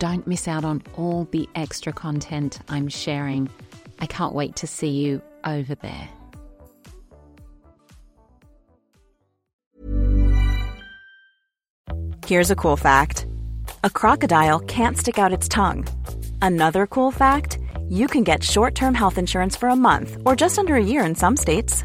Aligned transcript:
Don't 0.00 0.26
miss 0.26 0.48
out 0.48 0.64
on 0.64 0.82
all 0.96 1.28
the 1.30 1.46
extra 1.54 1.92
content 1.92 2.58
I'm 2.70 2.88
sharing. 2.88 3.50
I 3.98 4.06
can't 4.06 4.34
wait 4.34 4.56
to 4.56 4.66
see 4.66 4.88
you 4.88 5.20
over 5.44 5.74
there. 5.74 6.08
Here's 12.24 12.50
a 12.50 12.56
cool 12.56 12.78
fact 12.78 13.26
a 13.84 13.90
crocodile 13.90 14.60
can't 14.60 14.96
stick 14.96 15.18
out 15.18 15.34
its 15.34 15.48
tongue. 15.48 15.86
Another 16.40 16.86
cool 16.86 17.10
fact 17.10 17.58
you 17.90 18.08
can 18.08 18.24
get 18.24 18.42
short 18.42 18.74
term 18.74 18.94
health 18.94 19.18
insurance 19.18 19.54
for 19.54 19.68
a 19.68 19.76
month 19.76 20.16
or 20.24 20.34
just 20.34 20.58
under 20.58 20.76
a 20.76 20.82
year 20.82 21.04
in 21.04 21.14
some 21.14 21.36
states. 21.36 21.84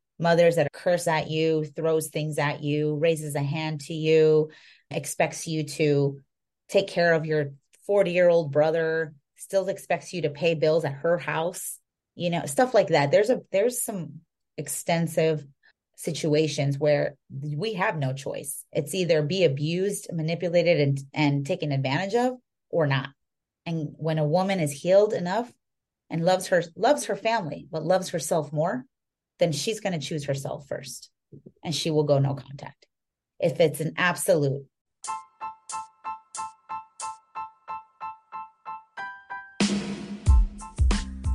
mothers 0.21 0.55
that 0.55 0.71
curse 0.71 1.07
at 1.07 1.29
you, 1.29 1.65
throws 1.65 2.07
things 2.07 2.37
at 2.37 2.63
you, 2.63 2.95
raises 2.95 3.35
a 3.35 3.41
hand 3.41 3.81
to 3.81 3.93
you, 3.93 4.49
expects 4.89 5.47
you 5.47 5.63
to 5.63 6.19
take 6.69 6.87
care 6.87 7.13
of 7.13 7.25
your 7.25 7.53
40 7.87 8.11
year 8.11 8.29
old 8.29 8.51
brother, 8.51 9.13
still 9.35 9.67
expects 9.67 10.13
you 10.13 10.21
to 10.21 10.29
pay 10.29 10.53
bills 10.53 10.85
at 10.85 10.93
her 10.93 11.17
house, 11.17 11.79
you 12.15 12.29
know, 12.29 12.45
stuff 12.45 12.73
like 12.73 12.89
that. 12.89 13.11
There's 13.11 13.29
a 13.29 13.41
there's 13.51 13.83
some 13.83 14.21
extensive 14.57 15.45
situations 15.95 16.77
where 16.77 17.15
we 17.29 17.73
have 17.73 17.97
no 17.97 18.13
choice. 18.13 18.63
It's 18.71 18.95
either 18.95 19.21
be 19.21 19.43
abused, 19.43 20.07
manipulated 20.13 20.79
and 20.79 20.99
and 21.13 21.45
taken 21.45 21.71
advantage 21.71 22.15
of 22.15 22.37
or 22.69 22.87
not. 22.87 23.09
And 23.65 23.93
when 23.97 24.19
a 24.19 24.27
woman 24.27 24.59
is 24.59 24.71
healed 24.71 25.13
enough 25.13 25.51
and 26.09 26.23
loves 26.23 26.47
her 26.47 26.63
loves 26.75 27.05
her 27.05 27.15
family 27.15 27.67
but 27.71 27.83
loves 27.83 28.09
herself 28.09 28.53
more, 28.53 28.85
then 29.41 29.51
she's 29.51 29.79
going 29.79 29.99
to 29.99 30.07
choose 30.07 30.23
herself 30.23 30.67
first 30.67 31.09
and 31.63 31.73
she 31.73 31.89
will 31.89 32.03
go 32.03 32.19
no 32.19 32.35
contact. 32.35 32.85
If 33.39 33.59
it's 33.59 33.79
an 33.79 33.93
absolute 33.97 34.67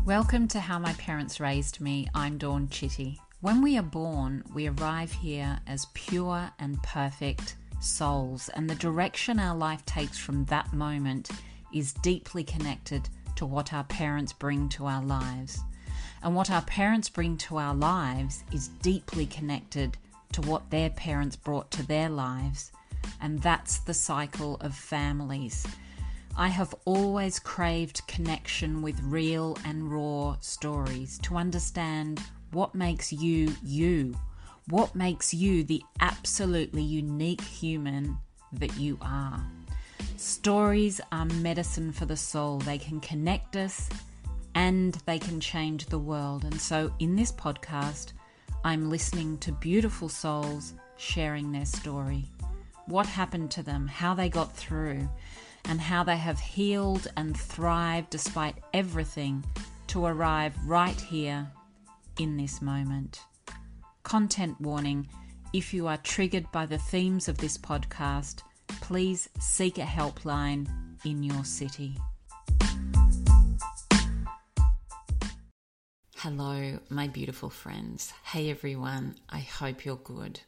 Welcome 0.05 0.47
to 0.49 0.61
How 0.61 0.79
My 0.79 0.93
Parents 0.93 1.41
Raised 1.41 1.81
Me. 1.81 2.07
I'm 2.15 2.39
Dawn 2.39 2.69
Chitty. 2.69 3.19
When 3.41 3.61
we 3.61 3.77
are 3.77 3.83
born, 3.83 4.45
we 4.55 4.69
arrive 4.69 5.11
here 5.11 5.59
as 5.67 5.89
pure 5.95 6.49
and 6.61 6.81
perfect 6.85 7.57
souls, 7.81 8.49
and 8.51 8.71
the 8.71 8.77
direction 8.77 9.41
our 9.41 9.57
life 9.57 9.85
takes 9.85 10.17
from 10.17 10.45
that 10.45 10.73
moment 10.73 11.31
is 11.75 11.93
deeply 11.93 12.45
connected 12.45 13.09
to 13.35 13.47
what 13.47 13.73
our 13.73 13.83
parents 13.83 14.33
bring 14.33 14.69
to 14.69 14.87
our 14.87 15.03
lives. 15.03 15.59
And 16.27 16.35
what 16.35 16.51
our 16.51 16.63
parents 16.63 17.09
bring 17.09 17.37
to 17.37 17.57
our 17.59 17.73
lives 17.73 18.43
is 18.53 18.67
deeply 18.83 19.27
connected 19.27 19.97
to 20.33 20.41
what 20.41 20.69
their 20.71 20.91
parents 20.91 21.37
brought 21.37 21.71
to 21.71 21.87
their 21.87 22.09
lives. 22.09 22.73
And 23.21 23.41
that's 23.41 23.79
the 23.79 23.95
cycle 23.95 24.57
of 24.57 24.75
families. 24.75 25.65
I 26.37 26.49
have 26.49 26.75
always 26.85 27.39
craved 27.39 28.05
connection 28.09 28.83
with 28.83 29.01
real 29.05 29.57
and 29.65 29.89
raw 29.89 30.37
stories 30.41 31.21
to 31.21 31.37
understand 31.37 32.21
what 32.51 32.75
makes 32.75 33.13
you 33.13 33.55
you, 33.63 34.19
what 34.67 34.97
makes 34.97 35.33
you 35.33 35.63
the 35.63 35.85
absolutely 36.01 36.83
unique 36.83 37.41
human 37.41 38.19
that 38.53 38.77
you 38.77 38.99
are. 39.01 39.47
Stories 40.17 41.01
are 41.13 41.27
medicine 41.27 41.93
for 41.93 42.05
the 42.05 42.17
soul, 42.17 42.59
they 42.59 42.79
can 42.79 42.99
connect 42.99 43.55
us 43.55 43.89
and 44.57 44.95
they 45.05 45.19
can 45.19 45.39
change 45.39 45.85
the 45.87 45.99
world. 45.99 46.45
And 46.45 46.59
so, 46.59 46.91
in 46.99 47.15
this 47.15 47.31
podcast, 47.31 48.15
I'm 48.65 48.89
listening 48.89 49.37
to 49.39 49.53
beautiful 49.53 50.09
souls 50.09 50.73
sharing 50.97 51.53
their 51.53 51.67
story. 51.67 52.25
What 52.87 53.07
happened 53.07 53.51
to 53.51 53.63
them, 53.63 53.87
how 53.87 54.15
they 54.15 54.31
got 54.31 54.57
through 54.57 55.09
and 55.67 55.79
how 55.79 56.05
they 56.05 56.17
have 56.17 56.41
healed 56.41 57.07
and 57.19 57.37
thrived 57.37 58.09
despite 58.09 58.57
everything 58.73 59.45
to 59.89 60.07
arrive 60.07 60.55
right 60.65 60.99
here 60.99 61.47
in 62.19 62.39
this 62.39 62.63
moment. 62.63 63.21
Content 64.05 64.59
warning 64.59 65.07
if 65.53 65.75
you 65.75 65.87
are 65.87 65.99
triggered 65.99 66.51
by 66.51 66.65
the 66.65 66.79
themes 66.79 67.29
of 67.29 67.37
this 67.37 67.59
podcast, 67.59 68.41
please 68.81 69.29
seek 69.39 69.77
a 69.77 69.83
helpline 69.83 70.67
in 71.05 71.23
your 71.23 71.45
city. 71.45 71.99
Hello, 76.29 76.81
my 76.89 77.07
beautiful 77.07 77.51
friends. 77.51 78.13
Hey 78.25 78.51
everyone, 78.51 79.15
I 79.31 79.39
hope 79.39 79.85
you're 79.85 79.95
good. 79.95 80.41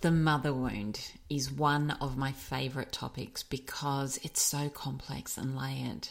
The 0.00 0.12
mother 0.12 0.54
wound 0.54 1.10
is 1.28 1.50
one 1.50 1.90
of 2.00 2.16
my 2.16 2.30
favorite 2.30 2.92
topics 2.92 3.42
because 3.42 4.20
it's 4.22 4.40
so 4.40 4.68
complex 4.68 5.36
and 5.36 5.56
layered. 5.56 6.10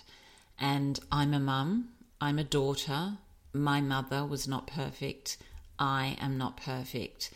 And 0.59 0.99
I'm 1.09 1.33
a 1.33 1.39
mum, 1.39 1.91
I'm 2.19 2.37
a 2.37 2.43
daughter. 2.43 3.13
My 3.53 3.79
mother 3.79 4.25
was 4.25 4.45
not 4.45 4.67
perfect. 4.67 5.37
I 5.79 6.17
am 6.19 6.37
not 6.37 6.57
perfect. 6.57 7.31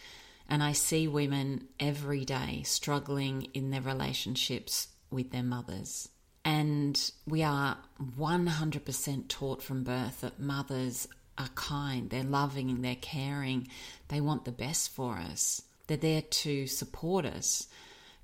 And 0.49 0.61
I 0.61 0.73
see 0.73 1.07
women 1.07 1.69
every 1.79 2.25
day 2.25 2.63
struggling 2.65 3.43
in 3.53 3.71
their 3.71 3.79
relationships 3.79 4.89
with 5.09 5.31
their 5.31 5.41
mothers. 5.41 6.09
And 6.45 6.99
we 7.25 7.41
are 7.43 7.77
100% 8.17 9.27
taught 9.29 9.61
from 9.63 9.83
birth 9.83 10.21
that 10.21 10.39
mothers 10.39 11.07
are 11.37 11.49
kind, 11.55 12.09
they're 12.09 12.23
loving, 12.23 12.81
they're 12.81 12.95
caring, 12.95 13.67
they 14.09 14.21
want 14.21 14.45
the 14.45 14.51
best 14.51 14.91
for 14.93 15.15
us. 15.15 15.61
They're 15.87 15.97
there 15.97 16.21
to 16.21 16.67
support 16.67 17.25
us. 17.25 17.67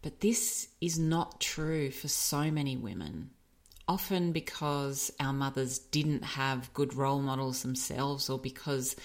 But 0.01 0.19
this 0.21 0.67
is 0.79 0.99
not 0.99 1.41
true 1.41 1.91
for 1.91 2.07
so 2.07 2.51
many 2.51 2.77
women. 2.77 3.31
Often 3.87 4.33
because 4.33 5.11
our 5.19 5.33
mothers 5.33 5.79
didn't 5.79 6.23
have 6.23 6.73
good 6.73 6.93
role 6.93 7.21
models 7.21 7.63
themselves, 7.63 8.29
or 8.29 8.37
because 8.37 8.95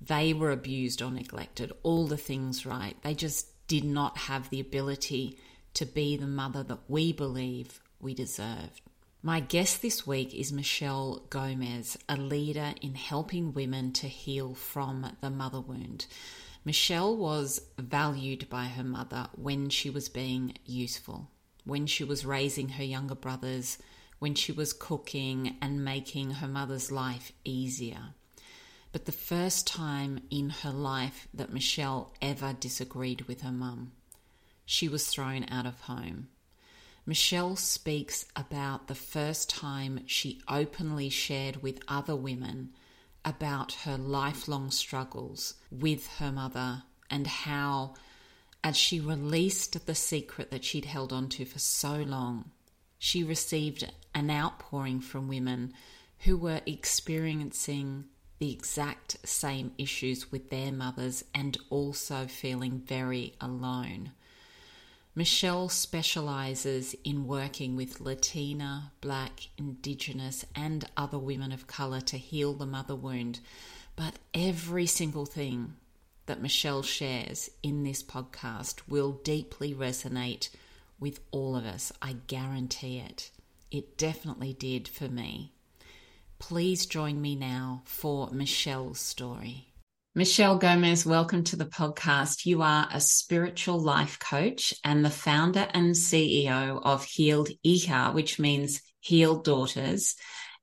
they 0.00 0.32
were 0.32 0.50
abused 0.50 1.02
or 1.02 1.10
neglected, 1.10 1.72
all 1.82 2.06
the 2.06 2.16
things 2.16 2.64
right. 2.64 2.96
They 3.02 3.14
just 3.14 3.46
did 3.68 3.84
not 3.84 4.16
have 4.16 4.48
the 4.48 4.60
ability 4.60 5.38
to 5.74 5.84
be 5.84 6.16
the 6.16 6.26
mother 6.26 6.62
that 6.62 6.80
we 6.88 7.12
believe 7.12 7.80
we 8.00 8.14
deserved. 8.14 8.80
My 9.22 9.40
guest 9.40 9.82
this 9.82 10.06
week 10.06 10.34
is 10.34 10.52
Michelle 10.52 11.26
Gomez, 11.28 11.98
a 12.08 12.16
leader 12.16 12.72
in 12.80 12.94
helping 12.94 13.52
women 13.52 13.92
to 13.92 14.08
heal 14.08 14.54
from 14.54 15.16
the 15.20 15.28
mother 15.28 15.60
wound. 15.60 16.06
Michelle 16.64 17.16
was 17.16 17.60
valued 17.78 18.48
by 18.48 18.64
her 18.64 18.84
mother 18.84 19.28
when 19.34 19.68
she 19.68 19.90
was 19.90 20.08
being 20.08 20.54
useful, 20.64 21.30
when 21.64 21.86
she 21.86 22.02
was 22.02 22.24
raising 22.24 22.70
her 22.70 22.84
younger 22.84 23.14
brothers, 23.14 23.78
when 24.18 24.34
she 24.34 24.52
was 24.52 24.72
cooking 24.72 25.56
and 25.60 25.84
making 25.84 26.30
her 26.32 26.48
mother's 26.48 26.90
life 26.90 27.32
easier. 27.44 28.14
But 28.92 29.04
the 29.04 29.12
first 29.12 29.66
time 29.66 30.20
in 30.30 30.50
her 30.50 30.72
life 30.72 31.28
that 31.32 31.52
Michelle 31.52 32.12
ever 32.20 32.52
disagreed 32.52 33.22
with 33.22 33.42
her 33.42 33.52
mum, 33.52 33.92
she 34.64 34.88
was 34.88 35.06
thrown 35.06 35.44
out 35.50 35.66
of 35.66 35.80
home. 35.82 36.28
Michelle 37.06 37.56
speaks 37.56 38.26
about 38.36 38.86
the 38.86 38.94
first 38.94 39.50
time 39.50 40.00
she 40.06 40.40
openly 40.48 41.08
shared 41.08 41.62
with 41.62 41.80
other 41.88 42.14
women 42.14 42.70
about 43.24 43.72
her 43.84 43.96
lifelong 43.96 44.70
struggles 44.70 45.54
with 45.70 46.06
her 46.18 46.30
mother 46.30 46.84
and 47.10 47.26
how, 47.26 47.94
as 48.62 48.76
she 48.76 49.00
released 49.00 49.86
the 49.86 49.94
secret 49.94 50.50
that 50.50 50.64
she'd 50.64 50.84
held 50.84 51.12
onto 51.12 51.44
for 51.44 51.58
so 51.58 51.96
long, 51.96 52.50
she 52.98 53.24
received 53.24 53.90
an 54.14 54.30
outpouring 54.30 55.00
from 55.00 55.28
women 55.28 55.72
who 56.20 56.36
were 56.36 56.60
experiencing 56.66 58.04
the 58.38 58.52
exact 58.52 59.16
same 59.26 59.72
issues 59.78 60.30
with 60.30 60.50
their 60.50 60.72
mothers 60.72 61.24
and 61.34 61.58
also 61.70 62.26
feeling 62.26 62.78
very 62.78 63.34
alone. 63.40 64.12
Michelle 65.14 65.68
specializes 65.68 66.94
in 67.02 67.26
working 67.26 67.74
with 67.74 68.00
Latina, 68.00 68.92
Black, 69.00 69.48
Indigenous, 69.58 70.44
and 70.54 70.84
other 70.96 71.18
women 71.18 71.50
of 71.50 71.66
color 71.66 72.00
to 72.02 72.16
heal 72.16 72.52
the 72.54 72.66
mother 72.66 72.94
wound. 72.94 73.40
But 73.96 74.14
every 74.32 74.86
single 74.86 75.26
thing 75.26 75.74
that 76.26 76.40
Michelle 76.40 76.82
shares 76.82 77.50
in 77.60 77.82
this 77.82 78.04
podcast 78.04 78.82
will 78.88 79.12
deeply 79.24 79.74
resonate 79.74 80.48
with 81.00 81.18
all 81.32 81.56
of 81.56 81.64
us. 81.64 81.92
I 82.00 82.16
guarantee 82.28 82.98
it. 82.98 83.32
It 83.72 83.98
definitely 83.98 84.52
did 84.52 84.86
for 84.86 85.08
me. 85.08 85.52
Please 86.38 86.86
join 86.86 87.20
me 87.20 87.34
now 87.34 87.82
for 87.84 88.30
Michelle's 88.30 89.00
story. 89.00 89.69
Michelle 90.12 90.58
Gomez, 90.58 91.06
welcome 91.06 91.44
to 91.44 91.56
the 91.56 91.66
podcast. 91.66 92.44
You 92.44 92.62
are 92.62 92.88
a 92.92 93.00
spiritual 93.00 93.80
life 93.80 94.18
coach 94.18 94.74
and 94.82 95.04
the 95.04 95.10
founder 95.10 95.68
and 95.72 95.94
CEO 95.94 96.80
of 96.82 97.04
Healed 97.04 97.50
Hija, 97.64 98.12
which 98.12 98.40
means 98.40 98.82
Healed 98.98 99.44
Daughters. 99.44 100.16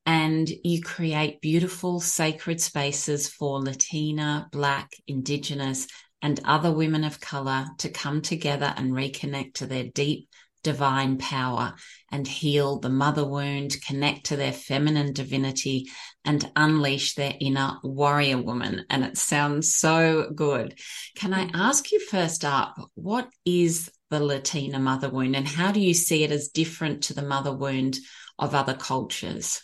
And 0.04 0.46
you 0.64 0.82
create 0.82 1.40
beautiful 1.40 1.98
sacred 1.98 2.60
spaces 2.60 3.30
for 3.30 3.62
Latina, 3.62 4.48
Black, 4.52 4.90
Indigenous, 5.06 5.86
and 6.20 6.38
other 6.44 6.70
women 6.70 7.02
of 7.02 7.18
color 7.18 7.68
to 7.78 7.88
come 7.88 8.20
together 8.20 8.74
and 8.76 8.92
reconnect 8.92 9.54
to 9.54 9.66
their 9.66 9.84
deep 9.84 10.28
divine 10.62 11.16
power 11.16 11.74
and 12.10 12.28
heal 12.28 12.78
the 12.80 12.90
mother 12.90 13.24
wound, 13.24 13.76
connect 13.86 14.26
to 14.26 14.36
their 14.36 14.52
feminine 14.52 15.14
divinity, 15.14 15.88
and 16.28 16.50
unleash 16.56 17.14
their 17.14 17.32
inner 17.40 17.78
warrior 17.82 18.36
woman. 18.36 18.84
And 18.90 19.02
it 19.02 19.16
sounds 19.16 19.74
so 19.74 20.30
good. 20.34 20.78
Can 21.16 21.32
I 21.32 21.48
ask 21.54 21.90
you 21.90 22.00
first 22.00 22.44
up, 22.44 22.76
what 22.94 23.30
is 23.46 23.90
the 24.10 24.20
Latina 24.20 24.78
mother 24.78 25.08
wound 25.08 25.34
and 25.34 25.48
how 25.48 25.72
do 25.72 25.80
you 25.80 25.94
see 25.94 26.24
it 26.24 26.30
as 26.30 26.48
different 26.48 27.04
to 27.04 27.14
the 27.14 27.22
mother 27.22 27.52
wound 27.52 27.96
of 28.38 28.54
other 28.54 28.74
cultures? 28.74 29.62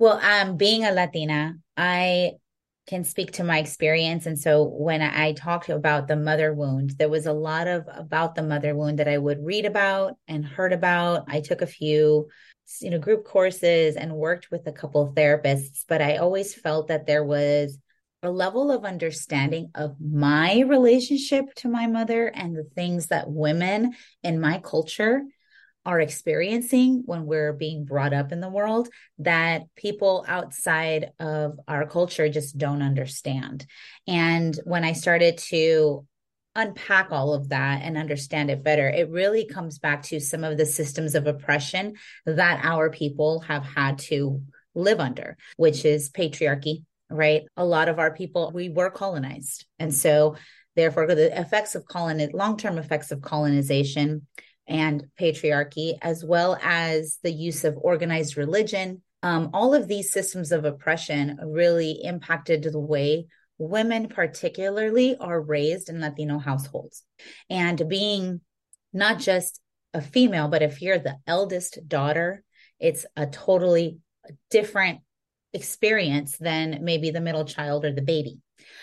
Well, 0.00 0.18
um, 0.20 0.56
being 0.56 0.84
a 0.84 0.90
Latina, 0.90 1.54
I 1.76 2.32
can 2.88 3.04
speak 3.04 3.30
to 3.34 3.44
my 3.44 3.58
experience. 3.58 4.26
And 4.26 4.36
so 4.36 4.64
when 4.64 5.02
I 5.02 5.32
talked 5.34 5.68
about 5.68 6.08
the 6.08 6.16
mother 6.16 6.52
wound, 6.52 6.90
there 6.98 7.08
was 7.08 7.26
a 7.26 7.32
lot 7.32 7.68
of 7.68 7.86
about 7.94 8.34
the 8.34 8.42
mother 8.42 8.74
wound 8.74 8.98
that 8.98 9.06
I 9.06 9.16
would 9.16 9.44
read 9.44 9.64
about 9.64 10.14
and 10.26 10.44
heard 10.44 10.72
about. 10.72 11.26
I 11.28 11.40
took 11.40 11.62
a 11.62 11.68
few, 11.68 12.26
you 12.80 12.90
know, 12.90 12.98
group 12.98 13.24
courses 13.24 13.96
and 13.96 14.14
worked 14.14 14.50
with 14.50 14.66
a 14.66 14.72
couple 14.72 15.02
of 15.02 15.14
therapists, 15.14 15.84
but 15.88 16.00
I 16.00 16.16
always 16.16 16.54
felt 16.54 16.88
that 16.88 17.06
there 17.06 17.24
was 17.24 17.78
a 18.22 18.30
level 18.30 18.70
of 18.70 18.84
understanding 18.84 19.70
of 19.74 19.96
my 20.00 20.60
relationship 20.60 21.54
to 21.56 21.68
my 21.68 21.86
mother 21.86 22.26
and 22.26 22.54
the 22.54 22.68
things 22.74 23.06
that 23.06 23.30
women 23.30 23.94
in 24.22 24.40
my 24.40 24.58
culture 24.58 25.22
are 25.86 26.00
experiencing 26.00 27.02
when 27.06 27.24
we're 27.24 27.54
being 27.54 27.84
brought 27.84 28.12
up 28.12 28.32
in 28.32 28.40
the 28.40 28.50
world 28.50 28.88
that 29.18 29.62
people 29.76 30.24
outside 30.28 31.12
of 31.18 31.58
our 31.66 31.86
culture 31.86 32.28
just 32.28 32.58
don't 32.58 32.82
understand. 32.82 33.64
And 34.06 34.54
when 34.64 34.84
I 34.84 34.92
started 34.92 35.38
to 35.48 36.06
unpack 36.54 37.12
all 37.12 37.34
of 37.34 37.50
that 37.50 37.82
and 37.82 37.96
understand 37.96 38.50
it 38.50 38.62
better, 38.62 38.88
it 38.88 39.10
really 39.10 39.46
comes 39.46 39.78
back 39.78 40.02
to 40.04 40.20
some 40.20 40.44
of 40.44 40.56
the 40.56 40.66
systems 40.66 41.14
of 41.14 41.26
oppression 41.26 41.94
that 42.26 42.64
our 42.64 42.90
people 42.90 43.40
have 43.40 43.64
had 43.64 43.98
to 43.98 44.42
live 44.74 45.00
under, 45.00 45.36
which 45.56 45.84
is 45.84 46.10
patriarchy, 46.10 46.84
right? 47.08 47.42
A 47.56 47.64
lot 47.64 47.88
of 47.88 47.98
our 47.98 48.12
people, 48.12 48.50
we 48.54 48.68
were 48.68 48.90
colonized. 48.90 49.66
And 49.78 49.94
so, 49.94 50.36
therefore, 50.76 51.06
the 51.06 51.38
effects 51.38 51.74
of 51.74 51.86
colon, 51.86 52.28
long 52.32 52.56
term 52.56 52.78
effects 52.78 53.10
of 53.10 53.22
colonization 53.22 54.26
and 54.66 55.06
patriarchy, 55.18 55.98
as 56.00 56.24
well 56.24 56.56
as 56.62 57.18
the 57.22 57.32
use 57.32 57.64
of 57.64 57.76
organized 57.76 58.36
religion. 58.36 59.02
Um, 59.22 59.50
all 59.52 59.74
of 59.74 59.86
these 59.86 60.12
systems 60.12 60.50
of 60.50 60.64
oppression 60.64 61.38
really 61.44 62.00
impacted 62.02 62.62
the 62.62 62.78
way 62.78 63.26
women, 63.60 64.08
particularly, 64.08 65.16
are 65.16 65.40
raised 65.40 65.88
in 65.88 66.00
Latino 66.00 66.38
households. 66.38 67.04
And 67.48 67.88
being 67.88 68.40
not 68.92 69.20
just 69.20 69.60
a 69.94 70.00
female, 70.00 70.48
but 70.48 70.62
if 70.62 70.82
you're 70.82 70.98
the 70.98 71.18
eldest 71.26 71.78
daughter, 71.86 72.42
it's 72.78 73.06
a 73.16 73.26
totally 73.26 73.98
different 74.50 75.00
experience 75.52 76.38
than 76.38 76.78
maybe 76.82 77.10
the 77.10 77.20
middle 77.20 77.44
child 77.44 77.84
or 77.84 77.92
the 77.92 78.02
baby. 78.02 78.38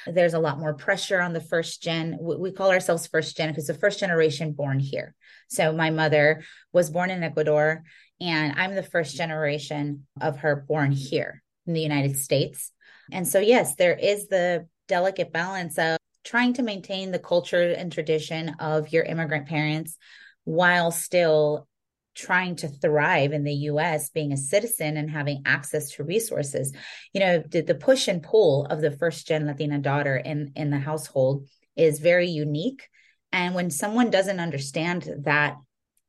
There's 0.06 0.34
a 0.34 0.40
lot 0.40 0.60
more 0.60 0.74
pressure 0.74 1.20
on 1.20 1.34
the 1.34 1.42
first 1.42 1.82
gen. 1.82 2.18
We 2.22 2.52
call 2.52 2.72
ourselves 2.72 3.08
first 3.08 3.36
gen 3.36 3.50
because 3.50 3.68
the 3.68 3.74
first 3.74 4.00
generation 4.00 4.54
born 4.54 4.80
here. 4.80 5.16
So 5.50 5.72
my 5.72 5.90
mother 5.90 6.44
was 6.74 6.90
born 6.90 7.10
in 7.10 7.24
Ecuador, 7.24 7.84
and 8.20 8.54
I'm 8.58 8.76
the 8.76 8.84
first 8.84 9.16
generation 9.16 10.08
of 10.20 10.40
her 10.40 10.66
born 10.68 10.92
here 10.92 11.42
in 11.66 11.74
the 11.74 11.82
United 11.82 12.18
States. 12.18 12.72
And 13.12 13.28
so, 13.28 13.40
yes, 13.40 13.76
there 13.76 13.96
is 13.96 14.28
the 14.28 14.68
delicate 14.88 15.32
balance 15.32 15.78
of 15.78 15.98
trying 16.24 16.54
to 16.54 16.64
maintain 16.64 17.12
the 17.12 17.20
culture 17.20 17.72
and 17.72 17.92
tradition 17.92 18.56
of 18.60 18.92
your 18.92 19.04
immigrant 19.04 19.48
parents 19.48 19.98
while 20.44 20.92
still 20.92 21.68
trying 22.16 22.56
to 22.56 22.68
thrive 22.68 23.32
in 23.32 23.44
the 23.44 23.54
US, 23.54 24.10
being 24.10 24.34
a 24.34 24.38
citizen 24.38 24.98
and 24.98 25.10
having 25.10 25.44
access 25.46 25.92
to 25.92 26.04
resources. 26.04 26.74
You 27.14 27.20
know, 27.20 27.44
the, 27.48 27.62
the 27.62 27.76
push 27.76 28.08
and 28.08 28.24
pull 28.24 28.66
of 28.66 28.82
the 28.82 28.92
first 28.92 29.28
gen 29.28 29.46
Latina 29.46 29.78
daughter 29.78 30.18
in, 30.18 30.52
in 30.56 30.72
the 30.72 30.80
household 30.80 31.48
is 31.76 32.00
very 32.00 32.30
unique. 32.30 32.90
And 33.32 33.54
when 33.54 33.70
someone 33.70 34.10
doesn't 34.10 34.40
understand 34.40 35.10
that 35.26 35.58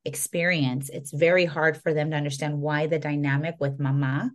experience, 0.04 0.88
it's 0.88 1.12
very 1.12 1.44
hard 1.44 1.76
for 1.82 1.92
them 1.92 2.10
to 2.10 2.16
understand 2.16 2.58
why 2.58 2.86
the 2.86 2.98
dynamic 2.98 3.56
with 3.60 3.78
mama 3.78 4.30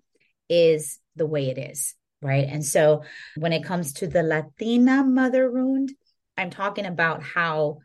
is 0.49 0.99
the 1.15 1.25
way 1.25 1.49
it 1.49 1.57
is. 1.57 1.95
Right. 2.23 2.47
And 2.49 2.65
so 2.65 3.03
when 3.35 3.53
it 3.53 3.63
comes 3.63 3.93
to 3.93 4.07
the 4.07 4.23
Latina 4.23 5.03
mother 5.03 5.51
wound, 5.51 5.91
I'm 6.37 6.49
talking 6.49 6.85
about 6.85 7.21
how 7.21 7.79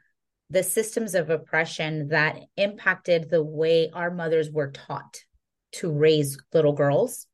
the 0.51 0.63
systems 0.63 1.15
of 1.15 1.29
oppression 1.29 2.09
that 2.09 2.39
impacted 2.57 3.29
the 3.29 3.43
way 3.43 3.91
our 3.93 4.11
mothers 4.11 4.51
were 4.51 4.71
taught 4.71 5.25
to 5.73 5.91
raise 5.91 6.39
little 6.55 6.73
girls 6.73 7.27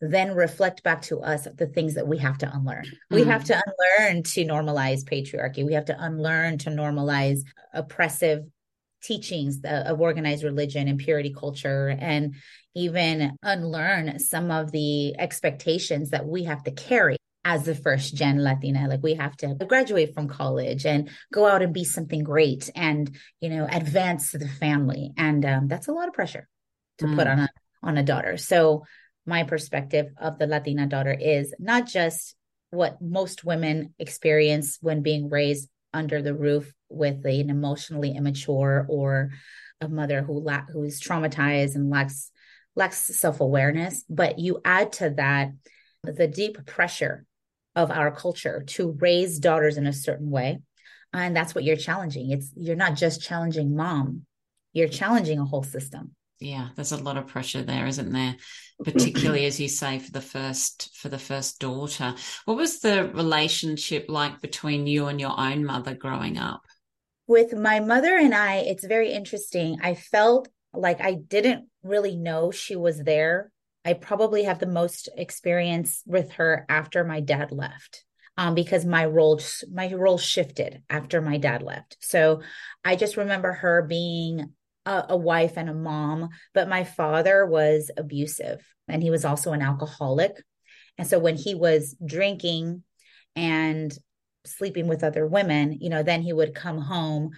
then 0.00 0.34
reflect 0.34 0.82
back 0.82 1.02
to 1.02 1.20
us 1.20 1.46
the 1.56 1.66
things 1.66 1.94
that 1.94 2.06
we 2.06 2.18
have 2.18 2.38
to 2.38 2.50
unlearn. 2.54 2.84
Mm-hmm. 2.84 3.14
We 3.14 3.24
have 3.24 3.44
to 3.44 3.54
unlearn 3.54 4.22
to 4.22 4.44
normalize 4.44 5.02
patriarchy. 5.02 5.66
We 5.66 5.74
have 5.74 5.86
to 5.86 5.96
unlearn 5.98 6.58
to 6.58 6.70
normalize 6.70 7.40
oppressive 7.74 8.44
teachings 9.02 9.60
of 9.64 10.00
organized 10.00 10.44
religion 10.44 10.88
and 10.88 10.98
purity 10.98 11.32
culture 11.32 11.88
and 11.88 12.34
even 12.74 13.36
unlearn 13.42 14.18
some 14.18 14.50
of 14.50 14.72
the 14.72 15.18
expectations 15.18 16.10
that 16.10 16.26
we 16.26 16.44
have 16.44 16.62
to 16.64 16.70
carry 16.70 17.16
as 17.44 17.64
the 17.64 17.74
first 17.74 18.14
gen 18.14 18.42
Latina. 18.42 18.88
Like 18.88 19.02
we 19.02 19.14
have 19.14 19.36
to 19.38 19.54
graduate 19.54 20.14
from 20.14 20.28
college 20.28 20.84
and 20.84 21.08
go 21.32 21.46
out 21.46 21.62
and 21.62 21.72
be 21.72 21.84
something 21.84 22.22
great 22.22 22.70
and, 22.74 23.16
you 23.40 23.48
know, 23.48 23.66
advance 23.70 24.32
the 24.32 24.48
family. 24.48 25.12
And 25.16 25.44
um, 25.44 25.68
that's 25.68 25.88
a 25.88 25.92
lot 25.92 26.08
of 26.08 26.14
pressure 26.14 26.48
to 26.98 27.06
mm. 27.06 27.14
put 27.16 27.26
on 27.26 27.38
a 27.40 27.48
on 27.82 27.96
a 27.96 28.02
daughter. 28.02 28.36
So 28.36 28.84
my 29.24 29.44
perspective 29.44 30.06
of 30.20 30.38
the 30.38 30.46
Latina 30.46 30.86
daughter 30.86 31.12
is 31.12 31.54
not 31.58 31.86
just 31.86 32.34
what 32.70 33.00
most 33.00 33.44
women 33.44 33.94
experience 33.98 34.78
when 34.80 35.02
being 35.02 35.28
raised 35.30 35.68
under 35.94 36.20
the 36.20 36.34
roof 36.34 36.72
with 36.88 37.24
an 37.24 37.50
emotionally 37.50 38.12
immature 38.12 38.86
or 38.88 39.30
a 39.80 39.88
mother 39.88 40.22
who 40.22 40.40
la- 40.40 40.66
who 40.72 40.82
is 40.82 41.00
traumatized 41.00 41.74
and 41.74 41.90
lacks 41.90 42.30
lacks 42.74 42.98
self-awareness. 42.98 44.04
But 44.08 44.38
you 44.38 44.60
add 44.64 44.92
to 44.94 45.10
that 45.10 45.52
the 46.04 46.28
deep 46.28 46.64
pressure 46.66 47.24
of 47.74 47.90
our 47.90 48.10
culture 48.10 48.64
to 48.66 48.96
raise 49.00 49.38
daughters 49.38 49.76
in 49.76 49.86
a 49.86 49.92
certain 49.92 50.30
way. 50.30 50.60
And 51.12 51.34
that's 51.34 51.54
what 51.54 51.64
you're 51.64 51.76
challenging. 51.76 52.30
It's 52.30 52.52
you're 52.56 52.76
not 52.76 52.96
just 52.96 53.22
challenging 53.22 53.76
mom 53.76 54.26
you're 54.72 54.88
challenging 54.88 55.38
a 55.38 55.44
whole 55.44 55.62
system. 55.62 56.14
Yeah 56.40 56.68
there's 56.76 56.92
a 56.92 57.02
lot 57.02 57.16
of 57.16 57.26
pressure 57.26 57.62
there 57.62 57.86
isn't 57.86 58.12
there? 58.12 58.36
Particularly 58.84 59.44
as 59.46 59.58
you 59.58 59.68
say 59.68 59.98
for 59.98 60.12
the 60.12 60.20
first 60.20 60.90
for 60.94 61.08
the 61.08 61.18
first 61.18 61.58
daughter. 61.58 62.14
What 62.44 62.56
was 62.56 62.78
the 62.78 63.10
relationship 63.12 64.06
like 64.08 64.40
between 64.40 64.86
you 64.86 65.06
and 65.06 65.20
your 65.20 65.34
own 65.38 65.64
mother 65.64 65.94
growing 65.94 66.38
up 66.38 66.62
with 67.28 67.52
my 67.52 67.78
mother 67.78 68.16
and 68.16 68.34
i 68.34 68.56
it's 68.56 68.84
very 68.84 69.12
interesting. 69.12 69.78
I 69.82 69.94
felt 69.94 70.48
like 70.72 71.00
i 71.00 71.14
didn't 71.14 71.68
really 71.82 72.16
know 72.16 72.50
she 72.50 72.74
was 72.74 72.98
there. 72.98 73.52
I 73.84 73.92
probably 73.92 74.42
have 74.42 74.58
the 74.58 74.66
most 74.66 75.08
experience 75.16 76.02
with 76.04 76.32
her 76.32 76.66
after 76.68 77.04
my 77.04 77.20
dad 77.20 77.52
left 77.52 78.04
um, 78.36 78.54
because 78.54 78.84
my 78.84 79.04
role 79.04 79.40
my 79.72 79.92
role 79.92 80.18
shifted 80.18 80.82
after 80.90 81.20
my 81.20 81.38
dad 81.38 81.62
left. 81.62 81.96
So 82.00 82.42
i 82.84 82.96
just 82.96 83.16
remember 83.16 83.52
her 83.52 83.82
being 83.82 84.54
a, 84.86 85.04
a 85.10 85.16
wife 85.16 85.52
and 85.56 85.68
a 85.68 85.74
mom, 85.74 86.30
but 86.54 86.68
my 86.68 86.84
father 86.84 87.44
was 87.44 87.90
abusive 87.96 88.64
and 88.88 89.02
he 89.02 89.10
was 89.10 89.24
also 89.24 89.52
an 89.52 89.62
alcoholic. 89.62 90.42
And 90.96 91.06
so 91.06 91.18
when 91.18 91.36
he 91.36 91.54
was 91.54 91.94
drinking 92.04 92.82
and 93.36 93.96
sleeping 94.46 94.88
with 94.88 95.04
other 95.04 95.26
women, 95.26 95.78
you 95.80 95.90
know, 95.90 96.02
then 96.02 96.22
he 96.22 96.32
would 96.32 96.54
come 96.54 96.78
home 96.78 97.30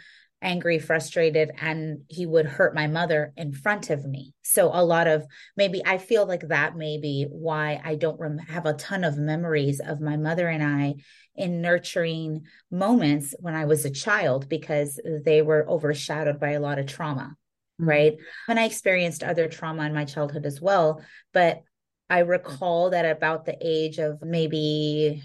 angry, 0.42 0.78
frustrated, 0.78 1.50
and 1.60 2.00
he 2.08 2.24
would 2.24 2.46
hurt 2.46 2.74
my 2.74 2.86
mother 2.86 3.32
in 3.36 3.52
front 3.52 3.90
of 3.90 4.06
me. 4.06 4.32
So 4.42 4.70
a 4.72 4.82
lot 4.82 5.06
of 5.06 5.26
maybe 5.54 5.82
I 5.84 5.98
feel 5.98 6.24
like 6.24 6.48
that 6.48 6.76
may 6.76 6.98
be 6.98 7.26
why 7.28 7.78
I 7.84 7.96
don't 7.96 8.18
rem- 8.18 8.38
have 8.38 8.64
a 8.64 8.72
ton 8.72 9.04
of 9.04 9.18
memories 9.18 9.80
of 9.80 10.00
my 10.00 10.16
mother 10.16 10.48
and 10.48 10.62
I 10.62 10.94
in 11.34 11.60
nurturing 11.60 12.44
moments 12.70 13.34
when 13.38 13.54
I 13.54 13.66
was 13.66 13.84
a 13.84 13.90
child 13.90 14.48
because 14.48 14.98
they 15.24 15.42
were 15.42 15.68
overshadowed 15.68 16.40
by 16.40 16.52
a 16.52 16.60
lot 16.60 16.78
of 16.78 16.86
trauma 16.86 17.36
mm-hmm. 17.80 17.88
right? 17.88 18.16
And 18.48 18.58
I 18.58 18.64
experienced 18.64 19.22
other 19.22 19.48
trauma 19.48 19.84
in 19.84 19.94
my 19.94 20.04
childhood 20.04 20.46
as 20.46 20.60
well. 20.60 21.02
But 21.32 21.62
I 22.08 22.20
recall 22.20 22.90
that 22.90 23.04
about 23.04 23.44
the 23.44 23.56
age 23.60 23.98
of 23.98 24.20
maybe 24.22 25.22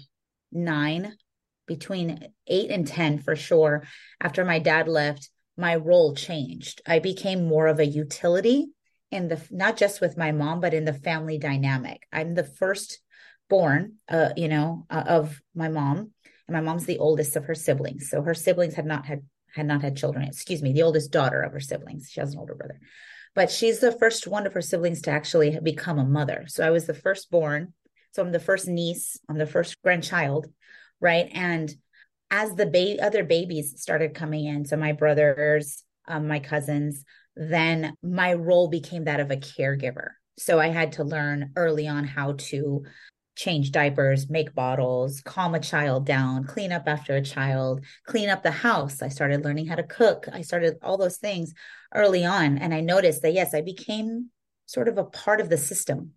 nine, 0.52 1.14
between 1.66 2.28
eight 2.46 2.70
and 2.70 2.86
10 2.86 3.18
for 3.18 3.36
sure, 3.36 3.84
after 4.20 4.44
my 4.44 4.58
dad 4.58 4.88
left, 4.88 5.30
my 5.56 5.76
role 5.76 6.14
changed. 6.14 6.82
I 6.86 6.98
became 6.98 7.48
more 7.48 7.66
of 7.66 7.78
a 7.78 7.86
utility 7.86 8.66
in 9.10 9.28
the 9.28 9.40
not 9.50 9.76
just 9.76 10.00
with 10.00 10.16
my 10.16 10.32
mom, 10.32 10.60
but 10.60 10.74
in 10.74 10.84
the 10.84 10.92
family 10.92 11.38
dynamic. 11.38 12.02
I'm 12.12 12.34
the 12.34 12.44
first 12.44 13.00
born, 13.48 13.94
uh, 14.08 14.30
you 14.36 14.48
know, 14.48 14.86
uh, 14.90 15.04
of 15.06 15.40
my 15.54 15.68
mom, 15.68 16.10
and 16.48 16.54
my 16.54 16.60
mom's 16.60 16.86
the 16.86 16.98
oldest 16.98 17.36
of 17.36 17.44
her 17.44 17.54
siblings. 17.54 18.10
So 18.10 18.22
her 18.22 18.34
siblings 18.34 18.74
had 18.74 18.86
not 18.86 19.06
had 19.06 19.22
had 19.54 19.66
not 19.66 19.82
had 19.82 19.96
children. 19.96 20.24
Excuse 20.24 20.62
me, 20.62 20.72
the 20.72 20.82
oldest 20.82 21.10
daughter 21.10 21.40
of 21.40 21.52
her 21.52 21.60
siblings. 21.60 22.10
She 22.10 22.20
has 22.20 22.32
an 22.32 22.38
older 22.38 22.54
brother, 22.54 22.78
but 23.34 23.50
she's 23.50 23.78
the 23.80 23.92
first 23.92 24.26
one 24.26 24.46
of 24.46 24.52
her 24.52 24.62
siblings 24.62 25.02
to 25.02 25.10
actually 25.10 25.58
become 25.60 25.98
a 25.98 26.04
mother. 26.04 26.44
So 26.48 26.66
I 26.66 26.70
was 26.70 26.86
the 26.86 26.94
firstborn. 26.94 27.72
So 28.12 28.22
I'm 28.22 28.32
the 28.32 28.40
first 28.40 28.66
niece. 28.66 29.18
I'm 29.28 29.38
the 29.38 29.46
first 29.46 29.80
grandchild, 29.82 30.46
right? 31.00 31.28
And 31.32 31.74
as 32.30 32.54
the 32.54 32.66
ba- 32.66 33.04
other 33.04 33.24
babies 33.24 33.80
started 33.80 34.14
coming 34.14 34.46
in, 34.46 34.64
so 34.64 34.76
my 34.76 34.92
brothers, 34.92 35.84
um, 36.08 36.28
my 36.28 36.40
cousins, 36.40 37.04
then 37.36 37.94
my 38.02 38.32
role 38.32 38.68
became 38.68 39.04
that 39.04 39.20
of 39.20 39.30
a 39.30 39.36
caregiver. 39.36 40.10
So 40.38 40.58
I 40.58 40.68
had 40.68 40.92
to 40.92 41.04
learn 41.04 41.52
early 41.56 41.86
on 41.88 42.04
how 42.04 42.32
to 42.32 42.84
change 43.36 43.70
diapers, 43.70 44.30
make 44.30 44.54
bottles, 44.54 45.20
calm 45.20 45.54
a 45.54 45.60
child 45.60 46.06
down, 46.06 46.44
clean 46.44 46.72
up 46.72 46.84
after 46.86 47.14
a 47.14 47.22
child, 47.22 47.84
clean 48.06 48.30
up 48.30 48.42
the 48.42 48.50
house. 48.50 49.02
I 49.02 49.08
started 49.08 49.44
learning 49.44 49.66
how 49.66 49.74
to 49.74 49.82
cook. 49.82 50.26
I 50.32 50.40
started 50.40 50.76
all 50.82 50.96
those 50.96 51.18
things 51.18 51.52
early 51.94 52.24
on. 52.24 52.56
And 52.58 52.72
I 52.72 52.80
noticed 52.80 53.22
that, 53.22 53.34
yes, 53.34 53.54
I 53.54 53.60
became 53.60 54.30
sort 54.64 54.88
of 54.88 54.96
a 54.96 55.04
part 55.04 55.40
of 55.40 55.50
the 55.50 55.58
system. 55.58 56.12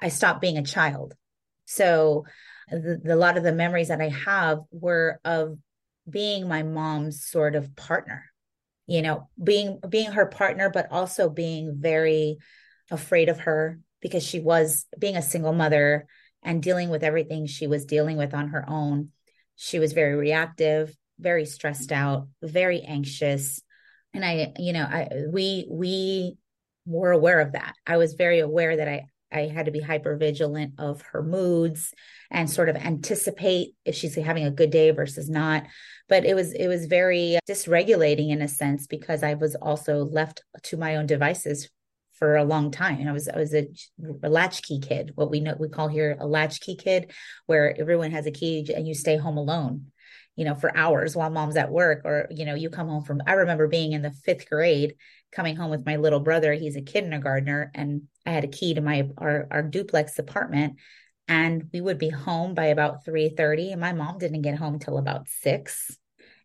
I 0.00 0.08
stopped 0.08 0.40
being 0.40 0.58
a 0.58 0.64
child. 0.64 1.14
So, 1.66 2.24
the, 2.70 3.00
the, 3.02 3.14
a 3.14 3.16
lot 3.16 3.36
of 3.36 3.42
the 3.42 3.52
memories 3.52 3.88
that 3.88 4.00
I 4.00 4.08
have 4.08 4.60
were 4.70 5.20
of 5.24 5.58
being 6.08 6.48
my 6.48 6.62
mom's 6.62 7.24
sort 7.24 7.54
of 7.54 7.74
partner, 7.76 8.24
you 8.86 9.02
know, 9.02 9.28
being 9.42 9.80
being 9.88 10.12
her 10.12 10.26
partner, 10.26 10.70
but 10.70 10.90
also 10.90 11.28
being 11.28 11.76
very 11.78 12.38
afraid 12.90 13.28
of 13.28 13.40
her 13.40 13.80
because 14.00 14.22
she 14.22 14.40
was 14.40 14.86
being 14.98 15.16
a 15.16 15.22
single 15.22 15.52
mother 15.52 16.06
and 16.42 16.62
dealing 16.62 16.90
with 16.90 17.02
everything 17.02 17.46
she 17.46 17.66
was 17.66 17.86
dealing 17.86 18.16
with 18.16 18.34
on 18.34 18.48
her 18.48 18.68
own. 18.68 19.10
She 19.56 19.78
was 19.78 19.92
very 19.92 20.14
reactive, 20.14 20.94
very 21.18 21.46
stressed 21.46 21.92
out, 21.92 22.28
very 22.42 22.82
anxious. 22.82 23.60
And 24.12 24.24
I, 24.24 24.52
you 24.58 24.72
know, 24.72 24.84
I 24.84 25.08
we 25.28 25.66
we 25.70 26.36
were 26.86 27.12
aware 27.12 27.40
of 27.40 27.52
that. 27.52 27.74
I 27.86 27.96
was 27.96 28.14
very 28.14 28.40
aware 28.40 28.76
that 28.76 28.88
I 28.88 29.06
I 29.34 29.48
had 29.48 29.66
to 29.66 29.72
be 29.72 29.80
hyper 29.80 30.16
vigilant 30.16 30.74
of 30.78 31.02
her 31.12 31.22
moods 31.22 31.92
and 32.30 32.48
sort 32.48 32.68
of 32.68 32.76
anticipate 32.76 33.74
if 33.84 33.94
she's 33.94 34.14
having 34.14 34.44
a 34.44 34.50
good 34.50 34.70
day 34.70 34.90
versus 34.92 35.28
not. 35.28 35.64
But 36.08 36.24
it 36.24 36.34
was 36.34 36.52
it 36.52 36.68
was 36.68 36.86
very 36.86 37.38
dysregulating 37.48 38.30
in 38.30 38.40
a 38.40 38.48
sense 38.48 38.86
because 38.86 39.22
I 39.22 39.34
was 39.34 39.54
also 39.56 40.04
left 40.04 40.42
to 40.64 40.76
my 40.76 40.96
own 40.96 41.06
devices 41.06 41.68
for 42.14 42.36
a 42.36 42.44
long 42.44 42.70
time. 42.70 43.06
I 43.06 43.12
was 43.12 43.28
I 43.28 43.38
was 43.38 43.54
a, 43.54 43.68
a 44.22 44.28
latchkey 44.28 44.80
kid, 44.80 45.12
what 45.14 45.30
we 45.30 45.40
know 45.40 45.56
we 45.58 45.68
call 45.68 45.88
here 45.88 46.16
a 46.18 46.26
latchkey 46.26 46.76
kid, 46.76 47.10
where 47.46 47.78
everyone 47.78 48.12
has 48.12 48.26
a 48.26 48.30
key 48.30 48.72
and 48.74 48.86
you 48.86 48.94
stay 48.94 49.16
home 49.16 49.36
alone, 49.36 49.86
you 50.36 50.44
know, 50.44 50.54
for 50.54 50.74
hours 50.76 51.16
while 51.16 51.30
mom's 51.30 51.56
at 51.56 51.72
work, 51.72 52.02
or 52.04 52.28
you 52.30 52.44
know, 52.44 52.54
you 52.54 52.70
come 52.70 52.88
home 52.88 53.04
from. 53.04 53.20
I 53.26 53.32
remember 53.32 53.66
being 53.66 53.92
in 53.92 54.02
the 54.02 54.12
fifth 54.12 54.48
grade, 54.48 54.94
coming 55.34 55.56
home 55.56 55.70
with 55.70 55.86
my 55.86 55.96
little 55.96 56.20
brother. 56.20 56.52
He's 56.52 56.76
a 56.76 56.82
kindergartner, 56.82 57.70
and 57.74 58.02
I 58.24 58.30
had 58.30 58.44
a 58.44 58.48
key 58.48 58.74
to 58.74 58.80
my 58.80 59.08
our 59.18 59.46
our 59.50 59.62
duplex 59.62 60.18
apartment, 60.18 60.76
and 61.28 61.68
we 61.72 61.80
would 61.80 61.98
be 61.98 62.10
home 62.10 62.54
by 62.54 62.66
about 62.66 63.04
three 63.04 63.28
thirty, 63.30 63.72
and 63.72 63.80
my 63.80 63.92
mom 63.92 64.18
didn't 64.18 64.42
get 64.42 64.58
home 64.58 64.78
till 64.78 64.98
about 64.98 65.28
six 65.28 65.96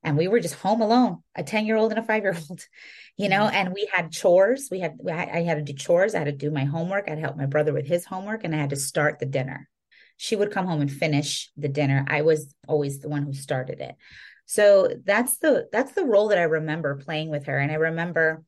and 0.04 0.18
we 0.18 0.28
were 0.28 0.40
just 0.40 0.56
home 0.56 0.82
alone 0.82 1.22
a 1.36 1.44
10 1.44 1.66
year 1.66 1.76
old 1.76 1.92
and 1.92 2.00
a 2.00 2.04
five 2.04 2.24
year 2.24 2.36
old 2.50 2.62
you 3.18 3.30
know 3.30 3.44
mm-hmm. 3.44 3.56
and 3.56 3.74
we 3.74 3.88
had 3.94 4.12
chores 4.12 4.70
we 4.72 4.80
had 4.80 4.98
i 5.08 5.42
had 5.42 5.58
to 5.58 5.74
do 5.74 5.74
chores 5.74 6.16
i 6.16 6.20
had 6.20 6.26
to 6.26 6.32
do 6.32 6.52
my 6.52 6.66
homework 6.66 7.06
i 7.08 7.12
had 7.12 7.16
to 7.16 7.22
help 7.22 7.38
my 7.38 7.46
brother 7.46 7.74
with 7.74 7.88
his 7.88 8.06
homework 8.06 8.44
and 8.44 8.56
i 8.56 8.60
had 8.60 8.70
to 8.70 8.76
start 8.76 9.20
the 9.20 9.26
dinner 9.26 9.68
she 10.18 10.36
would 10.36 10.52
come 10.52 10.66
home 10.66 10.82
and 10.82 10.92
finish 10.92 11.52
the 11.58 11.70
dinner 11.70 12.06
i 12.08 12.22
was 12.22 12.54
always 12.68 13.00
the 13.00 13.10
one 13.10 13.24
who 13.24 13.34
started 13.34 13.80
it 13.80 13.96
so 14.46 14.90
that's 15.06 15.38
the 15.38 15.68
that's 15.72 15.94
the 15.94 16.06
role 16.06 16.30
that 16.30 16.38
i 16.38 16.44
remember 16.44 16.96
playing 16.96 17.30
with 17.30 17.46
her 17.46 17.58
and 17.58 17.72
i 17.72 17.76
remember 17.76 18.44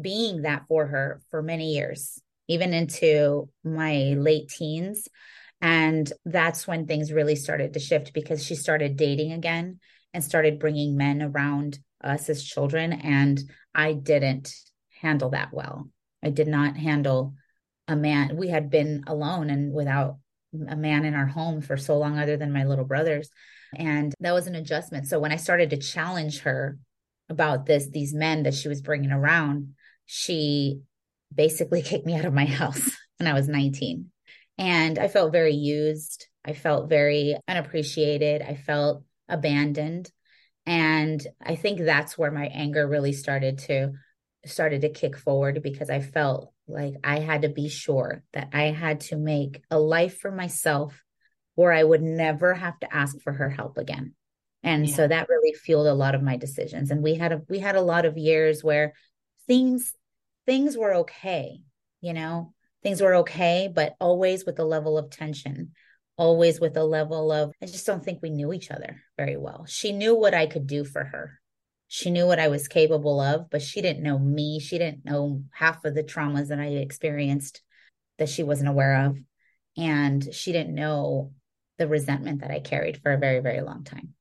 being 0.00 0.42
that 0.42 0.64
for 0.68 0.86
her 0.86 1.20
for 1.30 1.42
many 1.42 1.74
years 1.74 2.20
even 2.48 2.74
into 2.74 3.48
my 3.62 4.14
late 4.18 4.48
teens 4.48 5.08
and 5.64 6.12
that's 6.26 6.66
when 6.66 6.86
things 6.86 7.10
really 7.10 7.36
started 7.36 7.72
to 7.72 7.80
shift 7.80 8.12
because 8.12 8.44
she 8.44 8.54
started 8.54 8.98
dating 8.98 9.32
again 9.32 9.80
and 10.12 10.22
started 10.22 10.58
bringing 10.58 10.96
men 10.96 11.22
around 11.22 11.78
us 12.02 12.28
as 12.28 12.44
children. 12.44 12.92
And 12.92 13.40
I 13.74 13.94
didn't 13.94 14.54
handle 15.00 15.30
that 15.30 15.54
well. 15.54 15.88
I 16.22 16.28
did 16.28 16.48
not 16.48 16.76
handle 16.76 17.34
a 17.88 17.96
man. 17.96 18.36
We 18.36 18.48
had 18.48 18.68
been 18.68 19.04
alone 19.06 19.48
and 19.48 19.72
without 19.72 20.18
a 20.68 20.76
man 20.76 21.06
in 21.06 21.14
our 21.14 21.26
home 21.26 21.62
for 21.62 21.78
so 21.78 21.98
long, 21.98 22.18
other 22.18 22.36
than 22.36 22.52
my 22.52 22.64
little 22.64 22.84
brothers. 22.84 23.30
And 23.74 24.14
that 24.20 24.32
was 24.32 24.46
an 24.46 24.54
adjustment. 24.54 25.08
So 25.08 25.18
when 25.18 25.32
I 25.32 25.36
started 25.36 25.70
to 25.70 25.78
challenge 25.78 26.40
her 26.40 26.78
about 27.30 27.64
this, 27.64 27.88
these 27.88 28.14
men 28.14 28.42
that 28.42 28.54
she 28.54 28.68
was 28.68 28.82
bringing 28.82 29.10
around, 29.10 29.74
she 30.06 30.80
basically 31.34 31.82
kicked 31.82 32.06
me 32.06 32.14
out 32.14 32.24
of 32.24 32.34
my 32.34 32.46
house 32.46 32.90
when 33.18 33.26
I 33.26 33.34
was 33.34 33.48
19. 33.48 34.10
And 34.56 34.98
I 34.98 35.08
felt 35.08 35.32
very 35.32 35.54
used. 35.54 36.28
I 36.44 36.52
felt 36.52 36.88
very 36.88 37.36
unappreciated. 37.48 38.42
I 38.42 38.54
felt 38.54 39.02
abandoned 39.28 40.10
and 40.66 41.26
i 41.44 41.54
think 41.54 41.80
that's 41.80 42.16
where 42.16 42.30
my 42.30 42.46
anger 42.46 42.86
really 42.86 43.12
started 43.12 43.58
to 43.58 43.92
started 44.46 44.82
to 44.82 44.88
kick 44.88 45.16
forward 45.16 45.62
because 45.62 45.90
i 45.90 46.00
felt 46.00 46.52
like 46.66 46.94
i 47.02 47.18
had 47.18 47.42
to 47.42 47.48
be 47.48 47.68
sure 47.68 48.22
that 48.32 48.48
i 48.52 48.64
had 48.64 49.00
to 49.00 49.16
make 49.16 49.62
a 49.70 49.78
life 49.78 50.18
for 50.18 50.30
myself 50.30 51.02
where 51.54 51.72
i 51.72 51.82
would 51.82 52.02
never 52.02 52.54
have 52.54 52.78
to 52.80 52.94
ask 52.94 53.18
for 53.20 53.32
her 53.32 53.48
help 53.48 53.78
again 53.78 54.14
and 54.62 54.88
yeah. 54.88 54.94
so 54.94 55.08
that 55.08 55.28
really 55.28 55.54
fueled 55.54 55.86
a 55.86 55.94
lot 55.94 56.14
of 56.14 56.22
my 56.22 56.36
decisions 56.36 56.90
and 56.90 57.02
we 57.02 57.14
had 57.14 57.32
a 57.32 57.42
we 57.48 57.58
had 57.58 57.76
a 57.76 57.82
lot 57.82 58.04
of 58.04 58.18
years 58.18 58.62
where 58.62 58.94
things 59.46 59.94
things 60.46 60.76
were 60.76 60.94
okay 60.94 61.60
you 62.00 62.12
know 62.12 62.52
things 62.82 63.00
were 63.00 63.16
okay 63.16 63.70
but 63.72 63.94
always 64.00 64.44
with 64.44 64.58
a 64.58 64.64
level 64.64 64.98
of 64.98 65.10
tension 65.10 65.72
always 66.16 66.60
with 66.60 66.76
a 66.76 66.84
level 66.84 67.32
of, 67.32 67.52
I 67.62 67.66
just 67.66 67.86
don't 67.86 68.04
think 68.04 68.20
we 68.22 68.30
knew 68.30 68.52
each 68.52 68.70
other 68.70 69.02
very 69.16 69.36
well. 69.36 69.64
She 69.66 69.92
knew 69.92 70.14
what 70.14 70.34
I 70.34 70.46
could 70.46 70.66
do 70.66 70.84
for 70.84 71.04
her. 71.04 71.40
She 71.88 72.10
knew 72.10 72.26
what 72.26 72.40
I 72.40 72.48
was 72.48 72.68
capable 72.68 73.20
of, 73.20 73.50
but 73.50 73.62
she 73.62 73.82
didn't 73.82 74.02
know 74.02 74.18
me. 74.18 74.58
She 74.60 74.78
didn't 74.78 75.04
know 75.04 75.42
half 75.52 75.84
of 75.84 75.94
the 75.94 76.02
traumas 76.02 76.48
that 76.48 76.58
I 76.58 76.66
experienced 76.66 77.62
that 78.18 78.28
she 78.28 78.42
wasn't 78.42 78.68
aware 78.68 79.06
of. 79.06 79.18
And 79.76 80.32
she 80.32 80.52
didn't 80.52 80.74
know 80.74 81.32
the 81.78 81.88
resentment 81.88 82.40
that 82.40 82.50
I 82.50 82.60
carried 82.60 83.02
for 83.02 83.12
a 83.12 83.18
very, 83.18 83.40
very 83.40 83.60
long 83.60 83.84
time. 83.84 84.14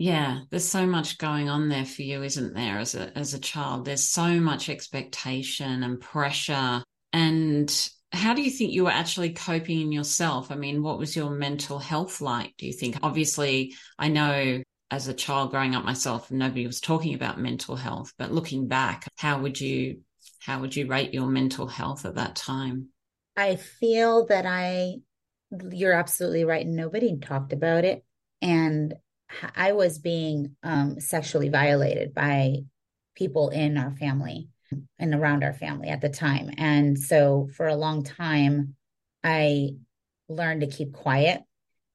Yeah, 0.00 0.44
there's 0.48 0.66
so 0.66 0.86
much 0.86 1.18
going 1.18 1.50
on 1.50 1.68
there 1.68 1.84
for 1.84 2.00
you, 2.00 2.22
isn't 2.22 2.54
there, 2.54 2.78
as 2.78 2.94
a 2.94 3.14
as 3.18 3.34
a 3.34 3.38
child? 3.38 3.84
There's 3.84 4.08
so 4.08 4.40
much 4.40 4.70
expectation 4.70 5.82
and 5.82 6.00
pressure. 6.00 6.82
And 7.12 7.90
how 8.10 8.32
do 8.32 8.40
you 8.40 8.50
think 8.50 8.72
you 8.72 8.84
were 8.84 8.90
actually 8.90 9.34
coping 9.34 9.78
in 9.78 9.92
yourself? 9.92 10.50
I 10.50 10.54
mean, 10.54 10.82
what 10.82 10.98
was 10.98 11.14
your 11.14 11.28
mental 11.28 11.78
health 11.78 12.22
like, 12.22 12.54
do 12.56 12.66
you 12.66 12.72
think? 12.72 12.96
Obviously, 13.02 13.74
I 13.98 14.08
know 14.08 14.62
as 14.90 15.06
a 15.06 15.12
child 15.12 15.50
growing 15.50 15.74
up 15.74 15.84
myself, 15.84 16.30
nobody 16.30 16.66
was 16.66 16.80
talking 16.80 17.14
about 17.14 17.38
mental 17.38 17.76
health, 17.76 18.14
but 18.16 18.32
looking 18.32 18.68
back, 18.68 19.06
how 19.18 19.42
would 19.42 19.60
you 19.60 20.00
how 20.38 20.62
would 20.62 20.74
you 20.74 20.86
rate 20.86 21.12
your 21.12 21.26
mental 21.26 21.66
health 21.66 22.06
at 22.06 22.14
that 22.14 22.36
time? 22.36 22.88
I 23.36 23.56
feel 23.56 24.24
that 24.28 24.46
I 24.46 24.94
you're 25.70 25.92
absolutely 25.92 26.46
right. 26.46 26.66
Nobody 26.66 27.18
talked 27.18 27.52
about 27.52 27.84
it. 27.84 28.02
And 28.40 28.94
I 29.54 29.72
was 29.72 29.98
being 29.98 30.56
um, 30.62 31.00
sexually 31.00 31.48
violated 31.48 32.14
by 32.14 32.58
people 33.14 33.50
in 33.50 33.76
our 33.76 33.92
family 33.92 34.48
and 34.98 35.14
around 35.14 35.44
our 35.44 35.52
family 35.52 35.88
at 35.88 36.00
the 36.00 36.08
time. 36.08 36.50
And 36.56 36.98
so 36.98 37.48
for 37.56 37.66
a 37.66 37.76
long 37.76 38.02
time, 38.02 38.76
I 39.22 39.70
learned 40.28 40.62
to 40.62 40.66
keep 40.66 40.92
quiet 40.92 41.42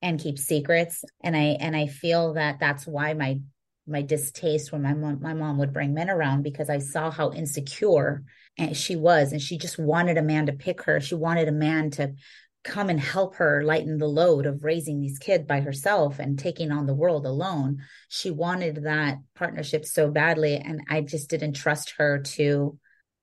and 0.01 0.20
keep 0.20 0.38
secrets. 0.38 1.04
And 1.24 1.36
I 1.36 1.58
and 1.60 1.75
I 1.75 1.88
feel 1.88 2.34
that 2.34 2.60
that's 2.60 2.86
why 2.86 3.13
my 3.13 3.39
my 3.88 4.01
distaste 4.01 4.72
when 4.72 4.82
my 4.82 4.94
mom 4.94 5.22
my 5.22 5.34
mom 5.34 5.58
would 5.58 5.74
bring 5.74 5.94
men 5.94 6.10
around 6.10 6.44
because 6.44 6.70
I 6.70 6.80
saw 6.80 7.12
how 7.12 7.32
insecure 7.32 8.24
she 8.74 8.96
was 8.96 9.32
and 9.32 9.42
she 9.42 9.58
just 9.58 9.77
wanted 9.77 10.18
a 10.18 10.24
man 10.24 10.46
to 10.46 10.54
pick 10.54 10.84
her. 10.84 11.00
She 11.00 11.15
wanted 11.15 11.48
a 11.48 11.54
man 11.54 11.92
to 11.92 12.13
come 12.66 12.90
and 12.90 13.00
help 13.00 13.36
her 13.36 13.64
lighten 13.64 14.00
the 14.00 14.08
load 14.08 14.46
of 14.46 14.64
raising 14.64 15.00
these 15.00 15.20
kids 15.20 15.46
by 15.46 15.62
herself 15.62 16.20
and 16.20 16.38
taking 16.38 16.72
on 16.72 16.88
the 16.88 16.96
world 16.96 17.26
alone. 17.26 17.78
She 18.10 18.32
wanted 18.32 18.84
that 18.84 19.20
partnership 19.36 19.86
so 19.86 20.10
badly. 20.10 20.56
And 20.56 20.82
I 20.90 21.02
just 21.02 21.30
didn't 21.30 21.54
trust 21.54 21.94
her 21.98 22.20
to 22.20 22.78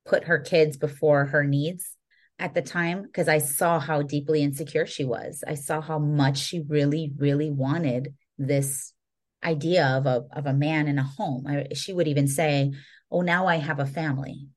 put 0.07 0.25
her 0.25 0.39
kids 0.39 0.77
before 0.77 1.27
her 1.27 1.45
needs 1.45 1.97
at 2.39 2.55
the 2.55 2.63
time 2.63 3.03
because 3.03 3.29
I 3.29 3.39
saw 3.39 3.81
how 3.81 4.03
deeply 4.03 4.43
insecure 4.43 4.87
she 4.87 5.05
was. 5.05 5.43
I 5.47 5.55
saw 5.55 5.81
how 5.81 5.99
much 5.99 6.39
she 6.39 6.61
really, 6.61 7.13
really 7.17 7.51
wanted 7.51 8.15
this 8.39 8.93
idea 9.45 9.85
of 9.87 10.07
a 10.07 10.25
of 10.33 10.47
a 10.47 10.55
man 10.55 10.87
in 10.87 10.99
a 10.99 11.03
home. 11.03 11.47
I, 11.49 11.67
she 11.75 11.93
would 11.93 12.07
even 12.07 12.29
say, 12.29 12.73
"Oh, 13.11 13.23
now 13.23 13.47
I 13.47 13.57
have 13.57 13.81
a 13.81 13.87
family." 13.87 14.49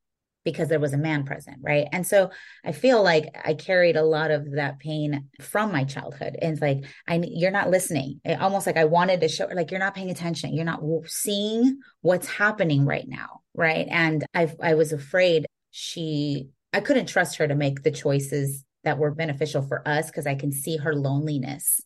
Because 0.45 0.69
there 0.69 0.79
was 0.79 0.93
a 0.93 0.97
man 0.97 1.25
present, 1.25 1.57
right? 1.59 1.87
And 1.91 2.05
so 2.05 2.29
I 2.63 2.71
feel 2.71 3.03
like 3.03 3.35
I 3.43 3.55
carried 3.55 3.97
a 3.97 4.05
lot 4.05 4.31
of 4.31 4.51
that 4.51 4.79
pain 4.79 5.27
from 5.41 5.71
my 5.71 5.83
childhood. 5.83 6.37
And 6.41 6.53
it's 6.53 6.61
like, 6.61 6.85
I 7.07 7.21
you're 7.27 7.51
not 7.51 7.71
listening. 7.71 8.21
It, 8.23 8.39
almost 8.39 8.67
like 8.67 8.77
I 8.77 8.85
wanted 8.85 9.21
to 9.21 9.27
show 9.27 9.47
like 9.53 9.71
you're 9.71 9.79
not 9.79 9.95
paying 9.95 10.11
attention. 10.11 10.53
You're 10.53 10.63
not 10.63 10.81
seeing 11.07 11.79
what's 12.01 12.27
happening 12.27 12.85
right 12.85 13.07
now, 13.07 13.41
right? 13.55 13.87
And 13.89 14.23
I 14.33 14.53
I 14.61 14.75
was 14.75 14.93
afraid 14.93 15.47
she 15.71 16.47
I 16.71 16.79
couldn't 16.79 17.07
trust 17.07 17.37
her 17.37 17.47
to 17.47 17.55
make 17.55 17.81
the 17.81 17.91
choices 17.91 18.63
that 18.83 18.99
were 18.99 19.11
beneficial 19.11 19.63
for 19.63 19.85
us 19.87 20.07
because 20.07 20.27
I 20.27 20.35
can 20.35 20.51
see 20.51 20.77
her 20.77 20.95
loneliness 20.95 21.81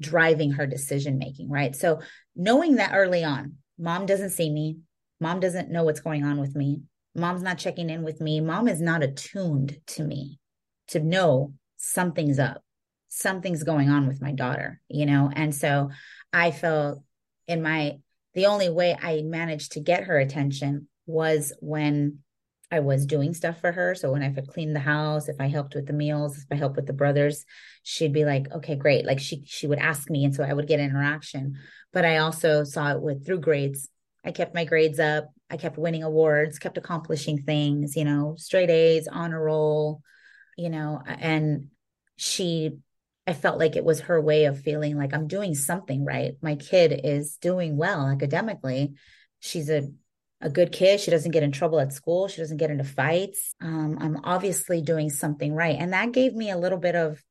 driving 0.00 0.52
her 0.52 0.66
decision 0.66 1.16
making, 1.16 1.48
right? 1.48 1.76
So 1.76 2.00
knowing 2.34 2.76
that 2.76 2.92
early 2.92 3.22
on, 3.22 3.56
mom 3.78 4.06
doesn't 4.06 4.30
see 4.30 4.50
me, 4.50 4.78
mom 5.20 5.38
doesn't 5.38 5.70
know 5.70 5.84
what's 5.84 6.00
going 6.00 6.24
on 6.24 6.40
with 6.40 6.56
me 6.56 6.80
mom's 7.14 7.42
not 7.42 7.58
checking 7.58 7.90
in 7.90 8.02
with 8.02 8.20
me. 8.20 8.40
Mom 8.40 8.68
is 8.68 8.80
not 8.80 9.02
attuned 9.02 9.78
to 9.88 10.04
me 10.04 10.38
to 10.88 11.00
know 11.00 11.54
something's 11.76 12.38
up. 12.38 12.62
Something's 13.08 13.64
going 13.64 13.90
on 13.90 14.06
with 14.06 14.22
my 14.22 14.32
daughter 14.32 14.80
you 14.88 15.06
know? 15.06 15.30
And 15.34 15.54
so 15.54 15.90
i 16.32 16.50
felt 16.50 17.02
in 17.48 17.62
my 17.62 17.98
the 18.34 18.46
only 18.46 18.68
way 18.68 18.96
i 19.00 19.22
managed 19.22 19.72
to 19.72 19.80
get 19.80 20.04
her 20.04 20.18
attention 20.18 20.88
was 21.06 21.52
when 21.60 22.18
i 22.70 22.80
was 22.80 23.06
doing 23.06 23.34
stuff 23.34 23.60
for 23.60 23.72
her. 23.72 23.94
So 23.94 24.12
when 24.12 24.22
i 24.22 24.30
could 24.30 24.48
clean 24.48 24.72
the 24.72 24.80
house 24.80 25.28
if 25.28 25.36
i 25.40 25.48
helped 25.48 25.74
with 25.74 25.86
the 25.86 25.92
meals 25.92 26.38
if 26.38 26.46
i 26.50 26.54
helped 26.54 26.76
with 26.76 26.86
the 26.86 26.92
brothers 26.92 27.44
she'd 27.82 28.12
be 28.12 28.24
like 28.24 28.50
okay 28.52 28.76
great. 28.76 29.06
Like 29.06 29.20
she 29.20 29.42
she 29.46 29.66
would 29.66 29.78
ask 29.78 30.10
me 30.10 30.24
and 30.24 30.34
so 30.34 30.44
i 30.44 30.52
would 30.52 30.68
get 30.68 30.80
interaction. 30.80 31.56
But 31.92 32.04
i 32.04 32.18
also 32.18 32.64
saw 32.64 32.92
it 32.92 33.00
with 33.00 33.24
through 33.24 33.40
grades. 33.40 33.88
I 34.24 34.32
kept 34.32 34.54
my 34.54 34.64
grades 34.64 35.00
up. 35.00 35.30
I 35.50 35.56
kept 35.56 35.78
winning 35.78 36.02
awards, 36.02 36.58
kept 36.58 36.78
accomplishing 36.78 37.42
things, 37.42 37.96
you 37.96 38.04
know, 38.04 38.34
straight 38.38 38.70
A's, 38.70 39.08
honor 39.08 39.42
roll, 39.42 40.02
you 40.56 40.70
know, 40.70 41.02
and 41.06 41.68
she, 42.16 42.72
I 43.26 43.32
felt 43.32 43.58
like 43.58 43.76
it 43.76 43.84
was 43.84 44.00
her 44.00 44.20
way 44.20 44.44
of 44.44 44.60
feeling 44.60 44.96
like 44.96 45.12
I'm 45.12 45.26
doing 45.26 45.54
something 45.54 46.04
right. 46.04 46.34
My 46.40 46.54
kid 46.54 47.00
is 47.04 47.36
doing 47.36 47.76
well 47.76 48.06
academically. 48.06 48.94
She's 49.40 49.70
a, 49.70 49.88
a 50.40 50.50
good 50.50 50.72
kid. 50.72 51.00
She 51.00 51.10
doesn't 51.10 51.32
get 51.32 51.42
in 51.42 51.52
trouble 51.52 51.80
at 51.80 51.92
school. 51.92 52.28
She 52.28 52.40
doesn't 52.40 52.58
get 52.58 52.70
into 52.70 52.84
fights. 52.84 53.54
Um, 53.60 53.98
I'm 54.00 54.18
obviously 54.24 54.82
doing 54.82 55.10
something 55.10 55.54
right. 55.54 55.76
And 55.78 55.92
that 55.92 56.12
gave 56.12 56.34
me 56.34 56.50
a 56.50 56.58
little 56.58 56.78
bit 56.78 56.94
of 56.94 57.22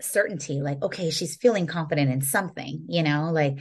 certainty 0.00 0.60
like, 0.60 0.82
okay, 0.82 1.10
she's 1.10 1.36
feeling 1.36 1.66
confident 1.66 2.10
in 2.10 2.20
something, 2.22 2.84
you 2.88 3.02
know, 3.02 3.30
like 3.32 3.58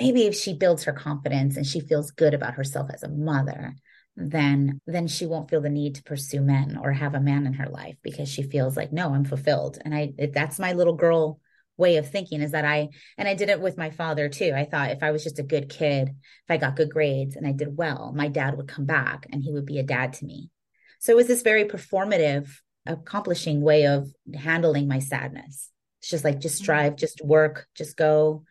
maybe 0.00 0.22
if 0.22 0.34
she 0.34 0.54
builds 0.54 0.84
her 0.84 0.92
confidence 0.92 1.56
and 1.56 1.66
she 1.66 1.80
feels 1.80 2.10
good 2.10 2.34
about 2.34 2.54
herself 2.54 2.90
as 2.92 3.02
a 3.02 3.08
mother 3.08 3.74
then 4.16 4.80
then 4.86 5.06
she 5.06 5.26
won't 5.26 5.48
feel 5.48 5.60
the 5.60 5.70
need 5.70 5.94
to 5.94 6.02
pursue 6.02 6.40
men 6.40 6.76
or 6.76 6.92
have 6.92 7.14
a 7.14 7.20
man 7.20 7.46
in 7.46 7.54
her 7.54 7.68
life 7.68 7.96
because 8.02 8.28
she 8.28 8.42
feels 8.42 8.76
like 8.76 8.92
no 8.92 9.14
i'm 9.14 9.24
fulfilled. 9.24 9.78
And 9.84 9.94
i 9.94 10.12
that's 10.32 10.58
my 10.58 10.72
little 10.72 10.94
girl 10.94 11.40
way 11.76 11.96
of 11.96 12.10
thinking 12.10 12.42
is 12.42 12.50
that 12.50 12.64
i 12.64 12.88
and 13.16 13.26
i 13.26 13.34
did 13.34 13.48
it 13.48 13.60
with 13.60 13.78
my 13.78 13.90
father 13.90 14.28
too. 14.28 14.52
I 14.54 14.64
thought 14.64 14.90
if 14.90 15.02
i 15.02 15.10
was 15.10 15.24
just 15.24 15.38
a 15.38 15.44
good 15.44 15.68
kid 15.68 16.08
if 16.08 16.50
i 16.50 16.56
got 16.56 16.76
good 16.76 16.90
grades 16.90 17.36
and 17.36 17.46
i 17.46 17.52
did 17.52 17.76
well 17.76 18.12
my 18.14 18.28
dad 18.28 18.56
would 18.56 18.68
come 18.68 18.84
back 18.84 19.26
and 19.32 19.42
he 19.42 19.52
would 19.52 19.66
be 19.66 19.78
a 19.78 19.84
dad 19.84 20.14
to 20.14 20.24
me. 20.24 20.50
So 20.98 21.12
it 21.12 21.16
was 21.16 21.28
this 21.28 21.42
very 21.42 21.64
performative 21.64 22.48
accomplishing 22.86 23.60
way 23.60 23.86
of 23.86 24.12
handling 24.34 24.88
my 24.88 24.98
sadness. 24.98 25.70
It's 26.00 26.10
just 26.10 26.24
like 26.24 26.40
just 26.40 26.56
mm-hmm. 26.56 26.64
strive 26.64 26.96
just 26.96 27.24
work 27.24 27.66
just 27.74 27.96
go 27.96 28.44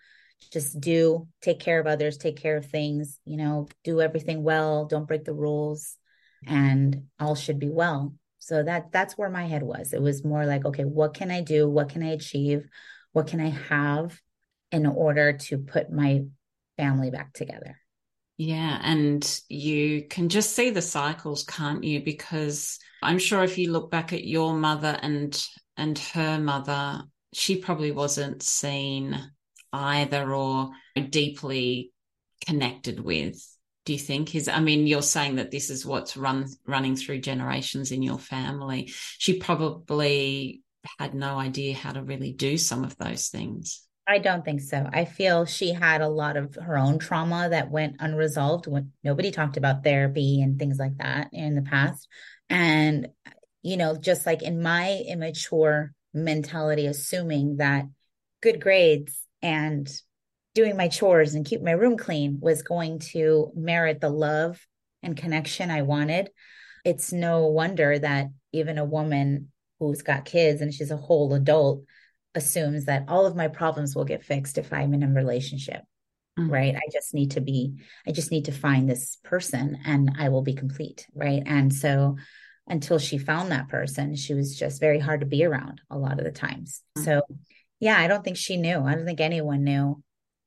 just 0.52 0.80
do 0.80 1.28
take 1.42 1.60
care 1.60 1.80
of 1.80 1.86
others 1.86 2.18
take 2.18 2.38
care 2.38 2.58
of 2.58 2.66
things 2.66 3.20
you 3.26 3.38
know 3.38 3.68
do 3.84 4.02
everything 4.02 4.42
well 4.42 4.86
don't 4.86 5.08
break 5.08 5.24
the 5.24 5.34
rules 5.34 5.98
and 6.48 7.04
all 7.20 7.36
should 7.36 7.60
be 7.60 7.70
well. 7.70 8.14
So 8.40 8.64
that 8.64 8.92
that's 8.92 9.18
where 9.18 9.30
my 9.30 9.46
head 9.46 9.64
was. 9.64 9.94
It 9.94 10.02
was 10.02 10.24
more 10.24 10.46
like 10.46 10.66
okay 10.66 10.84
what 10.84 11.14
can 11.14 11.32
i 11.32 11.42
do? 11.42 11.70
What 11.70 11.90
can 11.90 12.04
i 12.04 12.12
achieve? 12.12 12.68
What 13.12 13.28
can 13.28 13.40
i 13.40 13.50
have 13.50 14.20
in 14.72 14.86
order 14.86 15.34
to 15.34 15.58
put 15.58 15.92
my 15.92 16.24
family 16.78 17.12
back 17.12 17.34
together? 17.34 17.78
Yeah 18.38 18.80
and 18.82 19.42
you 19.50 20.04
can 20.04 20.30
just 20.30 20.56
see 20.56 20.70
the 20.70 20.82
cycles 20.82 21.44
can't 21.44 21.84
you? 21.84 22.02
Because 22.02 22.80
i'm 23.02 23.20
sure 23.20 23.44
if 23.44 23.58
you 23.58 23.72
look 23.72 23.92
back 23.92 24.14
at 24.14 24.26
your 24.26 24.54
mother 24.54 24.98
and 25.02 25.46
and 25.78 25.98
her 26.00 26.40
mother 26.40 27.04
she 27.34 27.58
probably 27.58 27.92
wasn't 27.92 28.42
seen 28.42 29.18
either 29.72 30.34
or 30.34 30.72
deeply 31.10 31.92
connected 32.46 33.00
with 33.00 33.44
do 33.90 33.94
you 33.94 34.00
think? 34.00 34.36
Is 34.36 34.48
i 34.48 34.60
mean 34.60 34.86
you're 34.86 35.02
saying 35.02 35.38
that 35.38 35.50
this 35.50 35.72
is 35.72 35.84
what's 35.84 36.16
run 36.16 36.46
running 36.68 36.96
through 36.96 37.22
generations 37.22 37.92
in 37.92 38.04
your 38.04 38.20
family. 38.20 38.94
She 39.18 39.40
probably 39.40 40.62
had 41.00 41.16
no 41.16 41.40
idea 41.40 41.74
how 41.74 41.94
to 41.94 42.04
really 42.04 42.32
do 42.32 42.56
some 42.58 42.84
of 42.84 42.96
those 42.98 43.30
things. 43.30 43.82
I 44.06 44.20
don't 44.20 44.46
think 44.46 44.62
so. 44.62 44.88
I 44.94 45.06
feel 45.06 45.46
she 45.46 45.74
had 45.74 46.02
a 46.02 46.08
lot 46.08 46.38
of 46.38 46.54
her 46.56 46.78
own 46.78 47.00
trauma 47.00 47.50
that 47.50 47.72
went 47.72 47.96
unresolved 48.00 48.68
when 48.68 48.92
nobody 49.04 49.32
talked 49.32 49.58
about 49.58 49.84
therapy 49.84 50.42
and 50.42 50.60
things 50.60 50.78
like 50.78 50.98
that 51.00 51.30
in 51.34 51.56
the 51.56 51.64
past. 51.64 52.08
And 52.48 53.08
you 53.64 53.78
know 53.78 53.98
just 53.98 54.26
like 54.26 54.44
in 54.44 54.62
my 54.62 55.02
immature 55.08 55.94
mentality 56.14 56.86
assuming 56.86 57.58
that 57.58 57.86
good 58.42 58.62
grades 58.62 59.18
and 59.42 59.90
doing 60.56 60.76
my 60.76 60.88
chores 60.88 61.36
and 61.36 61.46
keep 61.46 61.62
my 61.62 61.72
room 61.72 61.98
clean 61.98 62.40
was 62.42 62.64
going 62.64 63.00
to 63.00 63.52
merit 63.56 64.02
the 64.02 64.10
love 64.10 64.60
and 65.04 65.16
connection 65.16 65.72
I 65.72 65.84
wanted. 65.84 66.30
It's 66.84 67.14
no 67.14 67.48
wonder 67.48 67.98
that 68.00 68.28
even 68.52 68.78
a 68.78 68.86
woman 68.86 69.52
who's 69.80 70.02
got 70.02 70.26
kids 70.26 70.62
and 70.62 70.74
she's 70.74 70.92
a 70.92 70.98
whole 70.98 71.34
adult 71.34 71.84
assumes 72.36 72.86
that 72.86 73.06
all 73.08 73.26
of 73.26 73.36
my 73.36 73.48
problems 73.48 73.96
will 73.96 74.06
get 74.06 74.24
fixed 74.24 74.58
if 74.58 74.74
I'm 74.74 74.94
in 74.94 75.04
a 75.04 75.08
relationship. 75.08 75.82
Mm-hmm. 76.38 76.52
Right. 76.52 76.76
I 76.76 76.82
just 76.92 77.14
need 77.14 77.32
to 77.32 77.42
be, 77.42 77.76
I 78.08 78.12
just 78.12 78.32
need 78.32 78.46
to 78.46 78.52
find 78.52 78.90
this 78.90 79.18
person 79.24 79.78
and 79.86 80.12
I 80.18 80.30
will 80.30 80.42
be 80.42 80.54
complete. 80.54 81.08
Right. 81.14 81.44
And 81.46 81.74
so 81.74 82.18
until 82.68 83.00
she 83.00 83.18
found 83.18 83.52
that 83.52 83.68
person, 83.68 84.16
she 84.16 84.34
was 84.34 84.58
just 84.58 84.80
very 84.80 85.00
hard 85.00 85.22
to 85.22 85.26
be 85.26 85.44
around 85.44 85.82
a 85.90 85.98
lot 85.98 86.20
of 86.20 86.26
the 86.26 86.32
times. 86.32 86.82
Mm-hmm. 86.98 87.06
So 87.06 87.22
yeah, 87.80 87.98
I 88.00 88.08
don't 88.08 88.24
think 88.24 88.38
she 88.38 88.58
knew. 88.58 88.80
I 88.80 88.96
don't 88.96 89.06
think 89.06 89.22
anyone 89.22 89.64
knew 89.64 90.02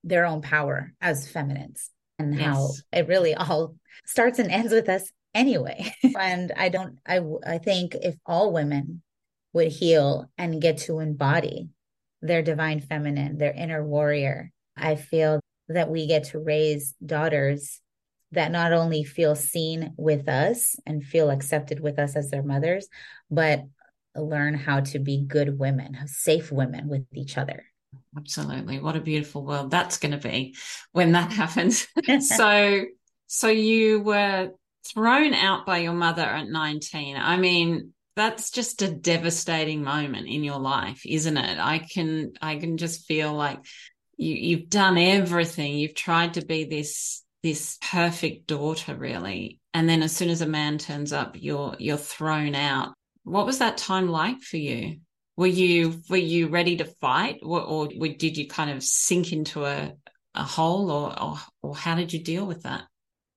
their 0.04 0.24
own 0.26 0.42
power 0.42 0.92
as 1.00 1.28
feminines 1.28 1.90
and 2.18 2.34
yes. 2.34 2.44
how 2.44 2.70
it 2.92 3.08
really 3.08 3.34
all 3.34 3.76
starts 4.06 4.38
and 4.38 4.50
ends 4.50 4.72
with 4.72 4.88
us 4.88 5.10
anyway. 5.34 5.94
and 6.18 6.52
I 6.56 6.68
don't, 6.68 6.98
I, 7.06 7.20
I 7.46 7.58
think 7.58 7.94
if 7.94 8.16
all 8.26 8.52
women 8.52 9.02
would 9.52 9.68
heal 9.68 10.30
and 10.38 10.62
get 10.62 10.78
to 10.78 10.98
embody 10.98 11.68
their 12.20 12.42
divine 12.42 12.80
feminine, 12.80 13.38
their 13.38 13.52
inner 13.52 13.84
warrior, 13.84 14.50
I 14.76 14.96
feel 14.96 15.40
that 15.68 15.90
we 15.90 16.06
get 16.06 16.24
to 16.24 16.38
raise 16.38 16.94
daughters 17.04 17.80
that 18.32 18.50
not 18.50 18.72
only 18.72 19.04
feel 19.04 19.34
seen 19.34 19.92
with 19.96 20.28
us 20.28 20.76
and 20.86 21.04
feel 21.04 21.30
accepted 21.30 21.80
with 21.80 21.98
us 21.98 22.16
as 22.16 22.30
their 22.30 22.42
mothers, 22.42 22.88
but 23.30 23.62
learn 24.16 24.54
how 24.54 24.80
to 24.80 24.98
be 24.98 25.24
good 25.26 25.58
women, 25.58 25.94
have 25.94 26.08
safe 26.08 26.52
women 26.52 26.88
with 26.88 27.06
each 27.12 27.38
other. 27.38 27.64
Absolutely. 28.16 28.78
What 28.78 28.96
a 28.96 29.00
beautiful 29.00 29.44
world 29.44 29.70
that's 29.70 29.98
going 29.98 30.12
to 30.12 30.28
be 30.28 30.54
when 30.92 31.12
that 31.12 31.32
happens. 31.32 31.86
so, 32.20 32.84
so 33.26 33.48
you 33.48 34.00
were 34.00 34.50
thrown 34.92 35.34
out 35.34 35.66
by 35.66 35.78
your 35.78 35.92
mother 35.92 36.22
at 36.22 36.48
19. 36.48 37.16
I 37.16 37.36
mean, 37.36 37.92
that's 38.14 38.50
just 38.50 38.82
a 38.82 38.92
devastating 38.92 39.82
moment 39.82 40.28
in 40.28 40.44
your 40.44 40.58
life, 40.58 41.02
isn't 41.06 41.36
it? 41.36 41.58
I 41.58 41.78
can, 41.78 42.32
I 42.42 42.56
can 42.56 42.76
just 42.76 43.06
feel 43.06 43.32
like 43.32 43.64
you, 44.18 44.34
you've 44.34 44.68
done 44.68 44.98
everything. 44.98 45.76
You've 45.76 45.94
tried 45.94 46.34
to 46.34 46.44
be 46.44 46.64
this, 46.64 47.24
this 47.42 47.78
perfect 47.80 48.46
daughter, 48.46 48.94
really. 48.94 49.60
And 49.72 49.88
then 49.88 50.02
as 50.02 50.14
soon 50.14 50.28
as 50.28 50.42
a 50.42 50.46
man 50.46 50.76
turns 50.76 51.12
up, 51.12 51.36
you're, 51.38 51.74
you're 51.78 51.96
thrown 51.96 52.54
out. 52.54 52.92
What 53.24 53.46
was 53.46 53.58
that 53.58 53.78
time 53.78 54.08
like 54.08 54.40
for 54.40 54.56
you? 54.56 55.00
Were 55.36 55.46
you, 55.46 56.00
were 56.08 56.16
you 56.16 56.48
ready 56.48 56.76
to 56.76 56.84
fight 56.84 57.38
or, 57.42 57.60
or 57.60 57.88
did 57.88 58.36
you 58.36 58.48
kind 58.48 58.70
of 58.70 58.82
sink 58.82 59.32
into 59.32 59.64
a, 59.64 59.92
a 60.34 60.42
hole 60.42 60.90
or, 60.90 61.22
or, 61.22 61.38
or 61.62 61.76
how 61.76 61.94
did 61.94 62.12
you 62.12 62.22
deal 62.22 62.44
with 62.44 62.62
that? 62.64 62.84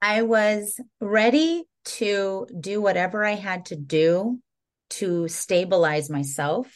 I 0.01 0.23
was 0.23 0.79
ready 0.99 1.63
to 1.85 2.47
do 2.59 2.81
whatever 2.81 3.23
I 3.23 3.35
had 3.35 3.65
to 3.67 3.75
do 3.75 4.39
to 4.91 5.27
stabilize 5.27 6.09
myself 6.09 6.75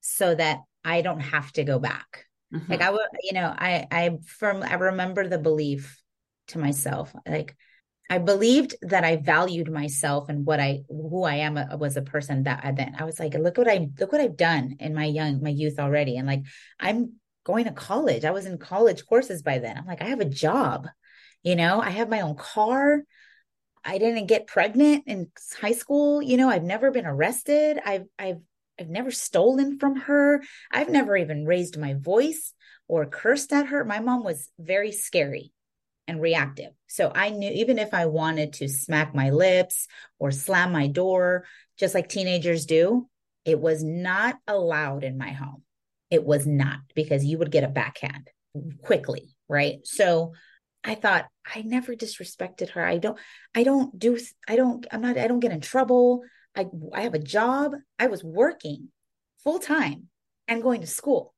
so 0.00 0.34
that 0.34 0.60
I 0.84 1.02
don't 1.02 1.20
have 1.20 1.52
to 1.52 1.64
go 1.64 1.78
back. 1.78 2.26
Mm-hmm. 2.54 2.70
Like 2.70 2.80
I 2.80 2.90
would, 2.90 3.00
you 3.22 3.32
know, 3.32 3.52
I 3.56 3.86
I 3.90 4.18
from 4.26 4.62
I 4.62 4.74
remember 4.74 5.26
the 5.26 5.38
belief 5.38 6.00
to 6.48 6.58
myself, 6.58 7.12
like 7.26 7.56
I 8.08 8.18
believed 8.18 8.76
that 8.82 9.04
I 9.04 9.16
valued 9.16 9.70
myself 9.70 10.28
and 10.28 10.46
what 10.46 10.60
I 10.60 10.82
who 10.88 11.24
I 11.24 11.36
am 11.36 11.56
a, 11.56 11.68
uh, 11.72 11.76
was 11.76 11.96
a 11.96 12.02
person 12.02 12.44
that 12.44 12.60
I 12.64 12.72
then 12.72 12.94
I 12.98 13.04
was 13.04 13.18
like, 13.18 13.34
look 13.34 13.58
what 13.58 13.68
I 13.68 13.88
look 13.98 14.12
what 14.12 14.20
I've 14.20 14.36
done 14.36 14.76
in 14.78 14.94
my 14.94 15.04
young 15.04 15.42
my 15.42 15.50
youth 15.50 15.78
already, 15.78 16.16
and 16.16 16.26
like 16.26 16.42
I'm 16.78 17.14
going 17.44 17.64
to 17.64 17.72
college. 17.72 18.24
I 18.24 18.30
was 18.30 18.46
in 18.46 18.58
college 18.58 19.06
courses 19.06 19.42
by 19.42 19.58
then. 19.58 19.76
I'm 19.76 19.86
like, 19.86 20.02
I 20.02 20.06
have 20.06 20.20
a 20.20 20.24
job, 20.24 20.88
you 21.42 21.56
know, 21.56 21.80
I 21.80 21.90
have 21.90 22.08
my 22.08 22.20
own 22.20 22.36
car. 22.36 23.02
I 23.84 23.98
didn't 23.98 24.26
get 24.26 24.48
pregnant 24.48 25.04
in 25.06 25.30
high 25.60 25.72
school. 25.72 26.20
You 26.20 26.36
know, 26.36 26.48
I've 26.48 26.64
never 26.64 26.90
been 26.90 27.06
arrested. 27.06 27.78
I've 27.84 28.06
I've 28.18 28.40
I've 28.78 28.88
never 28.88 29.10
stolen 29.10 29.78
from 29.78 29.96
her. 29.96 30.42
I've 30.70 30.90
never 30.90 31.16
even 31.16 31.44
raised 31.44 31.78
my 31.78 31.94
voice 31.94 32.52
or 32.88 33.06
cursed 33.06 33.52
at 33.52 33.66
her. 33.66 33.84
My 33.84 34.00
mom 34.00 34.22
was 34.22 34.48
very 34.58 34.92
scary 34.92 35.52
and 36.08 36.20
reactive. 36.20 36.70
So 36.86 37.10
I 37.14 37.30
knew 37.30 37.50
even 37.50 37.78
if 37.78 37.92
I 37.92 38.06
wanted 38.06 38.54
to 38.54 38.68
smack 38.68 39.14
my 39.14 39.30
lips 39.30 39.88
or 40.18 40.30
slam 40.30 40.72
my 40.72 40.86
door, 40.86 41.44
just 41.78 41.94
like 41.94 42.08
teenagers 42.08 42.66
do, 42.66 43.08
it 43.44 43.60
was 43.60 43.82
not 43.82 44.36
allowed 44.46 45.04
in 45.04 45.18
my 45.18 45.30
home. 45.30 45.62
It 46.10 46.24
was 46.24 46.46
not 46.46 46.78
because 46.94 47.24
you 47.24 47.38
would 47.38 47.50
get 47.50 47.64
a 47.64 47.68
backhand 47.68 48.30
quickly, 48.82 49.36
right? 49.48 49.78
So 49.84 50.32
I 50.84 50.94
thought 50.94 51.26
I 51.44 51.62
never 51.62 51.94
disrespected 51.94 52.70
her. 52.70 52.84
I 52.84 52.98
don't 52.98 53.18
I 53.54 53.64
don't 53.64 53.98
do 53.98 54.18
I 54.48 54.56
don't 54.56 54.86
I'm 54.92 55.00
not 55.00 55.18
I 55.18 55.26
don't 55.26 55.40
get 55.40 55.52
in 55.52 55.60
trouble. 55.60 56.22
I 56.56 56.66
I 56.92 57.02
have 57.02 57.14
a 57.14 57.18
job. 57.18 57.72
I 57.98 58.06
was 58.06 58.22
working 58.22 58.88
full 59.42 59.58
time 59.58 60.08
and 60.46 60.62
going 60.62 60.80
to 60.82 60.86
school 60.86 61.34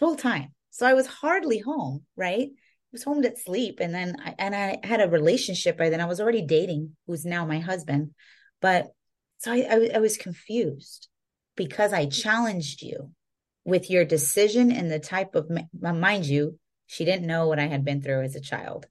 full 0.00 0.16
time. 0.16 0.54
So 0.70 0.86
I 0.86 0.94
was 0.94 1.06
hardly 1.06 1.58
home, 1.58 2.04
right? 2.16 2.50
I 2.90 2.94
was 2.94 3.04
home 3.04 3.22
to 3.22 3.36
sleep 3.36 3.78
and 3.80 3.94
then 3.94 4.16
I, 4.24 4.34
and 4.38 4.54
I 4.54 4.80
had 4.82 5.00
a 5.00 5.08
relationship 5.08 5.78
by 5.78 5.90
then. 5.90 6.00
I 6.00 6.06
was 6.06 6.20
already 6.20 6.42
dating 6.42 6.96
who's 7.06 7.24
now 7.24 7.46
my 7.46 7.60
husband. 7.60 8.10
But 8.60 8.88
so 9.38 9.52
I, 9.52 9.66
I, 9.70 9.90
I 9.94 9.98
was 9.98 10.16
confused 10.16 11.08
because 11.54 11.92
I 11.92 12.06
challenged 12.06 12.82
you 12.82 13.12
with 13.64 13.90
your 13.90 14.04
decision 14.04 14.72
and 14.72 14.90
the 14.90 14.98
type 14.98 15.36
of 15.36 15.50
mind 15.80 16.26
you 16.26 16.58
she 16.86 17.04
didn't 17.04 17.28
know 17.28 17.46
what 17.46 17.60
I 17.60 17.68
had 17.68 17.84
been 17.84 18.02
through 18.02 18.22
as 18.22 18.34
a 18.34 18.40
child. 18.40 18.86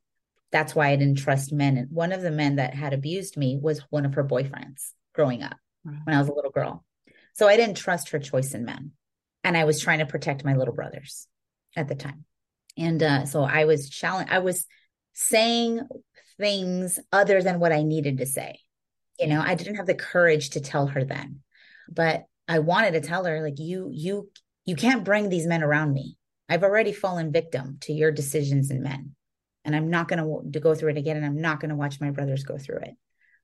That's 0.53 0.73
why 0.73 0.87
I 0.87 0.95
didn't 0.95 1.17
trust 1.17 1.51
men. 1.51 1.75
And 1.75 1.91
one 1.91 2.13
of 2.13 2.21
the 2.21 2.31
men 2.31 2.55
that 2.55 2.73
had 2.73 2.93
abused 2.93 3.35
me 3.35 3.59
was 3.61 3.83
one 3.89 4.05
of 4.05 4.13
her 4.13 4.23
boyfriends 4.23 4.93
growing 5.13 5.43
up 5.43 5.57
when 5.83 6.15
I 6.15 6.19
was 6.19 6.29
a 6.29 6.33
little 6.33 6.51
girl. 6.51 6.85
So 7.33 7.49
I 7.49 7.57
didn't 7.57 7.75
trust 7.75 8.11
her 8.11 8.19
choice 8.19 8.53
in 8.53 8.63
men. 8.63 8.91
And 9.43 9.57
I 9.57 9.65
was 9.65 9.81
trying 9.81 9.99
to 9.99 10.05
protect 10.05 10.45
my 10.45 10.55
little 10.55 10.73
brothers 10.73 11.27
at 11.75 11.89
the 11.89 11.95
time. 11.95 12.23
And 12.79 13.03
uh, 13.03 13.25
so 13.25 13.43
I 13.43 13.65
was 13.65 13.89
challenged, 13.89 14.31
I 14.31 14.39
was 14.39 14.65
saying 15.13 15.81
things 16.39 16.97
other 17.11 17.43
than 17.43 17.59
what 17.59 17.73
I 17.73 17.83
needed 17.83 18.17
to 18.17 18.25
say. 18.25 18.59
You 19.19 19.27
know, 19.27 19.41
I 19.45 19.55
didn't 19.55 19.75
have 19.75 19.85
the 19.85 19.93
courage 19.93 20.51
to 20.51 20.61
tell 20.61 20.87
her 20.87 21.03
then, 21.03 21.41
but 21.91 22.23
I 22.47 22.59
wanted 22.59 22.93
to 22.93 23.01
tell 23.01 23.25
her, 23.25 23.43
like, 23.43 23.59
you, 23.59 23.89
you, 23.91 24.29
you 24.65 24.75
can't 24.75 25.03
bring 25.03 25.29
these 25.29 25.45
men 25.45 25.61
around 25.61 25.93
me. 25.93 26.17
I've 26.47 26.63
already 26.63 26.93
fallen 26.93 27.31
victim 27.31 27.77
to 27.81 27.93
your 27.93 28.11
decisions 28.11 28.71
and 28.71 28.81
men. 28.81 29.15
And 29.65 29.75
I'm 29.75 29.89
not 29.89 30.07
going 30.07 30.51
to 30.51 30.59
go 30.59 30.73
through 30.73 30.91
it 30.91 30.97
again. 30.97 31.17
And 31.17 31.25
I'm 31.25 31.41
not 31.41 31.59
going 31.59 31.69
to 31.69 31.75
watch 31.75 31.99
my 31.99 32.11
brothers 32.11 32.43
go 32.43 32.57
through 32.57 32.79
it. 32.79 32.95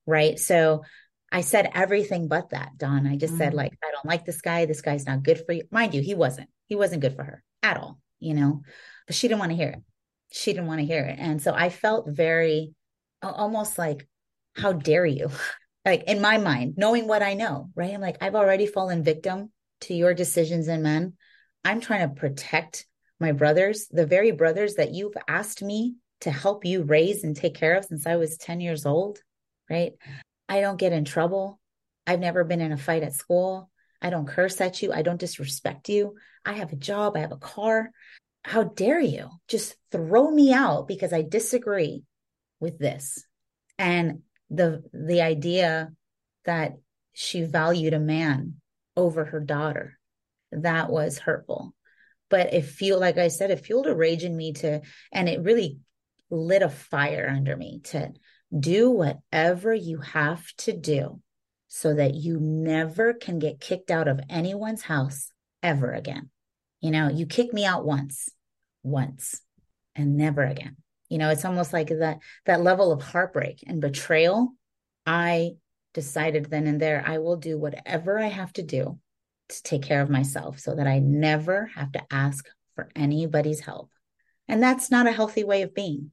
Right. 0.08 0.40
So 0.40 0.84
I 1.32 1.42
said 1.42 1.70
everything 1.74 2.30
but 2.30 2.52
that, 2.52 2.78
Dawn. 2.78 3.06
I 3.06 3.18
just 3.18 3.34
mm. 3.34 3.38
said, 3.38 3.54
like, 3.54 3.74
I 3.84 3.92
don't 3.92 4.06
like 4.06 4.26
this 4.26 4.42
guy. 4.42 4.66
This 4.66 4.82
guy's 4.82 5.06
not 5.06 5.24
good 5.24 5.44
for 5.46 5.52
you. 5.52 5.64
Mind 5.72 5.94
you, 5.94 6.02
he 6.02 6.16
wasn't. 6.16 6.50
He 6.68 6.76
wasn't 6.76 7.02
good 7.02 7.16
for 7.16 7.24
her 7.24 7.44
at 7.62 7.78
all, 7.78 8.00
you 8.20 8.34
know, 8.34 8.62
but 9.08 9.16
she 9.16 9.28
didn't 9.28 9.40
want 9.40 9.52
to 9.52 9.58
hear 9.58 9.70
it. 9.70 9.80
She 10.32 10.54
didn't 10.54 10.68
want 10.68 10.80
to 10.80 10.86
hear 10.86 11.04
it. 11.04 11.18
And 11.20 11.42
so 11.42 11.54
I 11.54 11.70
felt 11.70 12.10
very 12.10 12.74
almost 13.22 13.78
like, 13.78 14.08
how 14.56 14.74
dare 14.74 15.06
you? 15.06 15.30
like 15.86 16.04
in 16.08 16.22
my 16.22 16.38
mind, 16.38 16.76
knowing 16.78 17.08
what 17.08 17.24
I 17.24 17.34
know, 17.34 17.70
right? 17.76 17.94
I'm 17.94 18.02
like, 18.02 18.18
I've 18.22 18.36
already 18.36 18.66
fallen 18.66 19.04
victim 19.04 19.52
to 19.82 19.94
your 19.94 20.14
decisions 20.14 20.68
and 20.68 20.84
men. 20.84 21.14
I'm 21.64 21.82
trying 21.82 22.08
to 22.10 22.16
protect 22.16 22.86
my 23.20 23.32
brothers, 23.32 23.88
the 23.90 24.06
very 24.06 24.32
brothers 24.32 24.76
that 24.76 24.94
you've 24.94 25.16
asked 25.28 25.62
me 25.62 25.96
to 26.22 26.32
help 26.32 26.66
you 26.66 26.84
raise 26.84 27.24
and 27.24 27.36
take 27.36 27.56
care 27.56 27.76
of 27.76 27.86
since 27.86 28.06
I 28.06 28.16
was 28.16 28.38
10 28.38 28.62
years 28.62 28.86
old, 28.86 29.20
right? 29.70 29.94
I 30.50 30.62
don't 30.62 30.80
get 30.80 30.94
in 30.94 31.06
trouble. 31.06 31.60
I've 32.08 32.20
never 32.20 32.44
been 32.44 32.62
in 32.62 32.72
a 32.72 32.78
fight 32.78 33.04
at 33.04 33.14
school. 33.14 33.70
I 34.02 34.10
don't 34.10 34.28
curse 34.28 34.60
at 34.62 34.82
you. 34.82 34.92
I 34.94 35.02
don't 35.02 35.20
disrespect 35.20 35.90
you. 35.90 36.16
I 36.46 36.54
have 36.54 36.72
a 36.72 36.78
job. 36.78 37.16
I 37.16 37.22
have 37.22 37.32
a 37.32 37.38
car. 37.38 37.92
How 38.46 38.64
dare 38.64 39.00
you 39.00 39.30
just 39.48 39.76
throw 39.92 40.30
me 40.30 40.54
out 40.54 40.88
because 40.88 41.14
I 41.14 41.22
disagree 41.24 42.04
with 42.60 42.78
this? 42.78 43.26
And 43.78 44.22
the 44.50 44.84
the 44.94 45.22
idea 45.22 45.92
that 46.46 46.74
she 47.14 47.42
valued 47.42 47.94
a 47.94 48.00
man 48.00 48.56
over 48.96 49.26
her 49.26 49.40
daughter 49.40 49.98
that 50.52 50.90
was 50.90 51.18
hurtful 51.18 51.74
but 52.30 52.54
it 52.54 52.66
feel 52.66 53.00
like 53.00 53.18
I 53.18 53.28
said, 53.28 53.52
it 53.52 53.66
fueled 53.66 53.88
a 53.88 53.96
rage 53.96 54.24
in 54.24 54.36
me 54.36 54.54
to, 54.54 54.82
and 55.12 55.30
it 55.30 55.44
really 55.44 55.80
lit 56.30 56.62
a 56.62 56.70
fire 56.70 57.32
under 57.34 57.56
me 57.56 57.82
to 57.86 58.12
do 58.58 58.90
whatever 58.90 59.74
you 59.74 60.00
have 60.00 60.44
to 60.58 60.74
do 60.74 61.22
so 61.68 61.94
that 61.94 62.14
you 62.14 62.40
never 62.40 63.14
can 63.14 63.40
get 63.40 63.60
kicked 63.60 63.92
out 63.92 64.08
of 64.08 64.20
anyone's 64.30 64.82
house 64.82 65.32
ever 65.62 65.92
again. 65.92 66.30
You 66.82 66.92
know, 66.92 67.10
you 67.10 67.26
kick 67.26 67.54
me 67.54 67.66
out 67.66 67.86
once, 67.86 68.30
once, 68.86 69.42
and 69.96 70.18
never 70.18 70.44
again. 70.44 70.78
You 71.10 71.18
know, 71.18 71.30
it's 71.30 71.46
almost 71.46 71.74
like 71.74 71.90
that 71.90 72.20
that 72.46 72.62
level 72.62 72.92
of 72.92 73.02
heartbreak 73.02 73.64
and 73.68 73.82
betrayal. 73.82 74.54
I 75.06 75.52
decided 75.94 76.46
then 76.46 76.68
and 76.68 76.80
there, 76.80 77.04
I 77.06 77.20
will 77.20 77.38
do 77.38 77.58
whatever 77.58 78.20
I 78.20 78.28
have 78.28 78.54
to 78.54 78.64
do 78.64 79.00
to 79.50 79.64
take 79.64 79.84
care 79.84 80.02
of 80.02 80.10
myself 80.10 80.60
so 80.60 80.76
that 80.76 80.88
I 80.88 81.00
never 81.00 81.68
have 81.76 81.92
to 81.94 82.04
ask 82.12 82.48
for 82.76 82.90
anybody's 82.96 83.62
help. 83.62 83.92
And 84.48 84.62
that's 84.62 84.92
not 84.92 85.08
a 85.08 85.12
healthy 85.12 85.44
way 85.44 85.62
of 85.62 85.74
being. 85.74 86.12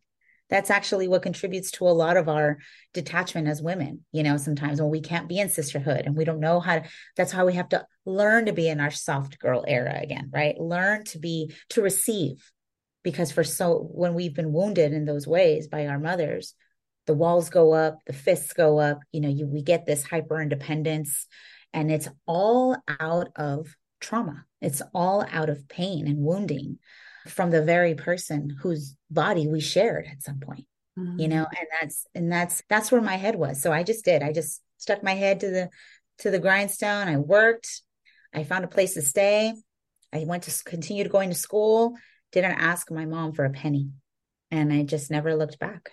That's 0.48 0.70
actually 0.70 1.08
what 1.08 1.22
contributes 1.22 1.70
to 1.72 1.88
a 1.88 1.90
lot 1.90 2.18
of 2.18 2.28
our 2.28 2.58
detachment 2.92 3.48
as 3.48 3.62
women. 3.62 4.04
You 4.12 4.22
know, 4.22 4.36
sometimes 4.36 4.80
when 4.80 4.90
we 4.90 5.00
can't 5.00 5.28
be 5.28 5.38
in 5.38 5.48
sisterhood 5.48 6.02
and 6.04 6.14
we 6.14 6.24
don't 6.24 6.40
know 6.40 6.60
how 6.60 6.80
to, 6.80 6.84
that's 7.16 7.32
how 7.32 7.46
we 7.46 7.54
have 7.54 7.70
to 7.70 7.86
learn 8.04 8.46
to 8.46 8.52
be 8.52 8.68
in 8.68 8.78
our 8.78 8.90
soft 8.90 9.38
girl 9.38 9.64
era 9.66 9.98
again, 10.02 10.30
right? 10.32 10.58
Learn 10.60 11.04
to 11.04 11.18
be, 11.18 11.54
to 11.70 11.80
receive. 11.80 12.50
Because 13.02 13.32
for 13.32 13.44
so, 13.44 13.88
when 13.92 14.14
we've 14.14 14.34
been 14.34 14.52
wounded 14.52 14.92
in 14.92 15.04
those 15.04 15.26
ways 15.26 15.66
by 15.66 15.86
our 15.86 15.98
mothers, 15.98 16.54
the 17.06 17.14
walls 17.14 17.50
go 17.50 17.72
up, 17.72 17.98
the 18.06 18.12
fists 18.12 18.52
go 18.52 18.78
up, 18.78 19.00
you 19.10 19.20
know, 19.20 19.28
you, 19.28 19.46
we 19.46 19.62
get 19.62 19.86
this 19.86 20.04
hyper 20.04 20.40
independence 20.40 21.26
and 21.72 21.90
it's 21.90 22.08
all 22.26 22.76
out 23.00 23.28
of 23.36 23.74
trauma 24.00 24.44
It's 24.60 24.82
all 24.94 25.24
out 25.30 25.48
of 25.48 25.68
pain 25.68 26.06
and 26.06 26.18
wounding 26.18 26.78
from 27.28 27.50
the 27.50 27.62
very 27.62 27.94
person 27.94 28.56
whose 28.60 28.96
body 29.10 29.46
we 29.46 29.60
shared 29.60 30.06
at 30.10 30.22
some 30.22 30.40
point. 30.40 30.66
Mm-hmm. 30.98 31.20
You 31.20 31.28
know, 31.28 31.46
and 31.58 31.66
that's 31.80 32.06
and 32.14 32.30
that's 32.30 32.62
that's 32.68 32.92
where 32.92 33.00
my 33.00 33.16
head 33.16 33.36
was. 33.36 33.62
So 33.62 33.72
I 33.72 33.82
just 33.82 34.04
did. 34.04 34.22
I 34.22 34.32
just 34.32 34.60
stuck 34.76 35.02
my 35.02 35.14
head 35.14 35.40
to 35.40 35.50
the 35.50 35.70
to 36.18 36.30
the 36.30 36.38
grindstone. 36.38 37.08
I 37.08 37.16
worked. 37.16 37.80
I 38.34 38.44
found 38.44 38.64
a 38.64 38.68
place 38.68 38.94
to 38.94 39.02
stay. 39.02 39.54
I 40.12 40.24
went 40.26 40.42
to 40.42 40.64
continue 40.64 41.04
to 41.04 41.10
going 41.10 41.30
to 41.30 41.34
school. 41.34 41.94
Didn't 42.32 42.58
ask 42.58 42.90
my 42.90 43.04
mom 43.04 43.32
for 43.32 43.44
a 43.44 43.50
penny, 43.50 43.90
and 44.50 44.72
I 44.72 44.82
just 44.82 45.10
never 45.10 45.34
looked 45.34 45.58
back. 45.58 45.92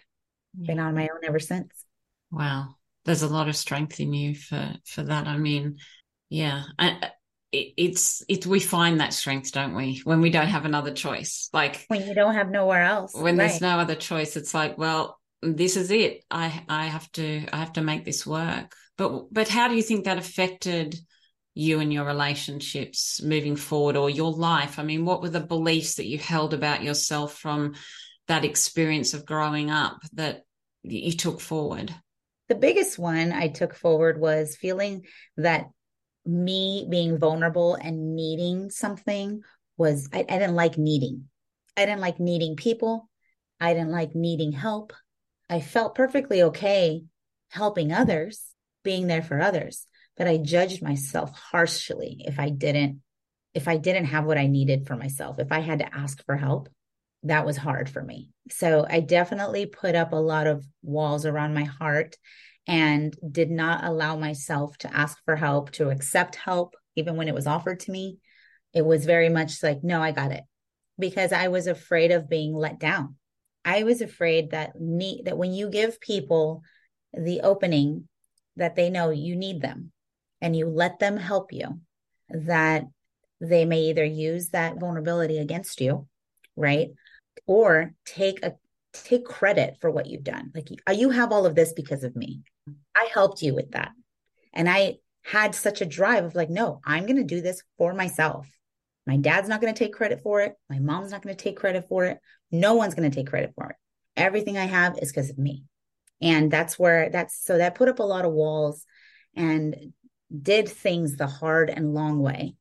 Yeah. 0.58 0.68
Been 0.68 0.80
on 0.80 0.96
my 0.96 1.04
own 1.04 1.20
ever 1.24 1.40
since. 1.40 1.72
Wow, 2.32 2.76
there's 3.06 3.24
a 3.24 3.28
lot 3.28 3.50
of 3.50 3.56
strength 3.56 4.00
in 4.00 4.14
you 4.14 4.36
for 4.36 4.74
for 4.86 5.04
that. 5.04 5.28
I 5.28 5.38
mean, 5.38 5.78
yeah, 6.30 6.64
I, 6.78 7.12
it, 7.52 7.74
it's 7.78 8.24
it 8.28 8.46
we 8.46 8.60
find 8.60 9.00
that 9.00 9.14
strength 9.14 9.52
don't 9.52 9.76
we 9.76 10.02
when 10.04 10.22
we 10.22 10.30
don't 10.30 10.48
have 10.48 10.66
another 10.66 10.92
choice 10.92 11.50
like 11.52 11.86
when 11.88 12.06
you 12.08 12.14
don't 12.14 12.36
have 12.36 12.50
nowhere 12.50 12.84
else 12.84 13.14
when 13.16 13.38
right. 13.38 13.48
there's 13.48 13.62
no 13.62 13.80
other 13.80 13.96
choice 13.96 14.38
it's 14.38 14.54
like 14.54 14.78
well 14.78 15.20
this 15.42 15.76
is 15.76 15.90
it 15.90 16.24
i 16.30 16.64
i 16.70 16.86
have 16.86 17.12
to 17.12 17.46
i 17.52 17.58
have 17.58 17.74
to 17.74 17.82
make 17.82 18.06
this 18.06 18.26
work 18.26 18.76
but 18.98 19.34
but 19.34 19.48
how 19.48 19.68
do 19.68 19.76
you 19.76 19.82
think 19.82 20.06
that 20.06 20.18
affected 20.18 20.96
you 21.54 21.80
and 21.80 21.92
your 21.92 22.06
relationships 22.06 23.22
moving 23.22 23.56
forward 23.56 23.96
or 23.96 24.10
your 24.10 24.32
life 24.32 24.80
i 24.80 24.84
mean 24.84 25.06
what 25.06 25.22
were 25.22 25.30
the 25.30 25.40
beliefs 25.40 25.96
that 25.96 26.08
you 26.08 26.18
held 26.18 26.54
about 26.54 26.84
yourself 26.84 27.38
from 27.38 27.74
that 28.28 28.46
experience 28.46 29.14
of 29.14 29.26
growing 29.26 29.70
up 29.70 30.00
that 30.14 30.44
you 30.84 31.12
took 31.12 31.42
forward 31.42 31.94
the 32.48 32.56
biggest 32.56 32.98
one 33.00 33.32
i 33.32 33.48
took 33.48 33.76
forward 33.76 34.20
was 34.20 34.56
feeling 34.56 35.06
that 35.38 35.68
me 36.26 36.86
being 36.90 37.18
vulnerable 37.18 37.76
and 37.76 38.16
needing 38.16 38.70
something 38.70 39.42
was 39.78 40.10
I, 40.14 40.20
I 40.20 40.24
didn't 40.24 40.56
like 40.56 40.78
needing. 40.78 41.30
I 41.76 41.86
didn't 41.86 42.02
like 42.02 42.20
needing 42.20 42.56
people. 42.56 43.10
I 43.60 43.74
didn't 43.74 43.92
like 43.92 44.16
needing 44.16 44.52
help. 44.52 44.94
I 45.50 45.62
felt 45.62 45.96
perfectly 45.96 46.44
okay 46.44 47.04
helping 47.50 47.92
others, 47.92 48.46
being 48.84 49.08
there 49.08 49.24
for 49.24 49.42
others, 49.42 49.88
but 50.20 50.28
I 50.28 50.38
judged 50.38 50.84
myself 50.84 51.32
harshly 51.32 52.18
if 52.28 52.40
I 52.40 52.50
didn't 52.50 53.02
if 53.56 53.68
I 53.68 53.78
didn't 53.78 54.06
have 54.06 54.26
what 54.26 54.38
I 54.38 54.46
needed 54.46 54.86
for 54.86 54.96
myself. 54.96 55.40
If 55.40 55.52
I 55.52 55.60
had 55.60 55.80
to 55.80 55.96
ask 55.96 56.24
for 56.26 56.36
help, 56.36 56.70
that 57.24 57.48
was 57.48 57.58
hard 57.58 57.90
for 57.90 58.04
me. 58.04 58.30
So 58.52 58.86
I 58.88 59.00
definitely 59.00 59.66
put 59.66 59.96
up 59.96 60.14
a 60.14 60.18
lot 60.18 60.46
of 60.46 60.64
walls 60.84 61.26
around 61.26 61.56
my 61.56 61.64
heart 61.64 62.16
and 62.68 63.16
did 63.32 63.50
not 63.50 63.84
allow 63.84 64.18
myself 64.18 64.78
to 64.80 64.96
ask 64.96 65.18
for 65.26 65.36
help, 65.36 65.72
to 65.72 65.90
accept 65.90 66.36
help, 66.36 66.76
even 66.96 67.16
when 67.16 67.28
it 67.28 67.34
was 67.34 67.48
offered 67.48 67.80
to 67.82 67.92
me. 67.92 68.20
It 68.72 68.86
was 68.86 69.06
very 69.06 69.30
much 69.30 69.64
like, 69.64 69.84
no, 69.84 70.00
I 70.00 70.12
got 70.12 70.32
it 70.32 70.44
because 71.00 71.32
I 71.32 71.48
was 71.48 71.66
afraid 71.66 72.12
of 72.12 72.30
being 72.30 72.54
let 72.54 72.78
down. 72.78 73.16
I 73.66 73.82
was 73.82 74.02
afraid 74.02 74.52
that 74.52 74.80
need 74.80 75.26
that 75.26 75.38
when 75.38 75.54
you 75.54 75.70
give 75.70 76.00
people 76.00 76.62
the 77.14 77.42
opening 77.42 78.08
that 78.58 78.76
they 78.76 78.92
know 78.92 79.10
you 79.10 79.36
need 79.36 79.62
them 79.62 79.92
and 80.42 80.56
you 80.56 80.68
let 80.68 81.00
them 81.00 81.18
help 81.18 81.52
you, 81.52 81.80
that 82.30 82.86
they 83.42 83.66
may 83.66 83.84
either 83.84 84.06
use 84.06 84.50
that 84.50 84.80
vulnerability 84.80 85.38
against 85.38 85.82
you, 85.82 86.08
right? 86.56 86.90
Or 87.48 87.94
take 88.06 88.44
a 88.44 88.54
take 88.94 89.26
credit 89.26 89.78
for 89.80 89.90
what 89.92 90.08
you've 90.08 90.24
done. 90.24 90.52
Like 90.56 90.70
you 90.98 91.10
have 91.12 91.32
all 91.32 91.46
of 91.46 91.56
this 91.56 91.74
because 91.74 92.04
of 92.04 92.16
me. 92.16 92.42
I 92.96 93.10
helped 93.14 93.42
you 93.42 93.54
with 93.54 93.72
that. 93.72 93.92
And 94.54 94.68
I 94.68 94.98
had 95.24 95.54
such 95.54 95.82
a 95.82 95.86
drive 95.86 96.26
of 96.26 96.36
like, 96.36 96.50
no, 96.50 96.82
I'm 96.84 97.06
going 97.06 97.18
to 97.18 97.24
do 97.24 97.42
this 97.42 97.62
for 97.78 97.94
myself. 97.94 98.48
My 99.06 99.18
dad's 99.18 99.48
not 99.48 99.62
going 99.62 99.74
to 99.74 99.78
take 99.78 99.94
credit 99.94 100.22
for 100.22 100.42
it. 100.42 100.54
My 100.70 100.80
mom's 100.80 101.12
not 101.12 101.22
going 101.22 101.36
to 101.36 101.44
take 101.44 101.58
credit 101.58 101.86
for 101.88 102.06
it. 102.06 102.20
No 102.52 102.74
one's 102.76 102.96
going 102.96 103.10
to 103.10 103.16
take 103.16 103.30
credit 103.30 103.54
for 103.56 103.70
it. 103.70 103.76
Everything 104.18 104.58
I 104.58 104.66
have 104.66 104.98
is 105.00 105.12
because 105.12 105.30
of 105.30 105.38
me. 105.38 105.64
And 106.22 106.52
that's 106.52 106.78
where 106.78 107.10
that's 107.10 107.44
so 107.44 107.58
that 107.58 107.76
put 107.76 107.90
up 107.90 108.00
a 108.00 108.04
lot 108.04 108.26
of 108.26 108.34
walls 108.34 108.86
and 109.36 109.94
did 110.36 110.70
things 110.70 111.16
the 111.16 111.28
hard 111.28 111.70
and 111.70 111.94
long 111.94 112.20
way 112.20 112.56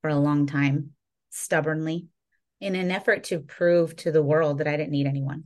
for 0.00 0.10
a 0.10 0.16
long 0.16 0.46
time, 0.46 0.90
stubbornly, 1.30 2.08
in 2.60 2.74
an 2.74 2.90
effort 2.90 3.24
to 3.24 3.40
prove 3.40 3.94
to 3.96 4.12
the 4.12 4.22
world 4.22 4.58
that 4.58 4.68
I 4.68 4.76
didn't 4.76 4.92
need 4.92 5.06
anyone. 5.06 5.44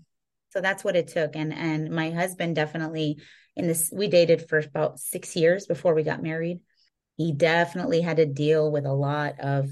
So 0.51 0.61
that's 0.61 0.85
what 0.85 0.97
it 0.97 1.09
took. 1.09 1.37
And 1.37 1.53
and 1.53 1.91
my 1.91 2.11
husband 2.11 2.55
definitely 2.57 3.19
in 3.57 3.67
this 3.67 3.91
we 3.93 4.09
dated 4.09 4.49
for 4.49 4.59
about 4.59 5.01
six 5.01 5.35
years 5.35 5.67
before 5.67 5.95
we 5.95 6.03
got 6.03 6.23
married 6.23 6.61
he 7.17 7.33
definitely 7.33 8.03
had 8.03 8.19
to 8.19 8.27
deal 8.27 8.71
with 8.71 8.85
a 8.85 8.93
lot 8.93 9.41
of 9.41 9.71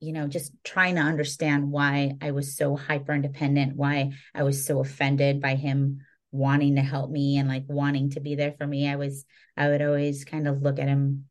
you 0.00 0.12
know 0.12 0.26
just 0.26 0.52
trying 0.64 0.94
to 0.94 1.00
understand 1.00 1.70
why 1.70 2.12
i 2.22 2.30
was 2.30 2.56
so 2.56 2.76
hyper 2.76 3.12
independent 3.12 3.76
why 3.76 4.12
i 4.34 4.42
was 4.42 4.64
so 4.64 4.80
offended 4.80 5.40
by 5.40 5.54
him 5.54 5.98
wanting 6.30 6.76
to 6.76 6.82
help 6.82 7.10
me 7.10 7.38
and 7.38 7.48
like 7.48 7.64
wanting 7.66 8.10
to 8.10 8.20
be 8.20 8.34
there 8.34 8.52
for 8.52 8.66
me 8.66 8.88
i 8.88 8.96
was 8.96 9.24
i 9.56 9.68
would 9.68 9.82
always 9.82 10.24
kind 10.24 10.46
of 10.46 10.62
look 10.62 10.78
at 10.78 10.88
him 10.88 11.24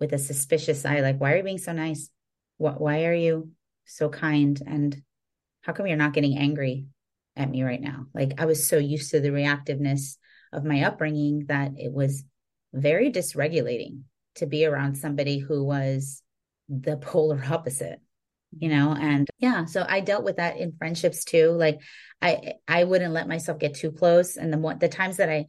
with 0.00 0.12
a 0.12 0.18
suspicious 0.18 0.84
eye 0.84 1.00
like 1.00 1.20
why 1.20 1.34
are 1.34 1.36
you 1.36 1.42
being 1.42 1.58
so 1.58 1.72
nice? 1.72 2.10
What 2.56 2.80
why 2.80 3.04
are 3.04 3.14
you 3.14 3.50
so 3.84 4.08
kind? 4.08 4.60
And 4.66 5.00
how 5.62 5.72
come 5.72 5.86
you're 5.86 5.96
not 5.96 6.14
getting 6.14 6.38
angry 6.38 6.86
at 7.36 7.50
me 7.50 7.62
right 7.62 7.80
now? 7.80 8.06
Like 8.14 8.40
i 8.40 8.46
was 8.46 8.66
so 8.66 8.78
used 8.78 9.10
to 9.10 9.20
the 9.20 9.28
reactiveness 9.28 10.16
of 10.52 10.64
my 10.64 10.82
upbringing 10.82 11.44
that 11.48 11.72
it 11.76 11.92
was 11.92 12.24
very 12.72 13.10
dysregulating 13.12 14.02
to 14.36 14.46
be 14.46 14.64
around 14.64 14.96
somebody 14.96 15.38
who 15.38 15.64
was 15.64 16.22
the 16.68 16.96
polar 16.96 17.42
opposite 17.50 18.00
you 18.58 18.68
know? 18.68 18.96
And 18.98 19.28
yeah 19.38 19.64
so 19.66 19.84
i 19.88 20.00
dealt 20.00 20.24
with 20.24 20.36
that 20.36 20.56
in 20.56 20.72
friendships 20.72 21.24
too. 21.24 21.50
Like 21.50 21.80
i 22.22 22.54
i 22.66 22.84
wouldn't 22.84 23.14
let 23.14 23.28
myself 23.28 23.58
get 23.58 23.74
too 23.74 23.92
close. 23.92 24.36
And 24.36 24.52
the 24.52 24.56
more 24.56 24.74
the 24.74 24.88
times 24.88 25.18
that 25.18 25.28
i 25.28 25.46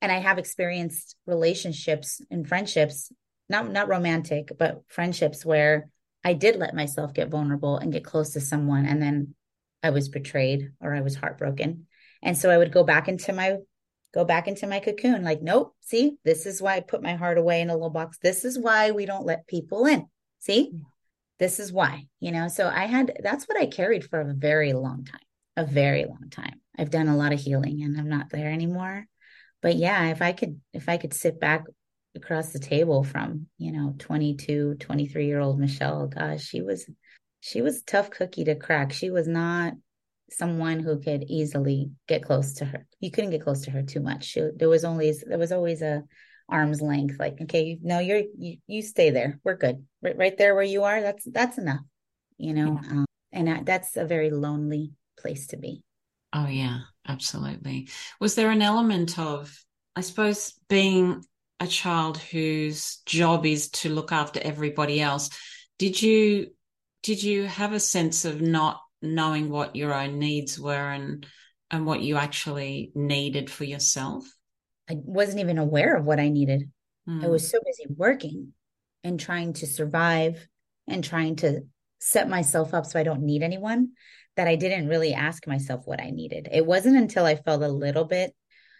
and 0.00 0.12
i 0.12 0.18
have 0.18 0.38
experienced 0.38 1.16
relationships 1.26 2.20
and 2.30 2.46
friendships 2.46 3.10
not 3.48 3.70
not 3.70 3.88
romantic 3.88 4.50
but 4.58 4.82
friendships 4.88 5.44
where 5.44 5.88
i 6.24 6.32
did 6.32 6.56
let 6.56 6.74
myself 6.74 7.14
get 7.14 7.30
vulnerable 7.30 7.76
and 7.76 7.92
get 7.92 8.04
close 8.04 8.30
to 8.30 8.40
someone 8.40 8.86
and 8.86 9.02
then 9.02 9.34
i 9.82 9.90
was 9.90 10.08
betrayed 10.08 10.72
or 10.80 10.94
i 10.94 11.00
was 11.00 11.16
heartbroken 11.16 11.86
and 12.22 12.36
so 12.36 12.50
i 12.50 12.58
would 12.58 12.72
go 12.72 12.84
back 12.84 13.08
into 13.08 13.32
my 13.32 13.56
go 14.12 14.24
back 14.24 14.46
into 14.46 14.66
my 14.66 14.78
cocoon. 14.78 15.24
Like, 15.24 15.42
nope, 15.42 15.74
see, 15.80 16.16
this 16.24 16.46
is 16.46 16.60
why 16.60 16.76
I 16.76 16.80
put 16.80 17.02
my 17.02 17.14
heart 17.14 17.38
away 17.38 17.60
in 17.60 17.70
a 17.70 17.74
little 17.74 17.90
box. 17.90 18.18
This 18.18 18.44
is 18.44 18.58
why 18.58 18.90
we 18.90 19.06
don't 19.06 19.26
let 19.26 19.46
people 19.46 19.86
in. 19.86 20.06
See, 20.38 20.72
this 21.38 21.58
is 21.58 21.72
why, 21.72 22.06
you 22.20 22.32
know. 22.32 22.48
So 22.48 22.68
I 22.68 22.86
had 22.86 23.18
that's 23.22 23.46
what 23.46 23.58
I 23.58 23.66
carried 23.66 24.04
for 24.04 24.20
a 24.20 24.34
very 24.34 24.72
long 24.72 25.04
time, 25.04 25.20
a 25.56 25.64
very 25.64 26.04
long 26.04 26.28
time. 26.30 26.60
I've 26.78 26.90
done 26.90 27.08
a 27.08 27.16
lot 27.16 27.32
of 27.32 27.40
healing 27.40 27.82
and 27.82 27.98
I'm 27.98 28.08
not 28.08 28.30
there 28.30 28.50
anymore. 28.50 29.06
But 29.60 29.76
yeah, 29.76 30.08
if 30.08 30.20
I 30.20 30.32
could, 30.32 30.60
if 30.72 30.88
I 30.88 30.96
could 30.96 31.14
sit 31.14 31.38
back 31.38 31.64
across 32.14 32.52
the 32.52 32.58
table 32.58 33.04
from, 33.04 33.46
you 33.58 33.72
know, 33.72 33.94
22, 33.98 34.76
23 34.78 35.26
year 35.26 35.40
old 35.40 35.58
Michelle, 35.58 36.06
gosh, 36.06 36.44
she 36.44 36.62
was, 36.62 36.88
she 37.40 37.62
was 37.62 37.82
tough 37.82 38.10
cookie 38.10 38.44
to 38.44 38.54
crack. 38.54 38.92
She 38.92 39.10
was 39.10 39.26
not 39.26 39.74
someone 40.30 40.80
who 40.80 40.98
could 41.00 41.24
easily 41.28 41.90
get 42.08 42.24
close 42.24 42.54
to 42.54 42.64
her. 42.64 42.86
You 43.00 43.10
couldn't 43.10 43.30
get 43.30 43.42
close 43.42 43.62
to 43.62 43.70
her 43.70 43.82
too 43.82 44.00
much. 44.00 44.24
She, 44.24 44.48
there 44.56 44.68
was 44.68 44.84
always 44.84 45.22
there 45.26 45.38
was 45.38 45.52
always 45.52 45.82
a 45.82 46.02
arm's 46.48 46.80
length. 46.80 47.18
Like, 47.18 47.40
okay, 47.42 47.78
no, 47.82 47.98
you're 47.98 48.22
you 48.38 48.58
you 48.66 48.82
stay 48.82 49.10
there. 49.10 49.40
We're 49.44 49.56
good. 49.56 49.84
Right, 50.00 50.16
right 50.16 50.36
there 50.36 50.54
where 50.54 50.64
you 50.64 50.84
are. 50.84 51.00
That's 51.00 51.24
that's 51.24 51.58
enough. 51.58 51.80
You 52.38 52.54
know, 52.54 52.80
yeah. 52.82 52.90
um, 52.90 53.06
and 53.32 53.66
that's 53.66 53.96
a 53.96 54.04
very 54.04 54.30
lonely 54.30 54.92
place 55.18 55.48
to 55.48 55.56
be. 55.56 55.82
Oh 56.32 56.46
yeah, 56.46 56.80
absolutely. 57.06 57.88
Was 58.20 58.34
there 58.34 58.50
an 58.50 58.62
element 58.62 59.18
of, 59.18 59.54
I 59.94 60.00
suppose, 60.00 60.54
being 60.68 61.24
a 61.62 61.66
child 61.68 62.18
whose 62.18 62.96
job 63.06 63.46
is 63.46 63.70
to 63.70 63.88
look 63.88 64.10
after 64.10 64.40
everybody 64.42 65.00
else? 65.00 65.30
Did 65.78 66.02
you 66.02 66.48
did 67.04 67.22
you 67.22 67.44
have 67.44 67.72
a 67.72 67.80
sense 67.80 68.24
of 68.24 68.40
not 68.40 68.80
knowing 69.00 69.48
what 69.48 69.76
your 69.76 69.94
own 69.94 70.18
needs 70.18 70.58
were 70.58 70.90
and 70.90 71.24
and 71.70 71.86
what 71.86 72.02
you 72.02 72.16
actually 72.16 72.90
needed 72.96 73.48
for 73.48 73.64
yourself? 73.64 74.24
I 74.90 74.94
wasn't 74.96 75.38
even 75.38 75.58
aware 75.58 75.96
of 75.96 76.04
what 76.04 76.18
I 76.18 76.28
needed. 76.28 76.68
Mm. 77.08 77.24
I 77.24 77.28
was 77.28 77.48
so 77.48 77.58
busy 77.64 77.86
working 77.96 78.52
and 79.04 79.18
trying 79.18 79.52
to 79.54 79.66
survive 79.66 80.48
and 80.88 81.04
trying 81.04 81.36
to 81.36 81.62
set 82.00 82.28
myself 82.28 82.74
up 82.74 82.86
so 82.86 82.98
I 82.98 83.04
don't 83.04 83.22
need 83.22 83.44
anyone 83.44 83.92
that 84.36 84.48
I 84.48 84.56
didn't 84.56 84.88
really 84.88 85.14
ask 85.14 85.46
myself 85.46 85.82
what 85.84 86.00
I 86.00 86.10
needed. 86.10 86.48
It 86.50 86.66
wasn't 86.66 86.96
until 86.96 87.24
I 87.24 87.36
felt 87.36 87.62
a 87.62 87.68
little 87.68 88.04
bit 88.04 88.34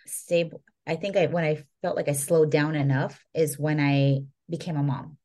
stable. 0.06 0.62
I 0.86 0.96
think 0.96 1.16
I 1.16 1.26
when 1.26 1.44
I 1.44 1.64
felt 1.80 1.96
like 1.96 2.08
I 2.08 2.12
slowed 2.12 2.50
down 2.50 2.74
enough 2.74 3.24
is 3.34 3.58
when 3.58 3.80
I 3.80 4.22
became 4.48 4.76
a 4.76 4.82
mom. 4.82 5.16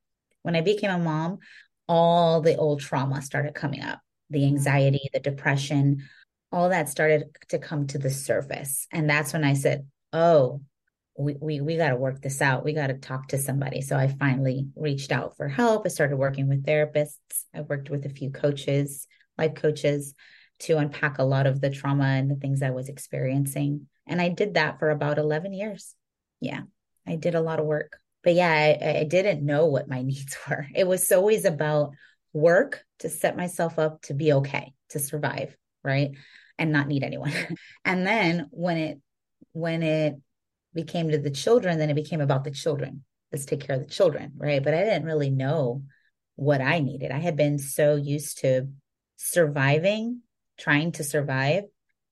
When 0.44 0.56
I 0.56 0.62
became 0.62 0.92
a 0.92 0.98
mom, 0.98 1.40
all 1.88 2.42
the 2.42 2.56
old 2.56 2.80
trauma 2.80 3.22
started 3.22 3.56
coming 3.56 3.82
up 3.82 4.00
the 4.30 4.40
mm-hmm. 4.40 4.48
anxiety, 4.48 5.10
the 5.14 5.20
depression, 5.20 6.04
all 6.52 6.70
that 6.70 6.90
started 6.90 7.26
to 7.50 7.60
come 7.60 7.88
to 7.88 7.98
the 7.98 8.10
surface. 8.10 8.88
And 8.92 9.10
that's 9.10 9.34
when 9.34 9.44
I 9.44 9.54
said, 9.54 9.88
oh, 10.14 10.62
we 11.18 11.36
we, 11.40 11.62
we 11.62 11.78
got 11.78 11.90
to 11.90 11.96
work 11.96 12.22
this 12.22 12.42
out. 12.42 12.64
We 12.64 12.74
got 12.74 12.88
to 12.88 12.94
talk 12.94 13.30
to 13.30 13.38
somebody. 13.38 13.82
So 13.82 13.98
I 13.98 14.08
finally 14.08 14.68
reached 14.76 15.12
out 15.12 15.36
for 15.36 15.48
help. 15.48 15.84
I 15.86 15.90
started 15.90 16.18
working 16.18 16.48
with 16.48 16.66
therapists. 16.66 17.18
I 17.54 17.62
worked 17.62 17.90
with 17.90 18.06
a 18.06 18.10
few 18.10 18.30
coaches, 18.30 19.08
life 19.38 19.56
coaches 19.56 20.14
to 20.60 20.78
unpack 20.78 21.18
a 21.18 21.24
lot 21.24 21.48
of 21.48 21.60
the 21.62 21.70
trauma 21.70 22.06
and 22.06 22.30
the 22.30 22.36
things 22.36 22.62
I 22.62 22.72
was 22.72 22.90
experiencing. 22.90 23.88
And 24.08 24.22
I 24.22 24.30
did 24.30 24.56
that 24.56 24.80
for 24.80 24.90
about 24.90 25.18
11 25.18 25.54
years. 25.54 25.96
Yeah, 26.40 26.62
I 27.06 27.16
did 27.16 27.36
a 27.36 27.42
lot 27.42 27.60
of 27.60 27.66
work. 27.66 28.00
But 28.24 28.36
yeah, 28.36 28.52
I, 28.52 29.00
I 29.00 29.04
didn't 29.04 29.46
know 29.46 29.68
what 29.68 29.88
my 29.88 30.02
needs 30.04 30.36
were. 30.50 30.68
It 30.74 30.88
was 30.88 31.12
always 31.12 31.46
about 31.46 31.94
work 32.34 32.84
to 33.00 33.10
set 33.10 33.38
myself 33.38 33.80
up 33.80 34.02
to 34.04 34.14
be 34.14 34.34
okay, 34.34 34.74
to 34.90 35.00
survive, 35.00 35.56
right? 35.84 36.12
And 36.58 36.72
not 36.72 36.88
need 36.88 37.04
anyone. 37.04 37.34
and 37.86 38.06
then 38.06 38.48
when 38.52 38.78
it 38.78 39.02
when 39.54 39.82
it 39.84 40.16
became 40.74 41.10
to 41.10 41.18
the 41.18 41.32
children, 41.32 41.80
then 41.80 41.90
it 41.90 41.96
became 41.96 42.22
about 42.22 42.44
the 42.44 42.52
children. 42.52 43.04
Let's 43.32 43.46
take 43.46 43.62
care 43.62 43.76
of 43.76 43.82
the 43.82 43.94
children, 43.94 44.34
right? 44.38 44.64
But 44.64 44.74
I 44.74 44.84
didn't 44.84 45.06
really 45.06 45.32
know 45.32 45.84
what 46.36 46.62
I 46.62 46.80
needed. 46.80 47.12
I 47.12 47.18
had 47.20 47.36
been 47.36 47.58
so 47.58 47.96
used 47.96 48.40
to 48.40 48.68
surviving, 49.18 50.22
trying 50.58 50.92
to 50.94 51.04
survive. 51.04 51.64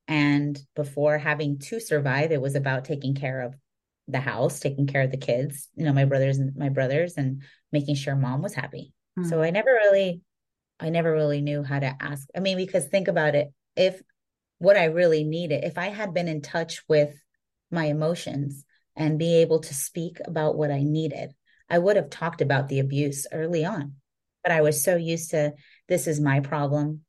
And 0.07 0.59
before 0.75 1.17
having 1.17 1.59
to 1.59 1.79
survive, 1.79 2.31
it 2.31 2.41
was 2.41 2.55
about 2.55 2.85
taking 2.85 3.15
care 3.15 3.41
of 3.41 3.55
the 4.07 4.19
house, 4.19 4.59
taking 4.59 4.85
care 4.85 5.01
of 5.01 5.11
the 5.11 5.17
kids, 5.17 5.67
you 5.75 5.83
know, 5.83 5.93
my 5.93 6.05
brothers 6.05 6.37
and 6.37 6.55
my 6.55 6.69
brothers 6.69 7.15
and 7.17 7.41
making 7.71 7.95
sure 7.95 8.15
mom 8.15 8.41
was 8.41 8.53
happy. 8.53 8.93
Mm. 9.17 9.27
So 9.27 9.41
I 9.41 9.49
never 9.49 9.71
really 9.71 10.21
I 10.79 10.89
never 10.89 11.11
really 11.11 11.41
knew 11.41 11.63
how 11.63 11.79
to 11.79 11.95
ask. 11.99 12.27
I 12.35 12.39
mean, 12.39 12.57
because 12.57 12.85
think 12.85 13.07
about 13.07 13.33
it, 13.33 13.51
if 13.75 14.01
what 14.59 14.77
I 14.77 14.85
really 14.85 15.23
needed, 15.23 15.63
if 15.63 15.77
I 15.77 15.87
had 15.87 16.13
been 16.13 16.27
in 16.27 16.41
touch 16.41 16.83
with 16.87 17.15
my 17.71 17.85
emotions 17.85 18.65
and 18.95 19.19
be 19.19 19.35
able 19.35 19.59
to 19.59 19.73
speak 19.73 20.19
about 20.25 20.57
what 20.57 20.71
I 20.71 20.83
needed. 20.83 21.33
I 21.69 21.79
would 21.79 21.95
have 21.95 22.09
talked 22.09 22.41
about 22.41 22.67
the 22.67 22.79
abuse 22.79 23.27
early 23.31 23.65
on, 23.65 23.93
but 24.43 24.51
I 24.51 24.61
was 24.61 24.83
so 24.83 24.95
used 24.95 25.31
to 25.31 25.53
this 25.87 26.07
is 26.07 26.19
my 26.19 26.39
problem. 26.39 27.01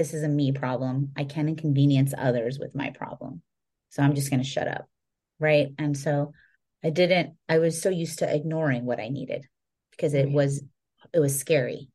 This 0.00 0.14
is 0.14 0.22
a 0.22 0.28
me 0.28 0.50
problem. 0.50 1.12
I 1.14 1.24
can't 1.24 1.50
inconvenience 1.50 2.14
others 2.16 2.58
with 2.58 2.74
my 2.74 2.88
problem. 2.88 3.42
So 3.90 4.02
I'm 4.02 4.14
just 4.14 4.30
going 4.30 4.40
to 4.40 4.48
shut 4.48 4.66
up. 4.66 4.88
Right. 5.38 5.74
And 5.76 5.94
so 5.94 6.32
I 6.82 6.88
didn't, 6.88 7.34
I 7.50 7.58
was 7.58 7.82
so 7.82 7.90
used 7.90 8.20
to 8.20 8.34
ignoring 8.34 8.86
what 8.86 8.98
I 8.98 9.10
needed 9.10 9.44
because 9.90 10.14
it 10.14 10.30
was, 10.30 10.64
it 11.12 11.18
was 11.18 11.38
scary 11.38 11.90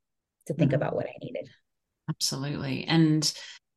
to 0.45 0.53
think 0.53 0.69
mm-hmm. 0.69 0.75
about 0.75 0.95
what 0.95 1.07
I 1.07 1.13
needed. 1.19 1.49
Absolutely. 2.07 2.83
And 2.83 3.33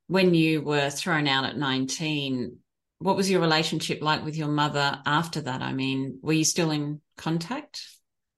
when 0.09 0.35
you 0.35 0.61
were 0.61 0.91
thrown 0.91 1.27
out 1.27 1.47
at 1.47 1.57
19, 1.57 2.55
what 2.99 3.17
was 3.17 3.31
your 3.31 3.41
relationship 3.41 4.03
like 4.03 4.27
with 4.27 4.37
your 4.37 4.49
mother 4.49 5.01
after 5.07 5.41
that? 5.41 5.63
I 5.63 5.73
mean, 5.73 6.19
were 6.21 6.35
you 6.35 6.45
still 6.45 6.71
in 6.71 7.01
contact? 7.17 7.83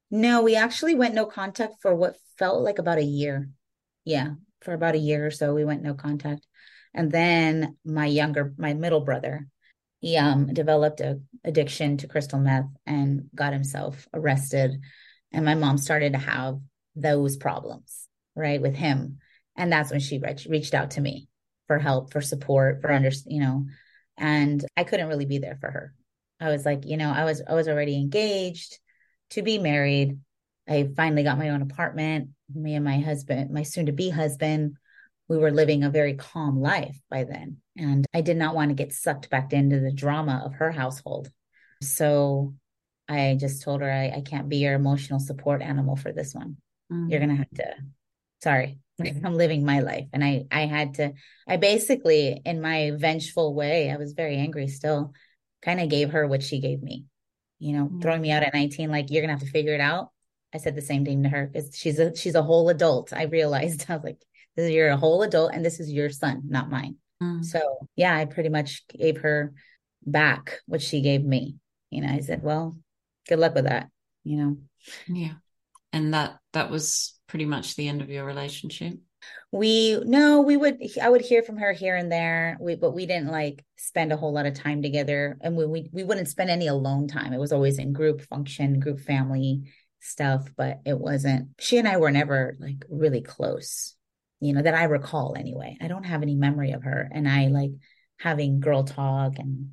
No, 0.08 0.42
we 0.42 0.54
actually 0.54 0.94
went 0.94 1.14
no 1.14 1.26
contact 1.26 1.82
for 1.82 1.96
what 1.96 2.14
felt 2.38 2.62
like 2.62 2.78
about 2.78 2.98
a 2.98 3.02
year. 3.02 3.48
Yeah, 4.04 4.34
for 4.62 4.72
about 4.74 4.94
a 4.94 4.98
year 4.98 5.26
or 5.26 5.30
so, 5.30 5.54
we 5.54 5.64
went 5.64 5.82
no 5.82 5.94
contact. 5.94 6.46
And 6.94 7.10
then 7.10 7.76
my 7.84 8.06
younger, 8.06 8.52
my 8.56 8.74
middle 8.74 9.00
brother, 9.00 9.46
he 10.00 10.16
um, 10.16 10.52
developed 10.52 11.00
a 11.00 11.20
addiction 11.44 11.98
to 11.98 12.08
crystal 12.08 12.38
meth 12.38 12.66
and 12.86 13.28
got 13.34 13.52
himself 13.52 14.08
arrested. 14.12 14.80
And 15.32 15.44
my 15.44 15.54
mom 15.54 15.78
started 15.78 16.12
to 16.12 16.18
have 16.18 16.58
those 16.96 17.36
problems, 17.36 18.08
right, 18.34 18.60
with 18.60 18.74
him. 18.74 19.18
And 19.56 19.72
that's 19.72 19.90
when 19.90 20.00
she 20.00 20.18
reached, 20.18 20.46
reached 20.46 20.74
out 20.74 20.92
to 20.92 21.00
me 21.00 21.28
for 21.66 21.78
help, 21.78 22.12
for 22.12 22.20
support, 22.20 22.80
for 22.80 22.90
under, 22.90 23.10
you 23.26 23.40
know, 23.40 23.66
and 24.16 24.64
I 24.76 24.84
couldn't 24.84 25.08
really 25.08 25.24
be 25.24 25.38
there 25.38 25.56
for 25.60 25.70
her. 25.70 25.94
I 26.40 26.50
was 26.50 26.64
like, 26.64 26.84
you 26.84 26.96
know, 26.96 27.10
I 27.10 27.24
was 27.24 27.42
I 27.46 27.54
was 27.54 27.68
already 27.68 27.96
engaged 27.96 28.78
to 29.30 29.42
be 29.42 29.58
married. 29.58 30.18
I 30.70 30.88
finally 30.96 31.24
got 31.24 31.38
my 31.38 31.50
own 31.50 31.62
apartment. 31.62 32.30
Me 32.54 32.74
and 32.74 32.84
my 32.84 33.00
husband, 33.00 33.50
my 33.50 33.64
soon 33.64 33.86
to 33.86 33.92
be 33.92 34.08
husband, 34.08 34.76
we 35.28 35.36
were 35.36 35.50
living 35.50 35.84
a 35.84 35.90
very 35.90 36.14
calm 36.14 36.60
life 36.60 36.96
by 37.10 37.24
then. 37.24 37.58
And 37.76 38.06
I 38.14 38.20
did 38.20 38.36
not 38.36 38.54
want 38.54 38.70
to 38.70 38.74
get 38.74 38.92
sucked 38.92 39.30
back 39.30 39.52
into 39.52 39.80
the 39.80 39.92
drama 39.92 40.42
of 40.44 40.54
her 40.54 40.70
household. 40.70 41.30
So 41.82 42.54
I 43.08 43.36
just 43.38 43.62
told 43.62 43.80
her, 43.80 43.90
I, 43.90 44.18
I 44.18 44.22
can't 44.22 44.48
be 44.48 44.58
your 44.58 44.74
emotional 44.74 45.18
support 45.18 45.62
animal 45.62 45.96
for 45.96 46.12
this 46.12 46.34
one. 46.34 46.56
Mm. 46.92 47.10
You're 47.10 47.20
going 47.20 47.30
to 47.30 47.36
have 47.36 47.50
to, 47.50 47.74
sorry, 48.42 48.78
I'm 49.00 49.34
living 49.34 49.64
my 49.64 49.80
life. 49.80 50.06
And 50.12 50.22
I, 50.22 50.46
I 50.50 50.66
had 50.66 50.94
to, 50.94 51.12
I 51.48 51.56
basically, 51.56 52.40
in 52.44 52.60
my 52.60 52.92
vengeful 52.96 53.54
way, 53.54 53.90
I 53.90 53.96
was 53.96 54.12
very 54.12 54.36
angry 54.36 54.68
still, 54.68 55.12
kind 55.62 55.80
of 55.80 55.88
gave 55.88 56.10
her 56.10 56.26
what 56.26 56.42
she 56.42 56.60
gave 56.60 56.82
me, 56.82 57.06
you 57.58 57.76
know, 57.76 57.84
mm-hmm. 57.86 58.00
throwing 58.00 58.20
me 58.20 58.30
out 58.30 58.42
at 58.42 58.54
19, 58.54 58.90
like, 58.90 59.10
you're 59.10 59.22
going 59.22 59.34
to 59.34 59.38
have 59.38 59.46
to 59.46 59.52
figure 59.52 59.74
it 59.74 59.80
out. 59.80 60.10
I 60.54 60.58
said 60.58 60.74
the 60.74 60.82
same 60.82 61.04
thing 61.04 61.22
to 61.22 61.28
her 61.28 61.46
because 61.46 61.76
she's 61.76 61.98
a, 61.98 62.14
she's 62.14 62.34
a 62.34 62.42
whole 62.42 62.68
adult. 62.68 63.12
I 63.12 63.24
realized 63.24 63.86
I 63.88 63.94
was 63.94 64.04
like, 64.04 64.22
this 64.56 64.66
is, 64.66 64.70
you're 64.72 64.90
a 64.90 64.96
whole 64.96 65.22
adult 65.22 65.52
and 65.54 65.64
this 65.64 65.80
is 65.80 65.90
your 65.90 66.10
son, 66.10 66.42
not 66.48 66.70
mine. 66.70 66.96
Mm-hmm. 67.22 67.42
So 67.42 67.60
yeah, 67.96 68.16
I 68.16 68.24
pretty 68.24 68.48
much 68.48 68.86
gave 68.88 69.18
her 69.18 69.52
back 70.04 70.60
what 70.66 70.82
she 70.82 71.00
gave 71.02 71.24
me. 71.24 71.56
You 71.90 72.02
know, 72.02 72.08
I 72.08 72.20
said, 72.20 72.42
well, 72.42 72.76
good 73.28 73.38
luck 73.38 73.54
with 73.54 73.64
that, 73.64 73.88
you 74.24 74.36
know? 74.36 74.56
Yeah. 75.06 75.34
And 75.92 76.14
that, 76.14 76.38
that 76.52 76.70
was 76.70 77.18
pretty 77.30 77.44
much 77.44 77.76
the 77.76 77.88
end 77.88 78.02
of 78.02 78.10
your 78.10 78.24
relationship? 78.24 78.94
We 79.52 80.00
no, 80.04 80.40
we 80.40 80.56
would 80.56 80.78
I 81.00 81.08
would 81.08 81.20
hear 81.20 81.42
from 81.42 81.58
her 81.58 81.72
here 81.72 81.96
and 81.96 82.10
there. 82.10 82.56
We 82.60 82.74
but 82.74 82.92
we 82.92 83.06
didn't 83.06 83.30
like 83.30 83.64
spend 83.76 84.12
a 84.12 84.16
whole 84.16 84.32
lot 84.32 84.46
of 84.46 84.54
time 84.54 84.82
together 84.82 85.36
and 85.40 85.56
we 85.56 85.66
we, 85.66 85.90
we 85.92 86.04
wouldn't 86.04 86.28
spend 86.28 86.50
any 86.50 86.68
alone 86.68 87.08
time. 87.08 87.32
It 87.32 87.40
was 87.40 87.52
always 87.52 87.78
in 87.78 87.92
group 87.92 88.22
function, 88.22 88.80
group 88.80 89.00
family 89.00 89.70
stuff, 90.00 90.48
but 90.56 90.80
it 90.84 90.98
wasn't 90.98 91.50
she 91.58 91.78
and 91.78 91.88
I 91.88 91.98
were 91.98 92.10
never 92.10 92.56
like 92.58 92.84
really 92.88 93.20
close. 93.20 93.94
You 94.40 94.54
know, 94.54 94.62
that 94.62 94.74
I 94.74 94.84
recall 94.84 95.34
anyway. 95.38 95.76
I 95.82 95.88
don't 95.88 96.04
have 96.04 96.22
any 96.22 96.34
memory 96.34 96.72
of 96.72 96.84
her 96.84 97.08
and 97.12 97.28
I 97.28 97.48
like 97.48 97.72
having 98.18 98.60
girl 98.60 98.84
talk 98.84 99.38
and 99.38 99.72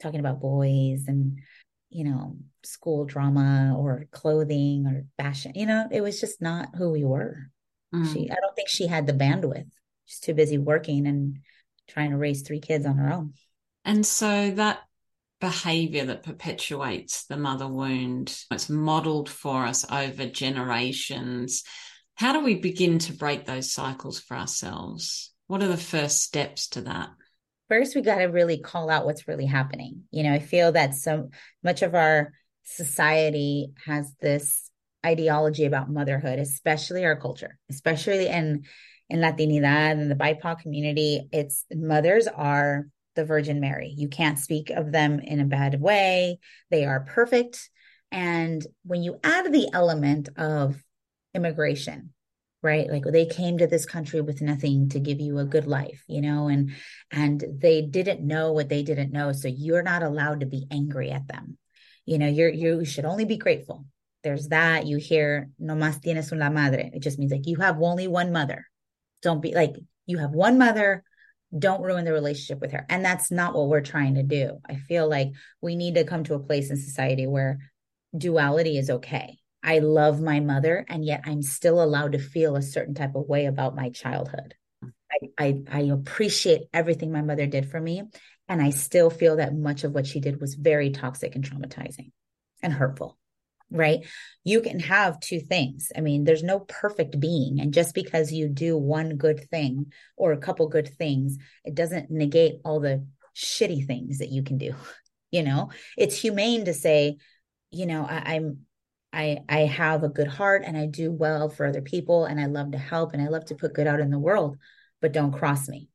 talking 0.00 0.20
about 0.20 0.40
boys 0.40 1.04
and 1.06 1.38
you 1.90 2.04
know, 2.04 2.36
school 2.64 3.04
drama 3.04 3.74
or 3.76 4.06
clothing 4.10 4.86
or 4.86 5.06
fashion. 5.22 5.52
You 5.54 5.66
know, 5.66 5.88
it 5.90 6.00
was 6.00 6.20
just 6.20 6.42
not 6.42 6.70
who 6.76 6.90
we 6.90 7.04
were. 7.04 7.50
Mm. 7.94 8.12
She, 8.12 8.30
I 8.30 8.34
don't 8.34 8.54
think 8.54 8.68
she 8.68 8.86
had 8.86 9.06
the 9.06 9.12
bandwidth. 9.12 9.70
She's 10.04 10.20
too 10.20 10.34
busy 10.34 10.58
working 10.58 11.06
and 11.06 11.38
trying 11.88 12.10
to 12.10 12.18
raise 12.18 12.42
three 12.42 12.60
kids 12.60 12.84
on 12.86 12.96
her 12.98 13.12
own. 13.12 13.34
And 13.84 14.04
so 14.04 14.50
that 14.50 14.80
behavior 15.40 16.04
that 16.06 16.22
perpetuates 16.22 17.26
the 17.26 17.36
mother 17.36 17.68
wound, 17.68 18.36
it's 18.50 18.68
modeled 18.68 19.28
for 19.28 19.64
us 19.66 19.84
over 19.90 20.26
generations. 20.26 21.64
How 22.14 22.32
do 22.32 22.40
we 22.40 22.56
begin 22.56 22.98
to 23.00 23.12
break 23.12 23.46
those 23.46 23.72
cycles 23.72 24.18
for 24.18 24.36
ourselves? 24.36 25.32
What 25.46 25.62
are 25.62 25.68
the 25.68 25.76
first 25.76 26.22
steps 26.22 26.68
to 26.70 26.82
that? 26.82 27.10
first 27.68 27.94
we 27.94 28.02
got 28.02 28.18
to 28.18 28.24
really 28.24 28.58
call 28.58 28.90
out 28.90 29.04
what's 29.04 29.28
really 29.28 29.46
happening. 29.46 30.04
You 30.10 30.24
know, 30.24 30.32
I 30.32 30.40
feel 30.40 30.72
that 30.72 30.94
so 30.94 31.30
much 31.62 31.82
of 31.82 31.94
our 31.94 32.32
society 32.64 33.68
has 33.86 34.12
this 34.20 34.70
ideology 35.04 35.64
about 35.64 35.90
motherhood, 35.90 36.38
especially 36.38 37.04
our 37.04 37.16
culture, 37.16 37.58
especially 37.70 38.26
in 38.26 38.64
in 39.10 39.20
Latinidad 39.20 39.92
and 39.92 40.10
the 40.10 40.14
BIPOC 40.14 40.60
community. 40.60 41.28
It's 41.32 41.64
mothers 41.72 42.26
are 42.26 42.88
the 43.18 43.24
Virgin 43.24 43.58
Mary. 43.58 43.92
You 43.96 44.06
can't 44.06 44.38
speak 44.38 44.70
of 44.70 44.92
them 44.92 45.18
in 45.18 45.40
a 45.40 45.44
bad 45.44 45.80
way. 45.80 46.38
They 46.70 46.84
are 46.84 47.00
perfect. 47.00 47.68
And 48.12 48.64
when 48.84 49.02
you 49.02 49.18
add 49.24 49.52
the 49.52 49.68
element 49.72 50.28
of 50.36 50.80
immigration, 51.34 52.14
right? 52.62 52.88
Like 52.88 53.02
they 53.02 53.26
came 53.26 53.58
to 53.58 53.66
this 53.66 53.86
country 53.86 54.20
with 54.20 54.40
nothing 54.40 54.90
to 54.90 55.00
give 55.00 55.20
you 55.20 55.38
a 55.38 55.44
good 55.44 55.66
life 55.66 56.02
you 56.08 56.20
know 56.20 56.48
and 56.48 56.72
and 57.12 57.44
they 57.60 57.82
didn't 57.82 58.20
know 58.20 58.52
what 58.52 58.68
they 58.68 58.84
didn't 58.84 59.12
know. 59.12 59.32
So 59.32 59.48
you're 59.48 59.82
not 59.82 60.04
allowed 60.04 60.40
to 60.40 60.46
be 60.46 60.66
angry 60.70 61.10
at 61.10 61.26
them. 61.26 61.58
You 62.06 62.18
know 62.18 62.28
you're 62.28 62.50
you 62.50 62.84
should 62.84 63.04
only 63.04 63.24
be 63.24 63.36
grateful. 63.36 63.84
There's 64.22 64.48
that. 64.48 64.86
You 64.86 64.96
hear 64.96 65.50
no 65.58 65.74
más 65.74 66.00
tienes 66.00 66.32
una 66.32 66.50
madre. 66.50 66.90
It 66.94 67.02
just 67.02 67.18
means 67.18 67.32
like 67.32 67.46
you 67.46 67.56
have 67.56 67.82
only 67.82 68.06
one 68.06 68.32
mother. 68.32 68.66
Don't 69.22 69.42
be 69.42 69.54
like 69.54 69.74
you 70.06 70.18
have 70.18 70.30
one 70.30 70.56
mother 70.58 71.02
don't 71.56 71.82
ruin 71.82 72.04
the 72.04 72.12
relationship 72.12 72.60
with 72.60 72.72
her 72.72 72.84
and 72.88 73.04
that's 73.04 73.30
not 73.30 73.54
what 73.54 73.68
we're 73.68 73.80
trying 73.80 74.16
to 74.16 74.22
do 74.22 74.58
i 74.68 74.74
feel 74.74 75.08
like 75.08 75.28
we 75.62 75.76
need 75.76 75.94
to 75.94 76.04
come 76.04 76.24
to 76.24 76.34
a 76.34 76.38
place 76.38 76.70
in 76.70 76.76
society 76.76 77.26
where 77.26 77.58
duality 78.16 78.76
is 78.76 78.90
okay 78.90 79.38
I 79.62 79.80
love 79.80 80.20
my 80.20 80.40
mother, 80.40 80.84
and 80.88 81.04
yet 81.04 81.22
I'm 81.24 81.42
still 81.42 81.82
allowed 81.82 82.12
to 82.12 82.18
feel 82.18 82.56
a 82.56 82.62
certain 82.62 82.94
type 82.94 83.14
of 83.14 83.28
way 83.28 83.46
about 83.46 83.74
my 83.74 83.90
childhood. 83.90 84.54
I, 84.82 85.28
I, 85.38 85.62
I 85.70 85.80
appreciate 85.80 86.68
everything 86.72 87.10
my 87.10 87.22
mother 87.22 87.46
did 87.46 87.70
for 87.70 87.80
me, 87.80 88.04
and 88.48 88.62
I 88.62 88.70
still 88.70 89.10
feel 89.10 89.36
that 89.36 89.54
much 89.54 89.84
of 89.84 89.92
what 89.92 90.06
she 90.06 90.20
did 90.20 90.40
was 90.40 90.54
very 90.54 90.90
toxic 90.90 91.34
and 91.34 91.44
traumatizing 91.44 92.12
and 92.62 92.72
hurtful. 92.72 93.18
Right? 93.70 94.06
You 94.44 94.62
can 94.62 94.80
have 94.80 95.20
two 95.20 95.40
things. 95.40 95.92
I 95.94 96.00
mean, 96.00 96.24
there's 96.24 96.42
no 96.42 96.60
perfect 96.60 97.20
being, 97.20 97.60
and 97.60 97.74
just 97.74 97.94
because 97.94 98.32
you 98.32 98.48
do 98.48 98.76
one 98.76 99.16
good 99.16 99.48
thing 99.50 99.92
or 100.16 100.32
a 100.32 100.38
couple 100.38 100.68
good 100.68 100.88
things, 100.88 101.36
it 101.64 101.74
doesn't 101.74 102.10
negate 102.10 102.60
all 102.64 102.80
the 102.80 103.06
shitty 103.36 103.86
things 103.86 104.18
that 104.18 104.30
you 104.30 104.42
can 104.42 104.58
do. 104.58 104.74
you 105.30 105.42
know 105.42 105.70
it's 105.96 106.20
humane 106.20 106.64
to 106.64 106.74
say 106.74 107.16
you 107.70 107.86
know 107.86 108.04
I, 108.04 108.34
i'm 108.34 108.58
i 109.12 109.38
i 109.48 109.60
have 109.60 110.02
a 110.02 110.08
good 110.08 110.28
heart 110.28 110.62
and 110.64 110.76
i 110.76 110.86
do 110.86 111.10
well 111.12 111.48
for 111.48 111.66
other 111.66 111.82
people 111.82 112.24
and 112.24 112.40
i 112.40 112.46
love 112.46 112.72
to 112.72 112.78
help 112.78 113.12
and 113.12 113.22
i 113.22 113.28
love 113.28 113.46
to 113.46 113.54
put 113.54 113.74
good 113.74 113.86
out 113.86 114.00
in 114.00 114.10
the 114.10 114.18
world 114.18 114.56
but 115.00 115.12
don't 115.12 115.32
cross 115.32 115.68
me 115.68 115.88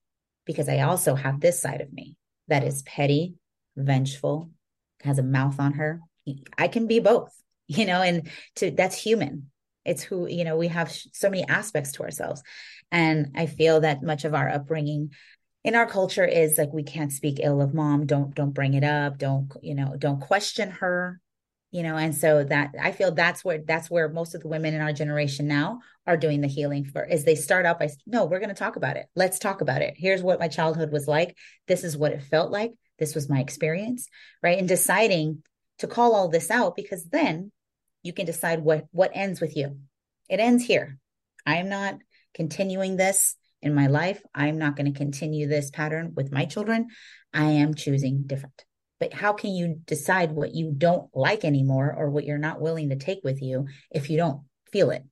because 0.45 0.69
i 0.69 0.79
also 0.79 1.15
have 1.15 1.39
this 1.39 1.61
side 1.61 1.81
of 1.81 1.91
me 1.91 2.17
that 2.47 2.63
is 2.63 2.83
petty 2.83 3.35
vengeful 3.75 4.51
has 5.01 5.17
a 5.17 5.23
mouth 5.23 5.59
on 5.59 5.73
her 5.73 5.99
i 6.57 6.67
can 6.67 6.87
be 6.87 6.99
both 6.99 7.31
you 7.77 7.85
know 7.85 8.01
and 8.01 8.29
to 8.55 8.71
that's 8.71 8.97
human. 8.97 9.49
It's 9.85 10.03
who 10.03 10.27
you 10.27 10.43
know 10.43 10.57
we 10.57 10.69
have 10.69 10.91
so 10.91 11.29
many 11.29 11.47
aspects 11.47 11.93
to 11.93 12.03
ourselves. 12.03 12.41
And 12.91 13.31
i 13.35 13.47
feel 13.47 13.81
that 13.81 14.03
much 14.03 14.23
of 14.25 14.33
our 14.33 14.49
upbringing 14.49 15.11
in 15.63 15.75
our 15.75 15.87
culture 15.87 16.25
is 16.25 16.57
like 16.57 16.73
we 16.73 16.83
can't 16.83 17.11
speak 17.11 17.39
ill 17.41 17.61
of 17.61 17.73
mom. 17.73 18.05
Don't 18.05 18.33
don't 18.35 18.53
bring 18.53 18.73
it 18.73 18.83
up. 18.83 19.17
Don't 19.17 19.51
you 19.61 19.75
know 19.75 19.95
don't 19.97 20.21
question 20.21 20.71
her 20.71 21.19
you 21.73 21.81
know? 21.81 21.97
And 21.97 22.15
so 22.15 22.43
that 22.45 22.75
i 22.79 22.91
feel 22.93 23.11
that's 23.11 23.43
where 23.43 23.57
that's 23.57 23.89
where 23.89 24.07
most 24.07 24.35
of 24.35 24.41
the 24.41 24.47
women 24.47 24.73
in 24.73 24.81
our 24.81 24.93
generation 24.93 25.47
now 25.47 25.79
are 26.07 26.15
doing 26.15 26.39
the 26.39 26.47
healing 26.47 26.85
for 26.85 27.03
is 27.03 27.25
they 27.25 27.35
start 27.35 27.65
out 27.65 27.79
by 27.79 27.89
no 28.05 28.25
we're 28.25 28.39
going 28.39 28.49
to 28.49 28.55
talk 28.55 28.77
about 28.77 28.95
it. 28.95 29.07
Let's 29.15 29.39
talk 29.39 29.59
about 29.61 29.81
it. 29.81 29.95
Here's 29.97 30.21
what 30.21 30.39
my 30.39 30.47
childhood 30.47 30.91
was 30.91 31.07
like. 31.07 31.35
This 31.67 31.83
is 31.83 31.97
what 31.97 32.13
it 32.13 32.23
felt 32.23 32.51
like. 32.51 32.73
This 32.99 33.15
was 33.15 33.27
my 33.27 33.39
experience 33.39 34.07
right? 34.41 34.59
And 34.59 34.67
deciding 34.67 35.43
to 35.79 35.87
call 35.87 36.15
all 36.15 36.29
this 36.29 36.51
out 36.51 36.75
because 36.75 37.03
then 37.05 37.51
you 38.03 38.13
can 38.13 38.25
decide 38.25 38.59
what 38.59 38.85
what 38.91 39.11
ends 39.13 39.41
with 39.41 39.57
you 39.57 39.77
it 40.29 40.39
ends 40.39 40.63
here 40.63 40.97
i 41.45 41.57
am 41.57 41.69
not 41.69 41.95
continuing 42.33 42.97
this 42.97 43.35
in 43.63 43.73
my 43.73 43.87
life. 43.87 44.21
I'm 44.35 44.57
not 44.57 44.75
going 44.75 44.91
to 44.91 44.97
continue 44.97 45.47
this 45.47 45.71
pattern 45.71 46.13
with 46.15 46.31
my 46.31 46.45
children. 46.45 46.89
I 47.33 47.45
am 47.45 47.73
choosing 47.73 48.23
different. 48.27 48.65
But 48.99 49.13
how 49.13 49.33
can 49.33 49.51
you 49.51 49.79
decide 49.85 50.31
what 50.31 50.53
you 50.53 50.71
don't 50.77 51.09
like 51.15 51.43
anymore 51.43 51.93
or 51.97 52.09
what 52.09 52.25
you're 52.25 52.37
not 52.37 52.61
willing 52.61 52.89
to 52.89 52.95
take 52.95 53.21
with 53.23 53.41
you 53.41 53.67
if 53.89 54.09
you 54.09 54.17
don't 54.17 54.41
feel 54.71 54.91
it? 54.91 55.03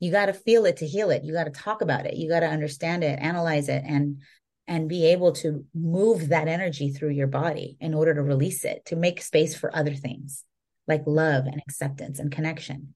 You 0.00 0.10
got 0.10 0.26
to 0.26 0.32
feel 0.32 0.66
it 0.66 0.78
to 0.78 0.86
heal 0.86 1.10
it. 1.10 1.24
You 1.24 1.32
got 1.32 1.44
to 1.44 1.50
talk 1.50 1.80
about 1.80 2.06
it. 2.06 2.14
You 2.14 2.28
got 2.28 2.40
to 2.40 2.48
understand 2.48 3.04
it, 3.04 3.18
analyze 3.20 3.68
it 3.68 3.84
and 3.86 4.18
and 4.68 4.88
be 4.88 5.06
able 5.06 5.32
to 5.32 5.64
move 5.74 6.28
that 6.28 6.46
energy 6.46 6.90
through 6.90 7.10
your 7.10 7.26
body 7.26 7.76
in 7.80 7.94
order 7.94 8.14
to 8.14 8.22
release 8.22 8.64
it, 8.64 8.84
to 8.86 8.96
make 8.96 9.20
space 9.20 9.56
for 9.56 9.74
other 9.74 9.92
things 9.92 10.44
like 10.88 11.02
love 11.06 11.46
and 11.46 11.60
acceptance 11.60 12.18
and 12.18 12.32
connection. 12.32 12.94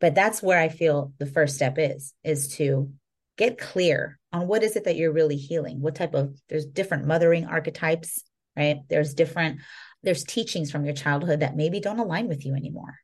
But 0.00 0.14
that's 0.14 0.42
where 0.42 0.60
I 0.60 0.68
feel 0.68 1.12
the 1.18 1.26
first 1.26 1.56
step 1.56 1.78
is 1.78 2.14
is 2.24 2.56
to 2.56 2.92
get 3.36 3.58
clear 3.58 4.18
on 4.32 4.46
what 4.46 4.62
is 4.62 4.76
it 4.76 4.84
that 4.84 4.96
you're 4.96 5.12
really 5.12 5.36
healing? 5.36 5.80
What 5.80 5.94
type 5.94 6.14
of 6.14 6.36
there's 6.48 6.66
different 6.66 7.06
mothering 7.06 7.46
archetypes 7.46 8.22
right? 8.56 8.78
There's 8.88 9.14
different 9.14 9.60
there's 10.02 10.24
teachings 10.24 10.70
from 10.70 10.84
your 10.84 10.94
childhood 10.94 11.40
that 11.40 11.56
maybe 11.56 11.80
don't 11.80 12.00
align 12.00 12.28
with 12.28 12.44
you 12.44 12.54
anymore. 12.54 12.96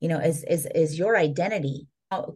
You 0.00 0.08
know 0.08 0.18
is 0.18 0.44
is 0.44 0.66
is 0.74 0.98
your 0.98 1.16
identity 1.16 1.86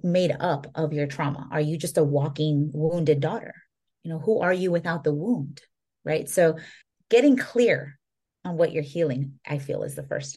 made 0.02 0.34
up 0.38 0.68
of 0.74 0.92
your 0.92 1.06
trauma? 1.06 1.48
Are 1.50 1.60
you 1.60 1.76
just 1.76 1.98
a 1.98 2.04
walking 2.04 2.70
wounded 2.72 3.20
daughter? 3.20 3.54
You 4.02 4.12
know 4.12 4.18
who 4.18 4.40
are 4.40 4.52
you 4.52 4.70
without 4.70 5.04
the 5.04 5.14
wound 5.14 5.60
right? 6.04 6.28
So 6.28 6.58
getting 7.08 7.36
clear 7.36 7.98
on 8.44 8.56
what 8.56 8.72
you're 8.72 8.82
healing 8.82 9.38
i 9.46 9.58
feel 9.58 9.82
is 9.82 9.94
the 9.94 10.02
first 10.02 10.36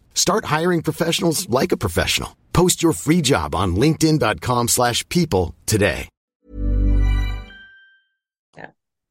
Start 0.13 0.45
hiring 0.45 0.81
professionals 0.81 1.49
like 1.49 1.73
a 1.73 1.77
professional. 1.77 2.37
Post 2.53 2.81
your 2.81 2.93
free 2.93 3.21
job 3.21 3.53
on 3.53 3.75
linkedin.com 3.75 4.69
slash 4.69 5.07
people 5.09 5.55
today. 5.65 6.07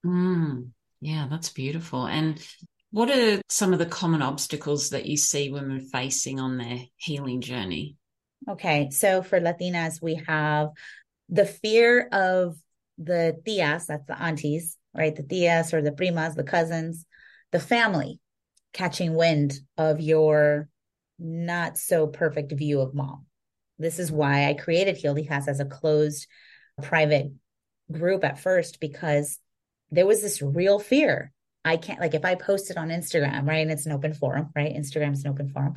Mm, 0.05 0.71
yeah, 1.01 1.27
that's 1.31 1.51
beautiful. 1.51 2.07
And 2.07 2.43
what 2.91 3.11
are 3.11 3.41
some 3.49 3.73
of 3.73 3.79
the 3.79 3.87
common 3.87 4.23
obstacles 4.23 4.91
that 4.91 5.07
you 5.07 5.17
see 5.17 5.51
women 5.51 5.81
facing 5.81 6.41
on 6.41 6.57
their 6.57 6.79
healing 6.97 7.41
journey? 7.41 7.97
Okay, 8.49 8.89
so 8.91 9.23
for 9.23 9.41
Latinas, 9.41 10.01
we 10.03 10.23
have 10.27 10.71
the 11.29 11.45
fear 11.45 12.09
of 12.13 12.57
the 12.97 13.37
tias, 13.47 13.87
that's 13.87 14.07
the 14.07 14.21
aunties, 14.21 14.77
right? 14.95 15.15
The 15.15 15.23
tias 15.23 15.73
or 15.73 15.83
the 15.83 15.93
primas, 15.93 16.35
the 16.35 16.45
cousins, 16.45 17.05
the 17.53 17.61
family 17.61 18.19
catching 18.73 19.15
wind 19.15 19.59
of 19.77 20.01
your 20.01 20.69
not 21.21 21.79
so 21.79 22.07
perfect 22.07 22.53
view 22.53 22.81
of 22.81 22.95
mom. 22.95 23.27
This 23.79 23.99
is 23.99 24.13
why 24.13 24.49
I 24.49 24.55
created 24.55 24.97
Healed 24.97 25.19
Hijas 25.19 25.49
as 25.49 25.61
a 25.61 25.65
closed 25.65 26.27
private 26.83 27.33
group 27.91 28.25
at 28.25 28.39
first 28.39 28.81
because 28.81 29.39
there 29.91 30.07
was 30.07 30.23
this 30.23 30.43
real 30.43 30.79
fear. 30.79 31.33
I 31.65 31.77
can't 31.77 32.01
like 32.01 32.15
if 32.15 32.25
I 32.25 32.35
post 32.37 32.71
it 32.71 32.77
on 32.77 32.89
Instagram, 32.89 33.47
right? 33.47 33.59
And 33.59 33.71
it's 33.71 33.87
an 33.87 33.93
open 33.93 34.15
forum, 34.15 34.51
right? 34.55 34.75
Instagram's 34.75 35.25
an 35.25 35.31
open 35.31 35.49
forum. 35.49 35.75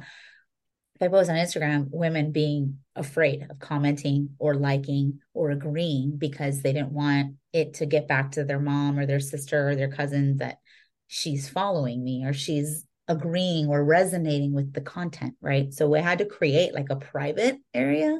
If 0.95 1.01
I 1.01 1.07
post 1.07 1.29
on 1.29 1.35
Instagram, 1.35 1.87
women 1.91 2.31
being 2.31 2.79
afraid 2.95 3.47
of 3.49 3.59
commenting 3.59 4.29
or 4.37 4.55
liking 4.55 5.19
or 5.33 5.49
agreeing 5.49 6.17
because 6.17 6.61
they 6.61 6.71
didn't 6.71 6.91
want 6.91 7.35
it 7.51 7.75
to 7.75 7.85
get 7.85 8.07
back 8.07 8.31
to 8.31 8.43
their 8.43 8.59
mom 8.59 8.99
or 8.99 9.05
their 9.05 9.19
sister 9.19 9.69
or 9.69 9.75
their 9.75 9.89
cousin 9.89 10.37
that 10.37 10.59
she's 11.07 11.49
following 11.49 12.03
me 12.03 12.25
or 12.25 12.33
she's 12.33 12.85
agreeing 13.07 13.67
or 13.67 13.83
resonating 13.83 14.53
with 14.53 14.73
the 14.73 14.81
content, 14.81 15.35
right? 15.41 15.73
So 15.73 15.89
we 15.89 15.99
had 15.99 16.19
to 16.19 16.25
create 16.25 16.73
like 16.73 16.89
a 16.89 16.95
private 16.95 17.57
area 17.73 18.19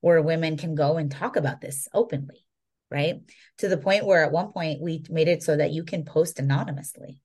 where 0.00 0.20
women 0.22 0.56
can 0.56 0.74
go 0.74 0.96
and 0.96 1.10
talk 1.10 1.36
about 1.36 1.60
this 1.60 1.88
openly, 1.92 2.44
right? 2.90 3.20
To 3.58 3.68
the 3.68 3.76
point 3.76 4.06
where 4.06 4.24
at 4.24 4.32
one 4.32 4.52
point 4.52 4.80
we 4.80 5.04
made 5.10 5.28
it 5.28 5.42
so 5.42 5.56
that 5.56 5.72
you 5.72 5.84
can 5.84 6.04
post 6.04 6.38
anonymously 6.38 7.20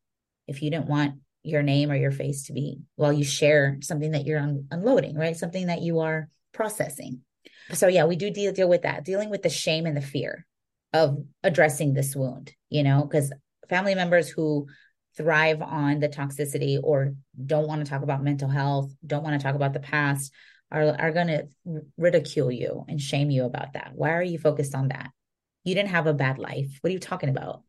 if 0.48 0.62
you 0.62 0.72
didn't 0.72 0.88
want 0.88 1.16
your 1.44 1.64
name 1.64 1.90
or 1.90 1.96
your 1.96 2.12
face 2.12 2.44
to 2.44 2.54
be 2.54 2.82
while 2.96 3.14
you 3.14 3.24
share 3.24 3.78
something 3.82 4.12
that 4.12 4.26
you're 4.26 4.40
un- 4.40 4.68
unloading, 4.72 5.16
right? 5.16 5.38
Something 5.38 5.68
that 5.68 5.82
you 5.82 6.00
are 6.00 6.30
processing. 6.54 7.22
So 7.74 7.88
yeah, 7.88 8.06
we 8.06 8.16
do 8.16 8.30
deal 8.30 8.52
deal 8.52 8.70
with 8.70 8.82
that, 8.82 9.06
dealing 9.06 9.30
with 9.30 9.44
the 9.44 9.50
shame 9.50 9.86
and 9.86 9.96
the 9.96 10.02
fear 10.02 10.46
of 10.92 11.18
addressing 11.44 11.94
this 11.94 12.16
wound, 12.16 12.54
you 12.70 12.84
know, 12.84 13.04
because 13.04 13.32
family 13.70 13.96
members 13.96 14.28
who 14.28 14.68
thrive 15.20 15.62
on 15.62 16.00
the 16.00 16.08
toxicity 16.08 16.80
or 16.82 17.14
don't 17.46 17.68
want 17.68 17.84
to 17.84 17.90
talk 17.90 18.04
about 18.04 18.24
mental 18.24 18.48
health, 18.48 18.90
don't 19.06 19.22
want 19.24 19.40
to 19.40 19.46
talk 19.46 19.54
about 19.54 19.74
the 19.74 19.82
past, 19.82 20.32
are, 20.72 20.96
are 20.98 21.12
going 21.12 21.28
to 21.28 21.48
ridicule 21.98 22.50
you 22.50 22.86
and 22.88 23.02
shame 23.02 23.30
you 23.30 23.44
about 23.44 23.74
that. 23.74 23.92
Why 23.94 24.12
are 24.12 24.24
you 24.24 24.40
focused 24.40 24.74
on 24.74 24.88
that? 24.88 25.12
You 25.66 25.76
didn't 25.76 25.90
have 25.90 26.08
a 26.08 26.14
bad 26.14 26.38
life. 26.38 26.78
What 26.80 26.90
are 26.90 26.94
you 26.94 27.00
talking 27.00 27.28
about? 27.28 27.64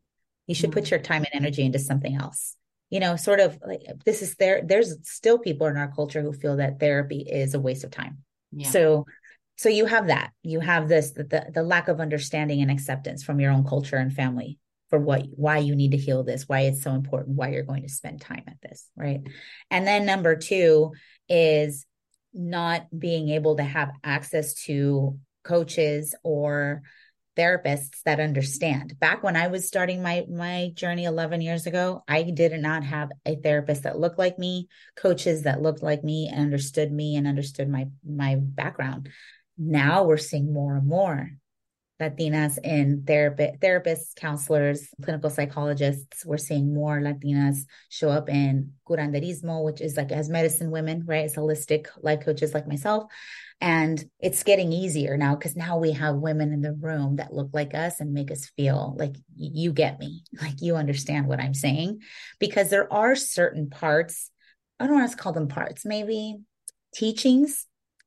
You 0.46 0.54
should 0.54 0.70
put 0.70 0.84
mm-hmm. 0.84 0.94
your 0.94 1.02
time 1.02 1.24
and 1.24 1.42
energy 1.42 1.62
into 1.62 1.80
something 1.80 2.14
else. 2.14 2.56
You 2.88 3.00
know, 3.00 3.16
sort 3.16 3.40
of 3.40 3.58
like 3.66 3.82
this 4.04 4.22
is 4.22 4.36
there. 4.36 4.62
There's 4.64 4.96
still 5.02 5.38
people 5.38 5.66
in 5.66 5.76
our 5.76 5.92
culture 5.92 6.22
who 6.22 6.32
feel 6.32 6.56
that 6.56 6.78
therapy 6.78 7.20
is 7.20 7.54
a 7.54 7.60
waste 7.60 7.84
of 7.84 7.90
time. 7.90 8.18
Yeah. 8.52 8.70
So, 8.70 9.06
so 9.56 9.68
you 9.68 9.86
have 9.86 10.08
that. 10.08 10.30
You 10.42 10.60
have 10.60 10.88
this 10.88 11.12
the, 11.12 11.24
the 11.24 11.50
the 11.54 11.62
lack 11.62 11.88
of 11.88 12.00
understanding 12.00 12.62
and 12.62 12.70
acceptance 12.70 13.22
from 13.22 13.38
your 13.38 13.52
own 13.52 13.64
culture 13.64 13.96
and 13.96 14.12
family 14.12 14.58
for 14.90 14.98
what 14.98 15.24
why 15.34 15.58
you 15.58 15.74
need 15.74 15.92
to 15.92 15.96
heal 15.96 16.24
this, 16.24 16.48
why 16.48 16.60
it's 16.62 16.82
so 16.82 16.92
important, 16.92 17.36
why 17.36 17.50
you're 17.50 17.62
going 17.62 17.82
to 17.82 17.88
spend 17.88 18.20
time 18.20 18.42
at 18.46 18.60
this, 18.60 18.88
right? 18.96 19.20
And 19.70 19.86
then 19.86 20.04
number 20.04 20.36
two 20.36 20.92
is 21.28 21.86
not 22.34 22.86
being 22.96 23.30
able 23.30 23.56
to 23.56 23.62
have 23.62 23.92
access 24.04 24.54
to 24.64 25.18
coaches 25.44 26.14
or 26.22 26.82
therapists 27.36 28.02
that 28.04 28.20
understand. 28.20 28.98
Back 28.98 29.22
when 29.22 29.36
I 29.36 29.46
was 29.46 29.66
starting 29.66 30.02
my 30.02 30.26
my 30.28 30.72
journey 30.74 31.04
11 31.04 31.40
years 31.40 31.66
ago, 31.66 32.02
I 32.06 32.22
did 32.22 32.52
not 32.60 32.84
have 32.84 33.10
a 33.24 33.36
therapist 33.36 33.84
that 33.84 33.98
looked 33.98 34.18
like 34.18 34.38
me, 34.38 34.68
coaches 34.96 35.42
that 35.42 35.62
looked 35.62 35.82
like 35.82 36.02
me 36.02 36.28
and 36.30 36.40
understood 36.40 36.92
me 36.92 37.16
and 37.16 37.26
understood 37.26 37.68
my 37.68 37.86
my 38.04 38.36
background. 38.38 39.08
Now 39.56 40.04
we're 40.04 40.16
seeing 40.16 40.52
more 40.52 40.76
and 40.76 40.86
more 40.86 41.30
Latinas 42.00 42.58
in 42.64 43.04
therapy, 43.06 43.50
therapists, 43.60 44.14
counselors, 44.16 44.88
clinical 45.02 45.30
psychologists. 45.30 46.24
We're 46.24 46.38
seeing 46.38 46.72
more 46.72 47.00
Latinas 47.00 47.66
show 47.90 48.08
up 48.08 48.28
in 48.28 48.72
curanderismo, 48.88 49.62
which 49.62 49.80
is 49.80 49.96
like 49.96 50.10
as 50.10 50.28
medicine 50.28 50.70
women, 50.70 51.04
right? 51.06 51.24
As 51.24 51.36
holistic 51.36 51.88
life 52.00 52.24
coaches 52.24 52.54
like 52.54 52.66
myself. 52.66 53.04
And 53.60 54.02
it's 54.18 54.42
getting 54.42 54.72
easier 54.72 55.18
now 55.18 55.34
because 55.36 55.54
now 55.54 55.78
we 55.78 55.92
have 55.92 56.16
women 56.16 56.52
in 56.52 56.62
the 56.62 56.72
room 56.72 57.16
that 57.16 57.34
look 57.34 57.50
like 57.52 57.74
us 57.74 58.00
and 58.00 58.14
make 58.14 58.30
us 58.30 58.50
feel 58.56 58.96
like 58.98 59.16
you 59.36 59.72
get 59.72 59.98
me, 59.98 60.24
like 60.40 60.62
you 60.62 60.76
understand 60.76 61.28
what 61.28 61.40
I'm 61.40 61.54
saying. 61.54 62.00
Because 62.38 62.70
there 62.70 62.90
are 62.92 63.14
certain 63.14 63.68
parts, 63.68 64.30
I 64.78 64.86
don't 64.86 64.96
want 64.96 65.10
to 65.10 65.16
call 65.16 65.32
them 65.32 65.48
parts, 65.48 65.84
maybe 65.84 66.38
teachings 66.94 67.66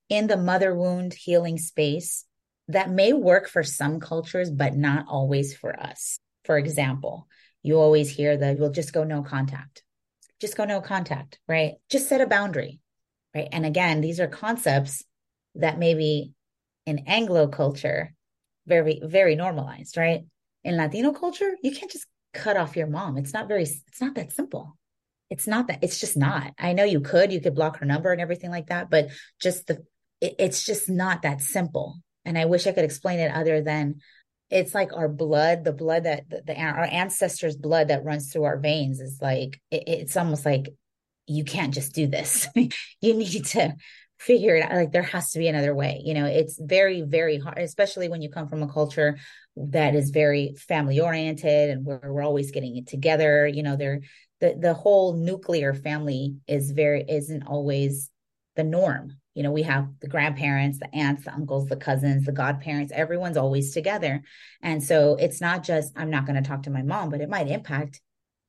in 0.10 0.28
the 0.28 0.38
mother 0.38 0.76
wound 0.76 1.14
healing 1.14 1.58
space 1.58 2.26
that 2.68 2.90
may 2.90 3.14
work 3.14 3.48
for 3.48 3.64
some 3.64 4.00
cultures, 4.00 4.50
but 4.50 4.76
not 4.76 5.06
always 5.08 5.56
for 5.56 5.78
us. 5.78 6.20
For 6.46 6.58
example, 6.58 7.28
you 7.62 7.80
always 7.80 8.10
hear 8.10 8.36
that 8.36 8.60
we'll 8.60 8.72
just 8.72 8.94
go 8.94 9.04
no 9.04 9.22
contact, 9.22 9.84
just 10.40 10.58
go 10.58 10.66
no 10.66 10.82
contact, 10.82 11.40
right? 11.48 11.74
Just 11.90 12.10
set 12.10 12.22
a 12.22 12.28
boundary, 12.28 12.80
right? 13.34 13.48
And 13.52 13.66
again, 13.66 14.02
these 14.02 14.20
are 14.20 14.28
concepts 14.28 15.04
that 15.56 15.80
maybe 15.80 16.34
in 16.86 17.04
Anglo 17.08 17.48
culture, 17.48 18.14
very, 18.66 19.02
very 19.04 19.36
normalized, 19.36 19.98
right? 19.98 20.26
In 20.64 20.78
Latino 20.78 21.12
culture, 21.12 21.56
you 21.62 21.72
can't 21.72 21.92
just 21.92 22.08
cut 22.34 22.58
off 22.58 22.76
your 22.76 22.88
mom. 22.88 23.18
It's 23.18 23.34
not 23.34 23.48
very, 23.48 23.64
it's 23.64 24.02
not 24.02 24.16
that 24.16 24.34
simple. 24.34 24.78
It's 25.30 25.48
not 25.48 25.68
that, 25.68 25.80
it's 25.84 26.00
just 26.00 26.18
not. 26.18 26.54
I 26.60 26.74
know 26.74 26.84
you 26.84 27.02
could, 27.02 27.32
you 27.32 27.42
could 27.42 27.56
block 27.56 27.78
her 27.80 27.86
number 27.86 28.12
and 28.12 28.22
everything 28.22 28.52
like 28.52 28.68
that, 28.68 28.90
but 28.90 29.10
just 29.40 29.68
the, 29.68 29.84
it, 30.22 30.36
it's 30.40 30.66
just 30.66 30.90
not 30.90 31.24
that 31.24 31.42
simple 31.42 31.98
and 32.26 32.38
I 32.38 32.46
wish 32.46 32.68
I 32.68 32.72
could 32.72 32.86
explain 32.86 33.20
it 33.20 33.34
other 33.34 33.62
than 33.62 34.02
it's 34.50 34.76
like 34.76 34.94
our 34.94 35.10
blood, 35.10 35.64
the 35.64 35.74
blood 35.74 36.04
that 36.04 36.30
the, 36.30 36.44
the 36.46 36.60
our 36.60 36.84
ancestors' 36.86 37.58
blood 37.58 37.88
that 37.88 38.04
runs 38.04 38.32
through 38.32 38.44
our 38.44 38.60
veins 38.60 39.00
is 39.00 39.20
like 39.22 39.60
it, 39.72 39.84
it's 39.88 40.18
almost 40.18 40.46
like 40.46 40.74
you 41.28 41.44
can't 41.44 41.74
just 41.74 41.94
do 41.94 42.08
this. 42.08 42.48
you 42.56 43.14
need 43.14 43.46
to 43.46 43.76
figure 44.20 44.56
it 44.56 44.64
out. 44.64 44.74
Like 44.74 44.92
there 44.92 45.04
has 45.04 45.32
to 45.32 45.40
be 45.40 45.48
another 45.48 45.74
way. 45.74 46.02
You 46.04 46.14
know, 46.14 46.26
it's 46.26 46.60
very, 46.62 47.02
very 47.02 47.40
hard, 47.40 47.58
especially 47.58 48.10
when 48.10 48.22
you 48.22 48.30
come 48.30 48.48
from 48.48 48.64
a 48.64 48.72
culture 48.72 49.18
that 49.56 49.96
is 49.96 50.12
very 50.12 50.56
family 50.56 51.00
oriented 51.00 51.70
and 51.70 51.86
where 51.86 52.00
we're 52.04 52.24
always 52.24 52.52
getting 52.52 52.78
it 52.78 52.88
together. 52.88 53.48
You 53.48 53.64
know, 53.64 53.76
there 53.76 54.02
the 54.40 54.56
the 54.60 54.74
whole 54.74 55.14
nuclear 55.14 55.74
family 55.74 56.36
is 56.48 56.72
very 56.72 57.06
isn't 57.08 57.44
always 57.44 58.10
the 58.56 58.64
norm 58.64 59.18
you 59.34 59.44
know 59.44 59.52
we 59.52 59.64
have 59.64 59.88
the 60.00 60.08
grandparents 60.08 60.80
the 60.80 60.94
aunts 60.96 61.26
the 61.26 61.34
uncles 61.34 61.68
the 61.68 61.76
cousins 61.76 62.26
the 62.26 62.32
godparents 62.32 62.92
everyone's 62.94 63.38
always 63.38 63.74
together. 63.74 64.24
And 64.62 64.84
so 64.84 65.16
it's 65.16 65.42
not 65.42 65.64
just 65.64 65.94
i'm 65.96 66.10
not 66.10 66.26
going 66.26 66.42
to 66.42 66.48
talk 66.48 66.64
to 66.64 66.70
my 66.70 66.82
mom 66.82 67.10
but 67.10 67.22
it 67.22 67.30
might 67.30 67.48
impact 67.48 68.02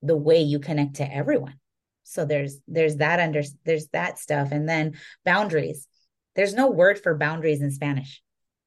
the 0.03 0.17
way 0.17 0.41
you 0.41 0.59
connect 0.59 0.97
to 0.97 1.15
everyone. 1.15 1.59
So 2.05 2.25
there's 2.25 2.59
there's 2.69 2.97
that 2.97 3.19
under 3.19 3.43
there's 3.65 3.89
that 3.89 4.19
stuff. 4.19 4.53
And 4.53 4.69
then 4.69 4.95
boundaries. 5.25 5.89
There's 6.37 6.55
no 6.55 6.71
word 6.71 7.01
for 7.03 7.17
boundaries 7.17 7.63
in 7.63 7.71
spanish. 7.71 8.23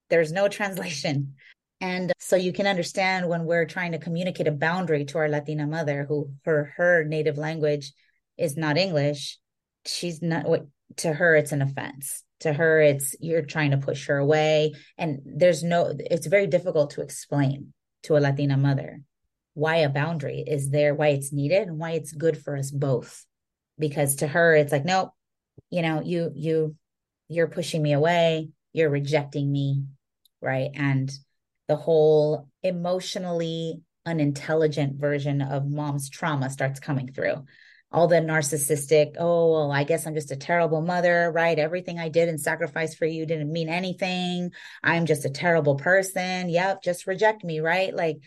There's 0.09 0.31
no 0.31 0.47
translation. 0.49 1.35
And 1.79 2.11
so 2.17 2.35
you 2.35 2.51
can 2.51 2.65
understand 2.65 3.29
when 3.29 3.45
we're 3.45 3.65
trying 3.65 3.91
to 3.91 3.99
communicate 3.99 4.47
a 4.47 4.51
boundary 4.51 5.05
to 5.05 5.19
our 5.19 5.29
latina 5.29 5.67
mother 5.67 6.05
who 6.05 6.31
her 6.43 6.73
her 6.77 7.03
native 7.03 7.37
language 7.37 7.93
is 8.35 8.57
not 8.57 8.77
english 8.77 9.37
she's 9.85 10.21
not 10.21 10.45
what 10.45 10.65
to 10.97 11.13
her 11.13 11.35
it's 11.35 11.51
an 11.51 11.61
offense. 11.61 12.23
To 12.41 12.53
her 12.53 12.81
it's 12.81 13.15
you're 13.19 13.41
trying 13.41 13.71
to 13.71 13.77
push 13.77 14.07
her 14.07 14.17
away. 14.17 14.73
And 14.97 15.19
there's 15.25 15.63
no 15.63 15.93
it's 15.97 16.27
very 16.27 16.47
difficult 16.47 16.91
to 16.91 17.01
explain 17.01 17.73
to 18.03 18.17
a 18.17 18.19
latina 18.19 18.57
mother 18.57 19.01
why 19.53 19.77
a 19.77 19.89
boundary 19.89 20.43
is 20.45 20.69
there 20.69 20.95
why 20.95 21.09
it's 21.09 21.33
needed 21.33 21.67
and 21.67 21.79
why 21.79 21.91
it's 21.91 22.11
good 22.11 22.41
for 22.41 22.55
us 22.55 22.71
both. 22.71 23.25
Because 23.77 24.15
to 24.17 24.27
her 24.27 24.55
it's 24.55 24.71
like 24.71 24.85
nope 24.85 25.11
you 25.69 25.81
know 25.81 26.01
you 26.01 26.31
you 26.33 26.75
you're 27.27 27.47
pushing 27.47 27.81
me 27.81 27.93
away. 27.93 28.49
You're 28.73 28.89
rejecting 28.89 29.51
me 29.51 29.83
right? 30.41 30.69
And 30.73 31.11
the 31.67 31.75
whole 31.75 32.47
emotionally 32.63 33.81
unintelligent 34.05 34.99
version 34.99 35.41
of 35.41 35.69
mom's 35.69 36.09
trauma 36.09 36.49
starts 36.49 36.79
coming 36.79 37.11
through 37.11 37.43
all 37.91 38.07
the 38.07 38.17
narcissistic, 38.17 39.15
oh, 39.17 39.51
well, 39.51 39.71
I 39.71 39.83
guess 39.83 40.05
I'm 40.05 40.13
just 40.13 40.31
a 40.31 40.35
terrible 40.35 40.81
mother, 40.81 41.31
right? 41.33 41.57
Everything 41.57 41.99
I 41.99 42.09
did 42.09 42.27
and 42.27 42.39
sacrificed 42.39 42.97
for 42.97 43.05
you 43.05 43.25
didn't 43.25 43.51
mean 43.51 43.69
anything. 43.69 44.51
I'm 44.83 45.05
just 45.05 45.25
a 45.25 45.29
terrible 45.29 45.75
person. 45.75 46.49
Yep, 46.49 46.83
just 46.83 47.07
reject 47.07 47.43
me, 47.43 47.61
right? 47.61 47.93
Like, 47.93 48.17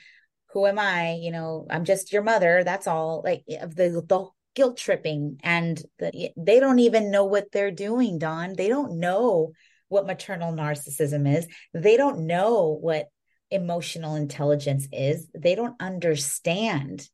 who 0.53 0.67
am 0.67 0.79
I? 0.79 1.19
You 1.21 1.31
know, 1.31 1.67
I'm 1.71 1.85
just 1.85 2.13
your 2.13 2.23
mother. 2.23 2.65
That's 2.65 2.87
all. 2.87 3.23
Like 3.25 3.45
the 3.47 4.03
the 4.07 4.29
guilt 4.55 4.77
tripping 4.77 5.39
and 5.43 5.81
the, 5.99 6.31
they 6.37 6.59
don't 6.59 6.81
even 6.81 7.11
know 7.11 7.25
what 7.25 7.53
they're 7.53 7.71
doing, 7.71 8.19
Dawn. 8.19 8.55
They 8.57 8.69
don't 8.69 8.99
know 8.99 9.53
what 9.89 10.07
maternal 10.07 10.53
narcissism 10.53 11.37
is. 11.37 11.47
They 11.75 11.97
don't 11.97 12.27
know 12.27 12.79
what 12.81 13.09
emotional 13.51 14.17
intelligence 14.17 14.89
is. 14.93 15.27
They 15.35 15.55
don't 15.55 15.81
understand 15.81 17.09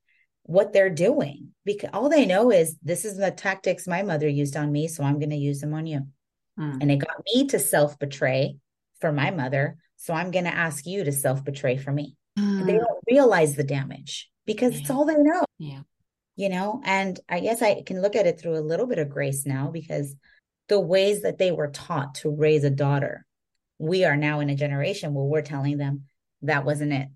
what 0.47 0.73
they're 0.73 0.91
doing 0.91 1.49
because 1.65 1.91
all 1.93 2.09
they 2.09 2.25
know 2.25 2.51
is 2.51 2.77
this 2.83 3.05
is 3.05 3.17
the 3.17 3.31
tactics 3.31 3.87
my 3.87 4.03
mother 4.03 4.29
used 4.29 4.57
on 4.57 4.71
me 4.71 4.87
so 4.87 5.03
i'm 5.03 5.19
going 5.19 5.31
to 5.31 5.37
use 5.37 5.61
them 5.61 5.75
on 5.75 5.87
you 5.87 6.07
mm. 6.59 6.79
and 6.81 6.91
it 6.91 6.99
got 6.99 7.23
me 7.35 7.47
to 7.47 7.59
self 7.59 7.99
betray 7.99 8.57
for 9.01 9.13
my 9.13 9.31
mother 9.31 9.77
so 9.97 10.15
i'm 10.15 10.31
going 10.31 10.45
to 10.45 10.55
ask 10.55 10.87
you 10.87 11.05
to 11.05 11.13
self 11.13 11.45
betray 11.45 11.77
for 11.77 11.91
me 11.93 12.17
mm. 12.39 12.65
they 12.65 12.73
don't 12.73 13.05
realize 13.11 13.57
the 13.57 13.65
damage 13.65 14.31
because 14.47 14.75
yeah. 14.75 14.81
it's 14.81 14.91
all 14.91 15.05
they 15.05 15.17
know 15.17 15.45
yeah 15.59 15.81
you 16.37 16.49
know 16.49 16.81
and 16.85 17.19
i 17.29 17.41
guess 17.41 17.61
i 17.61 17.83
can 17.83 18.01
look 18.01 18.15
at 18.15 18.27
it 18.27 18.41
through 18.41 18.57
a 18.57 18.61
little 18.61 18.87
bit 18.87 19.01
of 19.01 19.11
grace 19.11 19.45
now 19.45 19.69
because 19.69 20.15
the 20.69 20.79
ways 20.79 21.23
that 21.23 21.39
they 21.39 21.51
were 21.51 21.71
taught 21.71 22.15
to 22.15 22.31
raise 22.31 22.63
a 22.63 22.71
daughter 22.71 23.27
we 23.79 24.05
are 24.05 24.17
now 24.17 24.39
in 24.41 24.49
a 24.49 24.55
generation 24.55 25.13
where 25.13 25.25
we're 25.25 25.43
telling 25.43 25.77
them 25.77 26.05
that 26.43 26.65
wasn't 26.65 26.93
it 26.93 27.09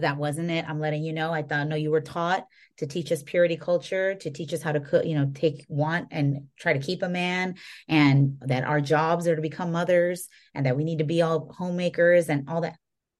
that 0.00 0.18
wasn't 0.18 0.50
it. 0.50 0.64
I'm 0.68 0.80
letting 0.80 1.02
you 1.02 1.12
know. 1.12 1.32
I 1.32 1.42
thought, 1.42 1.68
no, 1.68 1.76
you 1.76 1.90
were 1.90 2.00
taught 2.00 2.46
to 2.78 2.86
teach 2.86 3.10
us 3.10 3.22
purity 3.22 3.56
culture, 3.56 4.14
to 4.14 4.30
teach 4.30 4.52
us 4.52 4.62
how 4.62 4.72
to 4.72 4.80
cook, 4.80 5.06
you 5.06 5.14
know, 5.14 5.30
take 5.34 5.64
want 5.68 6.08
and 6.10 6.48
try 6.58 6.74
to 6.74 6.78
keep 6.78 7.02
a 7.02 7.08
man, 7.08 7.54
and 7.88 8.36
that 8.42 8.64
our 8.64 8.80
jobs 8.80 9.26
are 9.26 9.36
to 9.36 9.42
become 9.42 9.72
mothers, 9.72 10.28
and 10.54 10.66
that 10.66 10.76
we 10.76 10.84
need 10.84 10.98
to 10.98 11.04
be 11.04 11.22
all 11.22 11.52
homemakers 11.56 12.28
and 12.28 12.48
all 12.48 12.60
that. 12.60 12.76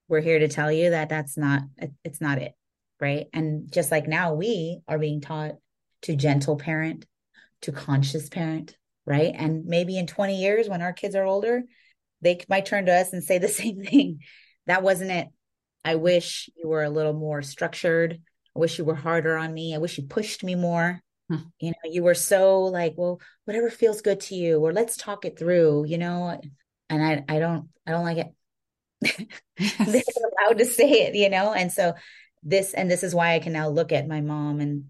We're 0.09 0.21
here 0.21 0.39
to 0.39 0.49
tell 0.49 0.71
you 0.71 0.91
that 0.91 1.09
that's 1.09 1.37
not, 1.37 1.63
it's 2.05 2.21
not 2.21 2.39
it. 2.39 2.53
Right. 3.01 3.27
And 3.33 3.71
just 3.73 3.91
like 3.91 4.07
now, 4.07 4.35
we 4.35 4.81
are 4.87 4.99
being 4.99 5.21
taught 5.21 5.57
to 6.03 6.17
gentle 6.17 6.57
parent, 6.57 7.07
to 7.63 7.73
conscious 7.73 8.29
parent. 8.29 8.77
Right. 9.05 9.33
And 9.35 9.65
maybe 9.67 9.99
in 9.99 10.07
20 10.07 10.41
years, 10.41 10.69
when 10.69 10.83
our 10.83 10.93
kids 10.93 11.15
are 11.15 11.25
older, 11.25 11.63
they 12.23 12.39
might 12.49 12.67
turn 12.67 12.87
to 12.87 12.93
us 12.93 13.13
and 13.13 13.23
say 13.23 13.39
the 13.39 13.49
same 13.49 13.83
thing. 13.83 14.21
That 14.67 14.83
wasn't 14.83 15.11
it 15.11 15.29
I 15.87 15.95
wish 15.95 16.51
you 16.57 16.69
were 16.69 16.83
a 16.83 16.91
little 16.91 17.13
more 17.13 17.43
structured. 17.43 18.21
I 18.57 18.59
wish 18.59 18.77
you 18.77 18.85
were 18.85 18.97
harder 18.97 19.37
on 19.37 19.55
me. 19.55 19.73
I 19.73 19.79
wish 19.79 19.97
you 19.99 20.05
pushed 20.05 20.43
me 20.43 20.57
more. 20.57 21.01
Hmm. 21.31 21.37
You 21.61 21.71
know, 21.71 21.91
you 21.91 22.03
were 22.03 22.15
so 22.15 22.65
like, 22.65 22.95
well, 22.97 23.21
whatever 23.45 23.71
feels 23.71 24.01
good 24.01 24.19
to 24.23 24.35
you, 24.35 24.59
or 24.59 24.73
let's 24.73 24.97
talk 24.97 25.25
it 25.25 25.39
through, 25.39 25.87
you 25.87 25.97
know. 25.97 26.41
And 26.91 27.05
I 27.05 27.25
I 27.29 27.39
don't 27.39 27.69
I 27.87 27.93
don't 27.93 28.05
like 28.05 28.19
it. 28.19 29.29
They're 29.59 30.03
allowed 30.49 30.59
to 30.59 30.65
say 30.65 30.91
it, 30.91 31.15
you 31.15 31.31
know. 31.31 31.53
And 31.53 31.71
so 31.71 31.95
this 32.43 32.75
and 32.75 32.91
this 32.91 33.05
is 33.05 33.15
why 33.15 33.35
I 33.35 33.39
can 33.39 33.53
now 33.53 33.69
look 33.69 33.93
at 33.93 34.09
my 34.09 34.21
mom 34.21 34.61
and 34.61 34.87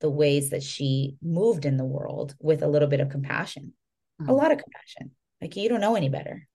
the 0.00 0.10
ways 0.10 0.50
that 0.50 0.62
she 0.62 1.16
moved 1.20 1.64
in 1.64 1.76
the 1.76 1.84
world 1.84 2.36
with 2.38 2.62
a 2.62 2.68
little 2.68 2.88
bit 2.88 3.00
of 3.00 3.10
compassion. 3.10 3.72
Hmm. 4.20 4.28
A 4.28 4.32
lot 4.32 4.52
of 4.52 4.58
compassion. 4.58 5.10
Like 5.40 5.56
you 5.56 5.68
don't 5.68 5.80
know 5.80 5.96
any 5.96 6.08
better. 6.08 6.46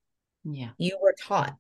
Yeah. 0.46 0.70
You 0.78 0.98
were 1.02 1.14
taught 1.22 1.56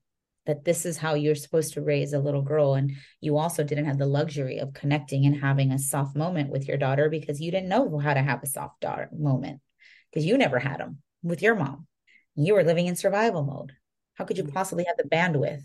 that 0.45 0.65
this 0.65 0.85
is 0.85 0.97
how 0.97 1.13
you're 1.13 1.35
supposed 1.35 1.73
to 1.73 1.81
raise 1.81 2.13
a 2.13 2.19
little 2.19 2.41
girl. 2.41 2.73
And 2.73 2.93
you 3.19 3.37
also 3.37 3.63
didn't 3.63 3.85
have 3.85 3.97
the 3.97 4.05
luxury 4.05 4.57
of 4.57 4.73
connecting 4.73 5.25
and 5.25 5.39
having 5.39 5.71
a 5.71 5.79
soft 5.79 6.15
moment 6.15 6.49
with 6.49 6.67
your 6.67 6.77
daughter 6.77 7.09
because 7.09 7.39
you 7.39 7.51
didn't 7.51 7.69
know 7.69 7.99
how 7.99 8.13
to 8.13 8.21
have 8.21 8.41
a 8.41 8.47
soft 8.47 8.81
daughter 8.81 9.09
moment 9.11 9.61
because 10.09 10.25
you 10.25 10.37
never 10.37 10.59
had 10.59 10.79
them 10.79 10.97
with 11.21 11.41
your 11.41 11.55
mom. 11.55 11.87
You 12.35 12.55
were 12.55 12.63
living 12.63 12.87
in 12.87 12.95
survival 12.95 13.43
mode. 13.43 13.73
How 14.15 14.25
could 14.25 14.37
you 14.37 14.43
mm. 14.43 14.53
possibly 14.53 14.85
have 14.85 14.97
the 14.97 15.03
bandwidth, 15.03 15.61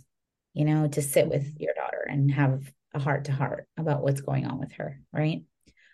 you 0.53 0.65
know, 0.65 0.89
to 0.89 1.03
sit 1.03 1.29
with 1.29 1.57
your 1.59 1.75
daughter 1.75 2.07
and 2.09 2.31
have 2.31 2.71
a 2.93 2.99
heart 2.99 3.27
to 3.27 3.33
heart 3.33 3.67
about 3.77 4.03
what's 4.03 4.21
going 4.21 4.47
on 4.47 4.59
with 4.59 4.73
her, 4.73 5.01
right? 5.13 5.43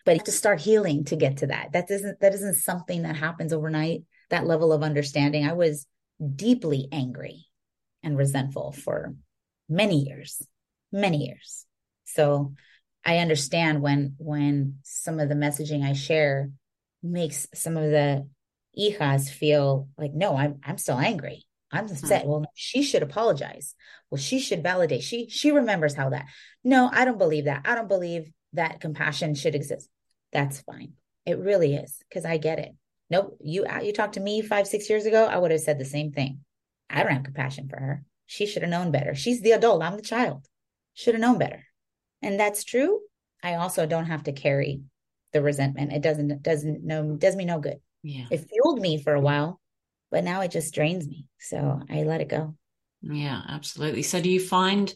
But 0.05 0.13
you 0.13 0.19
have 0.19 0.27
to 0.27 0.33
start 0.33 0.61
healing 0.61 1.05
to 1.05 1.17
get 1.17 1.39
to 1.39 1.47
that. 1.49 1.73
That 1.73 1.91
isn't 1.91 2.21
that 2.21 2.35
isn't 2.35 2.57
something 2.57 3.03
that 3.03 3.15
happens 3.15 3.53
overnight. 3.53 4.03
That 4.31 4.47
level 4.47 4.73
of 4.73 4.83
understanding. 4.83 5.47
I 5.47 5.53
was 5.53 5.87
deeply 6.37 6.89
angry 6.91 7.47
and 8.03 8.17
resentful 8.17 8.73
for 8.73 9.15
many 9.69 10.01
years, 10.01 10.43
many 10.91 11.27
years. 11.27 11.67
So 12.05 12.55
I 13.05 13.19
understand 13.19 13.83
when 13.83 14.15
when 14.19 14.79
some 14.83 15.19
of 15.19 15.29
the 15.29 15.35
messaging 15.35 15.83
I 15.83 15.93
share 15.93 16.51
makes 17.03 17.47
some 17.55 17.77
of 17.77 17.91
the 17.91 18.29
hijas 18.79 19.29
feel 19.29 19.89
like, 19.99 20.13
no, 20.13 20.37
I'm 20.37 20.61
I'm 20.65 20.79
still 20.79 20.99
angry. 20.99 21.47
I'm 21.71 21.87
upset. 21.87 22.23
Mm-hmm. 22.23 22.31
Well, 22.31 22.45
she 22.55 22.83
should 22.83 23.03
apologize. 23.03 23.75
Well, 24.11 24.21
she 24.21 24.39
should 24.39 24.63
validate. 24.63 25.03
She 25.03 25.29
she 25.29 25.53
remembers 25.53 25.95
how 25.95 26.11
that. 26.11 26.27
No, 26.63 26.91
I 26.93 27.05
don't 27.05 27.19
believe 27.19 27.47
that. 27.47 27.63
I 27.65 27.75
don't 27.75 27.89
believe 27.89 28.31
that 28.53 28.81
compassion 28.81 29.35
should 29.35 29.55
exist. 29.55 29.89
That's 30.33 30.61
fine. 30.61 30.93
It 31.25 31.39
really 31.39 31.75
is 31.75 31.99
because 32.09 32.25
I 32.25 32.37
get 32.37 32.59
it. 32.59 32.73
Nope. 33.11 33.39
You 33.41 33.67
you 33.83 33.93
talked 33.93 34.15
to 34.15 34.21
me 34.21 34.43
five 34.43 34.67
six 34.67 34.89
years 34.89 35.07
ago. 35.07 35.25
I 35.25 35.39
would 35.39 35.51
have 35.51 35.61
said 35.61 35.79
the 35.79 35.85
same 35.85 36.13
thing. 36.13 36.41
I 36.93 37.03
don't 37.03 37.13
have 37.13 37.25
compassion 37.25 37.69
for 37.69 37.77
her. 37.77 38.05
She 38.27 38.47
should 38.47 38.63
have 38.63 38.71
known 38.71 38.91
better. 38.91 39.15
She's 39.15 39.41
the 39.41 39.53
adult. 39.53 39.83
I'm 39.83 39.97
the 39.97 40.03
child. 40.03 40.47
Should 40.95 41.15
have 41.15 41.21
known 41.21 41.39
better. 41.39 41.65
And 42.21 42.39
that's 42.39 42.65
true. 42.65 43.01
I 43.43 43.55
also 43.55 43.87
don't 43.87 44.07
have 44.07 44.25
to 44.25 44.33
carry 44.33 44.83
the 45.33 45.43
resentment. 45.43 45.93
It 45.93 46.03
doesn't 46.03 46.43
doesn't 46.43 46.85
no 46.85 47.17
does 47.17 47.37
me 47.37 47.45
no 47.45 47.59
good. 47.59 47.79
Yeah. 48.03 48.27
It 48.31 48.49
fueled 48.49 48.81
me 48.81 49.03
for 49.03 49.15
a 49.15 49.21
while, 49.21 49.61
but 50.11 50.25
now 50.25 50.43
it 50.43 50.51
just 50.51 50.75
drains 50.75 51.07
me. 51.07 51.27
So 51.41 51.81
I 51.91 52.03
let 52.03 52.21
it 52.21 52.29
go. 52.29 52.55
Yeah, 53.03 53.41
absolutely. 53.49 54.03
So 54.03 54.21
do 54.21 54.31
you 54.31 54.41
find 54.41 54.93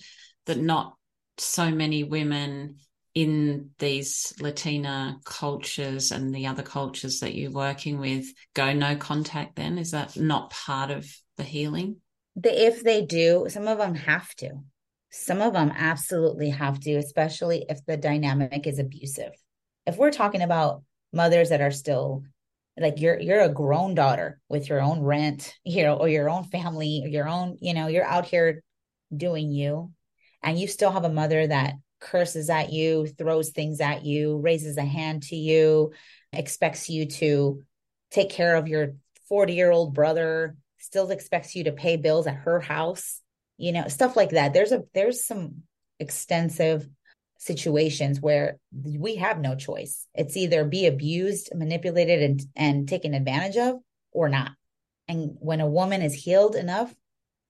that 0.46 0.58
not 0.58 0.96
so 1.38 1.70
many 1.70 2.04
women 2.04 2.76
in 3.14 3.70
these 3.78 4.34
Latina 4.40 5.18
cultures 5.24 6.12
and 6.12 6.34
the 6.34 6.46
other 6.46 6.62
cultures 6.62 7.20
that 7.20 7.34
you're 7.34 7.50
working 7.50 7.98
with 7.98 8.26
go 8.54 8.72
no 8.72 8.94
contact 8.96 9.56
then? 9.56 9.78
Is 9.78 9.90
that 9.92 10.16
not 10.16 10.50
part 10.50 10.90
of 10.90 11.10
the 11.36 11.44
healing? 11.44 11.96
The, 12.36 12.66
if 12.66 12.82
they 12.82 13.04
do, 13.04 13.46
some 13.48 13.66
of 13.68 13.78
them 13.78 13.94
have 13.94 14.34
to. 14.36 14.62
Some 15.10 15.40
of 15.40 15.52
them 15.52 15.72
absolutely 15.74 16.50
have 16.50 16.80
to, 16.80 16.96
especially 16.96 17.64
if 17.68 17.84
the 17.86 17.96
dynamic 17.96 18.66
is 18.66 18.78
abusive. 18.78 19.32
If 19.86 19.96
we're 19.96 20.10
talking 20.10 20.42
about 20.42 20.82
mothers 21.12 21.50
that 21.50 21.60
are 21.60 21.70
still 21.70 22.24
like 22.78 23.00
you're 23.00 23.18
you're 23.18 23.40
a 23.40 23.48
grown 23.48 23.94
daughter 23.94 24.38
with 24.48 24.68
your 24.68 24.82
own 24.82 25.00
rent, 25.00 25.54
you 25.64 25.82
know, 25.82 25.96
or 25.96 26.08
your 26.08 26.28
own 26.28 26.44
family, 26.44 27.04
your 27.06 27.28
own, 27.28 27.56
you 27.60 27.72
know, 27.72 27.86
you're 27.86 28.04
out 28.04 28.26
here 28.26 28.62
doing 29.16 29.50
you 29.50 29.92
and 30.42 30.58
you 30.58 30.68
still 30.68 30.90
have 30.90 31.04
a 31.04 31.12
mother 31.12 31.46
that 31.46 31.74
curses 32.00 32.50
at 32.50 32.72
you, 32.72 33.06
throws 33.06 33.50
things 33.50 33.80
at 33.80 34.04
you, 34.04 34.38
raises 34.38 34.76
a 34.76 34.84
hand 34.84 35.22
to 35.24 35.36
you, 35.36 35.92
expects 36.32 36.90
you 36.90 37.06
to 37.06 37.62
take 38.10 38.30
care 38.30 38.56
of 38.56 38.68
your 38.68 38.94
40 39.28 39.54
year 39.54 39.70
old 39.70 39.94
brother, 39.94 40.56
still 40.86 41.10
expects 41.10 41.56
you 41.56 41.64
to 41.64 41.72
pay 41.72 41.96
bills 41.96 42.26
at 42.26 42.36
her 42.36 42.60
house, 42.60 43.20
you 43.58 43.72
know, 43.72 43.88
stuff 43.88 44.16
like 44.16 44.30
that. 44.30 44.54
There's 44.54 44.72
a, 44.72 44.84
there's 44.94 45.24
some 45.24 45.62
extensive 45.98 46.88
situations 47.38 48.20
where 48.20 48.58
we 48.72 49.16
have 49.16 49.40
no 49.40 49.56
choice. 49.56 50.06
It's 50.14 50.36
either 50.36 50.64
be 50.64 50.86
abused, 50.86 51.50
manipulated, 51.54 52.22
and, 52.22 52.42
and 52.54 52.88
taken 52.88 53.14
advantage 53.14 53.56
of 53.56 53.76
or 54.12 54.28
not. 54.28 54.52
And 55.08 55.36
when 55.40 55.60
a 55.60 55.68
woman 55.68 56.02
is 56.02 56.14
healed 56.14 56.54
enough 56.54 56.94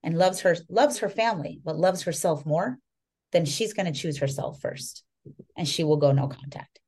and 0.03 0.17
loves 0.17 0.41
her, 0.41 0.55
loves 0.67 0.99
her 0.99 1.09
family, 1.09 1.61
but 1.63 1.77
loves 1.77 2.03
herself 2.03 2.45
more, 2.45 2.77
then 3.31 3.45
she's 3.45 3.73
going 3.73 3.91
to 3.91 3.99
choose 3.99 4.17
herself 4.17 4.59
first 4.59 5.03
and 5.55 5.67
she 5.67 5.83
will 5.83 5.97
go 5.97 6.11
no 6.11 6.27
contact 6.27 6.79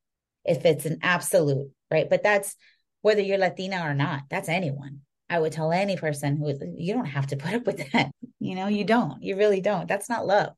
if 0.46 0.66
it's 0.66 0.86
an 0.86 1.00
absolute, 1.04 1.70
right? 1.92 2.10
But 2.10 2.24
that's 2.24 2.56
whether 3.02 3.22
you're 3.22 3.38
Latina 3.38 3.82
or 3.84 3.94
not, 3.94 4.24
that's 4.30 4.50
anyone. 4.50 5.02
I 5.30 5.40
would 5.40 5.52
tell 5.52 5.72
any 5.72 5.96
person 5.96 6.38
who 6.38 6.54
you 6.78 6.94
don't 6.94 7.06
have 7.06 7.28
to 7.28 7.38
put 7.38 7.54
up 7.54 7.66
with 7.66 7.92
that. 7.92 8.12
You 8.40 8.56
know, 8.56 8.68
you 8.68 8.84
don't. 8.84 9.22
You 9.22 9.36
really 9.36 9.62
don't. 9.62 9.88
That's 9.88 10.10
not 10.10 10.26
love. 10.26 10.54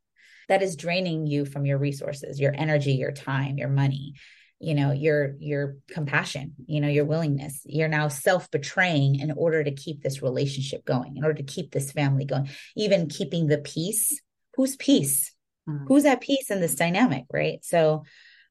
That 0.47 0.61
is 0.61 0.75
draining 0.75 1.27
you 1.27 1.45
from 1.45 1.65
your 1.65 1.77
resources, 1.77 2.39
your 2.39 2.53
energy, 2.55 2.93
your 2.93 3.11
time, 3.11 3.57
your 3.57 3.69
money, 3.69 4.13
you 4.59 4.73
know, 4.73 4.91
your 4.91 5.35
your 5.39 5.77
compassion, 5.89 6.53
you 6.67 6.81
know, 6.81 6.87
your 6.87 7.05
willingness. 7.05 7.61
You're 7.65 7.87
now 7.87 8.07
self-betraying 8.07 9.19
in 9.19 9.31
order 9.31 9.63
to 9.63 9.71
keep 9.71 10.01
this 10.01 10.21
relationship 10.21 10.85
going, 10.85 11.17
in 11.17 11.23
order 11.23 11.37
to 11.37 11.53
keep 11.53 11.71
this 11.71 11.91
family 11.91 12.25
going, 12.25 12.49
even 12.75 13.09
keeping 13.09 13.47
the 13.47 13.59
peace. 13.59 14.21
Whose 14.55 14.75
peace? 14.75 15.33
Mm-hmm. 15.67 15.85
Who's 15.87 16.05
at 16.05 16.21
peace 16.21 16.49
in 16.49 16.59
this 16.59 16.75
dynamic, 16.75 17.25
right? 17.31 17.59
So, 17.63 18.03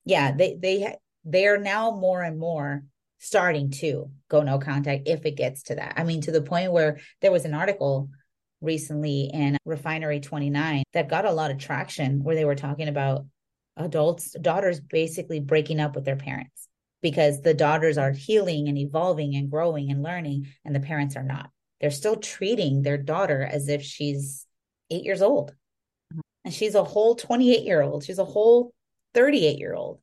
yeah, 0.04 0.32
they 0.32 0.56
they 0.60 0.96
they 1.24 1.46
are 1.46 1.58
now 1.58 1.90
more 1.90 2.22
and 2.22 2.38
more 2.38 2.82
starting 3.20 3.70
to 3.70 4.10
go 4.28 4.42
no 4.42 4.58
contact 4.58 5.06
if 5.06 5.24
it 5.24 5.36
gets 5.36 5.62
to 5.64 5.76
that. 5.76 5.94
I 5.96 6.04
mean, 6.04 6.22
to 6.22 6.32
the 6.32 6.42
point 6.42 6.72
where 6.72 6.98
there 7.20 7.30
was 7.30 7.44
an 7.44 7.54
article 7.54 8.10
recently 8.60 9.30
in 9.32 9.56
Refinery 9.64 10.20
29 10.20 10.82
that 10.92 11.08
got 11.08 11.24
a 11.24 11.32
lot 11.32 11.50
of 11.50 11.58
traction 11.58 12.24
where 12.24 12.34
they 12.34 12.44
were 12.44 12.56
talking 12.56 12.88
about 12.88 13.26
adults, 13.76 14.34
daughters 14.40 14.80
basically 14.80 15.38
breaking 15.38 15.80
up 15.80 15.94
with 15.94 16.04
their 16.04 16.16
parents 16.16 16.68
because 17.02 17.40
the 17.40 17.54
daughters 17.54 17.96
are 17.96 18.10
healing 18.10 18.68
and 18.68 18.76
evolving 18.76 19.36
and 19.36 19.50
growing 19.50 19.90
and 19.90 20.02
learning, 20.02 20.46
and 20.64 20.74
the 20.74 20.80
parents 20.80 21.16
are 21.16 21.22
not. 21.22 21.50
They're 21.80 21.90
still 21.90 22.16
treating 22.16 22.82
their 22.82 22.98
daughter 22.98 23.42
as 23.42 23.68
if 23.68 23.82
she's 23.82 24.46
eight 24.90 25.04
years 25.04 25.22
old 25.22 25.54
and 26.44 26.52
she's 26.52 26.74
a 26.74 26.84
whole 26.84 27.14
28 27.14 27.62
year 27.64 27.82
old 27.82 28.04
she's 28.04 28.18
a 28.18 28.24
whole 28.24 28.72
38 29.14 29.58
year 29.58 29.74
old 29.74 30.00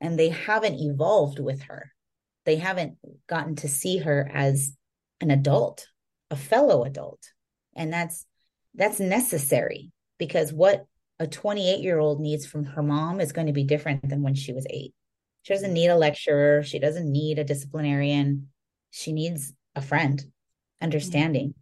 and 0.00 0.18
they 0.18 0.28
haven't 0.28 0.80
evolved 0.80 1.38
with 1.38 1.62
her 1.62 1.92
they 2.48 2.56
haven't 2.56 2.96
gotten 3.28 3.56
to 3.56 3.68
see 3.68 3.98
her 3.98 4.30
as 4.32 4.72
an 5.20 5.30
adult 5.30 5.86
a 6.30 6.36
fellow 6.36 6.84
adult. 6.84 7.20
And 7.76 7.92
that's 7.92 8.24
that's 8.74 9.00
necessary 9.00 9.92
because 10.18 10.52
what 10.52 10.86
a 11.18 11.26
28 11.26 11.80
year 11.80 11.98
old 11.98 12.20
needs 12.20 12.46
from 12.46 12.64
her 12.64 12.82
mom 12.82 13.20
is 13.20 13.32
going 13.32 13.48
to 13.48 13.52
be 13.52 13.64
different 13.64 14.08
than 14.08 14.22
when 14.22 14.34
she 14.34 14.52
was 14.52 14.66
8 14.68 14.94
she 15.42 15.54
doesn't 15.54 15.72
need 15.72 15.88
a 15.88 15.96
lecturer. 15.96 16.62
She 16.62 16.78
doesn't 16.78 17.10
need 17.10 17.38
a 17.38 17.44
disciplinarian. 17.44 18.48
She 18.90 19.12
needs 19.12 19.54
a 19.74 19.82
friend 19.82 20.22
understanding. 20.80 21.54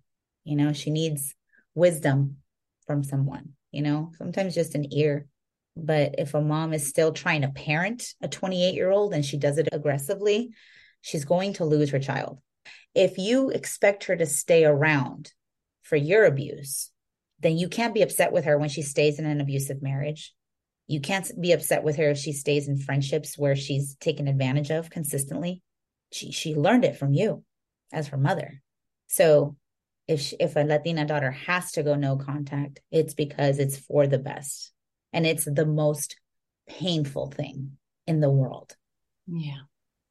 You 0.44 0.56
know 0.56 0.72
she 0.72 0.90
needs 0.90 1.34
wisdom 1.74 2.38
from 2.86 3.02
someone 3.02 3.56
you 3.76 3.82
know, 3.82 4.10
sometimes 4.16 4.54
just 4.54 4.74
an 4.74 4.90
ear. 4.94 5.26
But 5.76 6.14
if 6.16 6.32
a 6.32 6.40
mom 6.40 6.72
is 6.72 6.88
still 6.88 7.12
trying 7.12 7.42
to 7.42 7.48
parent 7.48 8.14
a 8.22 8.28
28 8.28 8.74
year 8.74 8.90
old 8.90 9.12
and 9.12 9.22
she 9.22 9.36
does 9.36 9.58
it 9.58 9.68
aggressively, 9.70 10.50
she's 11.06 11.24
going 11.24 11.52
to 11.52 11.64
lose 11.64 11.90
her 11.90 12.00
child. 12.00 12.40
If 12.92 13.16
you 13.16 13.50
expect 13.50 14.04
her 14.04 14.16
to 14.16 14.26
stay 14.26 14.64
around 14.64 15.32
for 15.82 15.94
your 15.94 16.24
abuse, 16.24 16.90
then 17.38 17.56
you 17.56 17.68
can't 17.68 17.94
be 17.94 18.02
upset 18.02 18.32
with 18.32 18.44
her 18.44 18.58
when 18.58 18.68
she 18.68 18.82
stays 18.82 19.20
in 19.20 19.24
an 19.24 19.40
abusive 19.40 19.82
marriage. 19.82 20.34
You 20.88 21.00
can't 21.00 21.30
be 21.40 21.52
upset 21.52 21.84
with 21.84 21.94
her 21.96 22.10
if 22.10 22.18
she 22.18 22.32
stays 22.32 22.66
in 22.66 22.76
friendships 22.76 23.38
where 23.38 23.54
she's 23.54 23.94
taken 23.96 24.26
advantage 24.26 24.70
of 24.70 24.90
consistently. 24.90 25.62
She 26.10 26.32
she 26.32 26.56
learned 26.56 26.84
it 26.84 26.96
from 26.96 27.14
you 27.14 27.44
as 27.92 28.08
her 28.08 28.16
mother. 28.16 28.60
So 29.06 29.56
if 30.08 30.20
she, 30.20 30.36
if 30.40 30.56
a 30.56 30.64
Latina 30.64 31.06
daughter 31.06 31.30
has 31.30 31.70
to 31.72 31.84
go 31.84 31.94
no 31.94 32.16
contact, 32.16 32.80
it's 32.90 33.14
because 33.14 33.60
it's 33.60 33.78
for 33.78 34.08
the 34.08 34.18
best, 34.18 34.72
and 35.12 35.24
it's 35.24 35.44
the 35.44 35.66
most 35.66 36.16
painful 36.68 37.30
thing 37.30 37.76
in 38.08 38.18
the 38.18 38.30
world. 38.30 38.74
Yeah. 39.28 39.66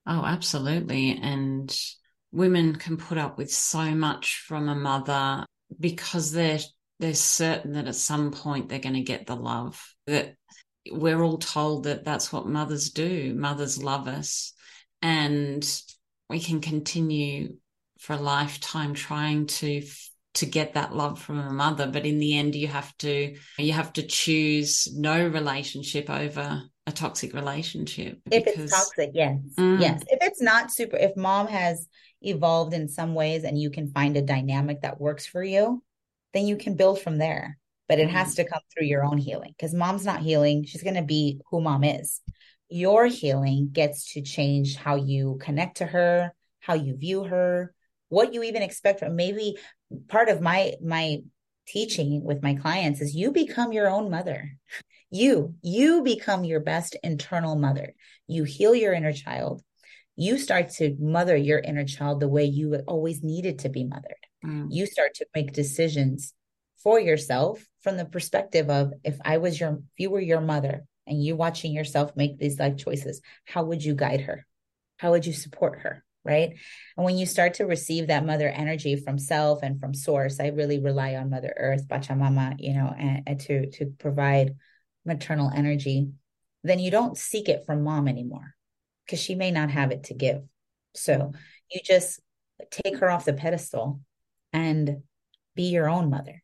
Oh, 0.08 0.24
absolutely. 0.24 1.20
And 1.22 1.76
women 2.32 2.76
can 2.76 2.98
put 2.98 3.18
up 3.18 3.38
with 3.38 3.52
so 3.52 3.96
much 3.96 4.44
from 4.48 4.70
a 4.70 4.76
mother 4.76 5.46
because 5.80 6.32
they're 6.32 6.60
they're 7.00 7.14
certain 7.14 7.74
that 7.74 7.88
at 7.88 7.96
some 7.96 8.32
point 8.32 8.70
they're 8.70 8.80
going 8.80 8.96
to 8.96 9.02
get 9.02 9.26
the 9.26 9.36
love 9.36 9.82
that 10.08 10.36
we're 10.90 11.22
all 11.22 11.38
told 11.38 11.84
that 11.86 12.06
that's 12.06 12.32
what 12.32 12.48
mothers 12.48 12.92
do. 12.92 13.34
Mothers 13.36 13.82
love 13.82 14.08
us. 14.08 14.54
And 15.02 15.68
we 16.30 16.40
can 16.40 16.62
continue 16.62 17.58
for 18.00 18.14
a 18.14 18.18
lifetime 18.22 18.94
trying 18.94 19.48
to 19.48 19.84
to 20.36 20.46
get 20.46 20.74
that 20.74 20.94
love 20.94 21.22
from 21.22 21.40
a 21.40 21.52
mother. 21.52 21.88
But 21.88 22.06
in 22.06 22.20
the 22.20 22.38
end 22.38 22.56
you 22.56 22.68
have 22.68 22.96
to 22.98 23.36
you 23.58 23.74
have 23.74 23.94
to 23.94 24.04
choose 24.04 24.88
no 24.94 25.28
relationship 25.28 26.10
over 26.10 26.64
a 26.88 26.92
toxic 26.92 27.34
relationship 27.34 28.20
if 28.32 28.46
it's 28.46 28.72
toxic 28.72 29.12
yes 29.14 29.40
mm. 29.58 29.82
yes 29.82 30.04
if 30.08 30.20
it's 30.22 30.42
not 30.42 30.72
super 30.72 30.98
if 30.98 31.16
mom 31.18 31.48
has 31.48 31.88
evolved 32.22 32.74
in 32.74 32.88
some 32.88 33.16
ways 33.16 33.44
and 33.44 33.60
you 33.60 33.72
can 33.72 33.88
find 33.92 34.16
a 34.16 34.22
dynamic 34.22 34.82
that 34.82 35.02
works 35.02 35.26
for 35.26 35.44
you 35.44 35.82
then 36.34 36.46
you 36.46 36.56
can 36.56 36.76
build 36.76 37.02
from 37.02 37.18
there 37.18 37.58
but 37.88 38.00
it 38.00 38.10
has 38.10 38.36
to 38.36 38.48
come 38.48 38.62
through 38.74 38.88
your 38.88 39.04
own 39.04 39.18
healing 39.18 39.54
because 39.56 39.74
mom's 39.74 40.06
not 40.06 40.22
healing. 40.22 40.66
She's 40.66 40.84
going 40.84 40.96
to 40.96 41.04
be 41.04 41.40
who 41.50 41.62
mom 41.62 41.84
is. 41.84 42.22
Your 42.68 43.06
healing 43.06 43.70
gets 43.72 44.14
to 44.14 44.22
change 44.22 44.76
how 44.76 44.96
you 44.96 45.38
connect 45.40 45.78
to 45.78 45.86
her, 45.86 46.34
how 46.60 46.74
you 46.74 46.98
view 46.98 47.24
her, 47.24 47.74
what 48.10 48.34
you 48.34 48.44
even 48.44 48.64
expect 48.64 49.00
from 49.00 49.16
maybe 49.16 49.58
part 50.08 50.30
of 50.30 50.42
my 50.42 50.74
my 50.84 51.20
teaching 51.68 52.24
with 52.24 52.44
my 52.44 52.56
clients 52.56 53.02
is 53.02 53.16
you 53.16 53.32
become 53.32 53.72
your 53.72 53.90
own 53.90 54.10
mother. 54.10 54.50
You, 55.16 55.56
you 55.62 56.04
become 56.04 56.44
your 56.44 56.60
best 56.60 56.98
internal 57.02 57.56
mother. 57.56 57.94
You 58.28 58.44
heal 58.44 58.76
your 58.76 58.94
inner 58.94 59.14
child. 59.14 59.62
You 60.18 60.38
start 60.38 60.72
to 60.72 60.94
mother 61.00 61.38
your 61.38 61.60
inner 61.60 61.86
child 61.86 62.20
the 62.20 62.28
way 62.28 62.44
you 62.44 62.76
always 62.86 63.24
needed 63.24 63.60
to 63.60 63.70
be 63.70 63.86
mothered. 63.86 64.26
Mm. 64.46 64.68
You 64.70 64.86
start 64.86 65.14
to 65.16 65.26
make 65.34 65.54
decisions 65.54 66.34
for 66.84 67.00
yourself 67.00 67.66
from 67.82 67.96
the 67.96 68.04
perspective 68.04 68.70
of 68.70 68.92
if 69.06 69.18
I 69.24 69.38
was 69.38 69.58
your, 69.58 69.70
if 69.70 70.00
you 70.00 70.10
were 70.10 70.20
your 70.20 70.42
mother 70.42 70.84
and 71.08 71.24
you 71.24 71.38
watching 71.38 71.72
yourself 71.72 72.12
make 72.18 72.38
these 72.38 72.60
life 72.60 72.76
choices, 72.76 73.22
how 73.46 73.64
would 73.64 73.86
you 73.86 73.96
guide 73.96 74.20
her? 74.22 74.46
How 74.98 75.12
would 75.12 75.26
you 75.26 75.32
support 75.32 75.80
her? 75.80 76.04
Right. 76.26 76.58
And 76.98 77.06
when 77.06 77.18
you 77.18 77.26
start 77.26 77.54
to 77.56 77.66
receive 77.66 78.08
that 78.08 78.26
mother 78.26 78.50
energy 78.50 78.98
from 78.98 79.18
self 79.18 79.64
and 79.64 79.80
from 79.80 79.94
source, 79.94 80.42
I 80.42 80.48
really 80.48 80.80
rely 80.80 81.16
on 81.16 81.30
Mother 81.30 81.54
Earth, 81.56 81.88
Pachamama, 81.88 82.56
you 82.60 82.74
know, 82.74 82.94
and, 82.98 83.24
and 83.28 83.40
to 83.42 83.70
to 83.78 83.86
provide 84.00 84.56
maternal 85.06 85.52
energy, 85.54 86.10
then 86.64 86.80
you 86.80 86.92
don't 86.92 87.18
seek 87.18 87.50
it 87.50 87.66
from 87.66 87.84
mom 87.84 88.08
anymore 88.08 88.56
because 89.06 89.20
she 89.20 89.36
may 89.36 89.52
not 89.52 89.70
have 89.70 89.92
it 89.92 90.06
to 90.06 90.14
give. 90.14 90.42
So 90.96 91.34
you 91.70 91.82
just 91.84 92.20
take 92.72 92.98
her 92.98 93.10
off 93.10 93.26
the 93.26 93.34
pedestal 93.34 94.00
and 94.54 95.04
be 95.56 95.64
your 95.64 95.90
own 95.90 96.10
mother 96.10 96.42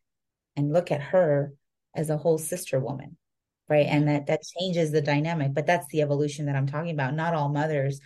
and 0.56 0.72
look 0.72 0.90
at 0.90 1.00
her 1.00 1.54
as 1.94 2.10
a 2.10 2.16
whole 2.16 2.38
sister 2.38 2.78
woman 2.78 3.16
right 3.68 3.86
and 3.86 4.08
that 4.08 4.26
that 4.26 4.42
changes 4.58 4.90
the 4.90 5.00
dynamic 5.00 5.54
but 5.54 5.66
that's 5.66 5.86
the 5.88 6.02
evolution 6.02 6.46
that 6.46 6.56
i'm 6.56 6.66
talking 6.66 6.90
about 6.90 7.14
not 7.14 7.34
all 7.34 7.48
mothers 7.48 8.00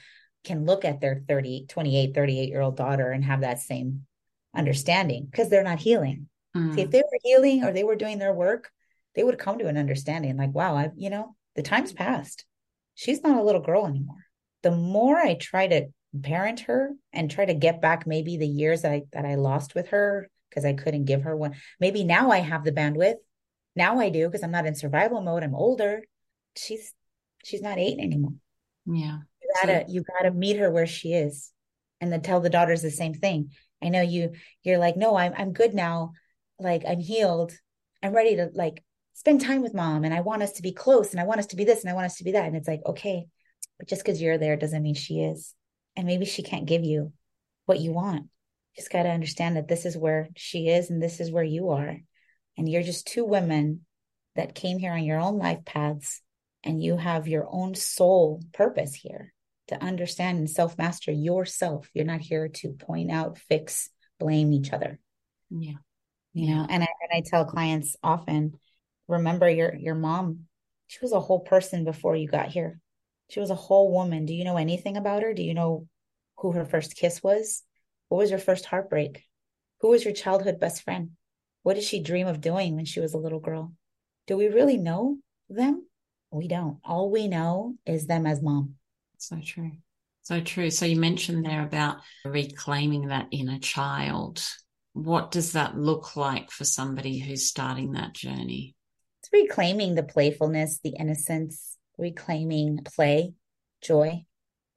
can 0.45 0.65
look 0.65 0.85
at 0.85 1.01
their 1.01 1.23
30 1.29 1.67
28 1.69 2.15
38 2.15 2.49
year 2.49 2.61
old 2.61 2.77
daughter 2.77 3.11
and 3.11 3.25
have 3.25 3.41
that 3.41 3.59
same 3.59 4.07
understanding 4.55 5.27
because 5.31 5.49
they're 5.49 5.63
not 5.63 5.79
healing 5.79 6.29
mm. 6.57 6.75
See, 6.75 6.83
if 6.83 6.91
they 6.91 7.01
were 7.01 7.19
healing 7.23 7.65
or 7.65 7.73
they 7.73 7.85
were 7.85 7.97
doing 7.97 8.19
their 8.19 8.33
work 8.33 8.71
they 9.17 9.25
would 9.25 9.39
come 9.39 9.59
to 9.59 9.67
an 9.67 9.77
understanding 9.77 10.37
like 10.37 10.55
wow 10.55 10.77
i've 10.77 10.93
you 10.97 11.11
know 11.11 11.35
the 11.57 11.63
time's 11.63 11.93
mm-hmm. 11.93 12.05
passed. 12.05 12.45
She's 12.95 13.23
not 13.23 13.39
a 13.39 13.43
little 13.43 13.61
girl 13.61 13.87
anymore. 13.87 14.25
The 14.63 14.71
more 14.71 15.17
i 15.17 15.35
try 15.35 15.67
to 15.67 15.87
parent 16.23 16.61
her 16.61 16.93
and 17.13 17.31
try 17.31 17.45
to 17.45 17.53
get 17.53 17.83
back 17.83 18.07
maybe 18.07 18.37
the 18.37 18.47
years 18.47 18.83
that 18.83 18.93
i 18.93 19.03
that 19.13 19.27
i 19.27 19.35
lost 19.35 19.75
with 19.75 19.89
her 19.89 20.31
because 20.49 20.65
i 20.65 20.73
couldn't 20.73 21.05
give 21.05 21.23
her 21.23 21.37
one 21.37 21.55
maybe 21.79 22.05
now 22.05 22.31
i 22.31 22.39
have 22.39 22.65
the 22.65 22.73
bandwidth. 22.73 23.17
Now 23.75 23.99
i 23.99 24.09
do 24.09 24.27
because 24.27 24.43
i'm 24.43 24.53
not 24.53 24.67
in 24.67 24.75
survival 24.75 25.21
mode 25.21 25.43
i'm 25.43 25.55
older. 25.55 26.03
She's 26.57 26.93
she's 27.45 27.63
not 27.63 27.79
eight 27.79 27.99
anymore. 27.99 28.35
Yeah. 28.87 29.19
You 29.43 29.51
gotta 29.61 29.85
so, 29.87 29.93
you 29.93 30.05
gotta 30.05 30.31
meet 30.33 30.59
her 30.59 30.71
where 30.71 30.87
she 30.87 31.13
is 31.13 31.53
and 32.01 32.13
then 32.13 32.23
tell 32.23 32.41
the 32.41 32.51
daughters 32.51 32.83
the 32.83 32.91
same 32.91 33.15
thing. 33.15 33.51
I 33.83 33.89
know 33.89 34.03
you 34.03 34.33
you're 34.63 34.79
like 34.79 34.97
no 34.97 35.17
i'm 35.17 35.35
i'm 35.37 35.53
good 35.53 35.75
now. 35.75 36.13
Like 36.59 36.85
i'm 36.89 37.01
healed. 37.01 37.53
I'm 38.03 38.15
ready 38.15 38.37
to 38.37 38.51
like 38.55 38.83
spend 39.17 39.41
time 39.41 39.63
with 39.63 39.75
mom 39.75 40.05
and 40.05 40.13
I 40.13 40.21
want 40.21 40.43
us 40.43 40.53
to 40.53 40.63
be 40.63 40.73
close 40.73 41.13
and 41.13 41.21
I 41.21 41.25
want 41.25 41.41
us 41.41 41.47
to 41.47 41.57
be 41.57 41.65
this 41.65 41.81
and 41.81 41.91
I 41.91 41.95
want 41.95 42.05
us 42.05 42.19
to 42.19 42.25
be 42.25 42.33
that. 42.33 42.45
And 42.45 42.55
it's 42.55 42.69
like, 42.69 42.83
okay, 42.85 43.27
but 43.79 43.89
just 43.89 44.05
because 44.05 44.21
you're 44.21 44.37
there 44.37 44.57
doesn't 44.57 44.83
mean 44.83 44.95
she 44.95 45.21
is. 45.21 45.55
And 45.97 46.07
maybe 46.07 46.27
she 46.27 46.43
can't 46.43 46.67
give 46.67 46.85
you 46.85 47.13
what 47.65 47.81
you 47.81 47.93
want. 47.93 48.27
Just 48.77 48.93
got 48.93 49.05
to 49.05 49.09
understand 49.09 49.57
that 49.57 49.69
this 49.69 49.87
is 49.87 49.97
where 49.97 50.29
she 50.37 50.69
is 50.69 50.91
and 50.91 51.03
this 51.03 51.19
is 51.19 51.33
where 51.33 51.43
you 51.43 51.71
are. 51.71 51.97
And 52.59 52.69
you're 52.69 52.83
just 52.83 53.07
two 53.07 53.25
women 53.25 53.87
that 54.37 54.55
came 54.55 54.79
here 54.79 54.93
on 54.93 55.03
your 55.05 55.19
own 55.19 55.39
life 55.39 55.65
paths 55.65 56.21
and 56.63 56.83
you 56.83 56.99
have 56.99 57.27
your 57.27 57.47
own 57.51 57.75
soul 57.75 58.43
purpose 58.53 58.95
here 58.95 59.33
to 59.69 59.83
understand 59.83 60.39
and 60.39 60.51
self 60.51 60.77
master 60.77 61.11
yourself. 61.11 61.89
You're 61.95 62.05
not 62.05 62.21
here 62.21 62.49
to 62.49 62.73
point 62.73 63.11
out, 63.11 63.39
fix, 63.39 63.89
blame 64.21 64.53
each 64.53 64.75
other. 64.75 64.99
Yeah. 65.49 65.79
You 66.35 66.55
know, 66.55 66.67
and 66.69 66.83
I, 66.83 66.87
and 66.87 67.13
I 67.15 67.23
tell 67.25 67.47
clients 67.47 67.97
often, 68.03 68.59
remember 69.09 69.49
your 69.49 69.75
your 69.75 69.95
mom 69.95 70.47
she 70.87 70.99
was 71.03 71.13
a 71.13 71.21
whole 71.21 71.41
person 71.41 71.85
before 71.85 72.17
you 72.17 72.29
got 72.29 72.49
here. 72.49 72.81
She 73.29 73.41
was 73.41 73.51
a 73.51 73.57
whole 73.57 73.93
woman. 73.93 74.25
Do 74.25 74.35
you 74.35 74.45
know 74.45 74.57
anything 74.57 74.97
about 74.97 75.23
her? 75.23 75.35
Do 75.35 75.43
you 75.43 75.55
know 75.55 75.89
who 76.39 76.53
her 76.53 76.65
first 76.65 76.97
kiss 76.97 77.23
was? 77.23 77.63
What 78.09 78.19
was 78.19 78.31
her 78.31 78.39
first 78.39 78.67
heartbreak? 78.67 79.25
Who 79.81 79.89
was 79.89 80.05
your 80.05 80.15
childhood 80.15 80.61
best 80.61 80.83
friend? 80.83 81.11
What 81.63 81.75
did 81.75 81.83
she 81.83 82.03
dream 82.03 82.29
of 82.29 82.41
doing 82.41 82.77
when 82.77 82.85
she 82.85 83.01
was 83.01 83.15
a 83.15 83.19
little 83.19 83.41
girl? 83.41 83.73
Do 84.29 84.37
we 84.37 84.49
really 84.49 84.77
know 84.77 85.19
them? 85.49 85.87
We 86.31 86.47
don't. 86.47 86.79
All 86.85 87.11
we 87.11 87.27
know 87.27 87.75
is 87.85 88.07
them 88.07 88.27
as 88.27 88.43
mom. 88.43 88.75
So 89.19 89.41
true. 89.45 89.73
So 90.23 90.41
true. 90.41 90.71
So 90.71 90.87
you 90.87 90.97
mentioned 90.97 91.45
there 91.45 91.63
about 91.63 91.99
reclaiming 92.25 93.09
that 93.09 93.29
inner 93.33 93.59
child. 93.59 94.45
What 94.93 95.31
does 95.33 95.53
that 95.53 95.77
look 95.77 96.17
like 96.17 96.51
for 96.51 96.65
somebody 96.65 97.19
who's 97.19 97.49
starting 97.49 97.93
that 97.93 98.13
journey 98.13 98.76
it's 99.27 99.33
reclaiming 99.33 99.95
the 99.95 100.03
playfulness, 100.03 100.81
the 100.83 100.91
innocence, 100.91 101.77
reclaiming 101.99 102.81
play, 102.85 103.35
joy, 103.81 104.25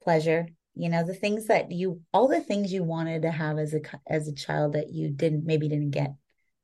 pleasure, 0.02 0.46
you 0.74 0.88
know, 0.88 1.04
the 1.04 1.14
things 1.14 1.46
that 1.46 1.70
you 1.70 2.00
all 2.12 2.28
the 2.28 2.40
things 2.40 2.72
you 2.72 2.82
wanted 2.82 3.22
to 3.22 3.30
have 3.30 3.58
as 3.58 3.74
a 3.74 3.80
as 4.08 4.28
a 4.28 4.34
child 4.34 4.74
that 4.74 4.90
you 4.90 5.10
didn't 5.10 5.44
maybe 5.44 5.68
didn't 5.68 5.90
get 5.90 6.14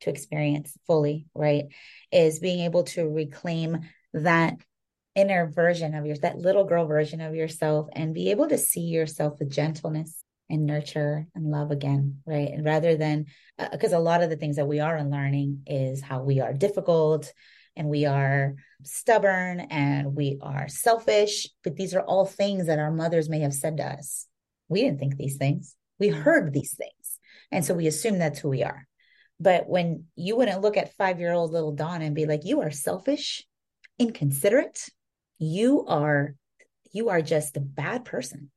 to 0.01 0.11
experience 0.11 0.77
fully, 0.87 1.27
right? 1.35 1.65
Is 2.13 2.39
being 2.39 2.61
able 2.61 2.85
to 2.85 3.09
reclaim 3.09 3.81
that 4.15 4.55
inner 5.15 5.51
version 5.51 5.95
of 5.95 6.07
yours, 6.07 6.21
that 6.21 6.39
little 6.39 6.65
girl 6.65 6.87
version 6.87 7.21
of 7.21 7.35
yourself, 7.35 7.89
and 7.93 8.15
be 8.15 8.31
able 8.31 8.49
to 8.49 8.59
see 8.59 8.83
yourself 8.83 9.39
with 9.39 9.51
gentleness 9.51 10.23
and 10.49 10.67
nurture 10.67 11.27
and 11.35 11.51
love 11.51 11.71
again, 11.71 12.21
right? 12.27 12.51
And 12.51 12.65
rather 12.65 12.97
than, 12.97 13.27
because 13.73 13.93
uh, 13.93 13.99
a 13.99 14.01
lot 14.01 14.23
of 14.23 14.31
the 14.31 14.37
things 14.37 14.57
that 14.57 14.69
we 14.69 14.81
are 14.81 14.97
unlearning 14.97 15.63
is 15.67 16.01
how 16.01 16.23
we 16.23 16.41
are 16.41 16.53
difficult, 16.53 17.33
and 17.77 17.89
we 17.89 18.07
are 18.07 18.55
stubborn 18.83 19.61
and 19.61 20.15
we 20.15 20.39
are 20.41 20.69
selfish. 20.69 21.49
But 21.63 21.77
these 21.77 21.95
are 21.95 22.03
all 22.03 22.25
things 22.25 22.67
that 22.67 22.79
our 22.79 22.91
mothers 22.91 23.29
may 23.29 23.41
have 23.41 23.55
said 23.55 23.77
to 23.77 23.85
us. 23.85 24.27
We 24.69 24.83
didn't 24.83 24.99
think 24.99 25.17
these 25.17 25.37
things, 25.37 25.75
we 25.99 26.09
heard 26.09 26.53
these 26.53 26.75
things. 26.75 27.19
And 27.53 27.65
so 27.65 27.75
we 27.75 27.87
assume 27.87 28.19
that's 28.19 28.39
who 28.39 28.49
we 28.49 28.63
are. 28.63 28.87
But 29.39 29.69
when 29.69 30.05
you 30.17 30.37
wouldn't 30.37 30.63
look 30.63 30.77
at 30.77 30.95
five 30.95 31.21
year 31.21 31.33
old 31.33 31.53
little 31.53 31.73
Dawn 31.73 32.03
and 32.03 32.15
be 32.15 32.27
like, 32.27 32.45
you 32.45 32.63
are 32.63 32.71
selfish, 32.71 33.45
inconsiderate, 33.99 34.89
you 35.39 35.85
are, 35.87 36.35
you 36.93 37.11
are 37.11 37.21
just 37.21 37.57
a 37.57 37.61
bad 37.61 38.05
person. 38.05 38.51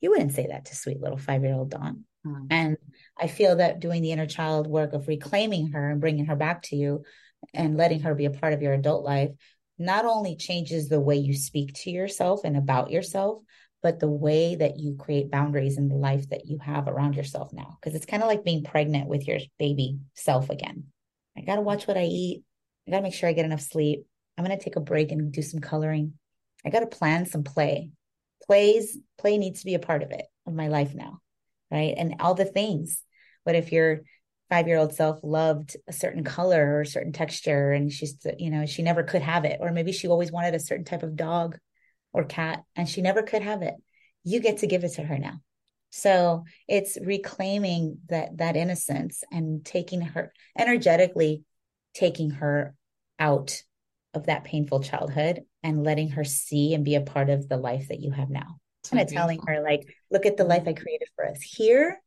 You 0.00 0.10
wouldn't 0.10 0.32
say 0.32 0.48
that 0.48 0.66
to 0.66 0.76
sweet 0.76 1.00
little 1.00 1.18
five 1.18 1.44
year 1.44 1.54
old 1.54 1.70
Dawn. 1.70 2.04
Mm. 2.26 2.46
And 2.50 2.76
I 3.18 3.28
feel 3.28 3.56
that 3.56 3.80
doing 3.80 4.02
the 4.02 4.12
inner 4.12 4.26
child 4.26 4.66
work 4.66 4.92
of 4.92 5.08
reclaiming 5.08 5.72
her 5.72 5.90
and 5.90 6.00
bringing 6.00 6.26
her 6.26 6.36
back 6.36 6.62
to 6.62 6.76
you 6.76 7.04
and 7.54 7.76
letting 7.76 8.00
her 8.00 8.14
be 8.14 8.24
a 8.24 8.30
part 8.30 8.52
of 8.52 8.62
your 8.62 8.72
adult 8.72 9.04
life 9.04 9.30
not 9.78 10.04
only 10.04 10.36
changes 10.36 10.88
the 10.88 11.00
way 11.00 11.16
you 11.16 11.34
speak 11.34 11.74
to 11.74 11.90
yourself 11.90 12.44
and 12.44 12.56
about 12.56 12.90
yourself, 12.90 13.42
but 13.82 14.00
the 14.00 14.08
way 14.08 14.54
that 14.54 14.78
you 14.78 14.96
create 14.96 15.30
boundaries 15.30 15.76
in 15.76 15.88
the 15.88 15.94
life 15.94 16.28
that 16.30 16.46
you 16.46 16.58
have 16.58 16.88
around 16.88 17.16
yourself 17.16 17.52
now. 17.52 17.76
Because 17.80 17.94
it's 17.94 18.06
kind 18.06 18.22
of 18.22 18.28
like 18.28 18.44
being 18.44 18.64
pregnant 18.64 19.08
with 19.08 19.26
your 19.26 19.38
baby 19.58 19.98
self 20.14 20.48
again. 20.48 20.84
I 21.36 21.42
got 21.42 21.56
to 21.56 21.60
watch 21.60 21.86
what 21.86 21.98
I 21.98 22.04
eat. 22.04 22.44
I 22.86 22.92
got 22.92 22.98
to 22.98 23.02
make 23.02 23.14
sure 23.14 23.28
I 23.28 23.32
get 23.32 23.44
enough 23.44 23.60
sleep. 23.60 24.06
I'm 24.38 24.44
going 24.44 24.56
to 24.56 24.62
take 24.62 24.76
a 24.76 24.80
break 24.80 25.12
and 25.12 25.32
do 25.32 25.42
some 25.42 25.60
coloring. 25.60 26.14
I 26.64 26.70
got 26.70 26.80
to 26.80 26.86
plan 26.86 27.26
some 27.26 27.44
play. 27.44 27.90
Plays, 28.46 28.96
play 29.18 29.38
needs 29.38 29.60
to 29.60 29.66
be 29.66 29.74
a 29.74 29.80
part 29.80 30.02
of 30.02 30.12
it, 30.12 30.24
of 30.46 30.54
my 30.54 30.68
life 30.68 30.94
now. 30.94 31.20
Right. 31.70 31.94
And 31.96 32.16
all 32.20 32.34
the 32.34 32.44
things. 32.44 33.02
But 33.44 33.54
if 33.56 33.72
you're 33.72 34.02
five 34.54 34.68
year 34.68 34.78
old 34.78 34.94
self 34.94 35.18
loved 35.24 35.76
a 35.88 35.92
certain 35.92 36.22
color 36.22 36.76
or 36.76 36.82
a 36.82 36.86
certain 36.86 37.12
texture 37.12 37.72
and 37.72 37.92
she's 37.92 38.16
you 38.38 38.50
know 38.50 38.66
she 38.66 38.82
never 38.82 39.02
could 39.02 39.22
have 39.22 39.44
it. 39.44 39.58
Or 39.60 39.72
maybe 39.72 39.90
she 39.90 40.06
always 40.06 40.30
wanted 40.30 40.54
a 40.54 40.60
certain 40.60 40.84
type 40.84 41.02
of 41.02 41.16
dog 41.16 41.58
or 42.12 42.22
cat 42.22 42.62
and 42.76 42.88
she 42.88 43.02
never 43.02 43.22
could 43.22 43.42
have 43.42 43.62
it. 43.62 43.74
You 44.22 44.38
get 44.38 44.58
to 44.58 44.68
give 44.68 44.84
it 44.84 44.92
to 44.92 45.02
her 45.02 45.18
now. 45.18 45.40
So 45.90 46.44
it's 46.68 46.96
reclaiming 47.02 47.98
that 48.10 48.38
that 48.38 48.54
innocence 48.54 49.24
and 49.32 49.64
taking 49.64 50.02
her 50.02 50.32
energetically 50.56 51.42
taking 51.92 52.30
her 52.30 52.76
out 53.18 53.60
of 54.14 54.26
that 54.26 54.44
painful 54.44 54.84
childhood 54.84 55.40
and 55.64 55.82
letting 55.82 56.10
her 56.10 56.22
see 56.22 56.74
and 56.74 56.84
be 56.84 56.94
a 56.94 57.00
part 57.00 57.28
of 57.28 57.48
the 57.48 57.56
life 57.56 57.88
that 57.88 58.00
you 58.00 58.12
have 58.12 58.30
now. 58.30 58.60
Kind 58.88 59.02
of 59.02 59.12
telling 59.12 59.40
her 59.48 59.60
like 59.62 59.82
look 60.12 60.26
at 60.26 60.36
the 60.36 60.44
life 60.44 60.62
i 60.68 60.74
created 60.74 61.08
for 61.16 61.26
us. 61.26 61.42
Here 61.42 62.00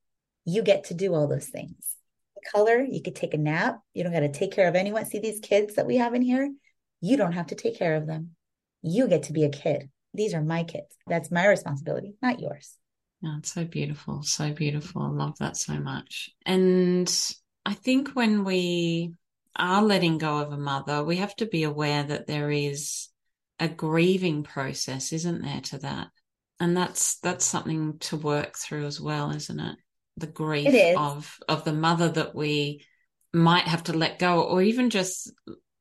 you 0.46 0.64
get 0.64 0.86
to 0.86 0.94
do 0.94 1.14
all 1.14 1.28
those 1.28 1.48
things 1.48 1.98
color. 2.52 2.82
You 2.82 3.02
could 3.02 3.16
take 3.16 3.34
a 3.34 3.38
nap. 3.38 3.80
You 3.94 4.04
don't 4.04 4.14
got 4.14 4.22
to 4.22 4.32
take 4.32 4.52
care 4.52 4.68
of 4.68 4.76
anyone. 4.76 5.06
See 5.06 5.20
these 5.20 5.40
kids 5.40 5.76
that 5.76 5.88
we 5.88 5.98
have 5.98 6.14
in 6.14 6.22
here? 6.22 6.52
You 7.02 7.18
don't 7.18 7.34
have 7.34 7.48
to 7.48 7.56
take 7.56 7.78
care 7.78 7.96
of 7.96 8.08
them. 8.08 8.32
You 8.82 9.08
get 9.08 9.24
to 9.24 9.34
be 9.34 9.44
a 9.44 9.50
kid. 9.50 9.90
These 10.14 10.34
are 10.34 10.42
my 10.42 10.64
kids. 10.64 10.96
That's 11.08 11.32
my 11.32 11.48
responsibility, 11.48 12.16
not 12.22 12.40
yours. 12.40 12.76
Oh, 13.24 13.36
it's 13.40 13.54
so 13.54 13.66
beautiful. 13.66 14.24
So 14.24 14.52
beautiful. 14.52 15.02
I 15.02 15.10
love 15.10 15.38
that 15.40 15.58
so 15.58 15.74
much. 15.74 16.30
And 16.46 17.12
I 17.66 17.74
think 17.74 18.10
when 18.10 18.44
we, 18.44 19.14
are 19.58 19.82
letting 19.82 20.18
go 20.18 20.38
of 20.38 20.52
a 20.52 20.58
mother, 20.58 21.04
we 21.04 21.18
have 21.18 21.36
to 21.38 21.46
be 21.46 21.64
aware 21.64 22.04
that 22.04 22.28
there 22.28 22.52
is 22.52 23.10
a 23.60 23.68
grieving 23.68 24.44
process, 24.44 25.12
isn't 25.12 25.42
there, 25.42 25.62
to 25.62 25.80
that? 25.80 26.08
And 26.60 26.76
that's 26.76 27.20
that's 27.20 27.46
something 27.46 27.98
to 28.00 28.18
work 28.18 28.56
through 28.56 28.86
as 28.86 29.02
well, 29.02 29.32
isn't 29.32 29.60
it? 29.60 29.78
The 30.18 30.28
grief 30.28 30.98
of 30.98 31.38
of 31.48 31.64
the 31.64 31.74
mother 31.74 32.10
that 32.10 32.36
we 32.36 32.86
might 33.34 33.68
have 33.68 33.84
to 33.84 33.94
let 33.94 34.20
go, 34.20 34.44
or 34.44 34.62
even 34.62 34.90
just 34.90 35.32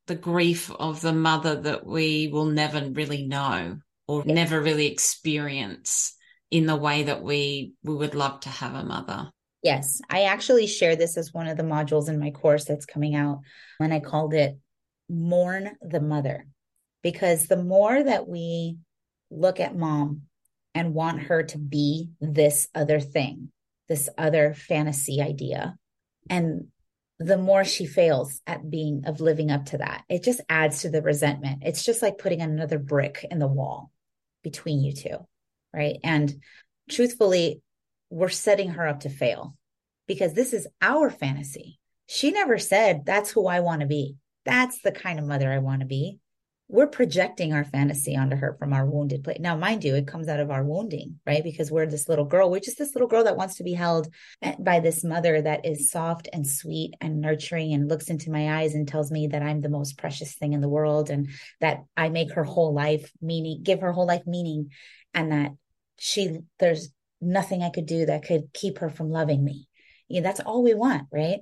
the 0.05 0.15
grief 0.15 0.71
of 0.71 1.01
the 1.01 1.13
mother 1.13 1.61
that 1.61 1.85
we 1.85 2.29
will 2.31 2.45
never 2.45 2.89
really 2.89 3.25
know 3.27 3.77
or 4.07 4.23
never 4.25 4.61
really 4.61 4.87
experience 4.87 6.15
in 6.49 6.65
the 6.65 6.75
way 6.75 7.03
that 7.03 7.21
we 7.21 7.73
we 7.83 7.95
would 7.95 8.15
love 8.15 8.39
to 8.41 8.49
have 8.49 8.73
a 8.73 8.83
mother. 8.83 9.31
Yes, 9.63 10.01
I 10.09 10.23
actually 10.23 10.67
share 10.67 10.95
this 10.95 11.17
as 11.17 11.33
one 11.33 11.47
of 11.47 11.57
the 11.57 11.63
modules 11.63 12.07
in 12.07 12.19
my 12.19 12.31
course 12.31 12.65
that's 12.65 12.85
coming 12.85 13.15
out, 13.15 13.41
and 13.79 13.93
I 13.93 13.99
called 13.99 14.33
it 14.33 14.57
Mourn 15.09 15.75
the 15.81 15.99
Mother. 15.99 16.47
Because 17.03 17.47
the 17.47 17.61
more 17.61 18.01
that 18.01 18.27
we 18.27 18.77
look 19.29 19.59
at 19.59 19.75
mom 19.75 20.23
and 20.73 20.93
want 20.93 21.23
her 21.23 21.43
to 21.43 21.57
be 21.57 22.09
this 22.21 22.67
other 22.73 22.99
thing, 22.99 23.51
this 23.87 24.09
other 24.17 24.53
fantasy 24.53 25.21
idea, 25.21 25.75
and 26.29 26.67
the 27.19 27.37
more 27.37 27.63
she 27.63 27.85
fails 27.85 28.41
at 28.45 28.69
being 28.69 29.03
of 29.05 29.21
living 29.21 29.49
up 29.49 29.65
to 29.65 29.79
that, 29.79 30.03
it 30.09 30.23
just 30.23 30.41
adds 30.49 30.81
to 30.81 30.89
the 30.89 31.01
resentment. 31.01 31.63
It's 31.65 31.83
just 31.83 32.01
like 32.01 32.17
putting 32.19 32.41
another 32.41 32.77
brick 32.77 33.25
in 33.29 33.39
the 33.39 33.47
wall 33.47 33.91
between 34.43 34.81
you 34.81 34.93
two, 34.93 35.17
right? 35.73 35.97
And 36.03 36.33
truthfully, 36.89 37.61
we're 38.09 38.29
setting 38.29 38.69
her 38.71 38.87
up 38.87 39.01
to 39.01 39.09
fail 39.09 39.55
because 40.07 40.33
this 40.33 40.53
is 40.53 40.67
our 40.81 41.09
fantasy. 41.09 41.79
She 42.05 42.31
never 42.31 42.57
said, 42.57 43.03
That's 43.05 43.31
who 43.31 43.47
I 43.47 43.59
want 43.59 43.81
to 43.81 43.87
be. 43.87 44.15
That's 44.45 44.81
the 44.81 44.91
kind 44.91 45.19
of 45.19 45.25
mother 45.25 45.51
I 45.51 45.57
want 45.57 45.81
to 45.81 45.87
be. 45.87 46.19
We're 46.69 46.87
projecting 46.87 47.53
our 47.53 47.63
fantasy 47.63 48.17
onto 48.17 48.35
her 48.35 48.57
from 48.59 48.73
our 48.73 48.85
wounded 48.85 49.23
place. 49.23 49.37
Now, 49.39 49.55
mind 49.55 49.85
you, 49.85 49.95
it 49.95 50.05
comes 50.05 50.27
out 50.27 50.41
of 50.41 50.51
our 50.51 50.65
wounding, 50.65 51.17
right? 51.25 51.41
Because 51.41 51.71
we're 51.71 51.85
this 51.85 52.09
little 52.09 52.25
girl. 52.25 52.51
We're 52.51 52.59
just 52.59 52.77
this 52.77 52.93
little 52.93 53.07
girl 53.07 53.23
that 53.23 53.37
wants 53.37 53.55
to 53.55 53.63
be 53.63 53.71
held 53.71 54.13
by 54.59 54.81
this 54.81 55.01
mother 55.01 55.41
that 55.41 55.65
is 55.65 55.89
soft 55.89 56.27
and 56.33 56.45
sweet 56.45 56.95
and 56.99 57.21
nurturing 57.21 57.73
and 57.73 57.87
looks 57.87 58.09
into 58.09 58.31
my 58.31 58.59
eyes 58.59 58.75
and 58.75 58.85
tells 58.85 59.11
me 59.11 59.27
that 59.27 59.41
I'm 59.41 59.61
the 59.61 59.69
most 59.69 59.97
precious 59.97 60.33
thing 60.33 60.51
in 60.51 60.59
the 60.59 60.67
world 60.67 61.09
and 61.09 61.29
that 61.61 61.85
I 61.95 62.09
make 62.09 62.33
her 62.33 62.43
whole 62.43 62.73
life 62.73 63.13
meaning, 63.21 63.63
give 63.63 63.79
her 63.79 63.93
whole 63.93 64.07
life 64.07 64.27
meaning, 64.27 64.71
and 65.13 65.31
that 65.31 65.51
she, 65.97 66.39
there's 66.59 66.89
nothing 67.21 67.63
I 67.63 67.69
could 67.69 67.85
do 67.85 68.07
that 68.07 68.25
could 68.25 68.51
keep 68.53 68.79
her 68.79 68.89
from 68.89 69.09
loving 69.09 69.41
me. 69.41 69.69
Know, 70.09 70.21
that's 70.21 70.41
all 70.41 70.63
we 70.63 70.73
want, 70.73 71.07
right? 71.13 71.39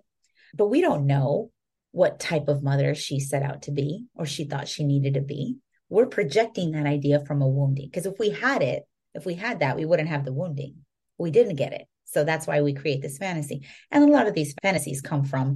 But 0.54 0.68
we 0.68 0.82
don't 0.82 1.08
know 1.08 1.52
what 1.96 2.20
type 2.20 2.50
of 2.50 2.62
mother 2.62 2.94
she 2.94 3.22
set 3.22 3.42
out 3.42 3.62
to 3.62 3.72
be 3.72 4.04
or 4.16 4.26
she 4.26 4.44
thought 4.44 4.68
she 4.68 4.84
needed 4.84 5.14
to 5.14 5.22
be. 5.22 5.56
We're 5.88 6.08
projecting 6.08 6.72
that 6.72 6.86
idea 6.86 7.22
from 7.22 7.42
a 7.42 7.48
wounding 7.48 7.88
because 7.88 8.06
if 8.06 8.20
we 8.20 8.32
had 8.32 8.62
it, 8.62 8.84
if 9.14 9.26
we 9.26 9.36
had 9.36 9.62
that, 9.62 9.78
we 9.78 9.86
wouldn't 9.86 10.10
have 10.10 10.26
the 10.26 10.34
wounding. 10.34 10.76
We 11.18 11.32
didn't 11.32 11.56
get 11.56 11.72
it. 11.72 11.88
So 12.04 12.26
that's 12.26 12.46
why 12.48 12.62
we 12.62 12.74
create 12.74 13.02
this 13.02 13.18
fantasy. 13.18 13.66
And 13.92 14.04
a 14.04 14.12
lot 14.12 14.28
of 14.28 14.34
these 14.34 14.54
fantasies 14.62 15.00
come 15.00 15.24
from 15.24 15.56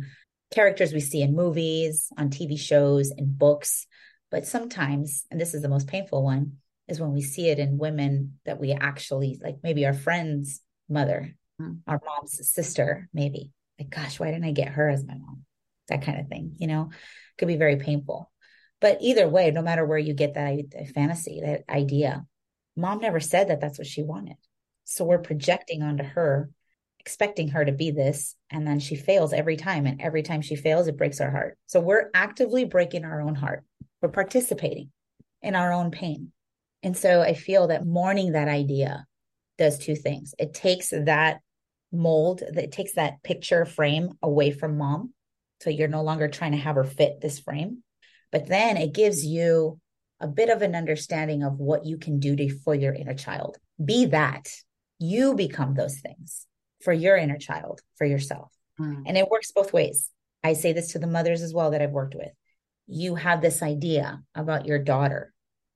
characters 0.49 0.93
we 0.93 1.01
see 1.01 1.21
in 1.21 1.35
movies, 1.35 2.07
on 2.17 2.29
TV 2.29 2.57
shows, 2.57 3.11
in 3.11 3.33
books. 3.33 3.85
But 4.31 4.47
sometimes, 4.47 5.25
and 5.29 5.41
this 5.41 5.53
is 5.53 5.61
the 5.61 5.67
most 5.67 5.87
painful 5.87 6.23
one, 6.23 6.53
is 6.87 7.01
when 7.01 7.11
we 7.11 7.21
see 7.21 7.49
it 7.49 7.59
in 7.59 7.77
women 7.77 8.39
that 8.45 8.61
we 8.61 8.71
actually 8.71 9.41
like 9.43 9.57
maybe 9.61 9.85
our 9.85 9.93
friend's 9.93 10.61
mother, 10.87 11.35
mm-hmm. 11.61 11.79
our 11.85 11.99
mom's 12.05 12.49
sister, 12.49 13.09
maybe. 13.13 13.51
Like, 13.77 13.89
gosh, 13.89 14.21
why 14.21 14.27
didn't 14.27 14.45
I 14.45 14.51
get 14.51 14.69
her 14.69 14.87
as 14.87 15.05
my 15.05 15.15
mom? 15.15 15.43
That 15.89 16.03
kind 16.03 16.19
of 16.19 16.27
thing, 16.27 16.55
you 16.57 16.67
know, 16.67 16.91
could 17.37 17.47
be 17.47 17.57
very 17.57 17.77
painful. 17.77 18.31
But 18.81 18.99
either 19.01 19.27
way, 19.27 19.51
no 19.51 19.61
matter 19.61 19.85
where 19.85 19.97
you 19.97 20.13
get 20.13 20.35
that, 20.35 20.57
that 20.71 20.87
fantasy, 20.89 21.41
that 21.43 21.63
idea, 21.69 22.25
mom 22.75 22.99
never 22.99 23.19
said 23.19 23.49
that 23.49 23.59
that's 23.59 23.77
what 23.77 23.87
she 23.87 24.03
wanted. 24.03 24.37
So 24.85 25.03
we're 25.05 25.19
projecting 25.19 25.83
onto 25.83 26.03
her, 26.03 26.49
expecting 26.99 27.49
her 27.49 27.65
to 27.65 27.71
be 27.71 27.91
this. 27.91 28.35
And 28.49 28.65
then 28.65 28.79
she 28.79 28.95
fails 28.95 29.33
every 29.33 29.57
time. 29.57 29.85
And 29.85 30.01
every 30.01 30.23
time 30.23 30.41
she 30.41 30.55
fails, 30.55 30.87
it 30.87 30.97
breaks 30.97 31.19
our 31.19 31.29
heart. 31.29 31.57
So 31.67 31.79
we're 31.79 32.09
actively 32.13 32.65
breaking 32.65 33.05
our 33.05 33.21
own 33.21 33.35
heart. 33.35 33.63
We're 34.01 34.09
participating 34.09 34.91
in 35.41 35.55
our 35.55 35.73
own 35.73 35.91
pain. 35.91 36.31
And 36.81 36.95
so 36.95 37.21
I 37.21 37.33
feel 37.33 37.67
that 37.67 37.85
mourning 37.85 38.31
that 38.31 38.47
idea 38.47 39.05
does 39.57 39.77
two 39.77 39.95
things. 39.95 40.33
It 40.39 40.53
takes 40.53 40.91
that 40.91 41.41
mold, 41.91 42.41
it 42.41 42.71
takes 42.71 42.93
that 42.93 43.21
picture 43.23 43.65
frame 43.65 44.11
away 44.21 44.51
from 44.51 44.77
mom. 44.77 45.13
So 45.61 45.69
you're 45.69 45.87
no 45.87 46.03
longer 46.03 46.27
trying 46.27 46.51
to 46.51 46.57
have 46.57 46.75
her 46.75 46.83
fit 46.83 47.21
this 47.21 47.39
frame. 47.39 47.83
But 48.31 48.47
then 48.47 48.77
it 48.77 48.93
gives 48.93 49.25
you 49.25 49.79
a 50.19 50.27
bit 50.27 50.49
of 50.49 50.61
an 50.61 50.75
understanding 50.75 51.43
of 51.43 51.57
what 51.57 51.85
you 51.85 51.97
can 51.97 52.19
do 52.19 52.35
to, 52.35 52.49
for 52.59 52.75
your 52.75 52.93
inner 52.93 53.13
child. 53.13 53.57
Be 53.83 54.05
that. 54.07 54.47
You 54.99 55.33
become 55.33 55.73
those 55.73 55.99
things 55.99 56.45
for 56.81 56.93
your 56.93 57.15
inner 57.15 57.37
child, 57.37 57.81
for 57.97 58.05
yourself. 58.05 58.51
Mm. 58.79 59.03
And 59.05 59.17
it 59.17 59.29
works 59.29 59.51
both 59.51 59.73
ways. 59.73 60.09
I 60.43 60.53
say 60.53 60.73
this 60.73 60.93
to 60.93 60.99
the 60.99 61.07
mothers 61.07 61.41
as 61.41 61.53
well 61.53 61.71
that 61.71 61.81
I've 61.81 61.91
worked 61.91 62.15
with. 62.15 62.31
You 62.87 63.15
have 63.15 63.41
this 63.41 63.61
idea 63.61 64.21
about 64.35 64.65
your 64.65 64.79
daughter 64.79 65.33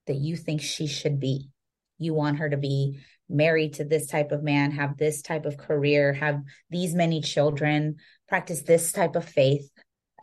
that 0.07 0.15
you 0.15 0.35
think 0.35 0.61
she 0.61 0.87
should 0.87 1.19
be. 1.19 1.49
You 1.97 2.13
want 2.13 2.39
her 2.39 2.49
to 2.49 2.57
be 2.57 2.99
married 3.29 3.75
to 3.75 3.83
this 3.83 4.07
type 4.07 4.31
of 4.31 4.43
man, 4.43 4.71
have 4.71 4.97
this 4.97 5.21
type 5.21 5.45
of 5.45 5.57
career, 5.57 6.13
have 6.13 6.41
these 6.69 6.93
many 6.93 7.21
children, 7.21 7.97
practice 8.27 8.61
this 8.61 8.91
type 8.91 9.15
of 9.15 9.25
faith, 9.25 9.69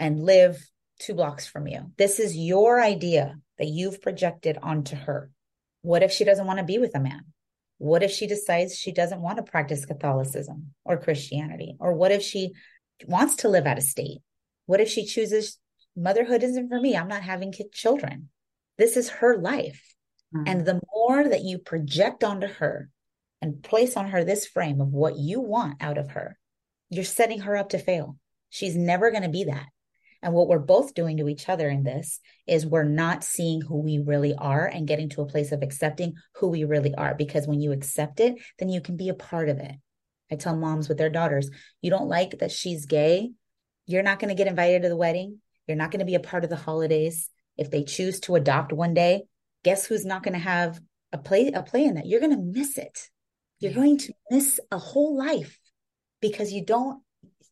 and 0.01 0.25
live 0.25 0.59
two 0.99 1.15
blocks 1.15 1.47
from 1.47 1.69
you. 1.69 1.93
This 1.97 2.19
is 2.19 2.37
your 2.37 2.83
idea 2.83 3.37
that 3.59 3.69
you've 3.69 4.03
projected 4.03 4.59
onto 4.61 4.97
her. 4.97 5.31
What 5.83 6.03
if 6.03 6.11
she 6.11 6.25
doesn't 6.25 6.47
want 6.47 6.59
to 6.59 6.65
be 6.65 6.79
with 6.79 6.95
a 6.97 7.01
man? 7.01 7.27
What 7.79 8.03
if 8.03 8.11
she 8.11 8.27
decides 8.27 8.77
she 8.77 8.93
doesn't 8.93 9.23
want 9.23 9.37
to 9.37 9.43
practice 9.43 9.87
Catholicism 9.87 10.75
or 10.85 10.99
Christianity? 10.99 11.77
Or 11.79 11.95
what 11.95 12.13
if 12.13 12.23
she 12.23 12.53
wants 13.07 13.37
to 13.37 13.49
live 13.49 13.67
out 13.67 13.79
of 13.79 13.85
state? 13.85 14.19
What 14.67 14.81
if 14.81 14.89
she 14.89 15.07
chooses 15.07 15.59
motherhood 15.97 16.43
isn't 16.43 16.69
for 16.69 16.81
me? 16.81 16.97
I'm 16.97 17.09
not 17.09 17.23
having 17.23 17.55
children. 17.73 18.29
This 18.77 18.97
is 18.97 19.09
her 19.09 19.39
life. 19.39 19.95
Mm-hmm. 20.35 20.45
And 20.47 20.67
the 20.67 20.81
more 20.95 21.29
that 21.29 21.43
you 21.43 21.59
project 21.59 22.25
onto 22.25 22.47
her 22.47 22.91
and 23.43 23.63
place 23.63 23.97
on 23.97 24.09
her 24.11 24.25
this 24.25 24.47
frame 24.47 24.81
of 24.81 24.89
what 24.89 25.17
you 25.17 25.41
want 25.41 25.83
out 25.83 25.99
of 25.99 26.11
her, 26.11 26.39
you're 26.91 27.05
setting 27.05 27.41
her 27.41 27.57
up 27.57 27.71
to 27.71 27.79
fail. 27.79 28.17
She's 28.51 28.77
never 28.77 29.11
going 29.11 29.23
to 29.23 29.29
be 29.29 29.45
that. 29.45 29.67
And 30.23 30.35
what 30.35 30.49
we're 30.49 30.59
both 30.59 30.95
doing 30.95 31.17
to 31.17 31.29
each 31.29 31.49
other 31.49 31.69
in 31.69 31.83
this 31.83 32.21
is 32.47 32.67
we're 32.67 32.85
not 32.85 33.25
seeing 33.25 33.63
who 33.63 33.81
we 33.81 33.99
really 33.99 34.35
are 34.35 34.67
and 34.67 34.87
getting 34.87 35.09
to 35.11 35.23
a 35.23 35.27
place 35.27 35.51
of 35.51 35.63
accepting 35.63 36.15
who 36.35 36.49
we 36.49 36.65
really 36.65 36.95
are. 36.95 37.15
Because 37.15 37.47
when 37.47 37.61
you 37.61 37.73
accept 37.73 38.21
it, 38.21 38.35
then 38.59 38.69
you 38.69 38.81
can 38.81 38.97
be 38.97 39.09
a 39.09 39.15
part 39.15 39.49
of 39.49 39.59
it. 39.59 39.73
I 40.31 40.37
tell 40.37 40.57
moms 40.57 40.89
with 40.89 40.99
their 40.99 41.11
daughters, 41.11 41.51
you 41.81 41.91
don't 41.91 42.09
like 42.09 42.39
that 42.39 42.53
she's 42.53 42.87
gay. 42.87 43.33
You're 43.87 44.03
not 44.03 44.19
going 44.19 44.29
to 44.29 44.35
get 44.35 44.47
invited 44.47 44.83
to 44.83 44.89
the 44.89 44.97
wedding. 44.97 45.41
You're 45.67 45.77
not 45.77 45.91
going 45.91 46.01
to 46.01 46.07
be 46.07 46.15
a 46.15 46.21
part 46.21 46.45
of 46.45 46.51
the 46.51 46.57
holidays 46.57 47.31
if 47.61 47.71
they 47.71 47.85
choose 47.85 48.21
to 48.21 48.37
adopt 48.37 48.73
one 48.73 48.95
day, 48.95 49.25
guess 49.65 49.87
who's 49.87 50.07
not 50.07 50.23
going 50.23 50.33
to 50.33 50.41
have 50.41 50.81
a 51.13 51.19
play 51.19 51.49
a 51.49 51.63
play 51.63 51.85
in 51.85 51.95
that? 51.95 52.07
You're 52.07 52.21
going 52.21 52.35
to 52.35 52.59
miss 52.59 52.79
it. 52.79 53.09
You're 53.59 53.73
yeah. 53.73 53.77
going 53.77 53.99
to 53.99 54.15
miss 54.31 54.59
a 54.71 54.79
whole 54.79 55.17
life 55.17 55.59
because 56.23 56.53
you 56.53 56.65
don't 56.65 57.03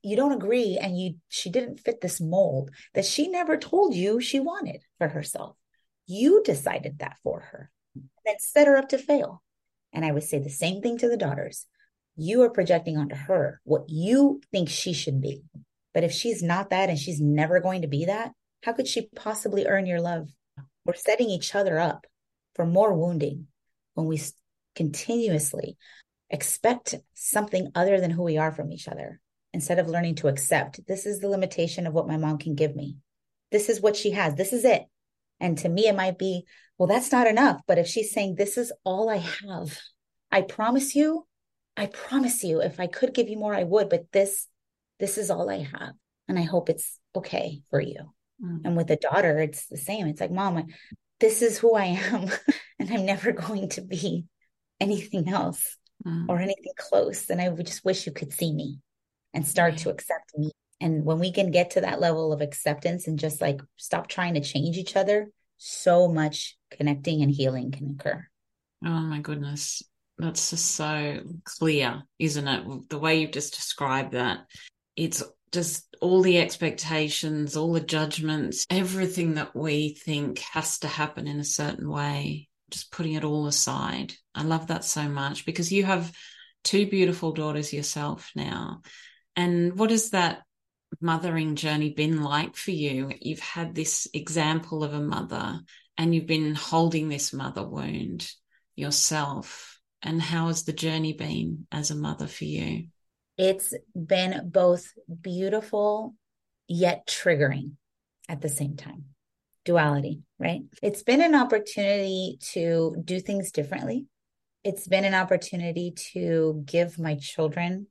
you 0.03 0.17
don't 0.17 0.33
agree 0.33 0.79
and 0.81 0.99
you 0.99 1.15
she 1.29 1.51
didn't 1.51 1.81
fit 1.81 2.01
this 2.01 2.21
mold 2.21 2.71
that 2.95 3.05
she 3.05 3.29
never 3.29 3.57
told 3.57 3.95
you 3.95 4.21
she 4.21 4.41
wanted 4.41 4.83
for 4.99 5.09
herself. 5.09 5.57
You 6.07 6.43
decided 6.45 6.99
that 6.99 7.19
for 7.23 7.41
her 7.41 7.71
and 8.27 8.41
set 8.41 8.67
her 8.67 8.77
up 8.77 8.91
to 8.91 8.99
fail. 8.99 9.43
And 9.93 10.05
I 10.05 10.13
would 10.13 10.23
say 10.23 10.39
the 10.39 10.51
same 10.51 10.81
thing 10.83 10.99
to 10.99 11.09
the 11.09 11.17
daughters. 11.17 11.67
You 12.17 12.43
are 12.43 12.51
projecting 12.51 12.97
onto 12.97 13.15
her 13.15 13.61
what 13.65 13.89
you 13.89 14.41
think 14.51 14.69
she 14.69 14.93
should 14.93 15.21
be. 15.21 15.43
But 15.95 16.05
if 16.05 16.13
she's 16.13 16.43
not 16.43 16.71
that 16.71 16.89
and 16.89 16.99
she's 16.99 17.21
never 17.21 17.61
going 17.61 17.83
to 17.83 17.89
be 17.89 18.07
that, 18.07 18.33
how 18.63 18.73
could 18.73 18.87
she 18.87 19.09
possibly 19.15 19.67
earn 19.67 19.87
your 19.87 20.01
love? 20.01 20.29
We're 20.85 20.95
setting 20.95 21.31
each 21.31 21.55
other 21.55 21.79
up 21.79 22.07
for 22.55 22.67
more 22.67 22.93
wounding 22.95 23.47
when 23.95 24.07
we 24.07 24.21
continuously 24.75 25.77
expect 26.31 26.95
something 27.15 27.71
other 27.75 28.01
than 28.01 28.11
who 28.11 28.23
we 28.23 28.39
are 28.39 28.53
from 28.53 28.73
each 28.73 28.89
other 28.89 29.21
instead 29.53 29.79
of 29.79 29.89
learning 29.89 30.17
to 30.17 30.29
accept 30.29 30.81
this 30.87 31.07
is 31.07 31.21
the 31.21 31.29
limitation 31.29 31.87
of 31.87 31.95
what 31.95 32.09
my 32.09 32.17
mom 32.17 32.39
can 32.39 32.55
give 32.55 32.77
me. 32.77 32.97
This 33.51 33.69
is 33.69 33.81
what 33.81 33.97
she 33.97 34.11
has. 34.11 34.35
This 34.35 34.53
is 34.53 34.65
it. 34.65 34.85
And 35.41 35.57
to 35.59 35.69
me, 35.69 35.87
it 35.87 35.97
might 35.97 36.19
be, 36.19 36.45
well, 36.77 36.87
that's 36.87 37.13
not 37.13 37.27
enough. 37.27 37.61
But 37.67 37.79
if 37.79 37.87
she's 37.87 38.13
saying, 38.13 38.35
this 38.35 38.59
is 38.59 38.73
all 38.85 39.09
I 39.09 39.17
have, 39.17 39.79
I 40.31 40.43
promise 40.43 40.95
you, 40.95 41.27
I 41.77 41.87
promise 41.87 42.43
you, 42.43 42.61
if 42.61 42.81
I 42.81 42.89
could 42.89 43.15
give 43.15 43.29
you 43.29 43.39
more, 43.39 43.55
I 43.55 43.65
would. 43.65 43.89
But 43.89 44.13
this, 44.13 44.47
this 44.99 45.17
is 45.17 45.31
all 45.31 45.49
I 45.49 45.59
have. 45.59 45.95
And 46.27 46.39
I 46.39 46.43
hope 46.43 46.69
it's 46.69 46.99
okay 47.15 47.63
for 47.71 47.81
you. 47.81 48.13
Mm. 48.45 48.61
And 48.65 48.77
with 48.77 48.91
a 48.91 48.97
daughter, 48.97 49.39
it's 49.39 49.67
the 49.67 49.77
same. 49.77 50.07
It's 50.09 50.21
like, 50.21 50.33
mom, 50.33 50.67
this 51.21 51.41
is 51.41 51.59
who 51.59 51.75
I 51.75 51.85
am. 51.85 52.29
and 52.79 52.91
I'm 52.91 53.07
never 53.07 53.33
going 53.33 53.71
to 53.71 53.81
be 53.81 54.25
anything 54.81 55.29
else 55.29 55.79
mm. 56.07 56.27
or 56.29 56.39
anything 56.39 56.73
close. 56.77 57.31
And 57.31 57.41
I 57.41 57.49
would 57.49 57.67
just 57.67 57.85
wish 57.85 58.07
you 58.07 58.13
could 58.13 58.33
see 58.33 58.53
me 58.53 58.81
and 59.39 59.47
start 59.47 59.77
to 59.77 59.89
accept 59.89 60.33
me 60.37 60.51
And 60.81 61.05
when 61.05 61.21
we 61.21 61.33
can 61.33 61.53
get 61.53 61.71
to 61.71 61.81
that 61.83 62.01
level 62.01 62.33
of 62.33 62.41
acceptance 62.41 63.07
and 63.07 63.19
just 63.19 63.41
like 63.41 63.61
stop 63.77 64.09
trying 64.09 64.35
to 64.35 64.41
change 64.41 64.77
each 64.77 64.97
other, 64.97 65.31
so 65.57 66.09
much 66.09 66.57
connecting 66.71 67.23
and 67.23 67.31
healing 67.31 67.71
can 67.71 67.97
occur. 67.99 68.27
Oh 68.85 68.89
my 68.89 69.21
goodness. 69.21 69.83
That's 70.19 70.51
just 70.51 70.73
so 70.73 71.21
clear, 71.45 72.03
isn't 72.19 72.49
it? 72.49 72.91
The 72.91 72.99
way 72.99 73.21
you've 73.21 73.31
just 73.31 73.55
described 73.55 74.13
that. 74.13 74.41
It's 74.97 75.23
just 75.53 75.97
all 76.01 76.23
the 76.23 76.39
expectations, 76.39 77.57
all 77.57 77.73
the 77.73 77.81
judgments, 77.81 78.67
everything 78.69 79.35
that 79.35 79.55
we 79.55 79.95
think 79.95 80.41
has 80.41 80.81
to 80.81 80.89
happen 80.89 81.29
in 81.29 81.39
a 81.39 81.45
certain 81.45 81.89
way, 81.89 82.49
just 82.71 82.91
putting 82.91 83.15
it 83.15 83.25
all 83.25 83.47
aside. 83.47 84.15
I 84.35 84.43
love 84.43 84.67
that 84.67 84.85
so 84.85 85.09
much 85.09 85.47
because 85.47 85.73
you 85.73 85.85
have 85.85 86.13
two 86.65 86.89
beautiful 86.89 87.33
daughters 87.33 87.73
yourself 87.73 88.33
now. 88.35 88.83
And 89.39 89.79
what 89.79 89.91
has 89.91 90.11
that 90.11 90.43
mothering 91.01 91.55
journey 91.55 91.91
been 91.91 92.23
like 92.23 92.57
for 92.57 92.73
you? 92.73 93.13
You've 93.21 93.39
had 93.39 93.73
this 93.73 94.09
example 94.13 94.83
of 94.83 94.95
a 94.95 95.01
mother 95.01 95.61
and 95.97 96.13
you've 96.13 96.27
been 96.27 96.57
holding 96.57 97.09
this 97.09 97.33
mother 97.33 97.65
wound 97.65 98.29
yourself. 98.75 99.79
And 100.03 100.21
how 100.21 100.49
has 100.49 100.65
the 100.65 100.73
journey 100.73 101.13
been 101.13 101.69
as 101.71 101.93
a 101.93 101.95
mother 101.95 102.27
for 102.27 102.47
you? 102.47 102.89
It's 103.37 103.73
been 103.95 104.51
both 104.53 104.93
beautiful 105.21 106.17
yet 106.67 107.07
triggering 107.07 107.77
at 108.29 108.41
the 108.41 108.49
same 108.49 108.75
time. 108.75 109.05
Duality, 109.65 110.23
right? 110.41 110.63
It's 110.83 111.05
been 111.05 111.23
an 111.23 111.37
opportunity 111.37 112.39
to 112.55 112.97
do 113.05 113.21
things 113.21 113.53
differently. 113.53 114.07
It's 114.65 114.89
been 114.89 115.05
an 115.05 115.15
opportunity 115.15 115.93
to 116.13 116.61
give 116.67 116.99
my 116.99 117.15
children 117.15 117.87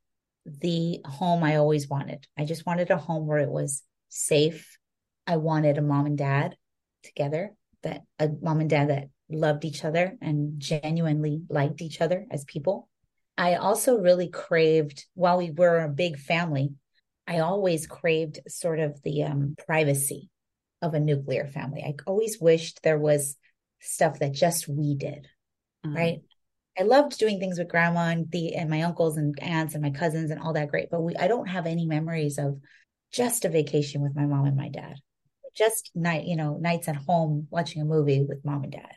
the 0.47 1.01
home 1.05 1.43
I 1.43 1.57
always 1.57 1.87
wanted. 1.87 2.25
I 2.37 2.45
just 2.45 2.65
wanted 2.65 2.89
a 2.89 2.97
home 2.97 3.27
where 3.27 3.39
it 3.39 3.49
was 3.49 3.83
safe. 4.09 4.77
I 5.25 5.37
wanted 5.37 5.77
a 5.77 5.81
mom 5.81 6.05
and 6.05 6.17
dad 6.17 6.55
together, 7.03 7.53
that 7.83 8.03
a 8.17 8.29
mom 8.41 8.61
and 8.61 8.69
dad 8.69 8.89
that 8.89 9.09
loved 9.29 9.65
each 9.65 9.83
other 9.83 10.17
and 10.21 10.59
genuinely 10.59 11.41
liked 11.49 11.81
each 11.81 12.01
other 12.01 12.25
as 12.31 12.45
people. 12.45 12.87
I 13.37 13.55
also 13.55 13.97
really 13.97 14.29
craved, 14.29 15.05
while 15.13 15.37
we 15.37 15.51
were 15.51 15.79
a 15.79 15.89
big 15.89 16.17
family, 16.17 16.71
I 17.27 17.39
always 17.39 17.85
craved 17.85 18.39
sort 18.47 18.79
of 18.79 19.01
the 19.03 19.23
um, 19.23 19.55
privacy 19.67 20.29
of 20.81 20.93
a 20.93 20.99
nuclear 20.99 21.45
family. 21.45 21.83
I 21.85 21.95
always 22.07 22.39
wished 22.39 22.81
there 22.81 22.97
was 22.97 23.35
stuff 23.79 24.19
that 24.19 24.31
just 24.31 24.67
we 24.67 24.95
did, 24.95 25.27
mm. 25.85 25.95
right? 25.95 26.21
I 26.78 26.84
loved 26.84 27.17
doing 27.17 27.39
things 27.39 27.57
with 27.57 27.69
grandma 27.69 28.09
and 28.09 28.30
the 28.32 28.55
and 28.55 28.69
my 28.69 28.84
uncles 28.84 29.17
and 29.17 29.38
aunts 29.41 29.73
and 29.73 29.82
my 29.82 29.89
cousins 29.89 30.30
and 30.30 30.39
all 30.39 30.53
that 30.53 30.69
great, 30.69 30.89
but 30.91 31.01
we 31.01 31.15
I 31.15 31.28
don't 31.28 31.47
have 31.47 31.65
any 31.65 31.86
memories 31.86 32.38
of 32.38 32.59
just 33.11 33.45
a 33.45 33.49
vacation 33.49 34.01
with 34.01 34.15
my 34.15 34.25
mom 34.25 34.45
and 34.45 34.57
my 34.57 34.69
dad. 34.69 34.95
Just 35.55 35.91
night, 35.95 36.25
you 36.25 36.36
know, 36.36 36.57
nights 36.57 36.88
at 36.88 36.95
home 36.95 37.47
watching 37.49 37.82
a 37.82 37.86
movie 37.86 38.23
with 38.23 38.45
mom 38.45 38.63
and 38.63 38.71
dad. 38.71 38.93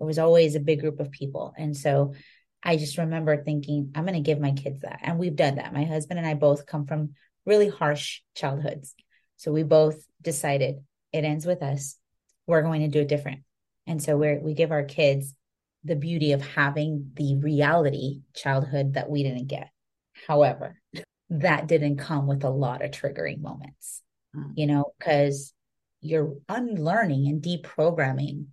It 0.00 0.04
was 0.04 0.18
always 0.18 0.54
a 0.54 0.60
big 0.60 0.80
group 0.80 1.00
of 1.00 1.10
people. 1.10 1.52
And 1.56 1.76
so 1.76 2.14
I 2.62 2.76
just 2.76 2.98
remember 2.98 3.42
thinking, 3.42 3.92
I'm 3.94 4.04
going 4.04 4.14
to 4.14 4.20
give 4.20 4.38
my 4.38 4.52
kids 4.52 4.80
that. 4.80 5.00
And 5.02 5.18
we've 5.18 5.36
done 5.36 5.56
that. 5.56 5.72
My 5.72 5.84
husband 5.84 6.18
and 6.18 6.28
I 6.28 6.34
both 6.34 6.66
come 6.66 6.86
from 6.86 7.14
really 7.44 7.68
harsh 7.68 8.20
childhoods. 8.34 8.94
So 9.36 9.52
we 9.52 9.62
both 9.62 10.04
decided 10.22 10.76
it 11.12 11.24
ends 11.24 11.46
with 11.46 11.62
us. 11.62 11.96
We're 12.46 12.62
going 12.62 12.82
to 12.82 12.88
do 12.88 13.00
it 13.00 13.08
different. 13.08 13.40
And 13.86 14.02
so 14.02 14.16
we 14.16 14.36
we 14.36 14.54
give 14.54 14.70
our 14.70 14.84
kids 14.84 15.34
the 15.86 15.96
beauty 15.96 16.32
of 16.32 16.42
having 16.42 17.12
the 17.14 17.36
reality 17.36 18.20
childhood 18.34 18.94
that 18.94 19.08
we 19.08 19.22
didn't 19.22 19.46
get. 19.46 19.70
However, 20.26 20.80
that 21.30 21.66
didn't 21.66 21.98
come 21.98 22.26
with 22.26 22.44
a 22.44 22.50
lot 22.50 22.82
of 22.82 22.90
triggering 22.90 23.40
moments, 23.40 24.02
mm. 24.34 24.52
you 24.54 24.66
know, 24.66 24.92
because 24.98 25.52
you're 26.00 26.34
unlearning 26.48 27.28
and 27.28 27.42
deprogramming 27.42 28.46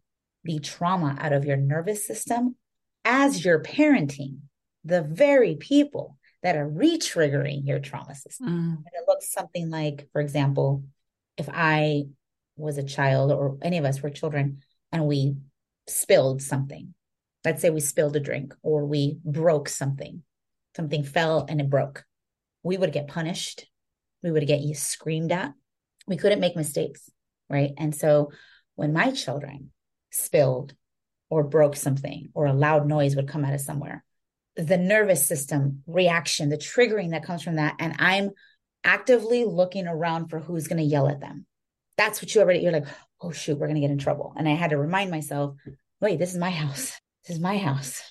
the 0.43 0.59
trauma 0.59 1.15
out 1.19 1.33
of 1.33 1.45
your 1.45 1.57
nervous 1.57 2.05
system 2.05 2.55
as 3.05 3.43
you're 3.43 3.63
parenting 3.63 4.39
the 4.83 5.01
very 5.01 5.55
people 5.55 6.17
that 6.41 6.57
are 6.57 6.67
re-triggering 6.67 7.65
your 7.65 7.79
trauma 7.79 8.15
system. 8.15 8.47
Mm. 8.47 8.75
And 8.77 8.87
it 8.93 9.07
looks 9.07 9.31
something 9.31 9.69
like, 9.69 10.07
for 10.11 10.21
example, 10.21 10.83
if 11.37 11.49
I 11.51 12.03
was 12.57 12.77
a 12.77 12.83
child 12.83 13.31
or 13.31 13.57
any 13.61 13.77
of 13.77 13.85
us 13.85 14.01
were 14.01 14.09
children 14.09 14.61
and 14.91 15.07
we 15.07 15.35
spilled 15.87 16.41
something, 16.41 16.93
let's 17.45 17.61
say 17.61 17.69
we 17.69 17.79
spilled 17.79 18.15
a 18.15 18.19
drink 18.19 18.53
or 18.61 18.85
we 18.85 19.19
broke 19.23 19.69
something, 19.69 20.23
something 20.75 21.03
fell 21.03 21.45
and 21.47 21.59
it 21.59 21.69
broke, 21.69 22.03
we 22.63 22.77
would 22.77 22.93
get 22.93 23.07
punished. 23.07 23.65
We 24.21 24.31
would 24.31 24.47
get 24.47 24.61
screamed 24.77 25.31
at. 25.31 25.53
We 26.07 26.17
couldn't 26.17 26.39
make 26.39 26.55
mistakes, 26.55 27.09
right? 27.49 27.71
And 27.77 27.93
so 27.93 28.31
when 28.75 28.93
my 28.93 29.11
children 29.11 29.71
spilled 30.11 30.73
or 31.29 31.43
broke 31.43 31.75
something 31.75 32.29
or 32.33 32.45
a 32.45 32.53
loud 32.53 32.87
noise 32.87 33.15
would 33.15 33.27
come 33.27 33.43
out 33.43 33.53
of 33.53 33.61
somewhere 33.61 34.03
the 34.55 34.77
nervous 34.77 35.25
system 35.27 35.81
reaction 35.87 36.49
the 36.49 36.57
triggering 36.57 37.11
that 37.11 37.25
comes 37.25 37.41
from 37.41 37.55
that 37.55 37.75
and 37.79 37.95
i'm 37.97 38.29
actively 38.83 39.43
looking 39.43 39.87
around 39.87 40.27
for 40.27 40.39
who's 40.39 40.67
going 40.67 40.77
to 40.77 40.83
yell 40.83 41.07
at 41.07 41.19
them 41.19 41.45
that's 41.97 42.21
what 42.21 42.33
you 42.33 42.41
already 42.41 42.59
you're 42.59 42.71
like 42.71 42.85
oh 43.21 43.31
shoot 43.31 43.57
we're 43.57 43.67
going 43.67 43.75
to 43.75 43.81
get 43.81 43.89
in 43.89 43.97
trouble 43.97 44.33
and 44.37 44.47
i 44.47 44.51
had 44.51 44.69
to 44.69 44.77
remind 44.77 45.09
myself 45.09 45.55
wait 46.01 46.19
this 46.19 46.31
is 46.31 46.37
my 46.37 46.51
house 46.51 46.99
this 47.25 47.35
is 47.35 47.41
my 47.41 47.57
house 47.57 48.01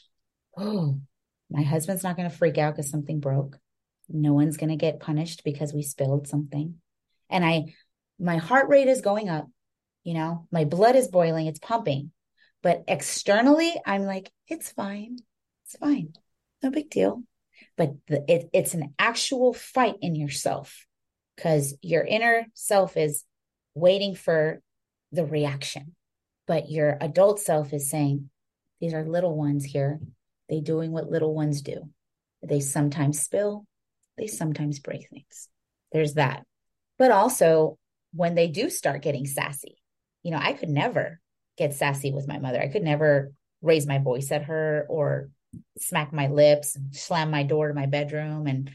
oh 0.56 0.98
my 1.50 1.62
husband's 1.62 2.02
not 2.02 2.16
going 2.16 2.28
to 2.28 2.36
freak 2.36 2.58
out 2.58 2.74
because 2.74 2.90
something 2.90 3.20
broke 3.20 3.58
no 4.08 4.32
one's 4.32 4.56
going 4.56 4.70
to 4.70 4.76
get 4.76 5.00
punished 5.00 5.42
because 5.44 5.72
we 5.72 5.82
spilled 5.82 6.26
something 6.26 6.74
and 7.30 7.44
i 7.44 7.64
my 8.18 8.36
heart 8.36 8.68
rate 8.68 8.88
is 8.88 9.00
going 9.00 9.28
up 9.28 9.48
you 10.04 10.14
know, 10.14 10.46
my 10.50 10.64
blood 10.64 10.96
is 10.96 11.08
boiling, 11.08 11.46
it's 11.46 11.58
pumping. 11.58 12.10
But 12.62 12.84
externally, 12.88 13.74
I'm 13.86 14.02
like, 14.02 14.30
it's 14.48 14.70
fine. 14.70 15.18
It's 15.66 15.76
fine. 15.76 16.12
No 16.62 16.70
big 16.70 16.90
deal. 16.90 17.22
But 17.76 17.94
the, 18.08 18.24
it, 18.28 18.50
it's 18.52 18.74
an 18.74 18.94
actual 18.98 19.52
fight 19.52 19.96
in 20.00 20.14
yourself 20.14 20.86
because 21.36 21.74
your 21.82 22.04
inner 22.04 22.46
self 22.54 22.96
is 22.96 23.24
waiting 23.74 24.14
for 24.14 24.60
the 25.12 25.24
reaction. 25.24 25.94
But 26.46 26.70
your 26.70 26.98
adult 27.00 27.40
self 27.40 27.72
is 27.72 27.90
saying, 27.90 28.28
these 28.82 28.94
are 28.94 29.04
little 29.04 29.36
ones 29.36 29.64
here. 29.64 30.00
They 30.50 30.60
doing 30.60 30.90
what 30.90 31.08
little 31.08 31.32
ones 31.32 31.62
do. 31.62 31.88
They 32.42 32.58
sometimes 32.58 33.20
spill, 33.22 33.64
they 34.18 34.26
sometimes 34.26 34.80
break 34.80 35.08
things. 35.08 35.48
There's 35.92 36.14
that. 36.14 36.42
But 36.98 37.12
also 37.12 37.78
when 38.12 38.34
they 38.34 38.48
do 38.48 38.68
start 38.68 39.02
getting 39.02 39.24
sassy, 39.24 39.76
you 40.24 40.32
know, 40.32 40.40
I 40.42 40.52
could 40.52 40.68
never 40.68 41.20
get 41.56 41.74
sassy 41.74 42.10
with 42.10 42.26
my 42.26 42.40
mother. 42.40 42.60
I 42.60 42.66
could 42.66 42.82
never 42.82 43.32
raise 43.62 43.86
my 43.86 43.98
voice 43.98 44.32
at 44.32 44.46
her 44.46 44.84
or 44.90 45.30
smack 45.78 46.12
my 46.12 46.26
lips 46.26 46.74
and 46.74 46.94
slam 46.94 47.30
my 47.30 47.44
door 47.44 47.68
to 47.68 47.74
my 47.74 47.86
bedroom. 47.86 48.48
And 48.48 48.68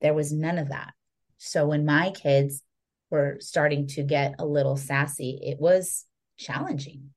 there 0.00 0.12
was 0.12 0.32
none 0.32 0.58
of 0.58 0.70
that. 0.70 0.92
So 1.38 1.68
when 1.68 1.84
my 1.84 2.10
kids 2.10 2.62
were 3.10 3.36
starting 3.38 3.86
to 3.88 4.02
get 4.02 4.34
a 4.40 4.44
little 4.44 4.76
sassy, 4.76 5.38
it 5.40 5.60
was 5.60 6.04
challenging, 6.36 7.10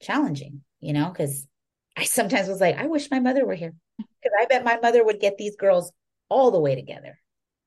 challenging, 0.00 0.62
you 0.80 0.94
know, 0.94 1.08
because 1.08 1.46
I 1.96 2.04
sometimes 2.04 2.48
was 2.48 2.60
like, 2.60 2.78
I 2.78 2.86
wish 2.86 3.10
my 3.10 3.20
mother 3.20 3.46
were 3.46 3.54
here 3.54 3.74
because 3.98 4.32
I 4.38 4.46
bet 4.46 4.64
my 4.64 4.78
mother 4.80 5.04
would 5.04 5.20
get 5.20 5.36
these 5.36 5.56
girls 5.56 5.92
all 6.28 6.50
the 6.50 6.60
way 6.60 6.74
together. 6.74 7.18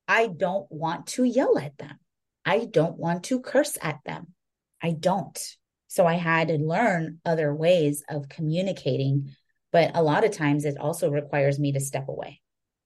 I 0.07 0.27
don't 0.27 0.69
want 0.71 1.07
to 1.07 1.23
yell 1.23 1.57
at 1.57 1.77
them. 1.77 1.99
I 2.45 2.65
don't 2.65 2.97
want 2.97 3.23
to 3.25 3.39
curse 3.39 3.77
at 3.81 3.99
them. 4.05 4.33
I 4.81 4.91
don't. 4.91 5.39
So 5.87 6.05
I 6.05 6.15
had 6.15 6.49
to 6.49 6.57
learn 6.57 7.19
other 7.25 7.53
ways 7.53 8.03
of 8.09 8.29
communicating. 8.29 9.31
But 9.71 9.91
a 9.95 10.03
lot 10.03 10.23
of 10.23 10.31
times 10.31 10.65
it 10.65 10.77
also 10.77 11.09
requires 11.09 11.59
me 11.59 11.73
to 11.73 11.79
step 11.79 12.07
away 12.07 12.41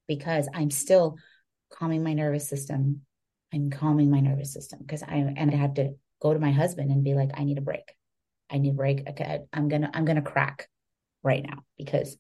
because 0.08 0.48
I'm 0.54 0.72
still 0.72 1.18
calming 1.72 2.04
my 2.04 2.14
nervous 2.14 2.48
system. 2.48 3.02
I'm 3.54 3.70
calming 3.70 4.10
my 4.10 4.20
nervous 4.20 4.54
system 4.54 4.80
because 4.80 5.04
I 5.04 5.16
and 5.16 5.52
I 5.52 5.56
have 5.56 5.76
to 5.76 5.96
go 6.22 6.34
to 6.34 6.40
my 6.40 6.52
husband 6.52 6.92
and 6.92 7.04
be 7.04 7.14
like, 7.14 7.32
I 7.34 7.44
need 7.44 7.58
a 7.58 7.62
break. 7.62 7.94
I 8.50 8.58
need 8.58 8.72
a 8.72 8.74
break. 8.74 9.08
Okay, 9.08 9.40
I'm 9.54 9.70
gonna 9.70 9.90
I'm 9.94 10.06
gonna 10.06 10.22
crack 10.22 10.68
right 11.24 11.44
now 11.44 11.64
because 11.78 12.18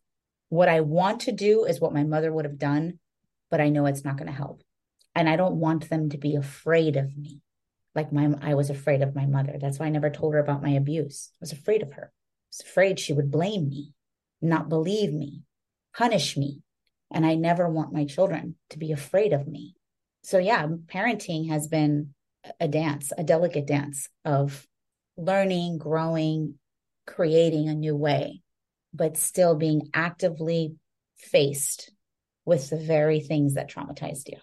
what 0.49 0.69
I 0.69 0.81
want 0.81 1.21
to 1.21 1.31
do 1.31 1.65
is 1.65 1.79
what 1.79 1.93
my 1.93 2.03
mother 2.03 2.31
would 2.31 2.45
have 2.45 2.57
done, 2.57 2.99
but 3.51 3.61
I 3.61 3.69
know 3.69 3.85
it's 3.85 4.03
not 4.03 4.17
gonna 4.17 4.31
help. 4.31 4.61
And 5.15 5.29
I 5.29 5.35
don't 5.35 5.55
want 5.55 5.89
them 5.89 6.09
to 6.09 6.17
be 6.17 6.35
afraid 6.35 6.95
of 6.95 7.15
me 7.17 7.41
like 7.95 8.13
my 8.13 8.29
I 8.41 8.53
was 8.53 8.69
afraid 8.69 9.01
of 9.01 9.15
my 9.15 9.25
mother. 9.25 9.57
That's 9.59 9.79
why 9.79 9.87
I 9.87 9.89
never 9.89 10.09
told 10.09 10.33
her 10.33 10.39
about 10.39 10.61
my 10.61 10.71
abuse. 10.71 11.31
I 11.33 11.41
was 11.41 11.51
afraid 11.51 11.81
of 11.81 11.93
her. 11.93 12.11
I 12.13 12.49
was 12.51 12.61
afraid 12.61 12.99
she 12.99 13.13
would 13.13 13.31
blame 13.31 13.69
me, 13.69 13.93
not 14.41 14.69
believe 14.69 15.13
me, 15.13 15.43
punish 15.95 16.37
me. 16.37 16.61
And 17.11 17.25
I 17.25 17.35
never 17.35 17.67
want 17.67 17.93
my 17.93 18.05
children 18.05 18.55
to 18.69 18.77
be 18.77 18.91
afraid 18.91 19.33
of 19.33 19.47
me. 19.47 19.75
So 20.23 20.37
yeah, 20.37 20.67
parenting 20.87 21.49
has 21.49 21.67
been 21.67 22.13
a 22.59 22.67
dance, 22.67 23.11
a 23.17 23.23
delicate 23.23 23.65
dance 23.65 24.07
of 24.23 24.67
learning, 25.17 25.79
growing, 25.79 26.55
creating 27.05 27.67
a 27.67 27.75
new 27.75 27.95
way, 27.95 28.41
but 28.93 29.17
still 29.17 29.55
being 29.55 29.89
actively 29.93 30.75
faced 31.17 31.91
with 32.45 32.69
the 32.69 32.77
very 32.77 33.19
things 33.19 33.55
that 33.55 33.69
traumatized 33.69 34.29
you 34.29 34.37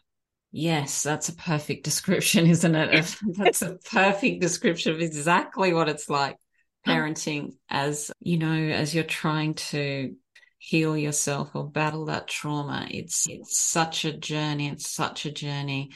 Yes, 0.52 1.02
that's 1.02 1.28
a 1.28 1.34
perfect 1.34 1.84
description, 1.84 2.46
isn't 2.50 2.74
it? 2.74 3.16
that's 3.36 3.60
a 3.60 3.76
perfect 3.90 4.40
description 4.40 4.94
of 4.94 5.00
exactly 5.00 5.74
what 5.74 5.90
it's 5.90 6.08
like 6.08 6.38
oh. 6.86 6.90
parenting 6.90 7.56
as, 7.68 8.10
you 8.20 8.38
know, 8.38 8.54
as 8.54 8.94
you're 8.94 9.04
trying 9.04 9.52
to 9.54 10.14
heal 10.58 10.96
yourself 10.96 11.54
or 11.54 11.68
battle 11.68 12.06
that 12.06 12.26
trauma. 12.26 12.88
It's 12.90 13.28
it's 13.28 13.58
such 13.58 14.06
a 14.06 14.16
journey. 14.16 14.68
It's 14.68 14.88
such 14.88 15.26
a 15.26 15.30
journey. 15.30 15.90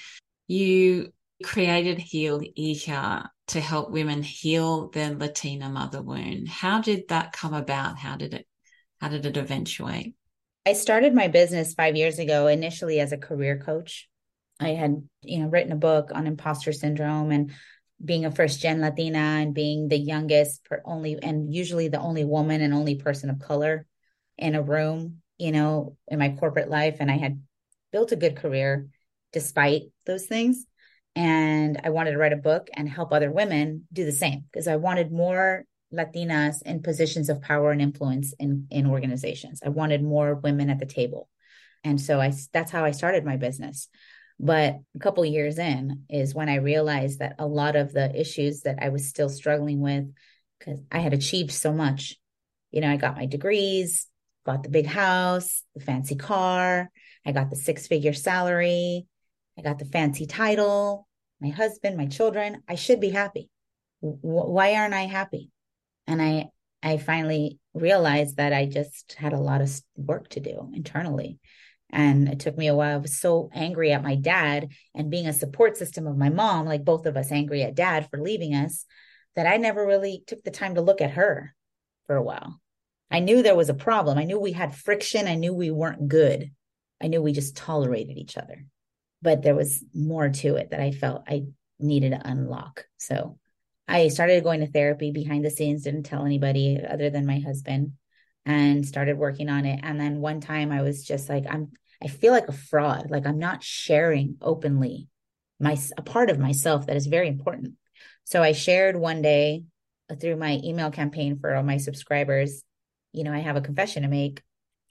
You 0.46 1.12
created 1.42 1.98
Heal 1.98 2.40
Hija 2.40 3.28
to 3.50 3.60
help 3.60 3.90
women 3.90 4.22
heal 4.22 4.90
their 4.90 5.12
Latina 5.12 5.68
mother 5.68 6.00
wound. 6.00 6.48
How 6.48 6.80
did 6.80 7.08
that 7.08 7.32
come 7.32 7.52
about? 7.52 7.98
How 7.98 8.16
did 8.16 8.32
it 8.34 8.46
how 9.00 9.08
did 9.08 9.26
it 9.26 9.36
eventuate? 9.36 10.14
I 10.66 10.74
started 10.74 11.14
my 11.14 11.28
business 11.28 11.74
5 11.74 11.96
years 11.96 12.18
ago 12.18 12.46
initially 12.46 13.00
as 13.00 13.12
a 13.12 13.18
career 13.18 13.58
coach. 13.58 14.08
I 14.60 14.70
had, 14.70 15.02
you 15.22 15.40
know, 15.40 15.48
written 15.48 15.72
a 15.72 15.76
book 15.76 16.10
on 16.14 16.26
imposter 16.26 16.72
syndrome 16.72 17.32
and 17.32 17.52
being 18.02 18.24
a 18.24 18.30
first 18.30 18.60
gen 18.60 18.80
Latina 18.80 19.18
and 19.18 19.54
being 19.54 19.88
the 19.88 19.98
youngest 19.98 20.64
per 20.64 20.80
only 20.84 21.18
and 21.20 21.52
usually 21.52 21.88
the 21.88 22.00
only 22.00 22.24
woman 22.24 22.60
and 22.60 22.72
only 22.72 22.96
person 22.96 23.30
of 23.30 23.40
color 23.40 23.86
in 24.38 24.54
a 24.54 24.62
room, 24.62 25.22
you 25.38 25.50
know, 25.50 25.96
in 26.06 26.18
my 26.18 26.36
corporate 26.38 26.68
life. 26.68 26.98
And 27.00 27.10
I 27.10 27.16
had 27.16 27.42
built 27.90 28.12
a 28.12 28.16
good 28.16 28.36
career 28.36 28.88
despite 29.32 29.84
those 30.06 30.26
things. 30.26 30.66
And 31.16 31.80
I 31.82 31.90
wanted 31.90 32.12
to 32.12 32.18
write 32.18 32.32
a 32.32 32.36
book 32.36 32.68
and 32.72 32.88
help 32.88 33.12
other 33.12 33.30
women 33.30 33.86
do 33.92 34.04
the 34.04 34.12
same 34.12 34.44
because 34.50 34.68
I 34.68 34.76
wanted 34.76 35.12
more 35.12 35.64
Latinas 35.92 36.62
in 36.62 36.82
positions 36.82 37.28
of 37.28 37.42
power 37.42 37.72
and 37.72 37.82
influence 37.82 38.32
in, 38.38 38.66
in 38.70 38.86
organizations. 38.86 39.60
I 39.64 39.70
wanted 39.70 40.02
more 40.02 40.36
women 40.36 40.70
at 40.70 40.78
the 40.78 40.86
table. 40.86 41.28
And 41.82 42.00
so 42.00 42.20
I 42.20 42.32
that's 42.52 42.70
how 42.70 42.84
I 42.84 42.92
started 42.92 43.24
my 43.24 43.36
business. 43.36 43.88
But 44.38 44.76
a 44.94 44.98
couple 45.00 45.24
years 45.24 45.58
in 45.58 46.04
is 46.08 46.34
when 46.34 46.48
I 46.48 46.56
realized 46.56 47.18
that 47.18 47.36
a 47.38 47.46
lot 47.46 47.76
of 47.76 47.92
the 47.92 48.18
issues 48.18 48.62
that 48.62 48.78
I 48.80 48.88
was 48.88 49.08
still 49.08 49.28
struggling 49.28 49.80
with, 49.80 50.12
because 50.58 50.80
I 50.90 50.98
had 50.98 51.12
achieved 51.12 51.52
so 51.52 51.72
much. 51.72 52.16
You 52.70 52.80
know, 52.80 52.90
I 52.90 52.96
got 52.96 53.16
my 53.16 53.26
degrees, 53.26 54.06
got 54.46 54.62
the 54.62 54.70
big 54.70 54.86
house, 54.86 55.62
the 55.74 55.84
fancy 55.84 56.14
car, 56.14 56.90
I 57.26 57.32
got 57.32 57.50
the 57.50 57.56
six 57.56 57.86
figure 57.86 58.14
salary, 58.14 59.06
I 59.60 59.62
got 59.62 59.78
the 59.78 59.84
fancy 59.84 60.24
title, 60.24 61.06
my 61.38 61.50
husband, 61.50 61.96
my 61.96 62.06
children. 62.06 62.62
I 62.66 62.76
should 62.76 62.98
be 62.98 63.10
happy. 63.10 63.50
W- 64.02 64.18
why 64.22 64.74
aren't 64.74 64.94
I 64.94 65.02
happy? 65.02 65.50
And 66.06 66.22
I, 66.22 66.46
I 66.82 66.96
finally 66.96 67.58
realized 67.74 68.38
that 68.38 68.54
I 68.54 68.64
just 68.64 69.14
had 69.18 69.34
a 69.34 69.38
lot 69.38 69.60
of 69.60 69.70
work 69.96 70.28
to 70.30 70.40
do 70.40 70.70
internally. 70.74 71.38
And 71.90 72.28
it 72.28 72.40
took 72.40 72.56
me 72.56 72.68
a 72.68 72.74
while. 72.74 72.94
I 72.94 73.02
was 73.02 73.20
so 73.20 73.50
angry 73.52 73.92
at 73.92 74.02
my 74.02 74.14
dad 74.14 74.68
and 74.94 75.10
being 75.10 75.26
a 75.26 75.32
support 75.32 75.76
system 75.76 76.06
of 76.06 76.16
my 76.16 76.30
mom, 76.30 76.64
like 76.64 76.84
both 76.84 77.04
of 77.04 77.18
us 77.18 77.30
angry 77.30 77.62
at 77.62 77.74
dad 77.74 78.08
for 78.10 78.18
leaving 78.18 78.54
us, 78.54 78.86
that 79.36 79.46
I 79.46 79.58
never 79.58 79.86
really 79.86 80.24
took 80.26 80.42
the 80.42 80.50
time 80.50 80.76
to 80.76 80.80
look 80.80 81.02
at 81.02 81.10
her 81.12 81.54
for 82.06 82.16
a 82.16 82.22
while. 82.22 82.60
I 83.10 83.20
knew 83.20 83.42
there 83.42 83.56
was 83.56 83.68
a 83.68 83.74
problem. 83.74 84.16
I 84.16 84.24
knew 84.24 84.40
we 84.40 84.52
had 84.52 84.74
friction. 84.74 85.28
I 85.28 85.34
knew 85.34 85.52
we 85.52 85.70
weren't 85.70 86.08
good. 86.08 86.50
I 87.02 87.08
knew 87.08 87.20
we 87.20 87.32
just 87.32 87.56
tolerated 87.56 88.16
each 88.16 88.38
other. 88.38 88.64
But 89.22 89.42
there 89.42 89.54
was 89.54 89.84
more 89.94 90.28
to 90.28 90.56
it 90.56 90.70
that 90.70 90.80
I 90.80 90.92
felt 90.92 91.24
I 91.28 91.44
needed 91.78 92.10
to 92.10 92.22
unlock. 92.24 92.84
So 92.96 93.38
I 93.86 94.08
started 94.08 94.44
going 94.44 94.60
to 94.60 94.70
therapy 94.70 95.10
behind 95.10 95.44
the 95.44 95.50
scenes, 95.50 95.82
didn't 95.82 96.04
tell 96.04 96.24
anybody 96.24 96.80
other 96.88 97.10
than 97.10 97.26
my 97.26 97.40
husband 97.40 97.92
and 98.46 98.86
started 98.86 99.18
working 99.18 99.48
on 99.48 99.66
it. 99.66 99.80
And 99.82 100.00
then 100.00 100.20
one 100.20 100.40
time 100.40 100.72
I 100.72 100.82
was 100.82 101.04
just 101.04 101.28
like, 101.28 101.44
I'm, 101.48 101.72
I 102.02 102.06
feel 102.08 102.32
like 102.32 102.48
a 102.48 102.52
fraud. 102.52 103.10
Like 103.10 103.26
I'm 103.26 103.38
not 103.38 103.62
sharing 103.62 104.36
openly 104.40 105.08
my, 105.58 105.76
a 105.96 106.02
part 106.02 106.30
of 106.30 106.38
myself 106.38 106.86
that 106.86 106.96
is 106.96 107.06
very 107.06 107.28
important. 107.28 107.74
So 108.24 108.42
I 108.42 108.52
shared 108.52 108.96
one 108.96 109.22
day 109.22 109.64
through 110.20 110.36
my 110.36 110.60
email 110.64 110.90
campaign 110.90 111.38
for 111.38 111.54
all 111.54 111.62
my 111.62 111.76
subscribers, 111.76 112.62
you 113.12 113.24
know, 113.24 113.32
I 113.32 113.40
have 113.40 113.56
a 113.56 113.60
confession 113.60 114.02
to 114.02 114.08
make. 114.08 114.42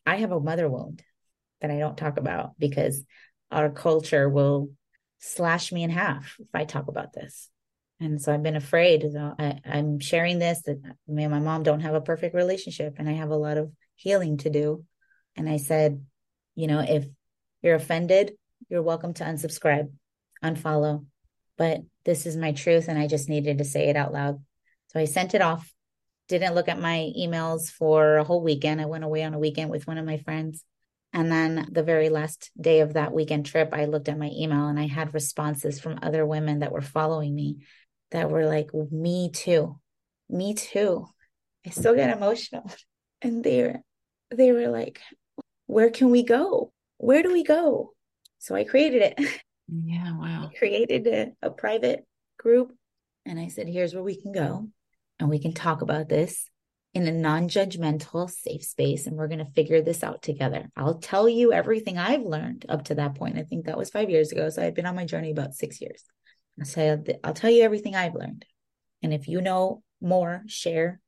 I 0.06 0.18
have 0.18 0.32
a 0.32 0.40
mother 0.40 0.70
wound 0.70 1.04
that 1.62 1.72
I 1.72 1.80
don't 1.80 1.98
talk 1.98 2.18
about 2.18 2.52
because 2.60 3.04
our 3.52 3.70
culture 3.70 4.30
will 4.30 4.70
slash 5.20 5.72
me 5.72 5.84
in 5.84 5.90
half 5.90 6.36
if 6.40 6.48
I 6.54 6.66
talk 6.66 6.88
about 6.88 7.14
this. 7.14 7.50
And 8.00 8.22
so 8.22 8.34
I've 8.34 8.44
been 8.44 8.56
afraid. 8.56 9.04
Uh, 9.14 9.36
I, 9.38 9.60
am 9.66 10.00
sharing 10.00 10.40
this 10.40 10.62
that 10.64 10.82
me 11.08 11.24
and 11.24 11.34
my 11.34 11.40
mom 11.40 11.64
don't 11.64 11.82
have 11.82 11.96
a 11.96 12.02
perfect 12.02 12.34
relationship 12.34 12.96
and 12.98 13.10
I 13.10 13.14
have 13.14 13.30
a 13.30 13.36
lot 13.36 13.58
of 13.58 13.72
healing 13.96 14.38
to 14.38 14.50
do. 14.50 14.86
And 15.36 15.50
I 15.50 15.58
said, 15.58 16.06
you 16.56 16.68
know, 16.68 16.80
if 16.80 17.06
you're 17.62 17.76
offended, 17.76 18.34
you're 18.70 18.82
welcome 18.82 19.14
to 19.16 19.26
unsubscribe, 19.26 19.92
unfollow. 20.44 21.06
But 21.58 21.82
this 22.06 22.26
is 22.26 22.38
my 22.38 22.54
truth 22.54 22.88
and 22.88 22.98
I 22.98 23.08
just 23.08 23.28
needed 23.28 23.58
to 23.58 23.66
say 23.66 23.90
it 23.90 23.98
out 23.98 24.14
loud. 24.14 24.42
So 24.88 25.00
I 25.00 25.06
sent 25.06 25.36
it 25.36 25.42
off, 25.42 25.72
didn't 26.30 26.56
look 26.56 26.70
at 26.70 26.80
my 26.80 27.12
emails 27.18 27.70
for 27.70 28.18
a 28.18 28.24
whole 28.24 28.42
weekend. 28.42 28.80
I 28.80 28.86
went 28.86 29.04
away 29.04 29.24
on 29.24 29.34
a 29.34 29.40
weekend 29.40 29.70
with 29.70 29.88
one 29.88 29.98
of 29.98 30.06
my 30.06 30.18
friends. 30.18 30.64
And 31.12 31.32
then 31.32 31.68
the 31.72 31.84
very 31.84 32.10
last 32.10 32.52
day 32.60 32.82
of 32.82 32.94
that 32.94 33.14
weekend 33.14 33.46
trip, 33.46 33.70
I 33.74 33.86
looked 33.86 34.10
at 34.10 34.18
my 34.18 34.30
email 34.34 34.68
and 34.68 34.80
I 34.80 34.88
had 34.88 35.14
responses 35.14 35.80
from 35.80 36.00
other 36.02 36.26
women 36.26 36.60
that 36.60 36.72
were 36.72 36.82
following 36.82 37.34
me 37.34 37.66
that 38.12 38.30
were 38.30 38.46
like, 38.46 38.70
me 38.92 39.32
too, 39.32 39.80
me 40.30 40.54
too. 40.54 41.08
I 41.66 41.72
still 41.72 41.96
get 41.96 42.16
emotional. 42.16 42.70
And 43.22 43.44
they 43.44 43.64
were, 43.64 43.76
they 44.32 44.54
were 44.54 44.70
like, 44.70 45.02
where 45.66 45.90
can 45.90 46.10
we 46.10 46.24
go? 46.24 46.72
Where 47.00 47.22
do 47.22 47.34
we 47.34 47.44
go? 47.44 47.92
So 48.38 48.56
I 48.56 48.64
created 48.64 49.02
it. 49.02 49.42
Yeah, 49.72 50.18
wow. 50.18 50.50
I 50.52 50.58
created 50.58 51.06
a, 51.06 51.32
a 51.44 51.52
private 51.52 52.04
group 52.40 52.74
and 53.24 53.40
I 53.40 53.50
said, 53.50 53.68
here's 53.68 53.94
where 53.94 54.02
we 54.02 54.20
can 54.20 54.32
go 54.32 54.68
and 55.20 55.30
we 55.30 55.38
can 55.38 55.54
talk 55.54 55.84
about 55.84 56.10
this 56.10 56.50
in 56.94 57.08
a 57.08 57.12
non 57.12 57.48
judgmental, 57.48 58.30
safe 58.30 58.64
space. 58.64 59.06
And 59.06 59.16
we're 59.16 59.28
going 59.28 59.46
to 59.46 59.52
figure 59.54 59.82
this 59.82 60.04
out 60.04 60.22
together. 60.22 60.70
I'll 60.76 61.00
tell 61.00 61.30
you 61.30 61.54
everything 61.54 61.98
I've 61.98 62.24
learned 62.24 62.66
up 62.68 62.86
to 62.86 62.96
that 62.96 63.16
point. 63.16 63.38
I 63.38 63.44
think 63.44 63.66
that 63.66 63.78
was 63.78 63.90
five 63.90 64.10
years 64.10 64.32
ago. 64.32 64.50
So 64.50 64.64
I've 64.64 64.76
been 64.76 64.86
on 64.86 64.96
my 64.96 65.06
journey 65.06 65.32
about 65.32 65.54
six 65.54 65.82
years. 65.82 66.04
I 66.60 66.64
said, 66.64 67.20
I'll 67.24 67.34
tell 67.34 67.52
you 67.52 67.64
everything 67.64 67.96
I've 67.96 68.16
learned. 68.16 68.46
And 69.02 69.14
if 69.14 69.28
you 69.28 69.42
know 69.42 69.82
more, 70.02 70.44
share. 70.48 71.00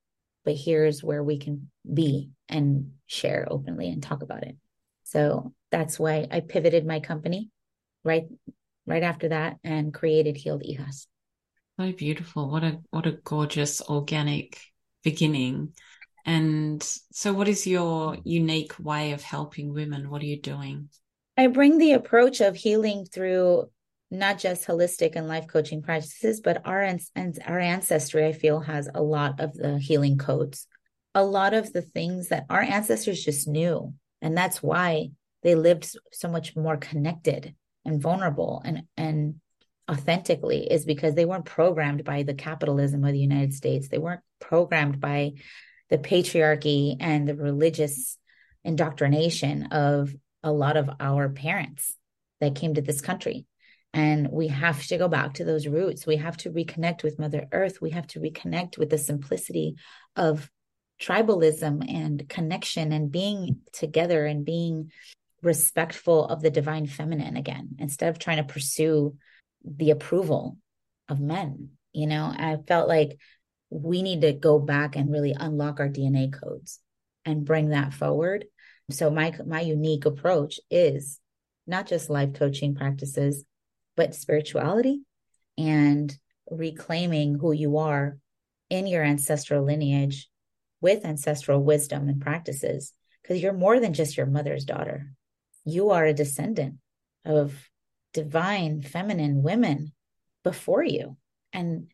But 0.45 0.55
here's 0.55 1.03
where 1.03 1.23
we 1.23 1.37
can 1.37 1.69
be 1.91 2.31
and 2.47 2.91
share 3.05 3.47
openly 3.49 3.89
and 3.89 4.01
talk 4.01 4.23
about 4.23 4.43
it. 4.43 4.55
So 5.03 5.53
that's 5.71 5.99
why 5.99 6.27
I 6.31 6.39
pivoted 6.39 6.85
my 6.85 6.99
company 6.99 7.49
right 8.03 8.23
right 8.87 9.03
after 9.03 9.29
that 9.29 9.57
and 9.63 9.93
created 9.93 10.37
Healed 10.37 10.63
Hijas. 10.63 11.07
So 11.79 11.91
beautiful. 11.91 12.49
What 12.49 12.63
a 12.63 12.79
what 12.89 13.05
a 13.05 13.11
gorgeous 13.11 13.81
organic 13.81 14.59
beginning. 15.03 15.73
And 16.25 16.81
so 17.11 17.33
what 17.33 17.47
is 17.47 17.65
your 17.65 18.17
unique 18.23 18.73
way 18.79 19.11
of 19.11 19.21
helping 19.21 19.73
women? 19.73 20.09
What 20.09 20.21
are 20.21 20.27
you 20.27 20.39
doing? 20.39 20.89
I 21.37 21.47
bring 21.47 21.77
the 21.77 21.93
approach 21.93 22.41
of 22.41 22.55
healing 22.55 23.05
through 23.05 23.69
not 24.11 24.37
just 24.37 24.67
holistic 24.67 25.15
and 25.15 25.27
life 25.27 25.47
coaching 25.47 25.81
practices, 25.81 26.41
but 26.41 26.61
our 26.65 26.81
and 26.81 27.39
our 27.45 27.59
ancestry, 27.59 28.25
I 28.25 28.33
feel, 28.33 28.59
has 28.59 28.89
a 28.93 29.01
lot 29.01 29.39
of 29.39 29.53
the 29.53 29.79
healing 29.79 30.17
codes, 30.17 30.67
a 31.15 31.23
lot 31.23 31.53
of 31.53 31.71
the 31.71 31.81
things 31.81 32.27
that 32.27 32.45
our 32.49 32.61
ancestors 32.61 33.23
just 33.23 33.47
knew, 33.47 33.93
and 34.21 34.37
that's 34.37 34.61
why 34.61 35.11
they 35.43 35.55
lived 35.55 35.95
so 36.11 36.27
much 36.27 36.55
more 36.55 36.77
connected 36.77 37.55
and 37.85 38.01
vulnerable 38.01 38.61
and 38.63 38.83
and 38.97 39.35
authentically 39.91 40.71
is 40.71 40.85
because 40.85 41.15
they 41.15 41.25
weren't 41.25 41.45
programmed 41.45 42.03
by 42.03 42.23
the 42.23 42.33
capitalism 42.33 43.03
of 43.03 43.11
the 43.11 43.19
United 43.19 43.53
States. 43.53 43.87
They 43.87 43.97
weren't 43.97 44.21
programmed 44.39 44.99
by 44.99 45.33
the 45.89 45.97
patriarchy 45.97 46.95
and 46.99 47.27
the 47.27 47.35
religious 47.35 48.17
indoctrination 48.63 49.65
of 49.71 50.15
a 50.43 50.51
lot 50.51 50.77
of 50.77 50.89
our 50.99 51.29
parents 51.29 51.95
that 52.39 52.55
came 52.55 52.73
to 52.75 52.81
this 52.81 53.01
country 53.01 53.45
and 53.93 54.29
we 54.31 54.47
have 54.47 54.85
to 54.87 54.97
go 54.97 55.07
back 55.07 55.33
to 55.35 55.43
those 55.43 55.67
roots. 55.67 56.05
We 56.05 56.17
have 56.17 56.37
to 56.37 56.49
reconnect 56.49 57.03
with 57.03 57.19
Mother 57.19 57.47
Earth. 57.51 57.81
We 57.81 57.89
have 57.91 58.07
to 58.07 58.19
reconnect 58.19 58.77
with 58.77 58.89
the 58.89 58.97
simplicity 58.97 59.75
of 60.15 60.49
tribalism 61.01 61.91
and 61.91 62.27
connection 62.29 62.93
and 62.93 63.11
being 63.11 63.61
together 63.73 64.25
and 64.25 64.45
being 64.45 64.91
respectful 65.41 66.25
of 66.25 66.41
the 66.41 66.51
divine 66.51 66.85
feminine 66.85 67.35
again, 67.35 67.75
instead 67.79 68.09
of 68.09 68.19
trying 68.19 68.37
to 68.37 68.43
pursue 68.43 69.17
the 69.65 69.91
approval 69.91 70.57
of 71.09 71.19
men. 71.19 71.69
You 71.93 72.07
know, 72.07 72.25
I 72.25 72.57
felt 72.67 72.87
like 72.87 73.17
we 73.69 74.01
need 74.01 74.21
to 74.21 74.33
go 74.33 74.59
back 74.59 74.95
and 74.95 75.11
really 75.11 75.35
unlock 75.37 75.79
our 75.79 75.89
DNA 75.89 76.31
codes 76.31 76.79
and 77.25 77.45
bring 77.45 77.69
that 77.69 77.93
forward. 77.93 78.45
So 78.89 79.09
my 79.09 79.33
my 79.45 79.61
unique 79.61 80.05
approach 80.05 80.59
is 80.69 81.19
not 81.67 81.87
just 81.87 82.09
life 82.09 82.33
coaching 82.33 82.75
practices, 82.75 83.45
but 83.95 84.15
spirituality 84.15 85.01
and 85.57 86.15
reclaiming 86.49 87.37
who 87.37 87.51
you 87.51 87.77
are 87.77 88.17
in 88.69 88.87
your 88.87 89.03
ancestral 89.03 89.63
lineage 89.63 90.29
with 90.81 91.05
ancestral 91.05 91.63
wisdom 91.63 92.09
and 92.09 92.21
practices 92.21 92.93
because 93.21 93.41
you're 93.41 93.53
more 93.53 93.79
than 93.79 93.93
just 93.93 94.17
your 94.17 94.25
mother's 94.25 94.65
daughter 94.65 95.13
you 95.65 95.91
are 95.91 96.05
a 96.05 96.13
descendant 96.13 96.75
of 97.25 97.69
divine 98.13 98.81
feminine 98.81 99.43
women 99.43 99.93
before 100.43 100.83
you. 100.83 101.17
And 101.53 101.87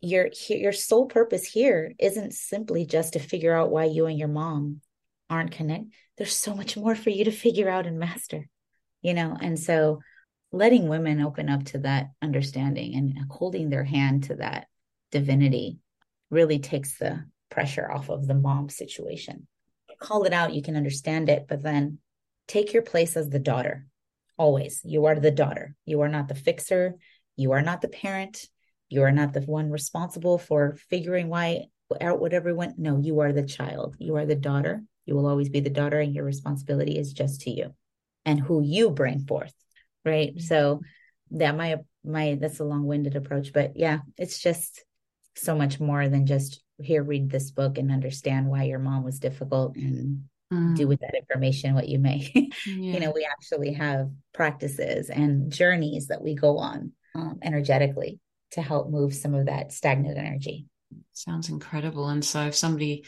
your 0.00 0.30
your 0.48 0.72
sole 0.72 1.06
purpose 1.06 1.44
here 1.44 1.92
isn't 1.98 2.34
simply 2.34 2.86
just 2.86 3.14
to 3.14 3.18
figure 3.18 3.54
out 3.54 3.70
why 3.70 3.84
you 3.84 4.06
and 4.06 4.18
your 4.18 4.28
mom 4.28 4.80
aren't 5.28 5.50
connected 5.50 5.90
there's 6.16 6.36
so 6.36 6.54
much 6.54 6.76
more 6.76 6.94
for 6.94 7.10
you 7.10 7.24
to 7.24 7.32
figure 7.32 7.68
out 7.68 7.84
and 7.84 7.98
master 7.98 8.48
you 9.02 9.14
know? 9.14 9.36
And 9.40 9.58
so 9.58 10.00
letting 10.52 10.88
women 10.88 11.20
open 11.20 11.48
up 11.48 11.64
to 11.64 11.78
that 11.78 12.10
understanding 12.22 12.94
and 12.94 13.18
holding 13.30 13.68
their 13.68 13.84
hand 13.84 14.24
to 14.24 14.36
that 14.36 14.66
divinity 15.10 15.78
really 16.30 16.58
takes 16.58 16.98
the 16.98 17.24
pressure 17.50 17.90
off 17.90 18.08
of 18.10 18.26
the 18.26 18.34
mom 18.34 18.68
situation. 18.68 19.46
Call 20.00 20.24
it 20.24 20.32
out 20.32 20.54
you 20.54 20.62
can 20.62 20.76
understand 20.76 21.28
it 21.28 21.46
but 21.48 21.62
then 21.62 21.98
take 22.46 22.72
your 22.72 22.82
place 22.82 23.16
as 23.16 23.28
the 23.28 23.40
daughter 23.40 23.84
always. 24.38 24.80
You 24.84 25.06
are 25.06 25.18
the 25.18 25.30
daughter. 25.30 25.74
You 25.84 26.00
are 26.02 26.08
not 26.08 26.28
the 26.28 26.34
fixer. 26.34 26.94
You 27.36 27.52
are 27.52 27.62
not 27.62 27.82
the 27.82 27.88
parent. 27.88 28.46
You 28.88 29.02
are 29.02 29.12
not 29.12 29.32
the 29.32 29.42
one 29.42 29.70
responsible 29.70 30.38
for 30.38 30.76
figuring 30.88 31.28
why 31.28 31.66
out 32.00 32.20
what 32.20 32.32
everyone 32.32 32.74
no 32.78 32.98
you 32.98 33.20
are 33.20 33.32
the 33.32 33.42
child. 33.42 33.96
You 33.98 34.16
are 34.16 34.26
the 34.26 34.34
daughter. 34.34 34.82
You 35.04 35.14
will 35.14 35.26
always 35.26 35.48
be 35.48 35.60
the 35.60 35.70
daughter 35.70 36.00
and 36.00 36.14
your 36.14 36.24
responsibility 36.24 36.98
is 36.98 37.12
just 37.12 37.42
to 37.42 37.50
you 37.50 37.74
and 38.24 38.40
who 38.40 38.62
you 38.62 38.90
bring 38.90 39.20
forth 39.20 39.54
right? 40.04 40.30
Mm-hmm. 40.30 40.40
so 40.40 40.80
that 41.32 41.56
my 41.56 41.76
my 42.04 42.38
that's 42.40 42.60
a 42.60 42.64
long-winded 42.64 43.16
approach 43.16 43.52
but 43.52 43.72
yeah 43.76 43.98
it's 44.16 44.38
just 44.38 44.84
so 45.34 45.54
much 45.54 45.78
more 45.78 46.08
than 46.08 46.26
just 46.26 46.62
here 46.80 47.02
read 47.02 47.30
this 47.30 47.50
book 47.50 47.76
and 47.76 47.92
understand 47.92 48.46
why 48.46 48.64
your 48.64 48.78
mom 48.78 49.04
was 49.04 49.18
difficult 49.18 49.76
and 49.76 50.24
mm. 50.52 50.76
do 50.76 50.86
with 50.86 51.00
that 51.00 51.14
information 51.14 51.74
what 51.74 51.88
you 51.88 51.98
may 51.98 52.30
yeah. 52.34 52.42
you 52.66 53.00
know 53.00 53.12
we 53.14 53.26
actually 53.30 53.72
have 53.72 54.10
practices 54.32 55.10
and 55.10 55.52
journeys 55.52 56.08
that 56.08 56.22
we 56.22 56.34
go 56.34 56.58
on 56.58 56.92
um, 57.14 57.38
energetically 57.42 58.20
to 58.52 58.62
help 58.62 58.90
move 58.90 59.14
some 59.14 59.34
of 59.34 59.46
that 59.46 59.72
stagnant 59.72 60.18
energy. 60.18 60.66
Sounds 61.12 61.48
incredible. 61.48 62.08
And 62.08 62.24
so 62.24 62.42
if 62.46 62.54
somebody 62.54 63.04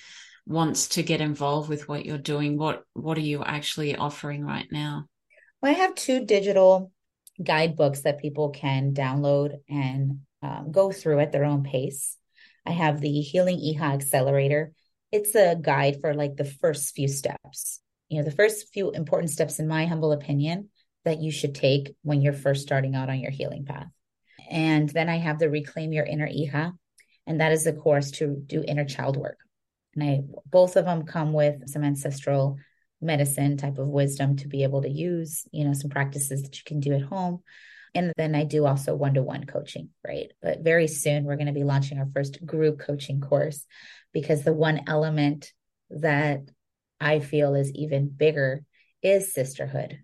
wants 0.46 0.88
to 0.88 1.02
get 1.02 1.20
involved 1.20 1.68
with 1.68 1.88
what 1.88 2.04
you're 2.04 2.18
doing, 2.18 2.58
what 2.58 2.82
what 2.94 3.16
are 3.16 3.22
you 3.22 3.42
actually 3.42 3.96
offering 3.96 4.44
right 4.44 4.66
now? 4.70 5.06
Well, 5.62 5.72
I 5.72 5.76
have 5.76 5.94
two 5.94 6.24
digital 6.24 6.92
guidebooks 7.42 8.02
that 8.02 8.20
people 8.20 8.50
can 8.50 8.92
download 8.92 9.56
and 9.68 10.20
um, 10.42 10.72
go 10.72 10.90
through 10.90 11.20
at 11.20 11.32
their 11.32 11.44
own 11.44 11.62
pace. 11.62 12.16
I 12.66 12.72
have 12.72 13.00
the 13.00 13.20
Healing 13.20 13.58
Hija 13.58 13.94
Accelerator. 13.94 14.72
It's 15.12 15.34
a 15.34 15.56
guide 15.60 16.00
for 16.00 16.14
like 16.14 16.36
the 16.36 16.44
first 16.44 16.94
few 16.94 17.08
steps. 17.08 17.80
You 18.08 18.18
know, 18.18 18.24
the 18.24 18.36
first 18.36 18.72
few 18.72 18.90
important 18.90 19.30
steps, 19.30 19.58
in 19.58 19.68
my 19.68 19.86
humble 19.86 20.12
opinion, 20.12 20.68
that 21.04 21.20
you 21.20 21.30
should 21.30 21.54
take 21.54 21.94
when 22.02 22.22
you're 22.22 22.32
first 22.32 22.62
starting 22.62 22.94
out 22.94 23.08
on 23.08 23.20
your 23.20 23.30
healing 23.30 23.64
path. 23.64 23.88
And 24.50 24.88
then 24.88 25.08
I 25.08 25.16
have 25.16 25.38
the 25.38 25.48
Reclaim 25.48 25.92
Your 25.92 26.04
Inner 26.04 26.28
Hija, 26.28 26.72
and 27.26 27.40
that 27.40 27.52
is 27.52 27.66
a 27.66 27.72
course 27.72 28.10
to 28.12 28.42
do 28.46 28.64
inner 28.66 28.84
child 28.84 29.16
work. 29.16 29.38
And 29.94 30.02
I 30.02 30.20
both 30.46 30.76
of 30.76 30.84
them 30.84 31.04
come 31.04 31.32
with 31.32 31.68
some 31.68 31.84
ancestral 31.84 32.58
medicine 33.00 33.56
type 33.56 33.78
of 33.78 33.88
wisdom 33.88 34.36
to 34.36 34.48
be 34.48 34.62
able 34.62 34.82
to 34.82 34.90
use, 34.90 35.46
you 35.52 35.64
know, 35.64 35.72
some 35.72 35.90
practices 35.90 36.42
that 36.42 36.56
you 36.56 36.62
can 36.66 36.80
do 36.80 36.92
at 36.92 37.02
home. 37.02 37.42
And 37.94 38.12
then 38.16 38.34
I 38.34 38.44
do 38.44 38.66
also 38.66 38.94
one 38.94 39.14
to 39.14 39.22
one 39.22 39.44
coaching, 39.44 39.88
right? 40.06 40.30
But 40.42 40.60
very 40.60 40.86
soon 40.86 41.24
we're 41.24 41.36
going 41.36 41.46
to 41.46 41.52
be 41.52 41.64
launching 41.64 41.98
our 41.98 42.08
first 42.12 42.44
group 42.44 42.78
coaching 42.78 43.20
course 43.20 43.66
because 44.12 44.42
the 44.42 44.52
one 44.52 44.82
element 44.86 45.52
that 45.90 46.40
I 47.00 47.20
feel 47.20 47.54
is 47.54 47.72
even 47.74 48.08
bigger 48.08 48.62
is 49.02 49.32
sisterhood. 49.32 49.98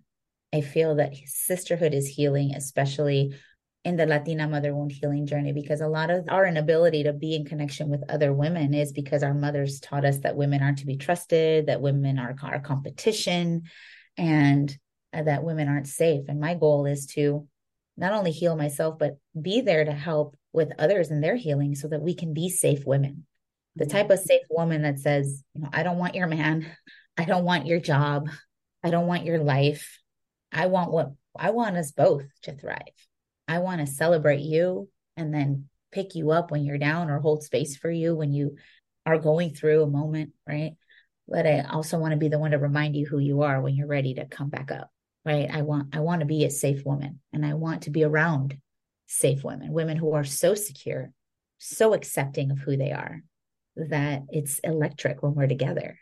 I 0.53 0.61
feel 0.61 0.95
that 0.95 1.13
sisterhood 1.25 1.93
is 1.93 2.07
healing, 2.07 2.53
especially 2.55 3.35
in 3.83 3.95
the 3.95 4.05
Latina 4.05 4.47
mother 4.47 4.73
wound 4.73 4.91
healing 4.91 5.27
journey 5.27 5.53
because 5.53 5.81
a 5.81 5.87
lot 5.87 6.09
of 6.09 6.25
our 6.29 6.45
inability 6.45 7.03
to 7.03 7.13
be 7.13 7.35
in 7.35 7.45
connection 7.45 7.89
with 7.89 8.03
other 8.09 8.33
women 8.33 8.73
is 8.73 8.91
because 8.91 9.23
our 9.23 9.33
mothers 9.33 9.79
taught 9.79 10.03
us 10.03 10.19
that 10.19 10.35
women 10.35 10.61
aren't 10.63 10.79
to 10.79 10.85
be 10.85 10.97
trusted, 10.97 11.67
that 11.67 11.81
women 11.81 12.17
are 12.17 12.35
our 12.41 12.59
competition, 12.59 13.63
and 14.17 14.75
that 15.13 15.43
women 15.43 15.67
aren't 15.67 15.87
safe. 15.87 16.25
And 16.27 16.39
my 16.39 16.55
goal 16.55 16.85
is 16.85 17.05
to 17.13 17.47
not 17.95 18.13
only 18.13 18.31
heal 18.31 18.55
myself, 18.55 18.97
but 18.97 19.17
be 19.39 19.61
there 19.61 19.85
to 19.85 19.91
help 19.91 20.35
with 20.51 20.71
others 20.79 21.11
in 21.11 21.21
their 21.21 21.35
healing 21.35 21.75
so 21.75 21.87
that 21.87 22.01
we 22.01 22.15
can 22.15 22.33
be 22.33 22.49
safe 22.49 22.83
women. 22.85 23.26
The 23.77 23.85
mm-hmm. 23.85 23.97
type 23.97 24.09
of 24.09 24.19
safe 24.19 24.43
woman 24.49 24.81
that 24.81 24.99
says, 24.99 25.43
you 25.53 25.61
know, 25.61 25.69
I 25.71 25.83
don't 25.83 25.97
want 25.97 26.15
your 26.15 26.27
man, 26.27 26.69
I 27.17 27.25
don't 27.25 27.45
want 27.45 27.67
your 27.67 27.79
job, 27.79 28.29
I 28.83 28.89
don't 28.89 29.07
want 29.07 29.25
your 29.25 29.39
life. 29.39 29.99
I 30.51 30.67
want 30.67 30.91
what 30.91 31.11
I 31.37 31.51
want 31.51 31.77
us 31.77 31.91
both 31.91 32.25
to 32.43 32.53
thrive. 32.53 32.79
I 33.47 33.59
want 33.59 33.81
to 33.81 33.87
celebrate 33.87 34.41
you 34.41 34.89
and 35.15 35.33
then 35.33 35.65
pick 35.91 36.15
you 36.15 36.31
up 36.31 36.51
when 36.51 36.63
you're 36.63 36.77
down 36.77 37.09
or 37.09 37.19
hold 37.19 37.43
space 37.43 37.77
for 37.77 37.89
you 37.89 38.15
when 38.15 38.33
you 38.33 38.55
are 39.05 39.17
going 39.17 39.53
through 39.53 39.83
a 39.83 39.89
moment, 39.89 40.31
right? 40.47 40.73
But 41.27 41.45
I 41.45 41.61
also 41.61 41.97
want 41.97 42.11
to 42.11 42.17
be 42.17 42.29
the 42.29 42.39
one 42.39 42.51
to 42.51 42.57
remind 42.57 42.95
you 42.95 43.05
who 43.05 43.19
you 43.19 43.41
are 43.41 43.61
when 43.61 43.75
you're 43.75 43.87
ready 43.87 44.15
to 44.15 44.25
come 44.25 44.49
back 44.49 44.71
up, 44.71 44.89
right? 45.25 45.49
I 45.51 45.61
want 45.63 45.95
I 45.95 45.99
want 45.99 46.21
to 46.21 46.25
be 46.25 46.45
a 46.45 46.49
safe 46.49 46.85
woman 46.85 47.19
and 47.33 47.45
I 47.45 47.53
want 47.53 47.83
to 47.83 47.89
be 47.89 48.03
around 48.03 48.57
safe 49.07 49.43
women, 49.43 49.71
women 49.71 49.97
who 49.97 50.13
are 50.13 50.23
so 50.23 50.55
secure, 50.55 51.11
so 51.57 51.93
accepting 51.93 52.51
of 52.51 52.59
who 52.59 52.77
they 52.77 52.91
are 52.91 53.23
that 53.89 54.23
it's 54.29 54.59
electric 54.59 55.21
when 55.21 55.35
we're 55.35 55.47
together. 55.47 55.99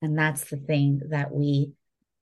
And 0.00 0.18
that's 0.18 0.50
the 0.50 0.56
thing 0.56 1.00
that 1.10 1.32
we 1.32 1.72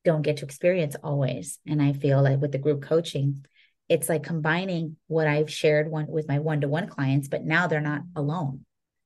don't 0.04 0.22
get 0.22 0.38
to 0.38 0.44
experience 0.44 0.96
always. 1.02 1.58
And 1.66 1.80
I 1.82 1.92
feel 1.92 2.22
like 2.22 2.40
with 2.40 2.52
the 2.52 2.58
group 2.58 2.82
coaching, 2.82 3.44
it's 3.88 4.08
like 4.08 4.22
combining 4.22 4.96
what 5.08 5.26
I've 5.26 5.50
shared 5.50 5.90
one 5.90 6.06
with 6.06 6.28
my 6.28 6.38
one-to-one 6.38 6.88
clients, 6.88 7.28
but 7.28 7.44
now 7.44 7.66
they're 7.66 7.80
not 7.80 8.02
alone. 8.14 8.64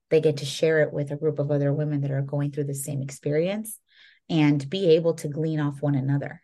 They 0.09 0.21
get 0.21 0.37
to 0.37 0.45
share 0.45 0.81
it 0.81 0.93
with 0.93 1.11
a 1.11 1.15
group 1.15 1.39
of 1.39 1.49
other 1.49 1.73
women 1.73 2.01
that 2.01 2.11
are 2.11 2.21
going 2.21 2.51
through 2.51 2.65
the 2.65 2.75
same 2.75 3.01
experience 3.01 3.79
and 4.29 4.69
be 4.69 4.91
able 4.91 5.15
to 5.15 5.27
glean 5.27 5.59
off 5.59 5.81
one 5.81 5.95
another, 5.95 6.41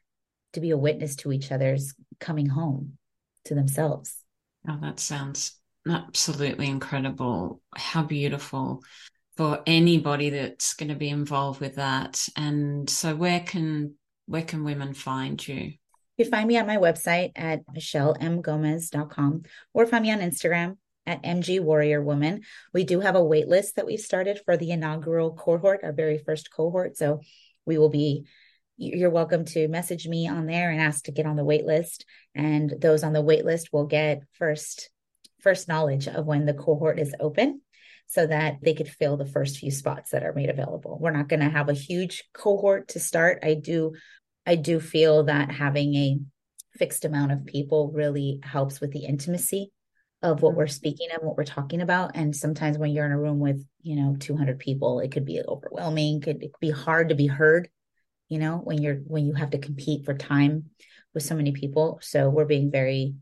to 0.54 0.60
be 0.60 0.72
a 0.72 0.78
witness 0.78 1.16
to 1.18 1.32
each 1.32 1.52
other's 1.52 1.94
coming 2.20 2.48
home 2.48 2.98
to 3.46 3.56
themselves. 3.56 4.16
Oh, 4.68 4.78
that 4.82 5.00
sounds 5.00 5.60
absolutely 5.88 6.68
incredible. 6.68 7.62
How 7.76 8.04
beautiful 8.04 8.84
for 9.42 9.64
anybody 9.66 10.30
that's 10.30 10.76
going 10.76 10.90
to 10.90 10.96
be 10.96 11.10
involved 11.10 11.60
with 11.60 11.78
that. 11.78 12.28
And 12.36 12.88
so 12.88 13.16
where 13.16 13.40
can 13.40 13.96
where 14.28 14.44
can 14.44 14.64
women 14.64 14.94
find 14.94 15.48
you? 15.48 15.74
You 16.18 16.26
find 16.26 16.48
me 16.48 16.58
at 16.58 16.68
my 16.68 16.78
website 16.78 17.32
at 17.36 17.66
michellemgomez.com 17.66 19.42
or 19.74 19.88
find 19.88 20.04
me 20.04 20.12
on 20.12 20.20
Instagram 20.20 20.78
at 21.08 21.24
MG 21.24 21.60
Warrior 21.60 22.04
Woman. 22.04 22.42
We 22.72 22.84
do 22.84 23.00
have 23.00 23.16
a 23.16 23.24
wait 23.24 23.48
list 23.48 23.78
that 23.78 23.88
we've 23.88 24.00
started 24.00 24.40
for 24.46 24.58
the 24.58 24.70
inaugural 24.70 25.34
cohort, 25.34 25.80
our 25.84 25.92
very 25.92 26.20
first 26.20 26.54
cohort. 26.54 26.96
So 26.96 27.22
we 27.66 27.80
will 27.80 27.90
be 27.90 28.28
you're 28.78 29.10
welcome 29.10 29.46
to 29.46 29.68
message 29.68 30.08
me 30.08 30.28
on 30.28 30.46
there 30.46 30.70
and 30.70 30.80
ask 30.80 31.06
to 31.06 31.12
get 31.12 31.26
on 31.26 31.36
the 31.36 31.44
wait 31.44 31.66
list 31.66 32.06
and 32.36 32.76
those 32.80 33.04
on 33.04 33.14
the 33.14 33.24
wait 33.24 33.44
list 33.44 33.70
will 33.74 33.88
get 33.88 34.22
first 34.34 34.92
first 35.40 35.68
knowledge 35.68 36.08
of 36.08 36.28
when 36.28 36.46
the 36.46 36.54
cohort 36.54 37.00
is 37.00 37.16
open 37.20 37.62
so 38.12 38.28
that 38.28 38.58
they 38.62 38.74
could 38.74 38.90
fill 38.90 39.16
the 39.16 39.26
first 39.26 39.58
few 39.58 39.72
spots 39.72 40.12
that 40.12 40.24
are 40.24 40.34
made 40.34 40.50
available. 40.50 40.98
We're 41.00 41.12
not 41.12 41.30
going 41.30 41.40
to 41.40 41.50
have 41.50 41.70
a 41.70 41.74
huge 41.74 42.26
cohort 42.34 42.90
to 42.90 43.00
start. 43.00 43.40
I 43.42 43.54
do 43.54 43.94
I 44.46 44.56
do 44.56 44.82
feel 44.82 45.24
that 45.24 45.50
having 45.50 45.96
a 45.96 46.20
fixed 46.74 47.06
amount 47.06 47.32
of 47.32 47.46
people 47.46 47.90
really 47.94 48.42
helps 48.44 48.82
with 48.82 48.92
the 48.92 49.06
intimacy 49.06 49.72
of 50.22 50.42
what 50.42 50.56
we're 50.56 50.66
mm-hmm. 50.66 50.72
speaking 50.72 51.08
of, 51.16 51.24
what 51.24 51.38
we're 51.38 51.46
talking 51.46 51.82
about. 51.82 52.12
And 52.16 52.36
sometimes 52.36 52.78
when 52.78 52.92
you're 52.92 53.06
in 53.06 53.14
a 53.14 53.20
room 53.20 53.40
with, 53.40 53.66
you 53.82 53.96
know, 53.96 54.18
200 54.20 54.60
people, 54.60 55.00
it 55.00 55.12
could 55.12 55.26
be 55.26 55.42
overwhelming. 55.48 56.20
Could, 56.20 56.44
it 56.44 56.52
could 56.52 56.60
be 56.60 56.72
hard 56.72 57.10
to 57.10 57.16
be 57.16 57.28
heard, 57.28 57.70
you 58.28 58.40
know, 58.40 58.58
when 58.58 58.82
you're, 58.82 58.96
when 58.96 59.26
you 59.26 59.36
have 59.36 59.52
to 59.52 59.58
compete 59.58 60.04
for 60.04 60.14
time 60.14 60.66
with 61.14 61.24
so 61.24 61.36
many 61.36 61.54
people. 61.54 62.00
So 62.02 62.30
we're 62.30 62.46
being 62.46 62.72
very 62.72 63.16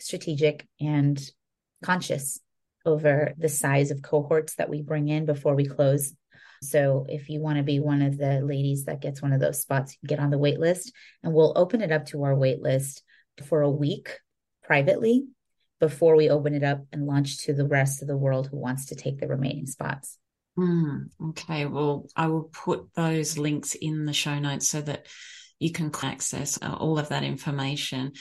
strategic 0.00 0.66
and 0.80 1.18
conscious 1.82 2.40
over 2.84 3.32
the 3.38 3.48
size 3.48 3.90
of 3.90 4.02
cohorts 4.02 4.56
that 4.56 4.68
we 4.68 4.82
bring 4.82 5.08
in 5.08 5.24
before 5.26 5.54
we 5.54 5.66
close 5.66 6.14
so 6.64 7.06
if 7.08 7.28
you 7.28 7.40
want 7.40 7.58
to 7.58 7.62
be 7.62 7.78
one 7.78 8.02
of 8.02 8.16
the 8.16 8.40
ladies 8.40 8.84
that 8.84 9.02
gets 9.02 9.22
one 9.22 9.32
of 9.32 9.40
those 9.40 9.60
spots, 9.60 9.96
get 10.06 10.18
on 10.18 10.30
the 10.30 10.38
wait 10.38 10.58
list 10.58 10.92
and 11.22 11.32
we'll 11.32 11.52
open 11.56 11.80
it 11.80 11.92
up 11.92 12.06
to 12.06 12.24
our 12.24 12.34
wait 12.34 12.60
list 12.60 13.02
for 13.44 13.62
a 13.62 13.70
week 13.70 14.18
privately 14.62 15.26
before 15.80 16.16
we 16.16 16.30
open 16.30 16.54
it 16.54 16.62
up 16.62 16.82
and 16.92 17.06
launch 17.06 17.38
to 17.44 17.52
the 17.52 17.66
rest 17.66 18.00
of 18.00 18.08
the 18.08 18.16
world 18.16 18.48
who 18.48 18.56
wants 18.56 18.86
to 18.86 18.94
take 18.94 19.20
the 19.20 19.28
remaining 19.28 19.66
spots. 19.66 20.18
Mm, 20.58 21.10
okay. 21.30 21.66
Well, 21.66 22.06
I 22.16 22.28
will 22.28 22.44
put 22.44 22.94
those 22.94 23.36
links 23.36 23.74
in 23.74 24.06
the 24.06 24.12
show 24.12 24.38
notes 24.38 24.70
so 24.70 24.80
that 24.82 25.06
you 25.58 25.72
can 25.72 25.90
access 26.02 26.58
uh, 26.62 26.74
all 26.74 26.98
of 26.98 27.08
that 27.08 27.24
information. 27.24 28.12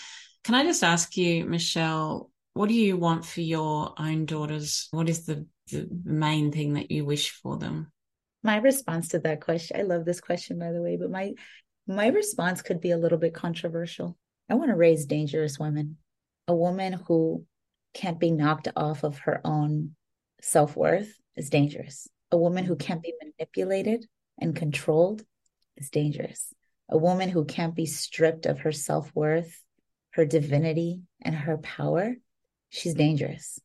Can 0.44 0.56
I 0.56 0.64
just 0.64 0.84
ask 0.84 1.16
you, 1.16 1.46
Michelle, 1.46 2.32
what 2.54 2.70
do 2.70 2.76
you 2.76 2.98
want 2.98 3.26
for 3.26 3.42
your 3.42 3.94
own 3.98 4.26
daughters? 4.26 4.88
What 4.92 5.10
is 5.10 5.26
the, 5.26 5.46
the 5.72 5.88
main 6.04 6.52
thing 6.52 6.74
that 6.74 6.92
you 6.92 7.06
wish 7.06 7.32
for 7.32 7.58
them? 7.58 7.92
my 8.46 8.58
response 8.58 9.08
to 9.08 9.20
that 9.20 9.40
question 9.40 9.80
i 9.80 9.84
love 9.84 10.04
this 10.04 10.20
question 10.20 10.60
by 10.60 10.74
the 10.74 10.82
way 10.82 10.98
but 10.98 11.10
my 11.10 11.32
my 11.88 12.08
response 12.08 12.62
could 12.62 12.82
be 12.82 12.92
a 12.92 12.98
little 12.98 13.18
bit 13.18 13.34
controversial 13.34 14.18
i 14.50 14.54
want 14.54 14.70
to 14.70 14.76
raise 14.76 15.06
dangerous 15.06 15.58
women 15.58 15.96
A 16.50 16.56
woman 16.56 16.92
who 16.92 17.46
can't 17.94 18.20
be 18.20 18.32
knocked 18.32 18.68
off 18.76 19.04
of 19.04 19.20
her 19.20 19.40
own 19.46 19.96
self 20.42 20.76
worth 20.76 21.18
is 21.36 21.50
dangerous. 21.50 22.08
A 22.32 22.38
woman 22.38 22.66
who 22.66 22.76
can't 22.76 23.02
be 23.02 23.14
manipulated 23.24 24.06
and 24.38 24.56
controlled 24.56 25.24
is 25.78 25.90
dangerous. 25.90 26.54
A 26.90 26.98
woman 26.98 27.30
who 27.30 27.46
can't 27.46 27.76
be 27.76 27.86
stripped 27.86 28.46
of 28.46 28.60
her 28.60 28.72
self 28.72 29.10
worth, 29.16 29.62
her 30.12 30.26
divinity, 30.26 31.04
and 31.22 31.34
her 31.34 31.58
power, 31.58 32.16
she's 32.74 32.96
dangerous. 32.96 33.60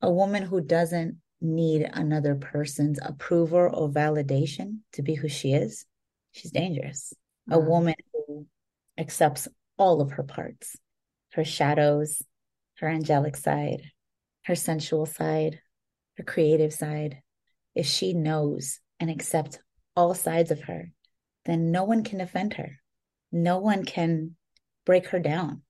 A 0.00 0.10
woman 0.10 0.42
who 0.42 0.60
doesn't 0.60 1.18
need 1.40 1.88
another 1.92 2.34
person's 2.34 2.98
approval 3.02 3.70
or 3.72 3.90
validation 3.90 4.78
to 4.92 5.02
be 5.02 5.14
who 5.14 5.28
she 5.28 5.52
is, 5.52 5.84
she's 6.32 6.50
dangerous. 6.50 7.12
Mm. 7.48 7.56
A 7.56 7.58
woman 7.58 7.94
who 8.12 8.46
accepts 8.96 9.46
all 9.76 10.00
of 10.00 10.12
her 10.12 10.22
parts, 10.22 10.76
her 11.34 11.44
shadows, 11.44 12.22
her 12.78 12.88
angelic 12.88 13.36
side, 13.36 13.82
her 14.44 14.54
sensual 14.54 15.04
side, 15.04 15.60
her 16.16 16.24
creative 16.24 16.72
side. 16.72 17.20
If 17.74 17.86
she 17.86 18.14
knows 18.14 18.80
and 18.98 19.10
accepts 19.10 19.58
all 19.94 20.14
sides 20.14 20.50
of 20.50 20.62
her, 20.62 20.92
then 21.44 21.70
no 21.70 21.84
one 21.84 22.02
can 22.02 22.20
offend 22.20 22.54
her. 22.54 22.78
No 23.30 23.58
one 23.58 23.84
can 23.84 24.36
break 24.86 25.08
her 25.08 25.18
down, 25.18 25.62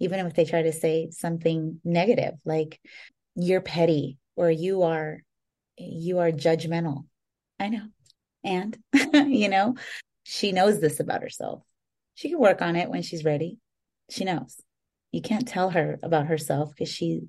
even 0.00 0.26
if 0.26 0.34
they 0.34 0.44
try 0.44 0.62
to 0.62 0.72
say 0.72 1.10
something 1.10 1.80
negative, 1.84 2.34
like 2.44 2.80
you're 3.36 3.60
petty 3.60 4.18
or 4.34 4.50
you 4.50 4.82
are 4.82 5.22
you 5.76 6.18
are 6.18 6.30
judgmental. 6.30 7.04
I 7.58 7.68
know. 7.68 7.86
And 8.42 8.76
you 9.12 9.48
know, 9.48 9.76
she 10.24 10.52
knows 10.52 10.80
this 10.80 11.00
about 11.00 11.22
herself. 11.22 11.62
She 12.14 12.30
can 12.30 12.38
work 12.38 12.62
on 12.62 12.76
it 12.76 12.90
when 12.90 13.02
she's 13.02 13.24
ready. 13.24 13.58
She 14.10 14.24
knows. 14.24 14.60
You 15.12 15.22
can't 15.22 15.46
tell 15.46 15.70
her 15.70 15.98
about 16.02 16.26
herself 16.26 16.70
because 16.70 16.92
she 16.92 17.22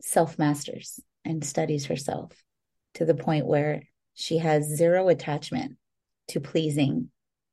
self 0.00 0.38
masters 0.38 1.00
and 1.24 1.44
studies 1.44 1.86
herself 1.86 2.32
to 2.94 3.04
the 3.04 3.14
point 3.14 3.46
where 3.46 3.82
she 4.14 4.38
has 4.38 4.64
zero 4.64 5.08
attachment 5.08 5.76
to 6.28 6.40
pleasing 6.40 7.10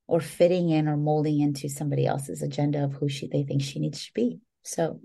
or 0.08 0.20
fitting 0.20 0.70
in 0.70 0.88
or 0.88 0.98
molding 0.98 1.40
into 1.40 1.70
somebody 1.70 2.06
else's 2.06 2.42
agenda 2.42 2.84
of 2.84 2.94
who 2.94 3.10
she 3.10 3.28
they 3.28 3.44
think 3.44 3.62
she 3.62 3.80
needs 3.80 4.06
to 4.06 4.14
be. 4.14 4.40
So 4.64 5.00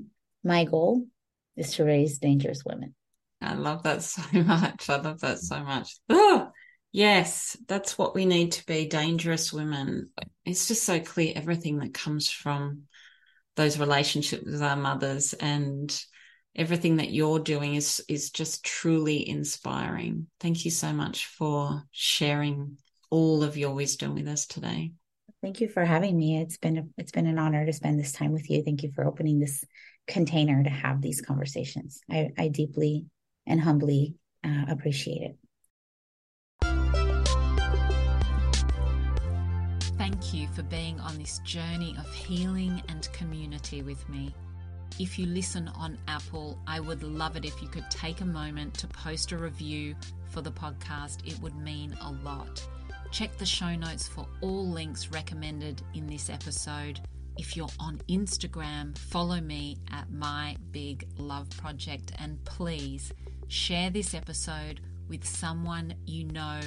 my 0.44 0.64
goal 0.64 1.06
is 1.56 1.74
to 1.74 1.84
raise 1.84 2.18
dangerous 2.18 2.64
women. 2.64 2.94
I 3.40 3.54
love 3.54 3.82
that 3.84 4.02
so 4.02 4.22
much. 4.42 4.88
I 4.88 4.96
love 4.96 5.20
that 5.20 5.38
so 5.38 5.60
much. 5.62 5.96
Oh, 6.08 6.50
yes, 6.92 7.56
that's 7.66 7.98
what 7.98 8.14
we 8.14 8.24
need 8.24 8.52
to 8.52 8.66
be 8.66 8.86
dangerous 8.86 9.52
women. 9.52 10.10
It's 10.44 10.68
just 10.68 10.84
so 10.84 11.00
clear 11.00 11.32
everything 11.36 11.78
that 11.78 11.94
comes 11.94 12.30
from 12.30 12.84
those 13.56 13.78
relationships 13.78 14.44
with 14.44 14.62
our 14.62 14.76
mothers 14.76 15.32
and 15.34 16.00
everything 16.54 16.96
that 16.96 17.10
you're 17.10 17.38
doing 17.38 17.74
is 17.74 18.02
is 18.08 18.30
just 18.30 18.64
truly 18.64 19.28
inspiring. 19.28 20.26
Thank 20.40 20.64
you 20.64 20.70
so 20.70 20.92
much 20.92 21.26
for 21.26 21.82
sharing 21.90 22.78
all 23.10 23.42
of 23.42 23.56
your 23.56 23.74
wisdom 23.74 24.14
with 24.14 24.28
us 24.28 24.46
today. 24.46 24.92
Thank 25.40 25.60
you 25.60 25.68
for 25.68 25.84
having 25.84 26.16
me. 26.16 26.40
It's 26.40 26.56
been 26.56 26.78
a, 26.78 26.82
it's 26.96 27.12
been 27.12 27.26
an 27.26 27.38
honor 27.38 27.64
to 27.64 27.72
spend 27.72 28.00
this 28.00 28.12
time 28.12 28.32
with 28.32 28.50
you. 28.50 28.62
Thank 28.64 28.82
you 28.82 28.90
for 28.92 29.06
opening 29.06 29.38
this 29.38 29.64
container 30.08 30.64
to 30.64 30.70
have 30.70 31.00
these 31.00 31.20
conversations. 31.20 32.00
I, 32.10 32.30
I 32.36 32.48
deeply 32.48 33.06
and 33.46 33.60
humbly 33.60 34.16
uh, 34.44 34.64
appreciate 34.68 35.22
it. 35.22 35.36
Thank 39.96 40.34
you 40.34 40.48
for 40.48 40.62
being 40.64 40.98
on 41.00 41.18
this 41.18 41.38
journey 41.44 41.94
of 41.98 42.12
healing 42.12 42.82
and 42.88 43.08
community 43.12 43.82
with 43.82 44.08
me. 44.08 44.34
If 44.98 45.18
you 45.18 45.26
listen 45.26 45.68
on 45.68 45.98
Apple, 46.08 46.58
I 46.66 46.80
would 46.80 47.04
love 47.04 47.36
it 47.36 47.44
if 47.44 47.62
you 47.62 47.68
could 47.68 47.88
take 47.90 48.20
a 48.20 48.24
moment 48.24 48.74
to 48.74 48.88
post 48.88 49.30
a 49.30 49.38
review 49.38 49.94
for 50.30 50.40
the 50.40 50.50
podcast. 50.50 51.24
It 51.24 51.38
would 51.40 51.54
mean 51.54 51.96
a 52.00 52.10
lot. 52.24 52.66
Check 53.10 53.36
the 53.38 53.46
show 53.46 53.74
notes 53.74 54.06
for 54.06 54.26
all 54.42 54.68
links 54.68 55.08
recommended 55.08 55.82
in 55.94 56.06
this 56.06 56.28
episode. 56.28 57.00
If 57.38 57.56
you're 57.56 57.70
on 57.80 58.00
Instagram, 58.08 58.96
follow 58.98 59.40
me 59.40 59.78
at 59.90 60.10
My 60.10 60.56
Big 60.72 61.08
Love 61.16 61.48
Project 61.56 62.12
and 62.18 62.44
please 62.44 63.12
share 63.48 63.90
this 63.90 64.12
episode 64.12 64.80
with 65.08 65.26
someone 65.26 65.94
you 66.04 66.24
know 66.24 66.60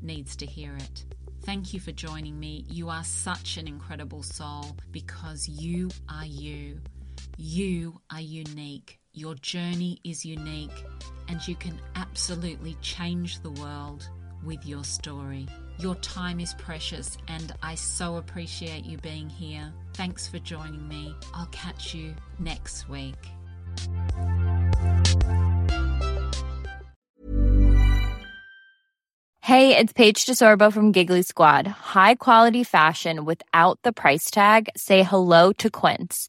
needs 0.00 0.36
to 0.36 0.46
hear 0.46 0.74
it. 0.76 1.04
Thank 1.44 1.74
you 1.74 1.80
for 1.80 1.92
joining 1.92 2.38
me. 2.38 2.64
You 2.68 2.88
are 2.90 3.04
such 3.04 3.56
an 3.56 3.66
incredible 3.66 4.22
soul 4.22 4.76
because 4.92 5.48
you 5.48 5.90
are 6.08 6.26
you. 6.26 6.80
You 7.36 8.00
are 8.12 8.20
unique. 8.20 9.00
Your 9.12 9.34
journey 9.36 9.98
is 10.04 10.24
unique, 10.24 10.84
and 11.28 11.46
you 11.48 11.56
can 11.56 11.80
absolutely 11.96 12.76
change 12.82 13.40
the 13.40 13.50
world 13.50 14.08
with 14.44 14.64
your 14.64 14.84
story. 14.84 15.48
Your 15.80 15.94
time 15.96 16.40
is 16.40 16.54
precious, 16.54 17.16
and 17.28 17.52
I 17.62 17.76
so 17.76 18.16
appreciate 18.16 18.84
you 18.84 18.98
being 18.98 19.30
here. 19.30 19.72
Thanks 19.94 20.26
for 20.26 20.40
joining 20.40 20.88
me. 20.88 21.14
I'll 21.34 21.46
catch 21.46 21.94
you 21.94 22.14
next 22.40 22.88
week. 22.88 23.14
Hey, 29.40 29.76
it's 29.78 29.92
Paige 29.92 30.26
DeSorbo 30.26 30.72
from 30.72 30.92
Giggly 30.92 31.22
Squad. 31.22 31.66
High 31.66 32.16
quality 32.16 32.64
fashion 32.64 33.24
without 33.24 33.78
the 33.82 33.92
price 33.92 34.30
tag? 34.30 34.68
Say 34.76 35.04
hello 35.04 35.52
to 35.54 35.70
Quince. 35.70 36.28